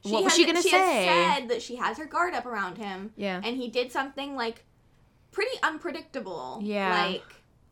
She 0.04 0.10
what 0.12 0.24
was 0.24 0.34
she 0.34 0.44
gonna 0.44 0.58
has 0.58 0.64
say? 0.64 1.06
said 1.06 1.48
that 1.48 1.62
she 1.62 1.76
has 1.76 1.96
her 1.98 2.04
guard 2.06 2.34
up 2.34 2.44
around 2.46 2.76
him, 2.78 3.12
yeah. 3.16 3.40
and 3.44 3.56
he 3.56 3.68
did 3.68 3.90
something 3.92 4.34
like 4.36 4.64
pretty 5.30 5.56
unpredictable. 5.62 6.58
Yeah. 6.62 7.06
Like, 7.06 7.22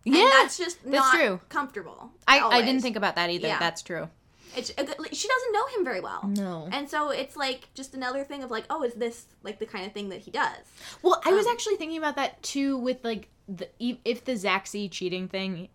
Yeah. 0.04 0.28
that's 0.32 0.56
just 0.56 0.82
that's 0.82 0.94
not 0.94 1.14
true. 1.14 1.40
comfortable. 1.48 2.10
I, 2.26 2.40
I 2.40 2.62
didn't 2.62 2.82
think 2.82 2.96
about 2.96 3.16
that 3.16 3.28
either. 3.30 3.48
Yeah. 3.48 3.58
That's 3.58 3.82
true. 3.82 4.08
It's, 4.56 4.70
good- 4.72 4.98
like, 4.98 5.14
she 5.14 5.28
doesn't 5.28 5.52
know 5.52 5.66
him 5.76 5.84
very 5.84 6.00
well. 6.00 6.26
No. 6.28 6.68
And 6.72 6.88
so 6.88 7.10
it's 7.10 7.36
like 7.36 7.68
just 7.74 7.94
another 7.94 8.24
thing 8.24 8.42
of 8.42 8.50
like, 8.50 8.64
oh, 8.70 8.82
is 8.82 8.94
this 8.94 9.26
like 9.42 9.58
the 9.58 9.66
kind 9.66 9.86
of 9.86 9.92
thing 9.92 10.08
that 10.10 10.20
he 10.20 10.30
does? 10.30 10.56
Well, 11.02 11.20
I 11.24 11.32
was 11.32 11.46
Um, 11.46 11.52
actually 11.52 11.76
thinking 11.76 11.98
about 11.98 12.16
that 12.16 12.42
too 12.42 12.76
with 12.78 13.04
like 13.04 13.28
the 13.48 13.68
if 14.04 14.24
the 14.24 14.36
Zach 14.36 14.66
C 14.66 14.88
cheating 14.88 15.28
thing 15.28 15.68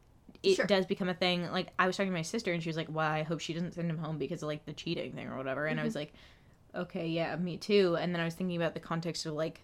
it 0.44 0.56
Sure. 0.56 0.66
does 0.66 0.86
become 0.86 1.10
a 1.10 1.14
thing. 1.16 1.52
Like 1.52 1.68
I 1.80 1.88
was 1.88 1.98
talking 1.98 2.12
to 2.12 2.18
my 2.18 2.22
sister 2.22 2.54
and 2.54 2.62
she 2.62 2.70
was 2.70 2.78
like, 2.78 2.88
"Well, 2.90 3.08
I 3.10 3.24
hope 3.24 3.40
she 3.40 3.54
doesn't 3.54 3.74
send 3.74 3.90
him 3.90 3.98
home 3.98 4.18
because 4.20 4.44
of 4.44 4.48
like 4.48 4.66
the 4.66 4.74
cheating 4.74 5.14
thing 5.14 5.28
or 5.28 5.36
whatever." 5.36 5.66
And 5.66 5.80
I 5.80 5.84
was 5.84 5.94
Mm-hmm. 5.96 6.00
like, 6.00 6.14
"Okay, 6.84 7.08
yeah, 7.08 7.36
me 7.36 7.58
too." 7.58 7.98
And 8.00 8.14
then 8.14 8.22
I 8.22 8.26
was 8.26 8.36
thinking 8.36 8.56
about 8.56 8.74
the 8.76 8.80
context 8.80 9.26
of 9.26 9.34
like 9.34 9.62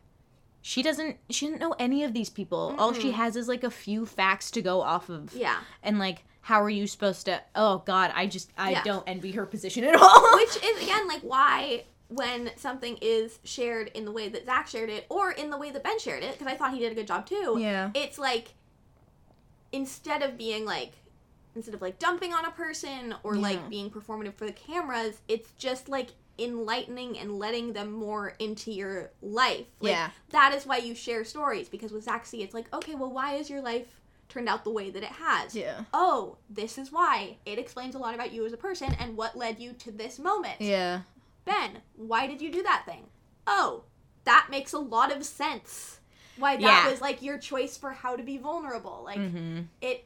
she 0.64 0.82
doesn't 0.82 1.18
she 1.30 1.46
didn't 1.46 1.60
know 1.60 1.76
any 1.78 2.04
of 2.04 2.14
these 2.14 2.30
people. 2.30 2.76
All 2.80 2.92
she 2.94 3.12
has 3.12 3.36
is 3.36 3.48
like 3.48 3.64
a 3.64 3.70
few 3.70 4.06
facts 4.06 4.50
to 4.52 4.62
go 4.62 4.82
off 4.82 5.10
of. 5.10 5.34
Yeah. 5.36 5.60
And 5.84 6.00
like 6.00 6.24
how 6.46 6.62
are 6.62 6.70
you 6.70 6.88
supposed 6.88 7.26
to 7.26 7.42
Oh 7.56 7.80
god, 7.86 8.12
I 8.16 8.28
just 8.28 8.52
I 8.58 8.72
Yeah. 8.72 8.84
don't 8.84 9.04
envy 9.08 9.32
her 9.32 9.46
position 9.46 9.84
at 9.86 9.96
all. 9.96 10.30
Which 10.36 10.56
is 10.64 10.84
again 10.84 11.08
like 11.08 11.22
why 11.22 11.86
when 12.10 12.52
something 12.58 12.98
is 13.02 13.40
shared 13.44 13.90
in 13.96 14.06
the 14.06 14.12
way 14.12 14.30
that 14.30 14.46
Zach 14.46 14.68
shared 14.68 14.90
it, 14.92 15.06
or 15.10 15.32
in 15.32 15.50
the 15.50 15.58
way 15.58 15.72
that 15.72 15.84
Ben 15.84 15.98
shared 16.00 16.22
it, 16.22 16.38
because 16.38 16.46
I 16.52 16.56
thought 16.56 16.74
he 16.74 16.80
did 16.80 16.92
a 16.92 16.96
good 16.96 17.08
job 17.08 17.26
too. 17.26 17.58
yeah. 17.60 17.90
It's 17.96 18.20
like 18.20 18.50
instead 19.72 20.22
of 20.22 20.38
being 20.38 20.66
like 20.66 20.92
instead 21.56 21.74
of 21.74 21.82
like 21.82 22.00
dumping 22.00 22.34
on 22.34 22.46
a 22.46 22.52
person 22.52 23.16
or 23.24 23.36
Yeah. 23.36 23.42
like 23.42 23.70
being 23.70 23.90
performative 23.90 24.36
for 24.36 24.46
the 24.46 24.52
cameras, 24.52 25.22
it's 25.28 25.52
just 25.58 25.88
like 25.88 26.10
enlightening 26.40 27.18
and 27.20 27.38
letting 27.38 27.74
them 27.74 27.92
more 27.92 28.34
into 28.40 28.72
your 28.72 29.12
life. 29.22 29.68
Like, 29.80 29.92
Yeah. 29.92 30.10
That 30.32 30.54
is 30.56 30.66
why 30.66 30.78
you 30.78 30.96
share 30.96 31.24
stories 31.24 31.70
because 31.70 31.92
with 31.92 32.04
Zach 32.06 32.26
C, 32.26 32.42
it's 32.42 32.54
like, 32.56 32.74
okay, 32.74 32.96
well, 32.96 33.12
why 33.12 33.36
is 33.36 33.50
your 33.52 33.62
life 33.62 33.86
turned 34.30 34.50
out 34.50 34.64
the 34.64 34.70
way 34.72 34.90
that 34.90 35.04
it 35.04 35.10
has? 35.12 35.56
Yeah. 35.56 35.82
Oh, 35.94 36.38
this 36.50 36.78
is 36.78 36.92
why. 36.92 37.38
It 37.46 37.60
explains 37.60 37.96
a 37.96 38.00
lot 38.00 38.16
about 38.16 38.32
you 38.32 38.46
as 38.46 38.54
a 38.54 38.58
person 38.58 38.96
and 39.00 39.16
what 39.18 39.38
led 39.38 39.60
you 39.60 39.74
to 39.74 39.92
this 39.92 40.20
moment. 40.20 40.60
Yeah. 40.60 41.02
Ben, 41.46 41.82
why 41.96 42.28
did 42.28 42.42
you 42.42 42.52
do 42.52 42.64
that 42.64 42.84
thing? 42.86 43.08
Oh, 43.46 43.84
that 44.24 44.48
makes 44.50 44.74
a 44.74 44.80
lot 44.80 45.12
of 45.16 45.26
sense. 45.26 46.00
Why 46.38 46.56
that 46.56 46.62
Yeah. 46.62 46.90
was 46.90 47.02
like 47.02 47.22
your 47.22 47.38
choice 47.38 47.78
for 47.78 47.92
how 47.92 48.16
to 48.16 48.24
be 48.24 48.38
vulnerable. 48.38 49.02
Like 49.06 49.20
Mhm. 49.20 49.68
it 49.82 50.06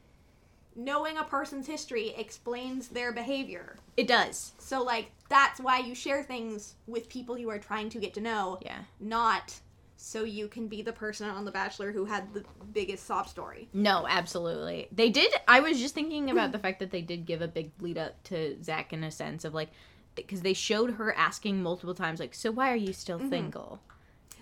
knowing 0.76 1.18
a 1.18 1.24
person's 1.24 1.65
history 1.65 2.09
explains 2.15 2.89
their 2.89 3.11
behavior. 3.11 3.78
It 3.95 4.07
does. 4.07 4.53
So 4.59 4.84
like 4.84 5.11
that's 5.30 5.59
why 5.59 5.80
you 5.80 5.95
share 5.95 6.24
things 6.24 6.76
with 6.86 7.09
people 7.09 7.38
you 7.38 7.49
are 7.49 7.59
trying 7.59 7.89
to 7.89 7.99
get 7.99 8.13
to 8.15 8.22
know, 8.22 8.59
Yeah. 8.61 8.84
not 8.99 9.59
so 9.98 10.24
you 10.24 10.48
can 10.48 10.68
be 10.68 10.82
the 10.82 10.93
person 10.93 11.28
on 11.28 11.43
The 11.43 11.52
Bachelor 11.52 11.91
who 11.91 12.06
had 12.06 12.34
the 12.34 12.45
biggest 12.72 13.06
sob 13.06 13.28
story. 13.28 13.68
No, 13.74 14.06
absolutely. 14.08 14.88
They 14.91 15.10
did. 15.10 15.34
I 15.48 15.60
was 15.60 15.80
just 15.80 15.95
thinking 15.95 16.30
about 16.30 16.52
the 16.52 16.60
fact 16.60 16.80
that 16.80 16.91
they 16.91 17.02
did 17.02 17.26
give 17.26 17.41
a 17.41 17.48
big 17.48 17.72
lead 17.82 17.98
up 17.98 18.22
to 18.26 18.62
Zach 18.64 18.93
in 18.93 19.04
a 19.04 19.12
sense 19.12 19.43
of 19.43 19.54
like, 19.54 19.70
because 20.16 20.41
they 20.41 20.54
showed 20.54 20.91
her 20.93 21.14
asking 21.16 21.62
multiple 21.62 21.93
times, 21.95 22.20
like, 22.20 22.34
so 22.34 22.52
why 22.52 22.72
are 22.72 22.76
you 22.76 22.93
still 22.93 23.20
single? 23.20 23.80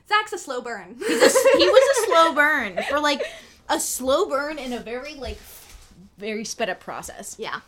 Zach's 0.07 0.33
a 0.33 0.37
slow 0.37 0.61
burn. 0.61 0.95
A, 1.01 1.05
he 1.05 1.15
was 1.15 1.97
a 1.97 2.05
slow 2.05 2.33
burn 2.33 2.77
for 2.89 2.99
like 2.99 3.21
a 3.69 3.79
slow 3.79 4.29
burn 4.29 4.59
in 4.59 4.73
a 4.73 4.79
very 4.79 5.15
like 5.15 5.39
very 6.17 6.45
sped 6.45 6.69
up 6.69 6.79
process. 6.79 7.35
yeah. 7.39 7.61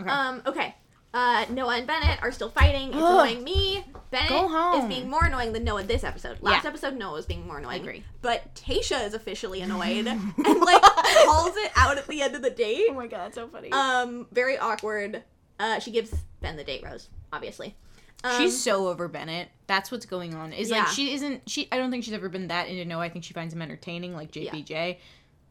Okay. 0.00 0.08
Um. 0.10 0.42
Okay. 0.44 0.74
Uh, 1.14 1.46
Noah 1.48 1.76
and 1.76 1.86
Bennett 1.86 2.20
are 2.22 2.32
still 2.32 2.50
fighting. 2.50 2.88
It's 2.88 2.96
Ugh. 2.96 3.02
annoying 3.28 3.44
me. 3.44 3.84
Bennett 4.10 4.82
is 4.82 4.84
being 4.88 5.08
more 5.08 5.24
annoying 5.24 5.52
than 5.52 5.62
Noah 5.62 5.84
this 5.84 6.02
episode. 6.02 6.38
Last 6.42 6.64
Yeah. 6.64 6.70
episode, 6.70 6.96
Noah 6.96 7.12
was 7.14 7.24
being 7.26 7.46
more 7.46 7.58
annoying. 7.58 7.80
agree. 7.82 8.04
But 8.20 8.54
Tayshia 8.56 9.06
is 9.06 9.14
officially 9.14 9.60
annoyed 9.60 10.06
and 10.08 10.34
like 10.36 10.82
calls 10.82 11.56
it 11.56 11.70
out 11.76 11.98
at 11.98 12.06
the 12.08 12.20
end 12.20 12.34
of 12.34 12.42
the 12.42 12.50
date. 12.50 12.86
Oh 12.90 12.94
my 12.94 13.06
god, 13.06 13.32
so 13.32 13.46
funny. 13.46 13.70
Um, 13.70 14.26
very 14.32 14.58
awkward. 14.58 15.22
Uh, 15.60 15.78
she 15.78 15.92
gives 15.92 16.12
Ben 16.40 16.56
the 16.56 16.64
date 16.64 16.82
rose, 16.84 17.08
obviously. 17.32 17.76
Um, 18.24 18.36
she's 18.38 18.60
so 18.60 18.88
over 18.88 19.06
Bennett. 19.06 19.50
That's 19.68 19.92
what's 19.92 20.06
going 20.06 20.34
on. 20.34 20.52
Is 20.52 20.68
Yeah. 20.70 20.78
like 20.80 20.88
she 20.88 21.12
isn't. 21.14 21.48
She. 21.48 21.68
I 21.70 21.76
don't 21.78 21.92
think 21.92 22.02
she's 22.02 22.14
ever 22.14 22.28
been 22.28 22.48
that 22.48 22.68
into 22.68 22.84
Noah. 22.84 23.02
I 23.02 23.08
think 23.08 23.24
she 23.24 23.34
finds 23.34 23.54
him 23.54 23.62
entertaining, 23.62 24.14
like 24.16 24.32
JPJ. 24.32 24.98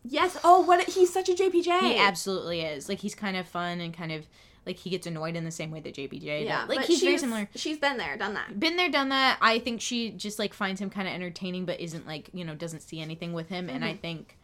yes. 0.04 0.38
Oh, 0.44 0.62
what? 0.62 0.84
He's 0.90 1.14
such 1.14 1.30
a 1.30 1.34
JPJ. 1.34 1.80
He 1.80 1.98
absolutely 1.98 2.62
is. 2.62 2.90
Like 2.90 3.00
he's 3.00 3.16
kind 3.16 3.38
of 3.38 3.48
fun 3.48 3.80
and 3.80 3.94
kind 3.94 4.12
of 4.12 4.28
like 4.66 4.78
he 4.78 4.90
gets 4.90 5.06
annoyed 5.08 5.36
in 5.36 5.44
the 5.44 5.52
same 5.52 5.72
way 5.72 5.80
that 5.82 5.94
JPJ. 5.94 6.46
Yeah. 6.46 6.62
does. 6.66 6.70
Like 6.76 6.86
he's 6.86 7.00
very 7.02 7.14
she's- 7.14 7.22
similar. 7.22 7.50
She's 7.56 7.78
been 7.78 7.98
there, 7.98 8.16
done 8.18 8.34
that. 8.36 8.60
Been 8.60 8.76
there, 8.78 8.90
done 8.90 9.10
that. 9.10 9.38
I 9.42 9.60
think 9.60 9.82
she 9.82 10.12
just 10.12 10.40
like 10.40 10.54
finds 10.54 10.80
him 10.82 10.90
kind 10.90 11.08
of 11.08 11.14
entertaining, 11.14 11.66
but 11.66 11.80
isn't 11.80 12.08
like 12.08 12.30
you 12.34 12.46
know 12.46 12.56
doesn't 12.56 12.82
see 12.82 13.00
anything 13.02 13.34
with 13.34 13.50
him. 13.50 13.70
And 13.70 13.84
I 13.84 13.94
think, 13.96 14.38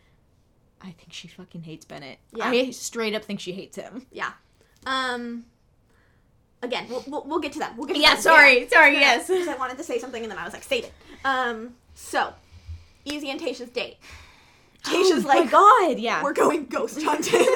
I 0.82 0.92
think 0.92 1.12
she 1.14 1.28
fucking 1.28 1.64
hates 1.64 1.86
Bennett. 1.86 2.20
Yeah. 2.34 2.50
I 2.50 2.72
straight 2.72 3.16
up 3.16 3.24
think 3.24 3.40
she 3.40 3.52
hates 3.54 3.78
him. 3.78 4.06
Yeah. 4.12 4.32
Um. 4.86 5.46
Again, 6.62 6.88
we'll, 6.90 7.04
we'll, 7.08 7.24
we'll 7.26 7.40
get 7.40 7.54
to 7.54 7.60
that. 7.60 7.78
We'll 7.78 7.88
get 7.88 7.94
to 7.94 8.00
Yeah, 8.02 8.16
that. 8.16 8.22
sorry, 8.22 8.68
sorry, 8.68 8.94
Yeah. 8.96 9.00
yes. 9.00 9.28
Because 9.30 9.48
I 9.48 9.56
wanted 9.56 9.78
to 9.78 9.84
say 9.86 9.98
something 9.98 10.22
and 10.24 10.30
then 10.30 10.38
I 10.38 10.44
was 10.44 10.52
like, 10.54 10.64
save 10.64 10.84
it. 10.86 10.94
Um. 11.24 11.76
So, 11.96 12.34
Eazy 13.06 13.28
and 13.28 13.40
Tayshia's 13.40 13.70
date. 13.70 13.96
Tayshia's 14.84 15.26
oh 15.26 15.28
my 15.28 15.34
like, 15.40 15.52
god, 15.52 16.00
yeah. 16.00 16.24
we're 16.24 16.34
going 16.34 16.66
ghost 16.66 17.02
hunting. 17.04 17.46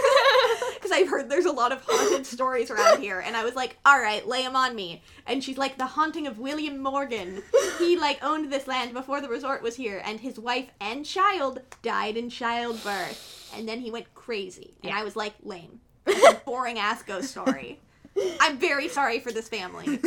Because 0.75 0.97
I've 0.97 1.07
heard 1.07 1.29
there's 1.29 1.45
a 1.45 1.51
lot 1.51 1.71
of 1.71 1.81
haunted 1.87 2.25
stories 2.25 2.69
around 2.69 3.01
here. 3.01 3.21
And 3.21 3.37
I 3.37 3.45
was 3.45 3.55
like, 3.55 3.77
all 3.85 3.97
right, 3.97 4.27
lay 4.27 4.43
them 4.43 4.57
on 4.57 4.75
me. 4.75 5.01
And 5.25 5.41
she's 5.41 5.57
like, 5.57 5.77
the 5.77 5.85
haunting 5.85 6.27
of 6.27 6.39
William 6.39 6.77
Morgan. 6.83 7.41
He, 7.79 7.97
like, 7.97 8.21
owned 8.21 8.51
this 8.51 8.67
land 8.67 8.93
before 8.93 9.21
the 9.21 9.29
resort 9.29 9.63
was 9.63 9.77
here. 9.77 10.01
And 10.03 10.19
his 10.19 10.37
wife 10.37 10.67
and 10.81 11.05
child 11.05 11.61
died 11.83 12.17
in 12.17 12.29
childbirth. 12.29 13.49
And 13.55 13.65
then 13.65 13.79
he 13.79 13.91
went 13.91 14.13
crazy. 14.13 14.73
And 14.83 14.91
Yeah. 14.91 14.99
I 14.99 15.05
was 15.05 15.15
like, 15.15 15.35
lame. 15.41 15.79
Boring 16.45 16.77
ass 16.79 17.01
ghost 17.01 17.31
story. 17.31 17.79
I'm 18.41 18.57
very 18.57 18.89
sorry 18.89 19.21
for 19.21 19.31
this 19.31 19.47
family. 19.47 20.01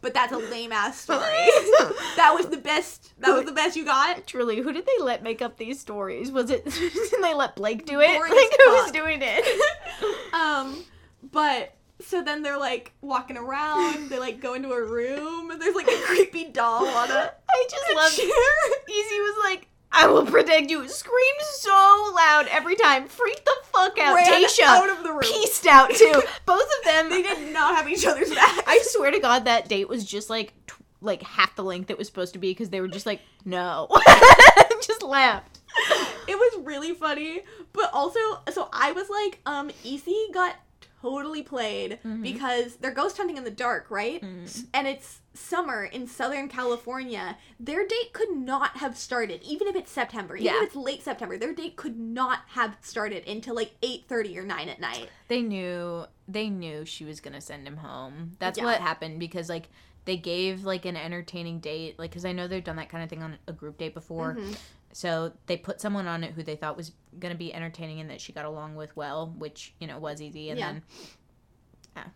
But 0.00 0.14
that's 0.14 0.32
a 0.32 0.38
lame 0.38 0.72
ass 0.72 0.98
story. 1.02 1.20
that 2.16 2.32
was 2.34 2.46
the 2.46 2.56
best. 2.56 3.12
That 3.20 3.34
was 3.34 3.44
the 3.44 3.52
best 3.52 3.76
you 3.76 3.84
got. 3.84 4.26
Truly, 4.26 4.60
who 4.60 4.72
did 4.72 4.86
they 4.86 5.02
let 5.02 5.22
make 5.22 5.42
up 5.42 5.56
these 5.56 5.80
stories? 5.80 6.32
Was 6.32 6.50
it? 6.50 6.64
did 6.70 7.22
they 7.22 7.34
let 7.34 7.56
Blake 7.56 7.86
do 7.86 8.00
it? 8.00 8.16
Boring 8.16 8.32
like 8.32 8.56
who 8.64 8.70
was 8.72 8.92
doing 8.92 9.20
it? 9.22 9.44
Um, 10.32 10.84
but 11.30 11.74
so 12.00 12.22
then 12.22 12.42
they're 12.42 12.58
like 12.58 12.92
walking 13.00 13.36
around. 13.36 14.08
They 14.08 14.18
like 14.18 14.40
go 14.40 14.54
into 14.54 14.70
a 14.72 14.82
room, 14.82 15.50
and 15.50 15.60
there's 15.60 15.74
like 15.74 15.88
a 15.88 16.00
creepy 16.06 16.44
doll 16.44 16.86
on 16.86 17.10
a, 17.10 17.32
I 17.50 17.66
just 17.68 17.94
love. 17.94 18.12
Eazy 18.12 19.18
was 19.20 19.44
like, 19.44 19.68
I 19.92 20.06
will 20.06 20.24
protect 20.24 20.70
you. 20.70 20.86
Screamed 20.88 21.40
so 21.40 22.12
loud 22.14 22.46
every 22.50 22.76
time. 22.76 23.08
Freaked 23.08 23.44
the 23.44 23.56
fuck 23.64 23.98
out. 23.98 24.14
Ran 24.14 24.44
out 24.64 24.88
of 24.90 25.02
the 25.02 25.10
room. 25.10 25.20
pieced 25.22 25.66
out 25.66 25.90
too. 25.90 26.22
Both 26.46 26.62
of 26.78 26.84
them. 26.84 27.10
They 27.10 27.22
did 27.22 27.52
not 27.52 27.76
have 27.76 27.88
each 27.88 28.06
other's 28.06 28.32
back. 28.32 28.64
I 28.66 28.78
swear 28.82 29.10
to 29.10 29.18
God, 29.18 29.44
that 29.46 29.68
date 29.68 29.88
was 29.88 30.04
just 30.04 30.30
like 30.30 30.54
tw- 30.66 30.76
like 31.00 31.22
half 31.22 31.56
the 31.56 31.64
length 31.64 31.90
it 31.90 31.98
was 31.98 32.06
supposed 32.06 32.34
to 32.34 32.38
be 32.38 32.50
because 32.50 32.70
they 32.70 32.80
were 32.80 32.88
just 32.88 33.06
like, 33.06 33.20
no, 33.44 33.88
just 34.82 35.02
laughed. 35.02 35.58
it 36.28 36.36
was 36.36 36.64
really 36.64 36.94
funny, 36.94 37.40
but 37.72 37.90
also 37.92 38.18
so 38.52 38.68
I 38.72 38.92
was 38.92 39.08
like, 39.08 39.40
um, 39.46 39.70
Eazy 39.84 40.32
got 40.32 40.56
totally 41.00 41.42
played 41.42 41.98
Mm-hmm. 42.04 42.22
because 42.22 42.76
they're 42.76 42.90
ghost 42.92 43.16
hunting 43.16 43.36
in 43.36 43.44
the 43.44 43.50
dark, 43.50 43.90
right? 43.90 44.22
Mm. 44.22 44.66
And 44.74 44.86
it's 44.86 45.20
summer 45.34 45.84
in 45.84 46.06
Southern 46.06 46.48
California. 46.48 47.36
Their 47.58 47.86
date 47.86 48.12
could 48.12 48.30
not 48.36 48.76
have 48.78 48.96
started, 48.96 49.42
even 49.42 49.68
if 49.68 49.76
it's 49.76 49.90
September, 49.90 50.36
even 50.36 50.46
Yeah. 50.46 50.58
if 50.62 50.68
it's 50.68 50.76
late 50.76 51.02
September. 51.02 51.36
Their 51.38 51.54
date 51.54 51.76
could 51.76 51.98
not 51.98 52.40
have 52.48 52.76
started 52.80 53.26
until 53.28 53.54
like 53.54 53.72
eight 53.82 54.04
thirty 54.08 54.36
or 54.38 54.44
nine 54.44 54.68
at 54.68 54.80
night. 54.80 55.08
They 55.28 55.42
knew 55.42 56.04
they 56.28 56.48
knew 56.48 56.84
she 56.84 57.04
was 57.04 57.20
gonna 57.20 57.40
send 57.40 57.66
him 57.66 57.76
home. 57.78 58.32
That's 58.38 58.58
Yeah. 58.58 58.64
what 58.64 58.80
happened 58.80 59.20
because 59.20 59.48
like 59.48 59.68
they 60.06 60.16
gave 60.16 60.64
like 60.64 60.84
an 60.86 60.96
entertaining 60.96 61.60
date, 61.60 61.98
like 61.98 62.10
because 62.10 62.24
I 62.24 62.32
know 62.32 62.48
they've 62.48 62.64
done 62.64 62.76
that 62.76 62.88
kind 62.88 63.04
of 63.04 63.10
thing 63.10 63.22
on 63.22 63.36
a 63.46 63.52
group 63.52 63.78
date 63.78 63.94
before. 63.94 64.34
Mm-hmm. 64.34 64.52
So 64.92 65.32
they 65.46 65.56
put 65.56 65.80
someone 65.80 66.06
on 66.06 66.24
it 66.24 66.32
who 66.32 66.42
they 66.42 66.56
thought 66.56 66.76
was 66.76 66.92
gonna 67.18 67.34
be 67.34 67.54
entertaining 67.54 68.00
and 68.00 68.10
that 68.10 68.20
she 68.20 68.32
got 68.32 68.44
along 68.44 68.74
with 68.74 68.96
well, 68.96 69.32
which 69.38 69.74
you 69.80 69.86
know 69.86 69.98
was 69.98 70.20
Eazy. 70.20 70.50
And 70.50 70.58
Yeah. 70.58 70.72
then 70.72 70.82
ah, 71.96 72.06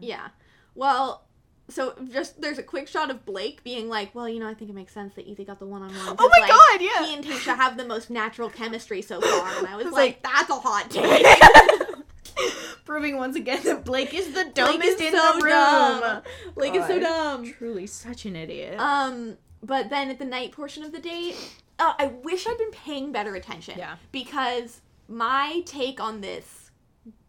Yeah. 0.00 0.28
Well, 0.74 1.24
so 1.68 1.94
just 2.12 2.40
there's 2.40 2.58
a 2.58 2.62
quick 2.62 2.88
shot 2.88 3.10
of 3.10 3.26
Blake 3.26 3.62
being 3.64 3.88
like, 3.88 4.14
"Well, 4.14 4.28
you 4.28 4.38
know, 4.40 4.48
I 4.48 4.54
think 4.54 4.70
it 4.70 4.74
makes 4.74 4.92
sense 4.94 5.14
that 5.16 5.26
Ethan 5.26 5.44
got 5.44 5.58
the 5.58 5.66
one-on-one." 5.66 6.16
Oh 6.18 6.30
my 6.40 6.48
god, 6.48 6.80
yeah. 6.80 7.04
He 7.06 7.14
and 7.14 7.24
Tayshia 7.24 7.56
have 7.56 7.76
the 7.76 7.84
most 7.84 8.10
natural 8.10 8.48
chemistry 8.48 9.02
so 9.02 9.20
far, 9.20 9.48
and 9.58 9.66
I 9.66 9.76
was 9.76 9.86
It's 9.86 9.94
like, 9.94 10.20
like- 10.24 10.34
"That's 10.34 10.50
a 10.50 10.54
hot 10.54 10.90
take." 10.90 12.04
Proving 12.84 13.18
once 13.18 13.36
again 13.36 13.60
that 13.64 13.84
Blake 13.84 14.14
is 14.14 14.32
the 14.32 14.44
dumbest 14.54 14.98
is 14.98 15.00
in 15.00 15.12
so 15.12 15.32
the 15.38 15.44
room. 15.44 15.50
dumb. 15.52 16.22
Blake 16.54 16.74
is 16.74 16.86
so 16.86 16.98
dumb. 16.98 17.44
Truly 17.52 17.86
such 17.86 18.24
an 18.24 18.34
idiot. 18.34 18.78
Um, 18.80 19.36
but 19.62 19.90
then 19.90 20.08
at 20.08 20.18
the 20.18 20.24
night 20.24 20.52
portion 20.52 20.82
of 20.84 20.92
the 20.92 20.98
date, 21.00 21.36
uh, 21.78 21.94
I 21.98 22.06
wish 22.06 22.46
I'd 22.46 22.58
been 22.58 22.70
paying 22.70 23.12
better 23.12 23.34
attention. 23.34 23.78
Yeah. 23.78 23.96
Because 24.12 24.80
my 25.08 25.62
take 25.64 26.00
on 26.00 26.20
this 26.20 26.70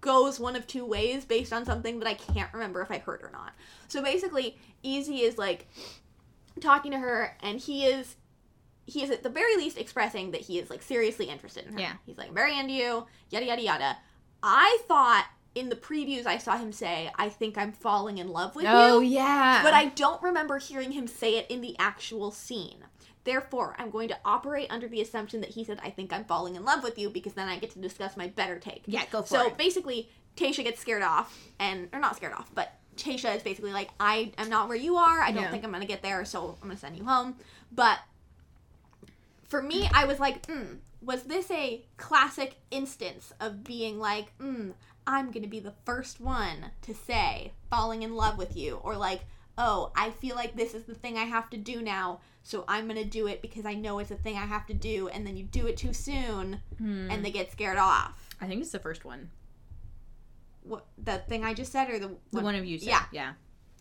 goes 0.02 0.40
one 0.40 0.56
of 0.56 0.66
two 0.68 0.86
ways 0.86 1.26
based 1.26 1.54
on 1.54 1.66
something 1.66 2.00
that 2.00 2.08
I 2.08 2.14
can't 2.14 2.52
remember 2.54 2.82
if 2.82 2.92
I 2.92 3.00
heard 3.00 3.22
or 3.22 3.32
not. 3.32 3.54
So 3.88 4.02
basically, 4.02 4.58
Eazy 4.84 5.22
is 5.22 5.38
like 5.38 5.68
talking 6.62 6.92
to 6.92 7.00
her, 7.00 7.38
and 7.42 7.60
he 7.60 7.86
is 7.86 8.16
he 8.86 9.04
is 9.04 9.12
at 9.12 9.24
the 9.24 9.30
very 9.30 9.56
least 9.56 9.78
expressing 9.78 10.32
that 10.32 10.42
he 10.42 10.58
is 10.58 10.70
like 10.70 10.82
seriously 10.82 11.26
interested 11.26 11.66
in 11.66 11.74
her. 11.74 11.80
Yeah. 11.80 11.94
He's 12.06 12.18
like, 12.18 12.30
I'm 12.30 12.36
very 12.36 12.58
into 12.58 12.74
you, 12.74 13.06
yada 13.30 13.46
yada 13.46 13.62
yada. 13.62 13.98
I 14.42 14.80
thought 14.88 15.28
in 15.56 15.70
the 15.70 15.76
previews 15.76 16.26
I 16.26 16.38
saw 16.38 16.58
him 16.58 16.72
say, 16.72 17.12
I 17.16 17.30
think 17.30 17.58
I'm 17.58 17.72
falling 17.72 18.18
in 18.18 18.30
love 18.30 18.56
with 18.56 18.66
oh 18.68 18.70
you. 18.70 18.96
Oh 18.96 19.00
yeah. 19.02 19.62
But 19.64 19.74
I 19.74 19.86
don't 19.86 20.22
remember 20.22 20.58
hearing 20.58 20.92
him 20.92 21.08
say 21.08 21.38
it 21.38 21.46
in 21.50 21.62
the 21.62 21.76
actual 21.78 22.32
scene. 22.32 22.86
Therefore, 23.26 23.76
I'm 23.78 23.90
going 23.92 24.08
to 24.10 24.18
operate 24.26 24.68
under 24.70 24.88
the 24.88 25.02
assumption 25.02 25.42
that 25.42 25.52
he 25.52 25.64
said, 25.64 25.80
I 25.84 25.90
think 25.90 26.12
I'm 26.14 26.24
falling 26.26 26.56
in 26.56 26.64
love 26.66 26.84
with 26.84 26.98
you, 26.98 27.10
because 27.10 27.34
then 27.34 27.48
I 27.50 27.60
get 27.60 27.72
to 27.72 27.80
discuss 27.80 28.16
my 28.18 28.28
better 28.28 28.58
take. 28.60 28.84
yeah, 28.88 29.04
go 29.12 29.22
for 29.22 29.28
So 29.28 29.42
it. 29.48 29.50
So 29.50 29.56
basically, 29.56 30.10
Tayshia 30.38 30.64
gets 30.64 30.80
scared 30.80 31.04
off, 31.04 31.38
and, 31.60 31.90
or 31.92 32.00
not 32.00 32.16
scared 32.16 32.34
off, 32.34 32.50
but 32.56 32.74
Tayshia 32.96 33.36
is 33.36 33.44
basically 33.44 33.72
like, 33.74 33.90
I 34.00 34.32
am 34.38 34.50
not 34.50 34.68
where 34.70 34.78
you 34.78 34.96
are, 34.96 35.22
I 35.22 35.32
don't 35.32 35.44
Yeah. 35.44 35.52
think 35.52 35.64
I'm 35.66 35.72
gonna 35.72 35.86
get 35.86 36.02
there, 36.02 36.24
so 36.26 36.58
I'm 36.62 36.68
gonna 36.70 36.78
send 36.80 36.98
you 36.98 37.04
home. 37.06 37.36
But 37.72 38.00
for 39.48 39.62
me, 39.62 39.90
I 39.94 40.06
was 40.06 40.20
like, 40.20 40.46
mm, 40.48 40.78
was 41.02 41.24
this 41.24 41.50
a 41.52 41.86
classic 41.98 42.56
instance 42.72 43.34
of 43.40 43.64
being 43.64 44.00
like, 44.00 44.38
mm, 44.38 44.74
I'm 45.08 45.32
gonna 45.32 45.48
be 45.48 45.60
the 45.60 45.74
first 45.86 46.20
one 46.22 46.72
to 46.84 46.94
say 46.94 47.54
falling 47.70 48.04
in 48.04 48.16
love 48.16 48.38
with 48.38 48.56
you, 48.56 48.76
or 48.84 48.96
like, 48.96 49.22
oh, 49.58 49.92
I 49.96 50.12
feel 50.12 50.36
like 50.36 50.56
this 50.56 50.74
is 50.74 50.84
the 50.84 50.96
thing 50.96 51.18
I 51.18 51.24
have 51.26 51.50
to 51.50 51.58
do 51.58 51.82
now, 51.82 52.20
so 52.50 52.66
I'm 52.68 52.88
gonna 52.88 53.06
do 53.06 53.28
it 53.28 53.44
because 53.44 53.64
I 53.68 53.76
know 53.76 54.00
it's 54.00 54.10
a 54.10 54.16
thing 54.16 54.36
I 54.36 54.46
have 54.48 54.66
to 54.68 54.74
do, 54.74 55.08
and 55.10 55.26
then 55.28 55.38
you 55.38 55.44
do 55.44 55.68
it 55.68 55.78
too 55.78 55.94
soon, 55.94 56.60
Hmm. 56.80 57.12
and 57.12 57.24
they 57.24 57.30
get 57.30 57.52
scared 57.52 57.78
off. 57.78 58.28
I 58.42 58.48
think 58.48 58.62
it's 58.62 58.72
the 58.72 58.80
first 58.80 59.06
one. 59.06 59.30
What 60.64 60.86
the 60.98 61.20
thing 61.20 61.44
I 61.46 61.54
just 61.54 61.72
said, 61.72 61.92
or 61.92 62.00
the 62.00 62.16
The 62.32 62.42
one 62.42 62.56
of 62.56 62.66
you 62.66 62.80
said. 62.80 62.90
Yeah. 62.90 63.04
Yeah. 63.12 63.34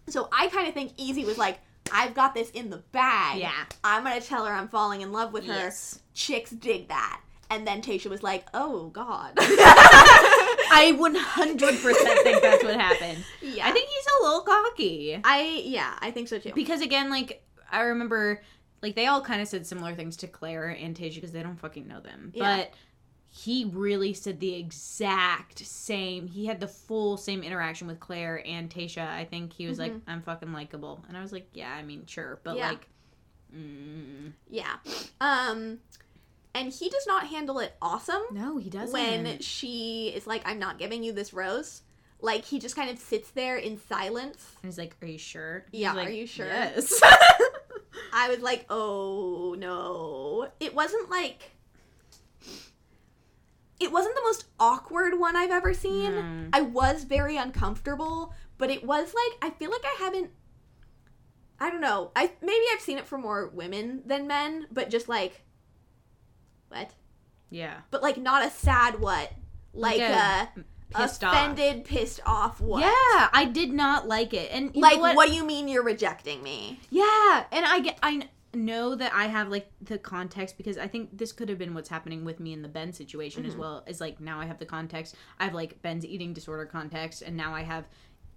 So 0.08 0.28
I 0.32 0.48
kind 0.48 0.68
of 0.68 0.74
think 0.74 0.94
Eazy 0.98 1.24
was 1.24 1.38
like, 1.38 1.60
I've 1.90 2.12
got 2.12 2.34
this 2.34 2.50
in 2.50 2.68
the 2.68 2.82
bag. 2.92 3.38
Yeah. 3.40 3.52
I'm 3.82 4.04
gonna 4.04 4.20
tell 4.20 4.44
her 4.44 4.52
I'm 4.52 4.68
falling 4.68 5.00
in 5.00 5.12
love 5.12 5.32
with 5.32 5.46
her. 5.46 5.54
Yes. 5.54 6.00
Chicks 6.12 6.50
dig 6.50 6.88
that. 6.88 7.22
And 7.50 7.66
then 7.66 7.80
Tayshia 7.80 8.10
was 8.10 8.22
like, 8.22 8.46
"Oh 8.52 8.88
God." 8.90 9.32
I 9.38 10.92
100% 10.98 12.22
think 12.22 12.42
that's 12.42 12.62
what 12.62 12.74
happened. 12.78 13.24
yeah. 13.40 13.66
I 13.66 13.72
think 13.72 13.88
he's 13.88 14.06
a 14.20 14.22
little 14.24 14.42
cocky. 14.42 15.18
I 15.24 15.62
yeah, 15.64 15.94
I 16.00 16.10
think 16.10 16.28
so 16.28 16.38
too. 16.38 16.52
Because 16.54 16.82
again, 16.82 17.08
like, 17.08 17.42
I 17.72 17.80
remember, 17.82 18.42
like, 18.82 18.94
they 18.94 19.06
all 19.06 19.20
kind 19.20 19.40
of 19.42 19.48
said 19.48 19.66
similar 19.66 19.94
things 19.94 20.16
to 20.18 20.26
Clare 20.28 20.68
and 20.68 20.96
Tayshia 20.96 21.16
because 21.16 21.32
they 21.32 21.42
don't 21.42 21.58
fucking 21.58 21.86
know 21.88 22.00
them. 22.00 22.32
Yeah. 22.34 22.56
But 22.58 22.74
he 23.30 23.66
really 23.66 24.14
said 24.14 24.40
the 24.40 24.54
exact 24.54 25.58
same. 25.58 26.26
He 26.28 26.46
had 26.46 26.60
the 26.60 26.68
full 26.68 27.16
same 27.16 27.42
interaction 27.42 27.86
with 27.86 28.00
Clare 28.00 28.42
and 28.46 28.70
Tayshia. 28.70 29.06
I 29.06 29.24
think 29.26 29.52
he 29.52 29.66
was 29.66 29.78
like, 29.78 29.92
Mhm. 29.92 30.00
I'm 30.06 30.22
fucking 30.22 30.52
likable. 30.52 31.04
And 31.08 31.16
I 31.16 31.20
was 31.22 31.32
like, 31.32 31.48
yeah, 31.52 31.70
I 31.72 31.82
mean, 31.82 32.06
sure. 32.06 32.40
But, 32.44 32.56
Yeah. 32.56 32.70
like, 32.70 32.88
Mm. 33.54 34.32
Yeah. 34.50 34.76
Um, 35.22 35.78
and 36.54 36.70
he 36.72 36.88
does 36.90 37.06
not 37.06 37.28
handle 37.28 37.58
it 37.60 37.74
awesome 37.80 38.20
No, 38.30 38.58
he 38.58 38.68
doesn't. 38.68 38.92
when 38.92 39.38
she 39.40 40.12
is 40.14 40.26
like, 40.26 40.42
"I'm 40.44 40.58
not 40.58 40.78
giving 40.78 41.02
you 41.02 41.12
this 41.12 41.32
rose." 41.32 41.80
Like 42.20 42.44
he 42.44 42.58
just 42.58 42.76
kind 42.76 42.90
of 42.90 42.98
sits 42.98 43.30
there 43.30 43.56
in 43.56 43.78
silence. 43.80 44.54
And 44.62 44.70
he's 44.70 44.76
like, 44.76 44.96
"Are 45.00 45.06
you 45.06 45.16
sure?" 45.18 45.64
He's 45.72 45.80
Yeah, 45.80 45.92
like, 45.94 46.08
are 46.08 46.12
you 46.12 46.26
sure? 46.26 46.46
Yes. 46.46 47.00
I 48.12 48.28
was 48.28 48.40
like, 48.40 48.66
"Oh 48.70 49.54
no!" 49.58 50.48
It 50.60 50.74
wasn't 50.74 51.10
like. 51.10 51.52
It 53.80 53.92
wasn't 53.92 54.16
the 54.16 54.22
most 54.22 54.46
awkward 54.58 55.20
one 55.20 55.36
I've 55.36 55.52
ever 55.52 55.72
seen. 55.72 56.14
No. 56.14 56.48
I 56.52 56.62
was 56.62 57.04
very 57.04 57.36
uncomfortable, 57.36 58.34
but 58.56 58.70
it 58.70 58.84
was 58.84 59.14
like 59.14 59.38
I 59.42 59.54
feel 59.56 59.70
like 59.70 59.84
I 59.84 59.96
haven't. 59.98 60.30
I 61.60 61.70
don't 61.70 61.80
know. 61.80 62.10
I 62.16 62.32
maybe 62.40 62.64
I've 62.72 62.80
seen 62.80 62.98
it 62.98 63.06
for 63.06 63.18
more 63.18 63.48
women 63.48 64.02
than 64.04 64.26
men, 64.26 64.66
but 64.72 64.90
just 64.90 65.08
like. 65.08 65.42
What? 66.68 66.90
yeah. 67.50 67.78
But 67.90 68.02
like 68.02 68.16
not 68.16 68.44
a 68.44 68.50
sad 68.50 69.00
what, 69.00 69.32
like 69.72 70.00
Like 70.00 70.10
a, 70.10 70.14
uh, 70.14 70.46
Pissed 70.94 71.22
off. 71.24 71.34
offended, 71.34 71.84
pissed 71.84 72.20
off 72.24 72.60
what. 72.60 72.80
Yeah, 72.80 73.28
I 73.32 73.48
did 73.52 73.72
not 73.72 74.08
like 74.08 74.32
it. 74.32 74.50
And 74.52 74.74
Like 74.74 74.98
what? 75.00 75.16
what? 75.16 75.28
do 75.28 75.34
you 75.34 75.44
mean 75.44 75.68
you're 75.68 75.82
rejecting 75.84 76.42
me? 76.42 76.80
Yeah, 76.90 77.44
and 77.52 77.64
I 77.66 77.80
get 77.80 77.98
I 78.02 78.28
know 78.54 78.94
that 78.94 79.12
I 79.12 79.26
have 79.26 79.48
like 79.48 79.70
the 79.82 79.98
context 79.98 80.56
because 80.56 80.78
I 80.78 80.88
think 80.88 81.16
this 81.18 81.32
could 81.32 81.50
have 81.50 81.58
been 81.58 81.74
what's 81.74 81.90
happening 81.90 82.24
with 82.24 82.40
me 82.40 82.54
in 82.54 82.62
the 82.62 82.68
Ben 82.68 82.92
situation 82.94 83.44
as 83.44 83.54
Mhm. 83.54 83.58
well. 83.58 83.84
Is 83.86 84.00
like 84.00 84.20
now 84.20 84.40
I 84.40 84.46
have 84.46 84.58
the 84.58 84.64
context. 84.66 85.14
I 85.38 85.44
have 85.44 85.54
like 85.54 85.82
Ben's 85.82 86.06
eating 86.06 86.32
disorder 86.32 86.64
context, 86.64 87.20
and 87.22 87.36
now 87.36 87.54
I 87.54 87.62
have 87.62 87.86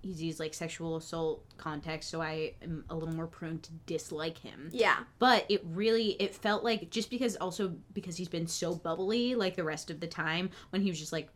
Eazy's 0.04 0.40
like 0.40 0.54
sexual 0.54 0.98
assault 0.98 1.46
context. 1.58 2.10
So 2.10 2.22
I 2.22 2.56
am 2.62 2.84
a 2.90 2.96
little 2.96 3.14
more 3.16 3.28
prone 3.28 3.60
to 3.60 3.72
dislike 3.86 4.38
him. 4.40 4.70
Yeah. 4.74 4.98
But 5.20 5.46
it 5.48 5.62
really 5.64 6.14
it 6.20 6.36
felt 6.36 6.64
like 6.64 6.90
just 6.90 7.10
because 7.10 7.36
also 7.38 7.76
because 7.94 8.18
he's 8.18 8.28
been 8.28 8.48
so 8.48 8.76
bubbly 8.76 9.36
like 9.36 9.56
the 9.56 9.64
rest 9.64 9.90
of 9.92 10.00
the 10.02 10.08
time 10.08 10.50
when 10.72 10.82
he 10.82 10.90
was 10.90 11.00
just 11.00 11.14
like, 11.14 11.30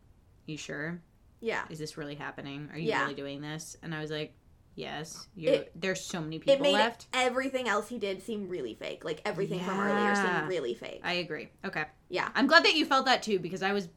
"You 0.45 0.57
sure? 0.57 1.01
Yeah. 1.41 1.63
Is 1.69 1.79
this 1.79 1.97
really 1.97 2.15
happening? 2.15 2.69
Are 2.71 2.77
you 2.77 2.89
Yeah. 2.89 3.01
really 3.03 3.13
doing 3.15 3.41
this?" 3.41 3.77
And 3.83 3.93
I 3.93 4.01
was 4.01 4.11
like. 4.11 4.33
Yes. 4.77 5.25
It- 5.37 5.71
There's 5.73 6.01
so 6.03 6.19
many 6.19 6.35
It 6.35 6.39
people 6.41 6.59
made 6.59 6.73
left. 6.73 7.07
everything 7.13 7.69
else 7.69 7.87
he 7.87 7.97
did 7.97 8.21
seemed 8.21 8.49
really 8.49 8.73
fake. 8.73 9.05
Like 9.05 9.21
everything 9.23 9.61
from 9.63 9.79
earlier 9.79 10.13
seemed 10.15 10.49
really 10.49 10.73
fake. 10.73 10.99
I 11.01 11.13
agree. 11.13 11.47
Okay. 11.63 11.85
Yeah. 12.09 12.29
I'm 12.35 12.45
glad 12.45 12.65
that 12.65 12.75
you 12.75 12.85
felt 12.85 13.05
that 13.05 13.23
too 13.23 13.39
because 13.39 13.63
I 13.63 13.71
was 13.71 13.85
it 13.85 13.91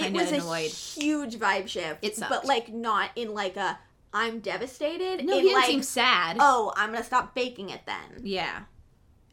kind 0.00 0.14
was 0.14 0.28
of 0.32 0.38
a 0.38 0.40
annoyed. 0.40 0.70
huge 0.70 1.34
vibe 1.36 1.68
shift. 1.68 2.02
It 2.02 2.16
sucked. 2.16 2.30
But 2.30 2.46
like 2.46 2.72
not 2.72 3.10
in 3.14 3.34
like 3.34 3.58
a 3.58 3.78
I'm 4.14 4.40
devastated. 4.40 5.22
No, 5.22 5.34
in 5.34 5.40
he 5.40 5.48
didn't 5.48 5.54
like 5.60 5.66
seem 5.66 5.82
sad. 5.82 6.38
oh 6.40 6.72
I'm 6.78 6.92
gonna 6.92 7.04
stop 7.04 7.34
baking 7.34 7.68
it 7.68 7.82
then. 7.84 8.22
Yeah. 8.24 8.62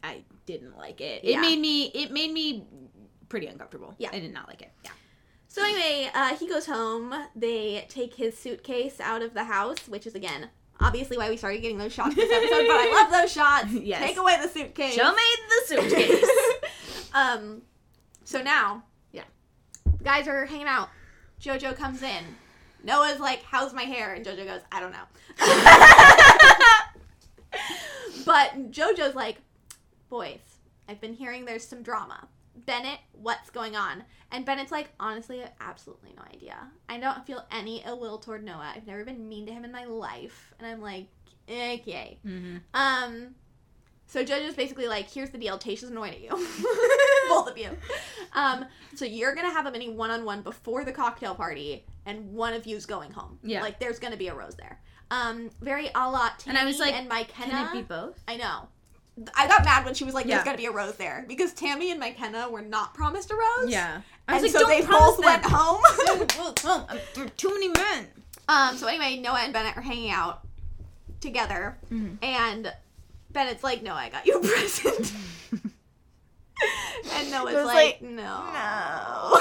I 0.02 0.24
didn't 0.44 0.76
like 0.76 1.00
it. 1.00 1.24
Yeah. 1.24 1.38
It 1.38 1.40
made 1.40 1.60
me 1.60 1.84
it 1.94 2.10
made 2.12 2.30
me 2.30 2.66
pretty 3.30 3.46
uncomfortable. 3.46 3.94
Yeah. 3.96 4.10
I 4.12 4.18
did 4.20 4.34
not 4.34 4.48
like 4.48 4.60
it. 4.60 4.70
Yeah. 4.84 4.90
So 5.54 5.62
anyway, 5.62 6.10
uh, 6.12 6.34
he 6.34 6.48
goes 6.48 6.66
home. 6.66 7.14
They 7.36 7.86
take 7.88 8.16
his 8.16 8.36
suitcase 8.36 8.98
out 9.00 9.22
of 9.22 9.34
the 9.34 9.44
house, 9.44 9.86
which 9.86 10.04
is 10.04 10.16
again 10.16 10.48
obviously 10.80 11.16
why 11.16 11.30
we 11.30 11.36
started 11.36 11.62
getting 11.62 11.78
those 11.78 11.92
shots 11.92 12.16
this 12.16 12.28
episode. 12.28 12.66
but 12.66 12.74
I 12.76 12.90
love 12.92 13.12
those 13.12 13.30
shots. 13.30 13.70
Yes. 13.72 14.02
Take 14.02 14.16
away 14.16 14.36
the 14.42 14.48
suitcase. 14.48 14.94
Show 14.94 15.12
me 15.14 15.22
the 15.48 15.66
suitcase. 15.66 16.28
um, 17.14 17.62
so 18.24 18.42
now, 18.42 18.82
Yeah. 19.12 19.22
the 19.96 20.02
guys 20.02 20.26
are 20.26 20.44
hanging 20.44 20.66
out. 20.66 20.88
Jojo 21.40 21.76
comes 21.76 22.02
in. 22.02 22.24
Noah's 22.82 23.20
like, 23.20 23.44
"How's 23.44 23.72
my 23.72 23.84
hair?" 23.84 24.12
And 24.14 24.26
Jojo 24.26 24.44
goes, 24.44 24.62
"I 24.72 24.80
don't 24.80 24.90
know." 24.90 25.06
but 28.26 28.72
Jojo's 28.72 29.14
like, 29.14 29.36
"Boys, 30.10 30.40
I've 30.88 31.00
been 31.00 31.14
hearing 31.14 31.44
there's 31.44 31.64
some 31.64 31.84
drama. 31.84 32.26
Bennett, 32.56 32.98
what's 33.12 33.50
going 33.50 33.76
on?" 33.76 34.02
And 34.34 34.44
Bennett's 34.44 34.72
like, 34.72 34.90
"Honestly, 34.98 35.38
I 35.38 35.42
have 35.44 35.52
absolutely 35.60 36.10
no 36.16 36.22
idea. 36.34 36.56
I 36.88 36.98
don't 36.98 37.24
feel 37.26 37.44
any 37.50 37.82
ill 37.86 37.98
will 38.00 38.18
toward 38.18 38.44
Noah. 38.44 38.72
I've 38.74 38.86
never 38.86 39.04
been 39.04 39.28
mean 39.28 39.46
to 39.46 39.52
him 39.52 39.64
in 39.64 39.70
my 39.72 39.84
life." 39.84 40.52
And 40.58 40.66
I'm 40.66 40.80
like, 40.82 41.06
"Okay." 41.48 42.18
hmm 42.22 42.56
Um, 42.74 43.34
so 44.06 44.24
Jojo's 44.24 44.54
basically 44.54 44.86
like, 44.86 45.10
here's 45.10 45.30
the 45.30 45.38
deal. 45.38 45.58
Tayshia's 45.58 45.84
annoyed 45.90 46.12
at 46.14 46.20
you, 46.20 46.30
both 47.28 47.48
of 47.48 47.56
you. 47.56 47.70
Um, 48.32 48.66
so 48.94 49.04
you're 49.04 49.34
gonna 49.34 49.50
have 49.52 49.66
a 49.66 49.70
mini 49.70 49.88
one-on-one 49.88 50.42
before 50.42 50.84
the 50.84 50.92
cocktail 50.92 51.34
party, 51.34 51.84
and 52.04 52.32
one 52.34 52.52
of 52.52 52.66
you's 52.66 52.86
going 52.86 53.12
home. 53.12 53.38
Yeah. 53.42 53.62
like 53.62 53.78
there's 53.78 53.98
gonna 53.98 54.16
be 54.16 54.28
a 54.28 54.34
rose 54.34 54.56
there. 54.56 54.80
Um, 55.10 55.50
very 55.60 55.88
a 55.94 56.10
la 56.10 56.30
And 56.46 56.58
I 56.58 56.64
was 56.64 56.76
Tammy 56.78 56.90
like, 56.90 57.00
and 57.00 57.08
McKenna. 57.08 57.50
Can 57.52 57.66
it 57.66 57.72
be 57.72 57.82
both? 57.82 58.20
I 58.26 58.36
know. 58.36 58.68
I 59.36 59.46
got 59.46 59.64
mad 59.64 59.84
when 59.84 59.94
she 59.94 60.02
was 60.02 60.12
like, 60.12 60.26
"There's 60.26 60.38
Yeah. 60.40 60.44
gonna 60.44 60.56
be 60.58 60.66
a 60.66 60.72
rose 60.72 60.96
there," 60.96 61.24
because 61.28 61.52
Tammy 61.52 61.92
and 61.92 62.00
McKenna 62.00 62.50
were 62.50 62.62
not 62.62 62.94
promised 62.94 63.30
a 63.30 63.34
rose. 63.36 63.70
Yeah. 63.70 64.00
And 64.28 64.50
so 64.50 64.66
they 64.66 64.80
both 64.82 65.18
went 65.18 65.44
home. 65.44 65.80
home. 66.62 66.98
Too 67.36 67.48
many 67.50 67.68
men. 67.68 68.06
Um, 68.48 68.76
so 68.76 68.86
anyway, 68.86 69.16
Noah 69.18 69.40
and 69.40 69.52
Bennett 69.52 69.76
are 69.76 69.82
hanging 69.82 70.10
out 70.10 70.40
together, 71.20 71.76
Mhm. 71.92 72.18
and 72.22 72.72
Bennett's 73.30 73.64
like, 73.64 73.82
"No, 73.82 73.94
I 73.94 74.08
got 74.10 74.26
you 74.26 74.38
a 74.38 74.40
present," 74.46 75.12
and 77.12 77.30
Noah's 77.30 77.54
like, 77.66 78.00
like, 78.00 78.02
"No, 78.02 78.44
"No." 78.52 79.40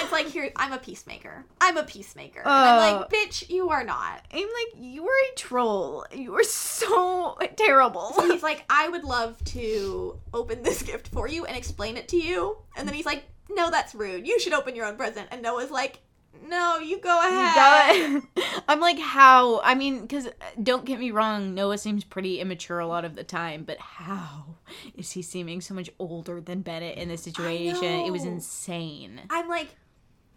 it's 0.00 0.12
like, 0.12 0.26
"Here, 0.28 0.50
I'm 0.56 0.72
a 0.72 0.78
peacemaker. 0.78 1.44
I'm 1.60 1.76
a 1.76 1.82
peacemaker." 1.84 2.40
And 2.40 2.48
I'm 2.48 2.94
Oh. 2.94 2.98
like, 3.00 3.10
"Bitch, 3.10 3.48
you 3.50 3.70
are 3.70 3.84
not." 3.84 4.24
I'm 4.32 4.40
like, 4.40 4.74
you 4.76 5.06
are 5.06 5.32
a 5.32 5.34
troll. 5.36 6.06
You 6.12 6.34
are 6.36 6.44
so 6.44 7.36
terrible. 7.56 8.12
So 8.14 8.30
he's 8.30 8.42
like, 8.42 8.64
"I 8.70 8.88
would 8.88 9.04
love 9.04 9.42
to 9.46 10.18
open 10.32 10.62
this 10.62 10.82
gift 10.82 11.08
for 11.08 11.26
you 11.28 11.44
and 11.44 11.56
explain 11.56 11.96
it 11.96 12.08
to 12.08 12.16
you," 12.16 12.58
and 12.76 12.86
then 12.86 12.94
he's 12.94 13.06
like, 13.06 13.24
"No, 13.50 13.70
that's 13.70 13.94
rude. 13.94 14.26
You 14.26 14.38
should 14.40 14.52
open 14.52 14.74
your 14.76 14.86
own 14.86 14.96
present." 14.96 15.28
And 15.30 15.42
Noah's 15.42 15.70
like, 15.70 16.00
"No, 16.46 16.78
you 16.78 16.98
go 17.00 17.18
ahead." 17.20 18.12
You 18.12 18.22
I'm 18.68 18.80
like, 18.80 18.98
how? 18.98 19.60
I 19.62 19.74
mean, 19.74 20.02
because 20.02 20.26
uh, 20.26 20.30
don't 20.62 20.84
get 20.84 20.98
me 20.98 21.10
wrong, 21.10 21.54
Noah 21.54 21.78
seems 21.78 22.04
pretty 22.04 22.40
immature 22.40 22.78
a 22.78 22.86
lot 22.86 23.04
of 23.04 23.14
the 23.14 23.24
time, 23.24 23.64
but 23.64 23.78
how 23.78 24.56
is 24.94 25.12
he 25.12 25.22
seeming 25.22 25.60
so 25.60 25.74
much 25.74 25.90
older 25.98 26.40
than 26.40 26.60
Bennett 26.62 26.98
in 26.98 27.08
this 27.08 27.22
situation? 27.22 27.84
It 27.84 28.10
was 28.10 28.24
insane. 28.24 29.20
I'm 29.30 29.48
like, 29.48 29.68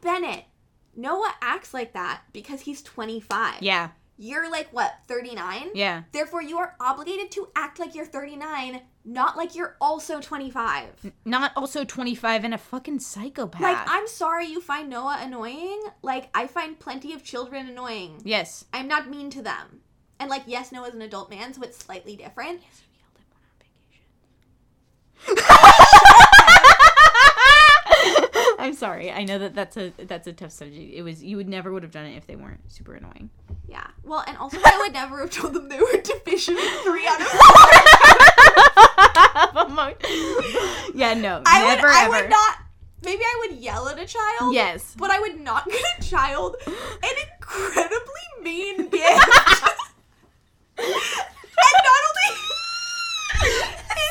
Bennett, 0.01 0.45
Noah 0.95 1.33
acts 1.41 1.73
like 1.73 1.93
that 1.93 2.21
because 2.33 2.61
he's 2.61 2.81
25. 2.81 3.61
Yeah, 3.61 3.89
You're 4.17 4.49
like, 4.51 4.69
what, 4.71 4.93
39? 5.07 5.69
yeah. 5.73 6.03
Therefore, 6.11 6.41
you 6.41 6.57
are 6.57 6.75
obligated 6.79 7.31
to 7.31 7.49
act 7.55 7.79
like 7.79 7.95
you're 7.95 8.05
39, 8.05 8.81
not 9.03 9.37
like 9.37 9.55
you're 9.55 9.75
also 9.81 10.19
25. 10.19 11.11
Not 11.25 11.51
also 11.55 11.83
25 11.83 12.43
and 12.43 12.53
a 12.53 12.57
fucking 12.57 12.99
psychopath. 12.99 13.61
Like, 13.61 13.77
I'm 13.87 14.07
sorry 14.07 14.45
you 14.47 14.61
find 14.61 14.89
Noah 14.89 15.19
annoying. 15.21 15.81
Like, 16.01 16.29
I 16.33 16.47
find 16.47 16.79
plenty 16.79 17.13
of 17.13 17.23
children 17.23 17.67
annoying. 17.67 18.21
yes. 18.23 18.65
I'm 18.73 18.87
not 18.87 19.09
mean 19.09 19.29
to 19.31 19.41
them. 19.41 19.81
And, 20.19 20.29
like, 20.29 20.43
yes, 20.45 20.71
Noah's 20.71 20.93
an 20.93 21.01
adult 21.01 21.29
man, 21.31 21.53
so 21.53 21.63
it's 21.63 21.77
slightly 21.77 22.15
different. 22.15 22.61
I'm 28.61 28.73
sorry. 28.73 29.11
I 29.11 29.23
know 29.23 29.37
that 29.39 29.55
that's 29.55 29.75
a 29.77 29.91
that's 29.97 30.27
a 30.27 30.33
tough 30.33 30.51
subject. 30.51 30.93
It 30.93 31.01
was 31.01 31.23
you 31.23 31.37
would 31.37 31.47
never 31.49 31.71
would 31.71 31.83
have 31.83 31.91
done 31.91 32.05
it 32.05 32.15
if 32.15 32.27
they 32.27 32.35
weren't 32.35 32.71
super 32.71 32.93
annoying. 32.93 33.29
Yeah. 33.67 33.87
Well, 34.03 34.23
and 34.27 34.37
also, 34.37 34.57
I 34.63 34.77
would 34.79 34.93
never 34.93 35.19
have 35.21 35.31
told 35.31 35.53
them 35.53 35.67
they 35.69 35.79
were 35.79 35.97
deficient 36.03 36.59
in 36.59 36.83
three 36.83 37.07
out 37.07 37.19
of 37.21 37.27
four. 37.27 37.41
Oh 39.53 39.93
yeah, 40.95 41.13
no, 41.13 41.41
I 41.45 41.63
never 41.75 41.87
would, 41.87 41.95
I 41.95 42.03
ever. 42.05 42.11
would 42.11 42.29
not. 42.29 42.57
Maybe 43.03 43.23
I 43.23 43.47
would 43.47 43.57
yell 43.59 43.87
at 43.87 43.97
a 43.99 44.05
child. 44.05 44.53
Yes. 44.53 44.93
But 44.97 45.09
I 45.11 45.19
would 45.19 45.39
not 45.39 45.65
get 45.69 45.81
a 45.97 46.01
child 46.03 46.55
an 46.67 47.15
incredibly 47.33 48.27
mean 48.43 48.77
gift. 48.89 49.03
and 50.77 50.87
not 51.57 52.01
only 52.09 52.29
is 53.41 53.57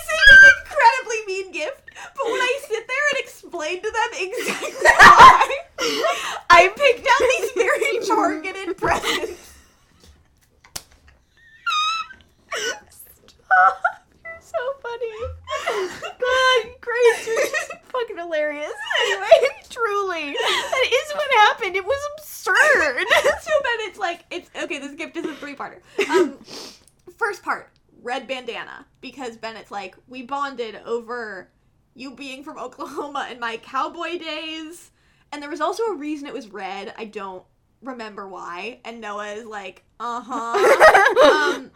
it 0.08 0.28
an 0.30 0.50
incredibly 0.58 1.26
mean 1.26 1.52
gift, 1.52 1.82
but 2.16 2.24
when 2.26 2.40
I 2.40 2.58
sit 2.66 2.86
there 2.88 3.06
and 3.12 3.18
explain 3.20 3.82
to 3.82 3.90
them 3.90 4.10
exactly 4.14 4.70
why, 4.98 5.58
I 6.50 6.68
picked 6.68 7.06
out 7.06 7.28
these 7.38 7.50
very 7.52 8.06
targeted 8.06 8.76
presents. 8.76 9.54
You're 14.24 14.40
so 14.40 14.58
funny. 14.82 15.06
God, 16.02 16.80
Grace, 16.80 17.26
you're 17.26 17.36
just 17.46 17.72
fucking 17.84 18.16
hilarious. 18.18 18.72
Anyway, 19.02 19.48
truly, 19.68 20.32
that 20.32 20.88
is 20.92 21.14
what 21.14 21.30
happened. 21.48 21.76
It 21.76 21.84
was 21.84 22.08
absurd. 22.18 22.56
so 23.40 23.50
then 23.62 23.88
it's 23.88 23.98
like 23.98 24.24
it's 24.30 24.50
okay. 24.62 24.78
This 24.78 24.94
gift 24.94 25.16
is 25.16 25.24
a 25.26 25.34
three-parter. 25.34 25.80
Um, 26.08 26.38
first 27.16 27.42
part, 27.42 27.70
red 28.02 28.26
bandana, 28.26 28.86
because 29.00 29.36
Bennett's 29.36 29.70
like 29.70 29.96
we 30.08 30.22
bonded 30.22 30.76
over 30.84 31.48
you 31.94 32.14
being 32.14 32.44
from 32.44 32.49
Oklahoma 32.60 33.28
in 33.30 33.40
my 33.40 33.56
cowboy 33.56 34.18
days, 34.18 34.90
and 35.32 35.42
there 35.42 35.50
was 35.50 35.60
also 35.60 35.82
a 35.84 35.94
reason 35.96 36.26
it 36.26 36.34
was 36.34 36.48
red. 36.48 36.92
I 36.98 37.04
don't 37.06 37.42
remember 37.82 38.28
why. 38.28 38.80
And 38.84 39.00
Noah 39.00 39.28
is 39.32 39.46
like, 39.46 39.82
uh 39.98 40.20
huh. 40.24 41.54
um, 41.56 41.70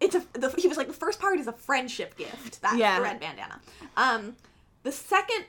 it's 0.00 0.14
a 0.14 0.22
the, 0.32 0.48
he 0.58 0.68
was 0.68 0.76
like 0.76 0.88
the 0.88 0.92
first 0.92 1.20
part 1.20 1.38
is 1.38 1.46
a 1.46 1.52
friendship 1.52 2.16
gift. 2.16 2.60
That's 2.62 2.76
Yeah. 2.76 2.96
the 2.96 3.02
red 3.02 3.20
bandana. 3.20 3.60
Um, 3.96 4.36
the 4.82 4.92
second 4.92 5.44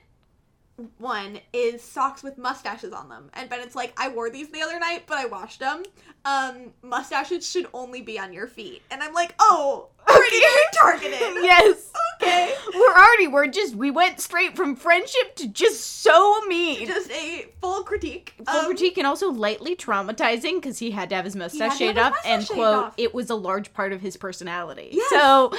one 0.97 1.39
is 1.53 1.83
socks 1.83 2.23
with 2.23 2.37
mustaches 2.37 2.93
on 2.93 3.07
them, 3.09 3.29
and 3.33 3.49
Bennett's 3.49 3.75
like, 3.75 3.93
I 3.97 4.09
wore 4.09 4.29
these 4.29 4.49
the 4.49 4.61
other 4.61 4.79
night, 4.79 5.03
but 5.07 5.17
I 5.17 5.25
washed 5.25 5.59
them. 5.59 5.83
Um, 6.25 6.71
mustaches 6.81 7.49
should 7.49 7.67
only 7.73 8.01
be 8.01 8.17
on 8.17 8.33
your 8.33 8.47
feet, 8.47 8.81
and 8.89 9.03
I'm 9.03 9.13
like, 9.13 9.35
oh, 9.39 9.89
already 10.09 10.39
very 10.39 10.51
targeted. 10.73 11.19
yes. 11.43 11.91
Okay. 12.21 12.55
We're 12.73 12.93
already 12.95 13.27
we're 13.27 13.47
just 13.47 13.75
we 13.75 13.91
went 13.91 14.19
straight 14.21 14.55
from 14.55 14.75
friendship 14.75 15.35
to 15.37 15.47
just 15.47 15.81
so 16.01 16.41
mean. 16.47 16.87
Just 16.87 17.11
a 17.11 17.47
full 17.61 17.83
critique. 17.83 18.33
Full 18.47 18.59
Um, 18.61 18.65
critique 18.65 18.97
and 18.97 19.05
also 19.05 19.29
lightly 19.31 19.75
traumatizing 19.75 20.55
because 20.55 20.79
he 20.79 20.91
had 20.91 21.09
to 21.09 21.15
have 21.15 21.25
his 21.25 21.35
mustache 21.35 21.77
shaved 21.77 21.97
off 21.97 22.15
his 22.23 22.25
and 22.25 22.47
quote 22.47 22.85
off. 22.85 22.93
it 22.97 23.13
was 23.13 23.29
a 23.29 23.35
large 23.35 23.73
part 23.73 23.91
of 23.93 24.01
his 24.01 24.15
personality. 24.17 24.89
Yes. 24.93 25.09
So 25.09 25.53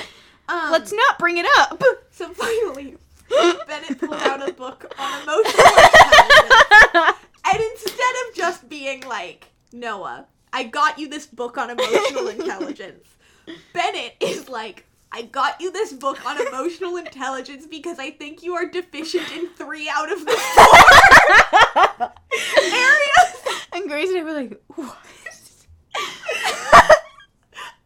Um, 0.49 0.71
let's 0.73 0.93
not 0.93 1.19
bring 1.19 1.37
it 1.39 1.47
up. 1.59 1.83
So 2.11 2.33
finally, 2.33 2.97
Bennett 3.67 3.99
pulled 3.99 4.15
out 4.15 4.49
a 4.49 4.53
book 4.53 4.95
on 4.99 5.23
emotional 5.23 5.67
intelligence. 5.67 7.19
And 7.47 7.61
instead 7.61 8.15
of 8.29 8.35
just 8.35 8.69
being 8.69 9.03
like, 9.07 9.49
Noah, 9.73 10.27
I 10.53 10.65
got 10.65 10.99
you 10.99 11.09
this 11.09 11.27
book 11.27 11.59
on 11.59 11.71
emotional 11.71 12.29
intelligence, 12.41 13.07
Bennett 13.73 14.15
is 14.21 14.49
like, 14.49 14.87
I 15.13 15.23
got 15.23 15.61
you 15.61 15.71
this 15.71 15.93
book 15.93 16.25
on 16.27 16.45
emotional 16.47 16.97
intelligence 16.97 17.67
because 17.67 17.99
I 17.99 18.11
think 18.11 18.43
you 18.43 18.55
are 18.55 18.67
deficient 18.67 19.31
in 19.33 19.49
three 19.51 19.89
out 19.89 20.11
of 20.11 20.25
the 20.25 20.33
four 20.33 22.13
areas. 22.63 23.63
and 23.73 23.89
Grace 23.89 24.09
and 24.09 24.19
I 24.19 24.23
were 24.25 24.33
like, 24.33 24.61
what? 24.75 24.97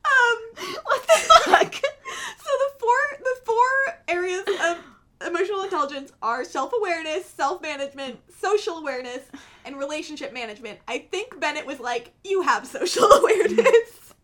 Um, 0.08 0.38
what 0.84 1.02
the 1.06 1.14
fuck? 1.44 1.74
so 1.74 2.50
the 2.64 2.70
four 2.80 2.96
the 3.20 3.36
four 3.44 3.68
areas 4.08 4.44
of 4.48 4.78
emotional 5.26 5.62
intelligence 5.62 6.12
are 6.22 6.44
self-awareness, 6.44 7.26
self-management, 7.26 8.18
social 8.40 8.78
awareness, 8.78 9.22
and 9.64 9.76
relationship 9.76 10.32
management. 10.32 10.78
I 10.86 10.98
think 10.98 11.38
Bennett 11.40 11.66
was 11.66 11.80
like, 11.80 12.12
"You 12.24 12.42
have 12.42 12.66
social 12.66 13.10
awareness." 13.12 14.14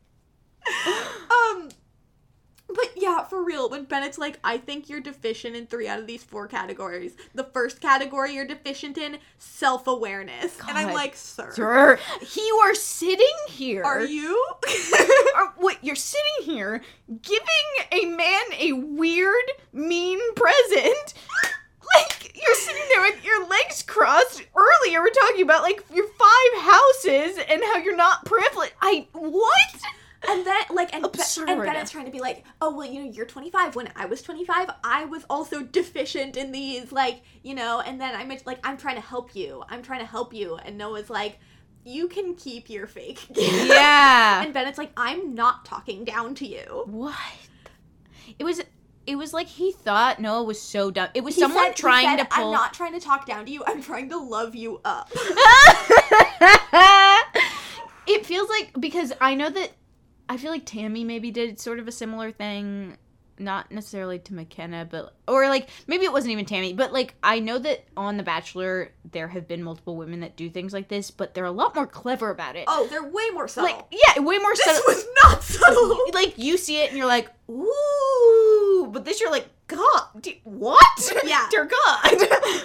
um 1.31 1.69
but 2.69 2.91
yeah, 2.97 3.25
for 3.25 3.45
real, 3.45 3.69
when 3.69 3.85
Bennett's 3.85 4.19
like, 4.19 4.39
I 4.43 4.59
think 4.59 4.89
you're 4.89 5.01
deficient 5.01 5.55
in 5.55 5.67
three 5.67 5.87
out 5.87 5.99
of 5.99 6.07
these 6.07 6.25
four 6.25 6.47
categories. 6.49 7.15
The 7.35 7.45
first 7.45 7.81
category 7.81 8.35
you're 8.35 8.47
deficient 8.47 8.97
in, 8.99 9.19
self 9.39 9.87
awareness. 9.87 10.59
And 10.69 10.77
I'm 10.79 10.93
like, 10.95 11.15
sir, 11.15 11.53
Sir, 11.53 11.99
you 12.35 12.61
are 12.65 12.75
sitting 12.75 13.27
here. 13.49 13.83
are 13.85 14.05
you? 14.05 14.45
Uh, 14.95 15.05
are- 15.37 15.55
wait, 15.59 15.79
you're 15.83 15.97
sitting 15.97 16.45
here 16.45 16.81
giving 17.23 17.47
a 17.93 18.05
man 18.07 18.43
a 18.59 18.73
weird, 18.73 19.45
mean 19.73 20.19
present. 20.35 21.15
Like, 21.97 22.35
you're 22.35 22.55
sitting 22.55 22.83
there 22.89 23.03
with 23.03 23.23
your 23.25 23.47
legs 23.47 23.83
crossed. 23.83 24.43
Earlier, 24.57 25.01
we're 25.01 25.11
talking 25.11 25.43
about, 25.43 25.63
like, 25.63 25.85
your 25.93 26.07
five 26.07 26.63
houses 26.63 27.39
and 27.49 27.63
how 27.63 27.77
you're 27.77 27.95
not 27.95 28.25
privileged. 28.25 28.73
I. 28.81 29.07
What? 29.13 29.77
And 30.29 30.47
then, 30.47 30.63
like, 30.73 30.95
and, 30.95 31.03
Be- 31.11 31.19
and 31.49 31.63
Bennett's 31.63 31.91
trying 31.91 32.07
to 32.07 32.11
be 32.11 32.21
like, 32.21 32.45
oh, 32.61 32.75
well, 32.75 32.87
you 32.91 33.05
know, 33.05 33.11
you're 33.11 33.27
25. 33.27 33.77
When 33.77 33.91
I 33.97 34.07
was 34.07 34.23
25, 34.23 34.71
I 34.83 35.05
was 35.05 35.25
also 35.29 35.63
deficient 35.63 36.37
in 36.37 36.53
these, 36.53 36.93
like, 36.93 37.23
you 37.43 37.55
know, 37.55 37.81
and 37.81 38.01
then 38.01 38.15
I'm 38.15 38.29
like, 38.47 38.59
I'm 38.65 38.77
trying 38.77 38.97
to 38.97 39.01
help 39.03 39.35
you. 39.37 39.63
I'm 39.69 39.83
trying 39.83 40.01
to 40.01 40.07
help 40.07 40.33
you. 40.35 40.57
And 40.57 40.79
Noah's 40.79 41.11
like, 41.11 41.39
you 41.85 42.09
can 42.09 42.35
keep 42.35 42.71
your 42.71 42.87
fake. 42.87 43.27
Yeah. 43.37 44.43
and 44.43 44.55
Bennett's 44.55 44.79
like, 44.79 44.93
I'm 44.97 45.35
not 45.35 45.65
talking 45.65 46.05
down 46.05 46.35
to 46.37 46.47
you. 46.47 46.85
what? 46.87 47.15
It 48.39 48.45
was. 48.45 48.63
It 49.07 49.17
was 49.17 49.35
like 49.35 49.49
he 49.49 49.71
thought 49.71 50.19
Noah 50.19 50.45
was 50.45 50.59
so 50.59 50.91
dumb. 50.91 51.11
It 51.13 51.23
was 51.23 51.35
He 51.35 51.43
someone 51.43 51.67
said- 51.67 51.77
trying 51.77 52.07
said, 52.07 52.25
to 52.25 52.25
pull. 52.25 52.47
I'm 52.47 52.53
not 52.53 52.73
trying 52.73 52.95
to 52.95 53.01
talk 53.01 53.27
down 53.27 53.45
to 53.45 53.53
you. 53.53 53.63
I'm 53.67 53.83
trying 53.83 54.09
to 54.09 54.17
love 54.17 54.55
you 54.55 54.81
up. 54.83 55.11
it 58.07 58.25
feels 58.25 58.49
like 58.49 58.73
because 58.81 59.13
I 59.21 59.35
know 59.35 59.51
that 59.51 59.73
I 60.35 60.37
feel 60.37 60.51
like 60.51 60.67
Tammy 60.67 61.05
maybe 61.05 61.31
did 61.31 61.61
sort 61.61 61.79
of 61.79 61.87
a 61.89 61.93
similar 61.93 62.33
thing, 62.33 62.97
not 63.39 63.71
necessarily 63.71 64.19
to 64.21 64.35
McKenna, 64.35 64.87
but 64.91 65.15
or 65.29 65.49
like 65.49 65.69
maybe 65.87 66.05
it 66.05 66.13
wasn't 66.13 66.33
even 66.33 66.45
Tammy, 66.45 66.73
but 66.73 66.93
like 66.93 67.15
I 67.23 67.39
know 67.41 67.59
that 67.59 67.85
on 67.97 68.17
The 68.17 68.23
Bachelor 68.23 68.91
there 69.11 69.29
have 69.29 69.47
been 69.49 69.63
multiple 69.63 69.97
women 69.97 70.21
that 70.21 70.37
do 70.37 70.51
things 70.51 70.73
like 70.73 70.89
this, 70.89 71.11
but 71.11 71.35
they're 71.35 71.45
a 71.45 71.51
lot 71.53 71.75
more 71.75 71.87
clever 71.87 72.31
about 72.31 72.57
it. 72.57 72.65
Oh, 72.69 72.87
they're 72.91 73.05
way 73.05 73.31
more 73.33 73.47
subtle. 73.49 73.71
like 73.77 73.85
yeah, 73.91 74.23
way 74.23 74.39
more 74.39 74.53
this 74.55 74.65
subtle. 74.65 74.83
This 74.89 75.05
was 75.05 75.07
not 75.25 75.43
subtle. 75.43 75.99
like 76.15 76.37
you 76.39 76.57
see 76.59 76.81
it 76.83 76.89
and 76.91 76.99
you're 76.99 77.07
like, 77.07 77.31
ooh, 77.51 78.89
but 78.93 79.05
this 79.05 79.21
you're 79.21 79.31
like, 79.31 79.49
God, 79.67 80.03
what? 80.45 81.13
Yeah. 81.25 81.47
dear 81.51 81.65
God. 81.67 82.11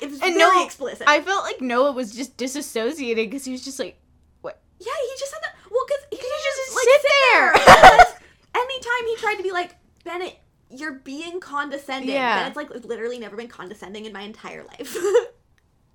It 0.00 0.10
was 0.10 0.20
And 0.20 0.34
very 0.34 0.56
Noah- 0.56 0.64
explicit. 0.64 1.06
I 1.08 1.20
felt 1.20 1.44
like 1.44 1.60
Noah 1.60 1.92
was 1.92 2.12
just 2.14 2.36
disassociated 2.36 3.28
because 3.30 3.44
he 3.44 3.52
was 3.52 3.64
just 3.64 3.78
like, 3.78 3.96
what? 4.40 4.58
Yeah, 4.80 4.86
he 5.00 5.08
just 5.18 5.30
said 5.30 5.38
that. 5.42 5.54
Well, 5.70 5.84
because 5.86 6.02
he, 6.10 6.16
just 6.16 6.44
just 6.56 6.71
like, 6.71 6.71
sit 6.82 7.02
there. 7.32 7.52
there. 7.52 8.06
Anytime 8.54 9.06
he 9.06 9.16
tried 9.16 9.36
to 9.36 9.42
be 9.42 9.50
like 9.52 9.74
Bennett, 10.04 10.36
you're 10.70 10.92
being 10.94 11.40
condescending. 11.40 12.10
Yeah. 12.14 12.36
Bennett's 12.38 12.56
like 12.56 12.70
literally 12.84 13.18
never 13.18 13.36
been 13.36 13.48
condescending 13.48 14.04
in 14.06 14.12
my 14.12 14.22
entire 14.22 14.64
life. 14.64 14.96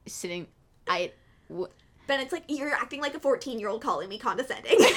sitting, 0.07 0.47
I. 0.87 1.11
W- 1.49 1.69
Bennett's 2.07 2.31
like 2.31 2.43
you're 2.47 2.71
acting 2.73 3.01
like 3.01 3.13
a 3.15 3.19
14 3.19 3.59
year 3.59 3.69
old 3.69 3.81
calling 3.81 4.07
me 4.09 4.17
condescending. 4.17 4.77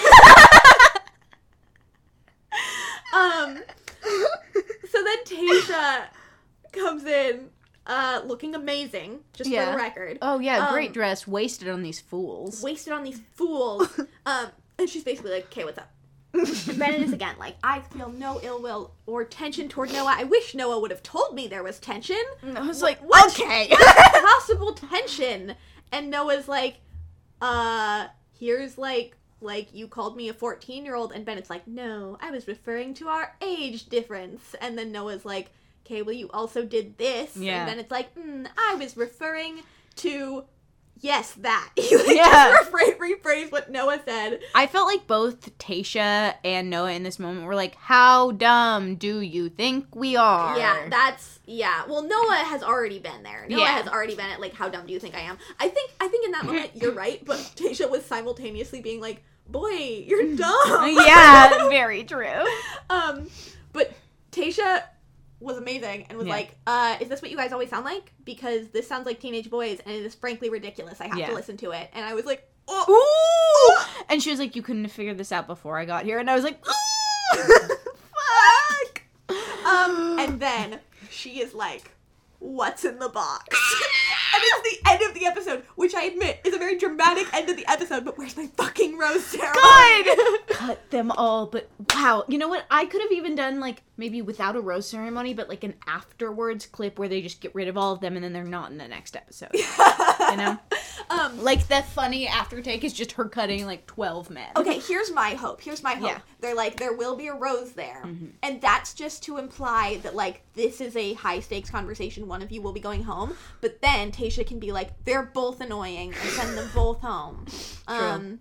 um. 3.15 3.59
So 4.91 5.05
then 5.05 5.25
Tayshia 5.25 6.05
comes 6.73 7.05
in, 7.05 7.49
uh, 7.87 8.23
looking 8.25 8.55
amazing, 8.55 9.21
just 9.33 9.49
for 9.51 9.55
Yeah. 9.55 9.71
the 9.73 9.77
record. 9.77 10.19
Oh 10.23 10.39
yeah, 10.41 10.67
Um, 10.69 10.73
great 10.73 10.93
dress, 10.93 11.27
wasted 11.27 11.69
on 11.69 11.83
these 11.83 12.01
fools. 12.01 12.63
wasted 12.63 12.93
on 12.93 13.03
these 13.05 13.21
fools. 13.35 13.89
um, 14.27 14.47
and 14.81 14.89
she's 14.91 15.05
basically 15.05 15.31
like, 15.33 15.45
okay, 15.47 15.65
what's 15.65 15.79
up? 15.79 15.91
And 16.33 16.79
Bennett 16.79 17.03
is 17.03 17.13
again 17.13 17.35
like, 17.39 17.57
I 17.63 17.81
feel 17.81 18.09
no 18.11 18.41
ill 18.43 18.63
will 18.63 18.93
or 19.07 19.25
tension 19.25 19.69
toward 19.69 19.93
Noah. 19.93 20.15
I 20.17 20.25
wish 20.25 20.55
Noah 20.55 20.79
would 20.81 20.91
have 20.93 21.03
told 21.03 21.35
me 21.35 21.49
there 21.49 21.63
was 21.65 21.79
tension. 21.81 22.21
I 22.55 22.67
was 22.67 22.79
Wh- 22.81 22.85
like, 22.85 23.01
what? 23.01 23.39
okay. 23.39 23.69
Possible 24.13 24.73
tension. 24.73 25.57
And 25.93 26.09
Noah's 26.09 26.47
like, 26.47 26.77
uh, 27.43 28.07
here's 28.39 28.79
like, 28.79 29.17
like 29.41 29.75
you 29.75 29.89
called 29.89 30.17
me 30.17 30.29
a 30.29 30.33
14 30.35 30.85
year 30.85 30.95
old. 30.95 31.13
And 31.13 31.25
Bennett's 31.25 31.51
like, 31.51 31.67
no, 31.67 32.17
I 32.21 32.31
was 32.31 32.47
referring 32.47 32.95
to 32.95 33.09
our 33.09 33.35
age 33.43 33.87
difference. 33.89 34.55
And 34.61 34.79
then 34.79 34.93
Noah's 34.93 35.25
like, 35.25 35.51
okay, 35.85 36.03
well, 36.03 36.15
you 36.15 36.31
also 36.33 36.65
did 36.65 36.97
this. 36.97 37.37
Yeah. 37.37 37.63
And 37.63 37.71
Bennett's 37.71 37.91
like, 37.91 38.15
mm, 38.15 38.47
I 38.57 38.77
was 38.77 38.97
referring 38.97 39.63
to. 39.97 40.45
Yes, 40.99 41.33
that. 41.39 41.71
Like 41.77 42.17
Yeah. 42.17 42.57
rephrase 42.65 43.51
what 43.51 43.71
Noah 43.71 44.01
said. 44.05 44.41
I 44.55 44.67
felt 44.67 44.87
like 44.87 45.07
both 45.07 45.57
Tayshia 45.59 46.35
and 46.45 46.69
Noah 46.69 46.93
in 46.93 47.03
this 47.05 47.19
moment 47.19 47.47
were 47.47 47.55
like, 47.55 47.75
"How 47.77 48.33
dumb 48.33 48.97
do 48.97 49.21
you 49.21 49.49
think 49.49 49.95
we 49.97 50.17
are?" 50.17 50.59
Yeah, 50.59 50.89
that's 50.91 51.41
yeah. 51.47 51.85
Well, 51.89 52.03
Noah 52.03 52.43
has 52.45 52.63
already 52.63 52.99
been 52.99 53.23
there. 53.23 53.47
Noah 53.49 53.61
Yeah. 53.61 53.67
has 53.73 53.89
already 53.89 54.15
been 54.15 54.27
at 54.27 54.41
like, 54.41 54.53
how 54.55 54.69
dumb 54.69 54.87
do 54.87 54.93
you 54.93 55.01
think 55.01 55.15
I 55.15 55.21
am? 55.21 55.39
I 55.59 55.69
think 55.69 55.91
I 56.01 56.09
think 56.09 56.27
in 56.27 56.33
that 56.33 56.45
moment 56.45 56.71
you're 56.75 56.93
right, 56.93 57.25
but 57.25 57.39
Tayshia 57.57 57.91
was 57.91 58.05
simultaneously 58.05 58.81
being 58.83 59.01
like, 59.01 59.23
boy, 59.49 60.05
you're 60.07 60.37
dumb. 60.37 60.95
yeah, 60.97 61.69
very 61.69 62.05
true. 62.05 62.45
um, 62.91 63.29
but 63.73 63.93
Tayshia 64.33 64.83
was 65.41 65.57
amazing 65.57 66.07
and 66.09 66.19
was 66.19 66.27
Yeah. 66.27 66.35
like, 66.35 66.55
uh, 66.67 66.97
is 67.01 67.09
this 67.09 67.23
what 67.23 67.31
you 67.31 67.37
guys 67.37 67.53
always 67.53 67.71
sound 67.71 67.85
like? 67.85 68.13
Because 68.25 68.69
this 68.69 68.87
sounds 68.87 69.07
like 69.07 69.19
teenage 69.21 69.51
boys 69.51 69.81
and 69.85 69.95
it 69.95 70.05
is 70.05 70.15
frankly 70.15 70.51
ridiculous. 70.51 71.01
I 71.01 71.07
have 71.09 71.19
Yeah. 71.19 71.29
to 71.29 71.35
listen 71.35 71.57
to 71.59 71.71
it. 71.73 71.89
And 71.95 72.05
I 72.05 72.13
was 72.15 72.27
like, 72.27 72.47
oh, 72.69 72.85
Ooh! 72.89 74.05
And 74.09 74.23
she 74.23 74.31
was 74.31 74.39
like, 74.39 74.55
"You 74.55 74.63
couldn't 74.63 74.85
have 74.85 74.93
figured 74.93 75.19
this 75.19 75.33
out 75.33 75.47
before 75.47 75.79
I 75.79 75.85
got 75.87 76.05
here," 76.05 76.19
and 76.19 76.31
I 76.31 76.35
was 76.35 76.45
like, 76.45 76.63
fuck. 77.35 79.03
Um, 79.67 80.19
and 80.19 80.41
then 80.41 80.81
she 81.11 81.41
is 81.41 81.55
like, 81.55 81.91
"What's 82.39 82.85
in 82.85 82.99
the 82.99 83.09
box?" 83.09 83.57
and 84.33 84.43
it's 84.43 84.83
the 84.83 84.91
end 84.91 85.03
of 85.03 85.15
the 85.15 85.27
episode, 85.27 85.65
which 85.77 85.95
I 85.95 86.05
admit 86.05 86.41
is 86.45 86.55
a 86.55 86.59
very 86.59 86.77
dramatic 86.79 87.33
end 87.35 87.49
of 87.49 87.57
the 87.57 87.67
episode. 87.69 88.05
But 88.05 88.19
where's 88.19 88.37
my 88.37 88.47
fucking 88.57 88.97
rose 88.99 89.25
ceremony? 89.25 89.61
God! 89.61 90.39
Cut 90.49 90.91
them 90.91 91.11
all, 91.11 91.47
but 91.47 91.69
wow. 91.95 92.25
You 92.29 92.39
know 92.39 92.49
what? 92.49 92.65
I 92.71 92.85
could 92.87 93.03
have 93.03 93.13
even 93.13 93.35
done 93.35 93.61
like 93.61 93.83
maybe 93.97 94.23
without 94.23 94.57
a 94.57 94.61
rose 94.61 94.89
ceremony, 94.89 95.35
but 95.35 95.49
like 95.49 95.65
an 95.65 95.75
afterwards 95.87 96.67
clip 96.67 96.99
where 96.99 97.09
they 97.09 97.21
just 97.21 97.41
get 97.41 97.55
rid 97.55 97.69
of 97.69 97.77
all 97.77 97.93
of 97.93 98.01
them 98.01 98.17
and 98.17 98.25
then 98.25 98.33
they're 98.33 98.45
not 98.45 98.71
in 98.71 98.79
the 98.79 98.89
next 98.89 99.17
episode. 99.17 99.51
You 100.31 100.37
know? 100.37 100.59
um. 101.09 101.43
Like 101.43 101.67
the 101.67 101.83
funny 101.83 102.29
after 102.29 102.61
take 102.63 102.85
is 102.85 102.93
just 102.93 103.13
her 103.13 103.25
cutting 103.25 103.67
like 103.67 103.87
12 103.87 104.31
men. 104.31 104.49
Okay, 104.55 104.79
here's 104.79 105.11
my 105.11 105.31
hope. 105.31 105.61
Here's 105.61 105.83
my 105.83 105.95
hope. 105.95 106.11
Yeah. 106.11 106.19
They're 106.41 106.55
like, 106.55 106.77
there 106.77 106.93
will 106.93 107.17
be 107.17 107.27
a 107.27 107.35
rose 107.35 107.73
there. 107.73 108.03
Mhm. 108.07 108.31
And 108.43 108.61
that's 108.61 108.95
just 108.95 109.25
to 109.25 109.39
imply 109.39 109.99
that, 110.03 110.15
like, 110.15 110.43
this 110.55 110.81
is 110.81 110.95
a 110.95 111.15
high 111.15 111.41
stakes 111.41 111.69
conversation. 111.71 112.29
One 112.29 112.43
of 112.43 112.53
you 112.53 112.63
will 112.63 112.73
be 112.73 112.81
going 112.81 113.03
home. 113.03 113.35
But 113.61 113.81
then 113.83 114.13
Tayshia 114.21 114.47
can 114.47 114.59
be 114.59 114.73
like, 114.73 115.05
they're 115.05 115.23
both 115.23 115.61
annoying 115.61 116.13
and 116.21 116.31
send 116.33 116.57
them 116.59 116.69
both 116.75 117.01
home. 117.01 117.47
Um, 117.89 118.41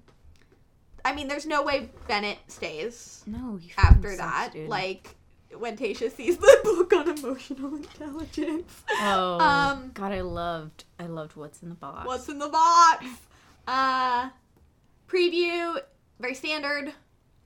I 1.06 1.14
mean, 1.15 1.27
there's 1.27 1.45
no 1.45 1.64
way 1.64 1.89
Bennett 2.07 2.38
stays 2.47 3.23
No, 3.26 3.57
he 3.57 3.72
after 3.77 4.15
that. 4.18 4.53
sucks. 4.53 4.68
Like 4.68 5.15
when 5.57 5.77
Tayshia 5.77 6.11
sees 6.11 6.38
the 6.38 6.60
book 6.64 6.93
on 6.93 7.10
emotional 7.18 7.76
intelligence. 7.76 8.73
oh, 9.01 9.39
um, 9.39 9.91
God, 9.93 10.11
I 10.11 10.22
loved, 10.22 10.84
I 10.99 11.06
loved 11.07 11.35
what's 11.35 11.64
in 11.64 11.69
the 11.69 11.76
box. 11.76 12.06
What's 12.06 12.27
in 12.30 12.39
the 12.39 12.49
box? 12.49 13.06
Uh, 13.68 14.30
preview, 15.07 15.80
very 16.19 16.35
standard. 16.35 16.93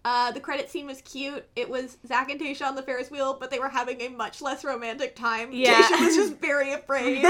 Uh, 0.05 0.31
the 0.31 0.39
credit 0.41 0.69
scene 0.69 0.85
was 0.85 1.01
cute. 1.01 1.45
It 1.55 1.69
was 1.69 1.97
Zach 2.05 2.29
and 2.29 2.39
Tayshia 2.39 2.67
on 2.67 2.75
the 2.75 2.81
Ferris 2.83 3.09
wheel, 3.09 3.37
but 3.39 3.49
they 3.49 3.59
were 3.59 3.69
having 3.69 4.01
a 4.01 4.09
much 4.09 4.41
less 4.41 4.65
romantic 4.65 5.15
time. 5.15 5.49
Yeah. 5.53 5.81
Tayshia 5.81 6.05
was 6.05 6.15
just 6.15 6.33
very 6.41 6.73
afraid. 6.79 7.23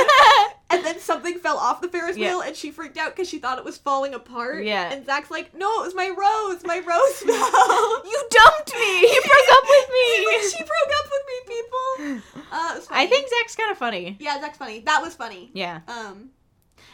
and 0.71 0.83
then 0.83 0.97
something 0.99 1.37
fell 1.37 1.57
off 1.57 1.81
the 1.81 1.87
Ferris 1.87 2.17
Yeah. 2.17 2.29
wheel, 2.29 2.41
and 2.41 2.55
she 2.55 2.71
freaked 2.71 2.97
out 2.97 3.15
because 3.15 3.29
she 3.29 3.37
thought 3.37 3.59
it 3.59 3.63
was 3.65 3.77
falling 3.77 4.15
apart. 4.15 4.63
Yeah. 4.63 4.91
And 4.91 5.05
Zach's 5.05 5.29
like, 5.29 5.53
"No, 5.55 5.81
it 5.83 5.85
was 5.85 5.93
my 5.95 6.07
rose. 6.09 6.63
My 6.65 6.79
rose 6.79 7.17
fell." 7.19 8.05
you 8.05 8.23
dumped 8.31 8.73
me. 8.73 9.01
You 9.13 9.21
broke 9.21 9.57
up 9.57 9.63
with 9.69 9.89
me. 9.91 10.49
she 10.49 10.57
broke 10.57 10.93
up 10.97 11.07
with 11.11 11.25
me, 11.27 11.55
people. 11.55 12.41
Uh, 12.51 12.71
it 12.73 12.75
was 12.77 12.87
funny. 12.87 13.01
I 13.03 13.07
think 13.07 13.29
Zach's 13.29 13.55
kind 13.55 13.71
of 13.71 13.77
funny. 13.77 14.17
Yeah, 14.19 14.41
Zach's 14.41 14.57
funny. 14.57 14.79
That 14.79 15.01
was 15.03 15.13
funny. 15.13 15.51
Yeah. 15.53 15.81
Um, 15.87 16.29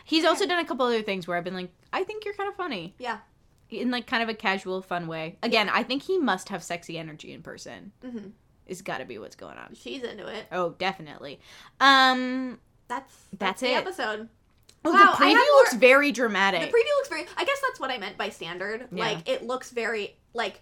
He's 0.04 0.26
also 0.26 0.46
done 0.48 0.60
a 0.60 0.66
couple 0.66 0.86
other 0.86 1.04
things 1.04 1.28
where 1.28 1.38
I've 1.38 1.44
been 1.44 1.54
like, 1.54 1.70
I 1.94 2.04
think 2.04 2.26
you're 2.26 2.34
kind 2.34 2.50
of 2.50 2.56
funny. 2.56 2.96
yeah. 2.98 3.20
In 3.70 3.92
like 3.92 4.08
kind 4.08 4.24
of 4.24 4.30
a 4.30 4.34
casual, 4.34 4.82
fun 4.82 5.08
way. 5.08 5.38
Again, 5.44 5.70
I 5.70 5.84
think 5.84 6.04
he 6.04 6.18
must 6.18 6.50
have 6.50 6.64
sexy 6.64 6.98
energy 6.98 7.32
in 7.34 7.42
person. 7.44 7.92
hmm 8.04 8.30
It's 8.66 8.82
got 8.82 8.98
to 8.98 9.06
be 9.06 9.18
what's 9.20 9.36
going 9.36 9.58
on. 9.58 9.76
She's 9.76 10.02
into 10.04 10.26
it. 10.28 10.46
Oh, 10.52 10.72
definitely. 10.80 11.40
Um, 11.80 12.60
That's 12.88 13.14
That's 13.38 13.62
the 13.62 13.72
it. 13.72 13.76
episode. 13.76 14.30
oh, 14.86 14.92
Wow, 14.92 15.12
the 15.18 15.24
preview 15.26 15.34
have 15.36 15.48
looks 15.54 15.74
very 15.76 16.12
dramatic. 16.12 16.62
The 16.62 16.68
preview 16.68 16.98
looks 16.98 17.10
very. 17.10 17.26
I 17.38 17.46
guess 17.46 17.62
that's 17.62 17.80
what 17.80 17.92
I 17.92 17.98
meant 18.00 18.18
by 18.18 18.30
standard. 18.30 18.88
Yeah. 18.92 19.04
Like 19.06 19.30
it 19.30 19.44
looks 19.44 19.70
very 19.72 20.16
like. 20.34 20.62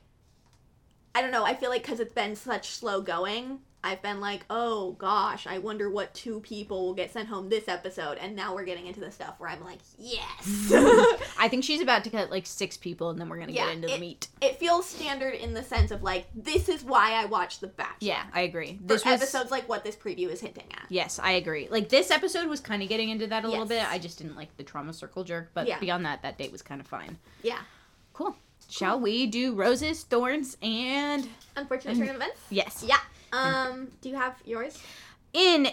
I 1.16 1.22
don't 1.22 1.32
know. 1.32 1.46
I 1.46 1.56
feel 1.56 1.70
like 1.70 1.82
because 1.84 2.00
it's 2.00 2.14
been 2.14 2.36
such 2.36 2.70
slow 2.72 3.02
going, 3.02 3.60
I've 3.88 4.02
been 4.02 4.20
like, 4.20 4.42
oh 4.50 4.92
gosh, 4.94 5.48
I 5.48 5.60
wonder 5.60 5.90
what 5.90 6.14
two 6.14 6.42
people 6.42 6.86
will 6.88 6.94
get 6.94 7.14
sent 7.14 7.30
home 7.30 7.48
this 7.48 7.68
episode, 7.70 8.18
and 8.18 8.36
now 8.36 8.54
we're 8.54 8.66
getting 8.66 8.86
into 8.86 9.00
the 9.00 9.12
stuff 9.12 9.36
where 9.38 9.50
I'm 9.50 9.64
like, 9.64 9.80
yes. 9.98 10.72
I 11.40 11.48
think 11.50 11.64
she's 11.64 11.80
about 11.82 12.04
to 12.04 12.10
cut 12.10 12.30
like 12.30 12.46
six 12.46 12.76
people, 12.76 13.10
and 13.12 13.20
then 13.20 13.30
we're 13.30 13.40
gonna 13.40 13.54
Yeah, 13.54 13.68
get 13.68 13.76
into 13.76 13.88
the 13.88 13.98
meat. 13.98 14.28
it 14.42 14.58
feels 14.58 14.86
standard 14.86 15.36
in 15.36 15.54
the 15.54 15.64
sense 15.64 15.92
of 15.92 16.04
like 16.04 16.28
this 16.36 16.68
is 16.68 16.84
why 16.84 17.14
I 17.14 17.26
watch 17.26 17.60
The 17.60 17.68
Bachelor. 17.68 17.96
Yeah, 18.02 18.24
I 18.34 18.42
agree. 18.42 18.78
This 18.84 19.06
was 19.06 19.14
episodes 19.22 19.52
like 19.52 19.70
what 19.70 19.84
this 19.86 19.96
preview 19.96 20.30
is 20.30 20.42
hinting 20.42 20.66
at. 20.74 20.86
Yes, 20.90 21.18
I 21.24 21.32
agree. 21.32 21.68
Like 21.72 21.88
this 21.88 22.12
episode 22.12 22.48
was 22.48 22.60
kind 22.60 22.84
of 22.84 22.90
getting 22.90 23.10
into 23.10 23.28
that 23.28 23.46
a 23.46 23.48
little 23.48 23.66
bit. 23.66 23.90
I 23.90 24.00
just 24.00 24.18
didn't 24.18 24.36
like 24.36 24.56
the 24.58 24.64
trauma 24.64 24.92
circle 24.92 25.24
jerk, 25.24 25.52
but 25.54 25.66
Yeah. 25.68 25.80
beyond 25.80 26.06
that, 26.06 26.22
that 26.24 26.38
date 26.38 26.52
was 26.52 26.62
kind 26.62 26.82
of 26.82 26.88
fine. 26.88 27.18
Yeah. 27.42 27.60
Cool. 28.14 28.36
Shall 28.70 29.00
we 29.00 29.28
do 29.28 29.54
roses, 29.56 30.04
thorns, 30.04 30.58
and 30.62 31.26
Unfortunate 31.56 31.94
of 32.10 32.16
events. 32.18 32.42
yes, 32.50 32.84
Yeah. 32.86 32.98
Um. 33.34 33.92
Do 34.02 34.10
you 34.10 34.16
have 34.16 34.36
yours? 34.46 34.82
in 35.34 35.68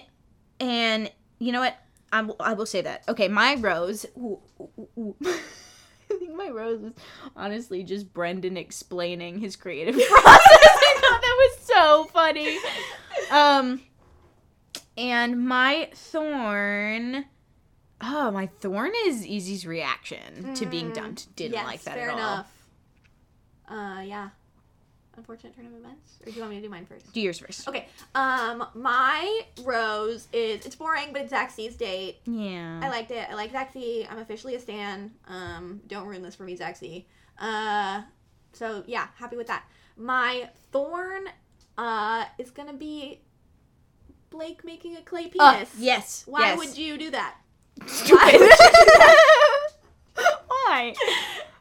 and 0.61 1.11
you 1.39 1.53
know 1.53 1.61
what? 1.61 1.77
I 2.13 2.21
will, 2.23 2.37
I 2.39 2.53
will 2.55 2.67
say 2.67 2.81
that. 2.83 3.05
Okay, 3.09 3.29
my 3.29 3.55
rose. 3.57 4.05
Ooh, 4.17 4.39
ooh, 4.61 4.89
ooh. 4.99 5.17
I 5.25 6.17
think 6.19 6.35
my 6.37 6.49
rose 6.51 6.81
was 6.81 6.93
honestly 7.35 7.83
just 7.83 8.13
Brendan 8.13 8.57
explaining 8.57 9.39
his 9.39 9.57
creative 9.57 9.95
process. 10.09 10.11
I 10.17 10.99
thought 11.01 11.21
that 11.23 11.37
was 11.39 11.59
so 11.67 12.05
funny. 12.13 12.59
Um, 13.31 13.81
and 14.97 15.47
my 15.49 15.89
thorn. 15.95 17.25
Oh, 18.01 18.31
my 18.31 18.47
thorn 18.61 18.93
is 19.07 19.25
Eazy's 19.27 19.67
reaction 19.67 20.55
to 20.55 20.67
being 20.67 20.91
Mm, 20.91 20.95
dumped. 20.95 21.35
Didn't 21.37 21.55
yes, 21.55 21.65
like 21.65 21.83
that 21.85 21.95
fair 21.95 22.11
at 22.11 22.15
all. 22.15 22.19
enough. 22.19 22.53
Uh, 23.69 24.03
yeah. 24.03 24.29
Unfortunate 25.17 25.55
turn 25.55 25.67
of 25.67 25.75
events. 25.75 26.19
Or 26.23 26.27
do 26.27 26.33
you 26.33 26.41
want 26.41 26.51
me 26.51 26.57
to 26.61 26.63
do 26.67 26.71
mine 26.71 26.87
first? 26.87 27.13
Do 27.13 27.21
yours 27.21 27.39
first. 27.39 27.69
Okay. 27.69 27.87
Um, 28.15 28.67
my 28.75 29.43
rose 29.63 30.27
is 30.33 30.67
it's 30.67 30.75
boring, 30.77 31.13
but 31.13 31.23
it's 31.23 31.31
Zach 31.31 31.51
C's 31.51 31.77
date. 31.77 32.19
Yeah. 32.27 32.81
I 32.83 32.89
liked 32.89 33.11
it. 33.11 33.29
I 33.31 33.35
like 33.35 33.53
Zach 33.53 33.73
C. 33.73 34.07
I'm 34.11 34.19
officially 34.19 34.55
a 34.57 34.61
stan. 34.61 35.13
Um, 35.29 35.81
don't 35.87 36.07
ruin 36.07 36.23
this 36.23 36.35
for 36.35 36.43
me, 36.43 36.57
Zaxby. 36.57 37.05
Uh, 37.39 38.03
so 38.53 38.83
yeah, 38.87 39.07
happy 39.17 39.37
with 39.37 39.47
that. 39.47 39.65
My 39.97 40.51
thorn, 40.73 41.29
uh, 41.79 42.25
is 42.39 42.51
gonna 42.51 42.73
be 42.73 43.21
Blake 44.31 44.65
making 44.65 44.97
a 44.97 45.03
clay 45.03 45.31
Uh, 45.39 45.55
penis. 45.55 45.71
yes. 45.79 46.25
Why 46.27 46.41
yes. 46.41 46.59
would 46.59 46.77
you 46.77 46.99
do 46.99 47.11
that? 47.13 47.37
Stupid. 47.87 48.41
Why? 50.49 50.95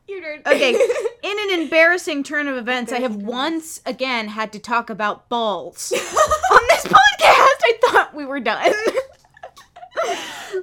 Okay, 0.45 0.73
in 1.23 1.37
an 1.39 1.59
embarrassing 1.61 2.23
turn 2.23 2.47
of 2.47 2.57
events, 2.57 2.91
I 2.91 2.99
have 2.99 3.15
once 3.15 3.81
again 3.85 4.27
had 4.27 4.51
to 4.53 4.59
talk 4.59 4.89
about 4.89 5.27
balls 5.29 5.91
on 6.51 6.61
this 6.69 6.85
podcast. 6.85 7.59
I 7.65 7.77
thought 7.85 8.13
we 8.13 8.25
were 8.25 8.39
done. 8.39 8.71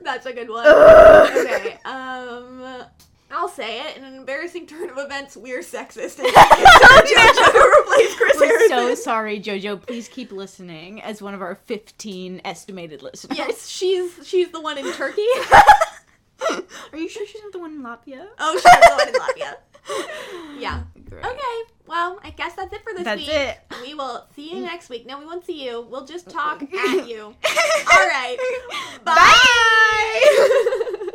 That's 0.02 0.26
a 0.26 0.32
good 0.32 0.48
one. 0.48 0.66
Okay. 0.66 1.78
Um, 1.84 2.84
I'll 3.32 3.48
say 3.48 3.80
it. 3.88 3.96
In 3.96 4.04
an 4.04 4.14
embarrassing 4.14 4.66
turn 4.66 4.90
of 4.90 4.98
events, 4.98 5.36
we're 5.36 5.60
sexist. 5.60 6.18
And 6.18 6.28
JoJo 6.34 7.80
replaced 7.80 8.16
Chris 8.16 8.36
We're 8.40 8.46
Harrison. 8.46 8.68
so 8.68 8.94
sorry, 8.96 9.40
JoJo. 9.40 9.86
Please 9.86 10.08
keep 10.08 10.32
listening 10.32 11.00
as 11.02 11.22
one 11.22 11.34
of 11.34 11.40
our 11.42 11.54
15 11.66 12.40
estimated 12.44 13.02
listeners. 13.02 13.38
Yes, 13.38 13.68
she's 13.68 14.12
she's 14.24 14.50
the 14.50 14.60
one 14.60 14.78
in 14.78 14.92
Turkey. 14.92 15.26
Are 16.92 16.98
you 16.98 17.08
sure 17.08 17.26
she's 17.26 17.42
not 17.42 17.52
the 17.52 17.58
one 17.58 17.72
in 17.72 17.82
Latvia? 17.82 18.26
Oh, 18.38 18.52
she's 18.54 18.62
the 18.62 18.94
one 18.96 19.08
in 19.08 19.14
Latvia. 19.14 19.56
Yeah. 20.60 20.82
Great. 21.08 21.24
Okay. 21.24 21.56
Well, 21.86 22.20
I 22.22 22.30
guess 22.30 22.54
that's 22.54 22.72
it 22.72 22.82
for 22.84 22.92
this 22.92 23.02
that's 23.04 23.18
week. 23.18 23.28
That's 23.28 23.58
it. 23.80 23.82
We 23.82 23.94
will 23.94 24.26
see 24.36 24.54
you 24.54 24.60
next 24.60 24.88
week. 24.90 25.06
No, 25.06 25.18
we 25.18 25.24
won't 25.26 25.44
see 25.44 25.64
you. 25.64 25.80
We'll 25.90 26.04
just 26.04 26.28
talk 26.28 26.62
at 26.72 27.08
you. 27.08 27.22
All 27.24 28.06
right. 28.08 28.36
Bye. 29.04 29.14
Bye. 29.16 30.86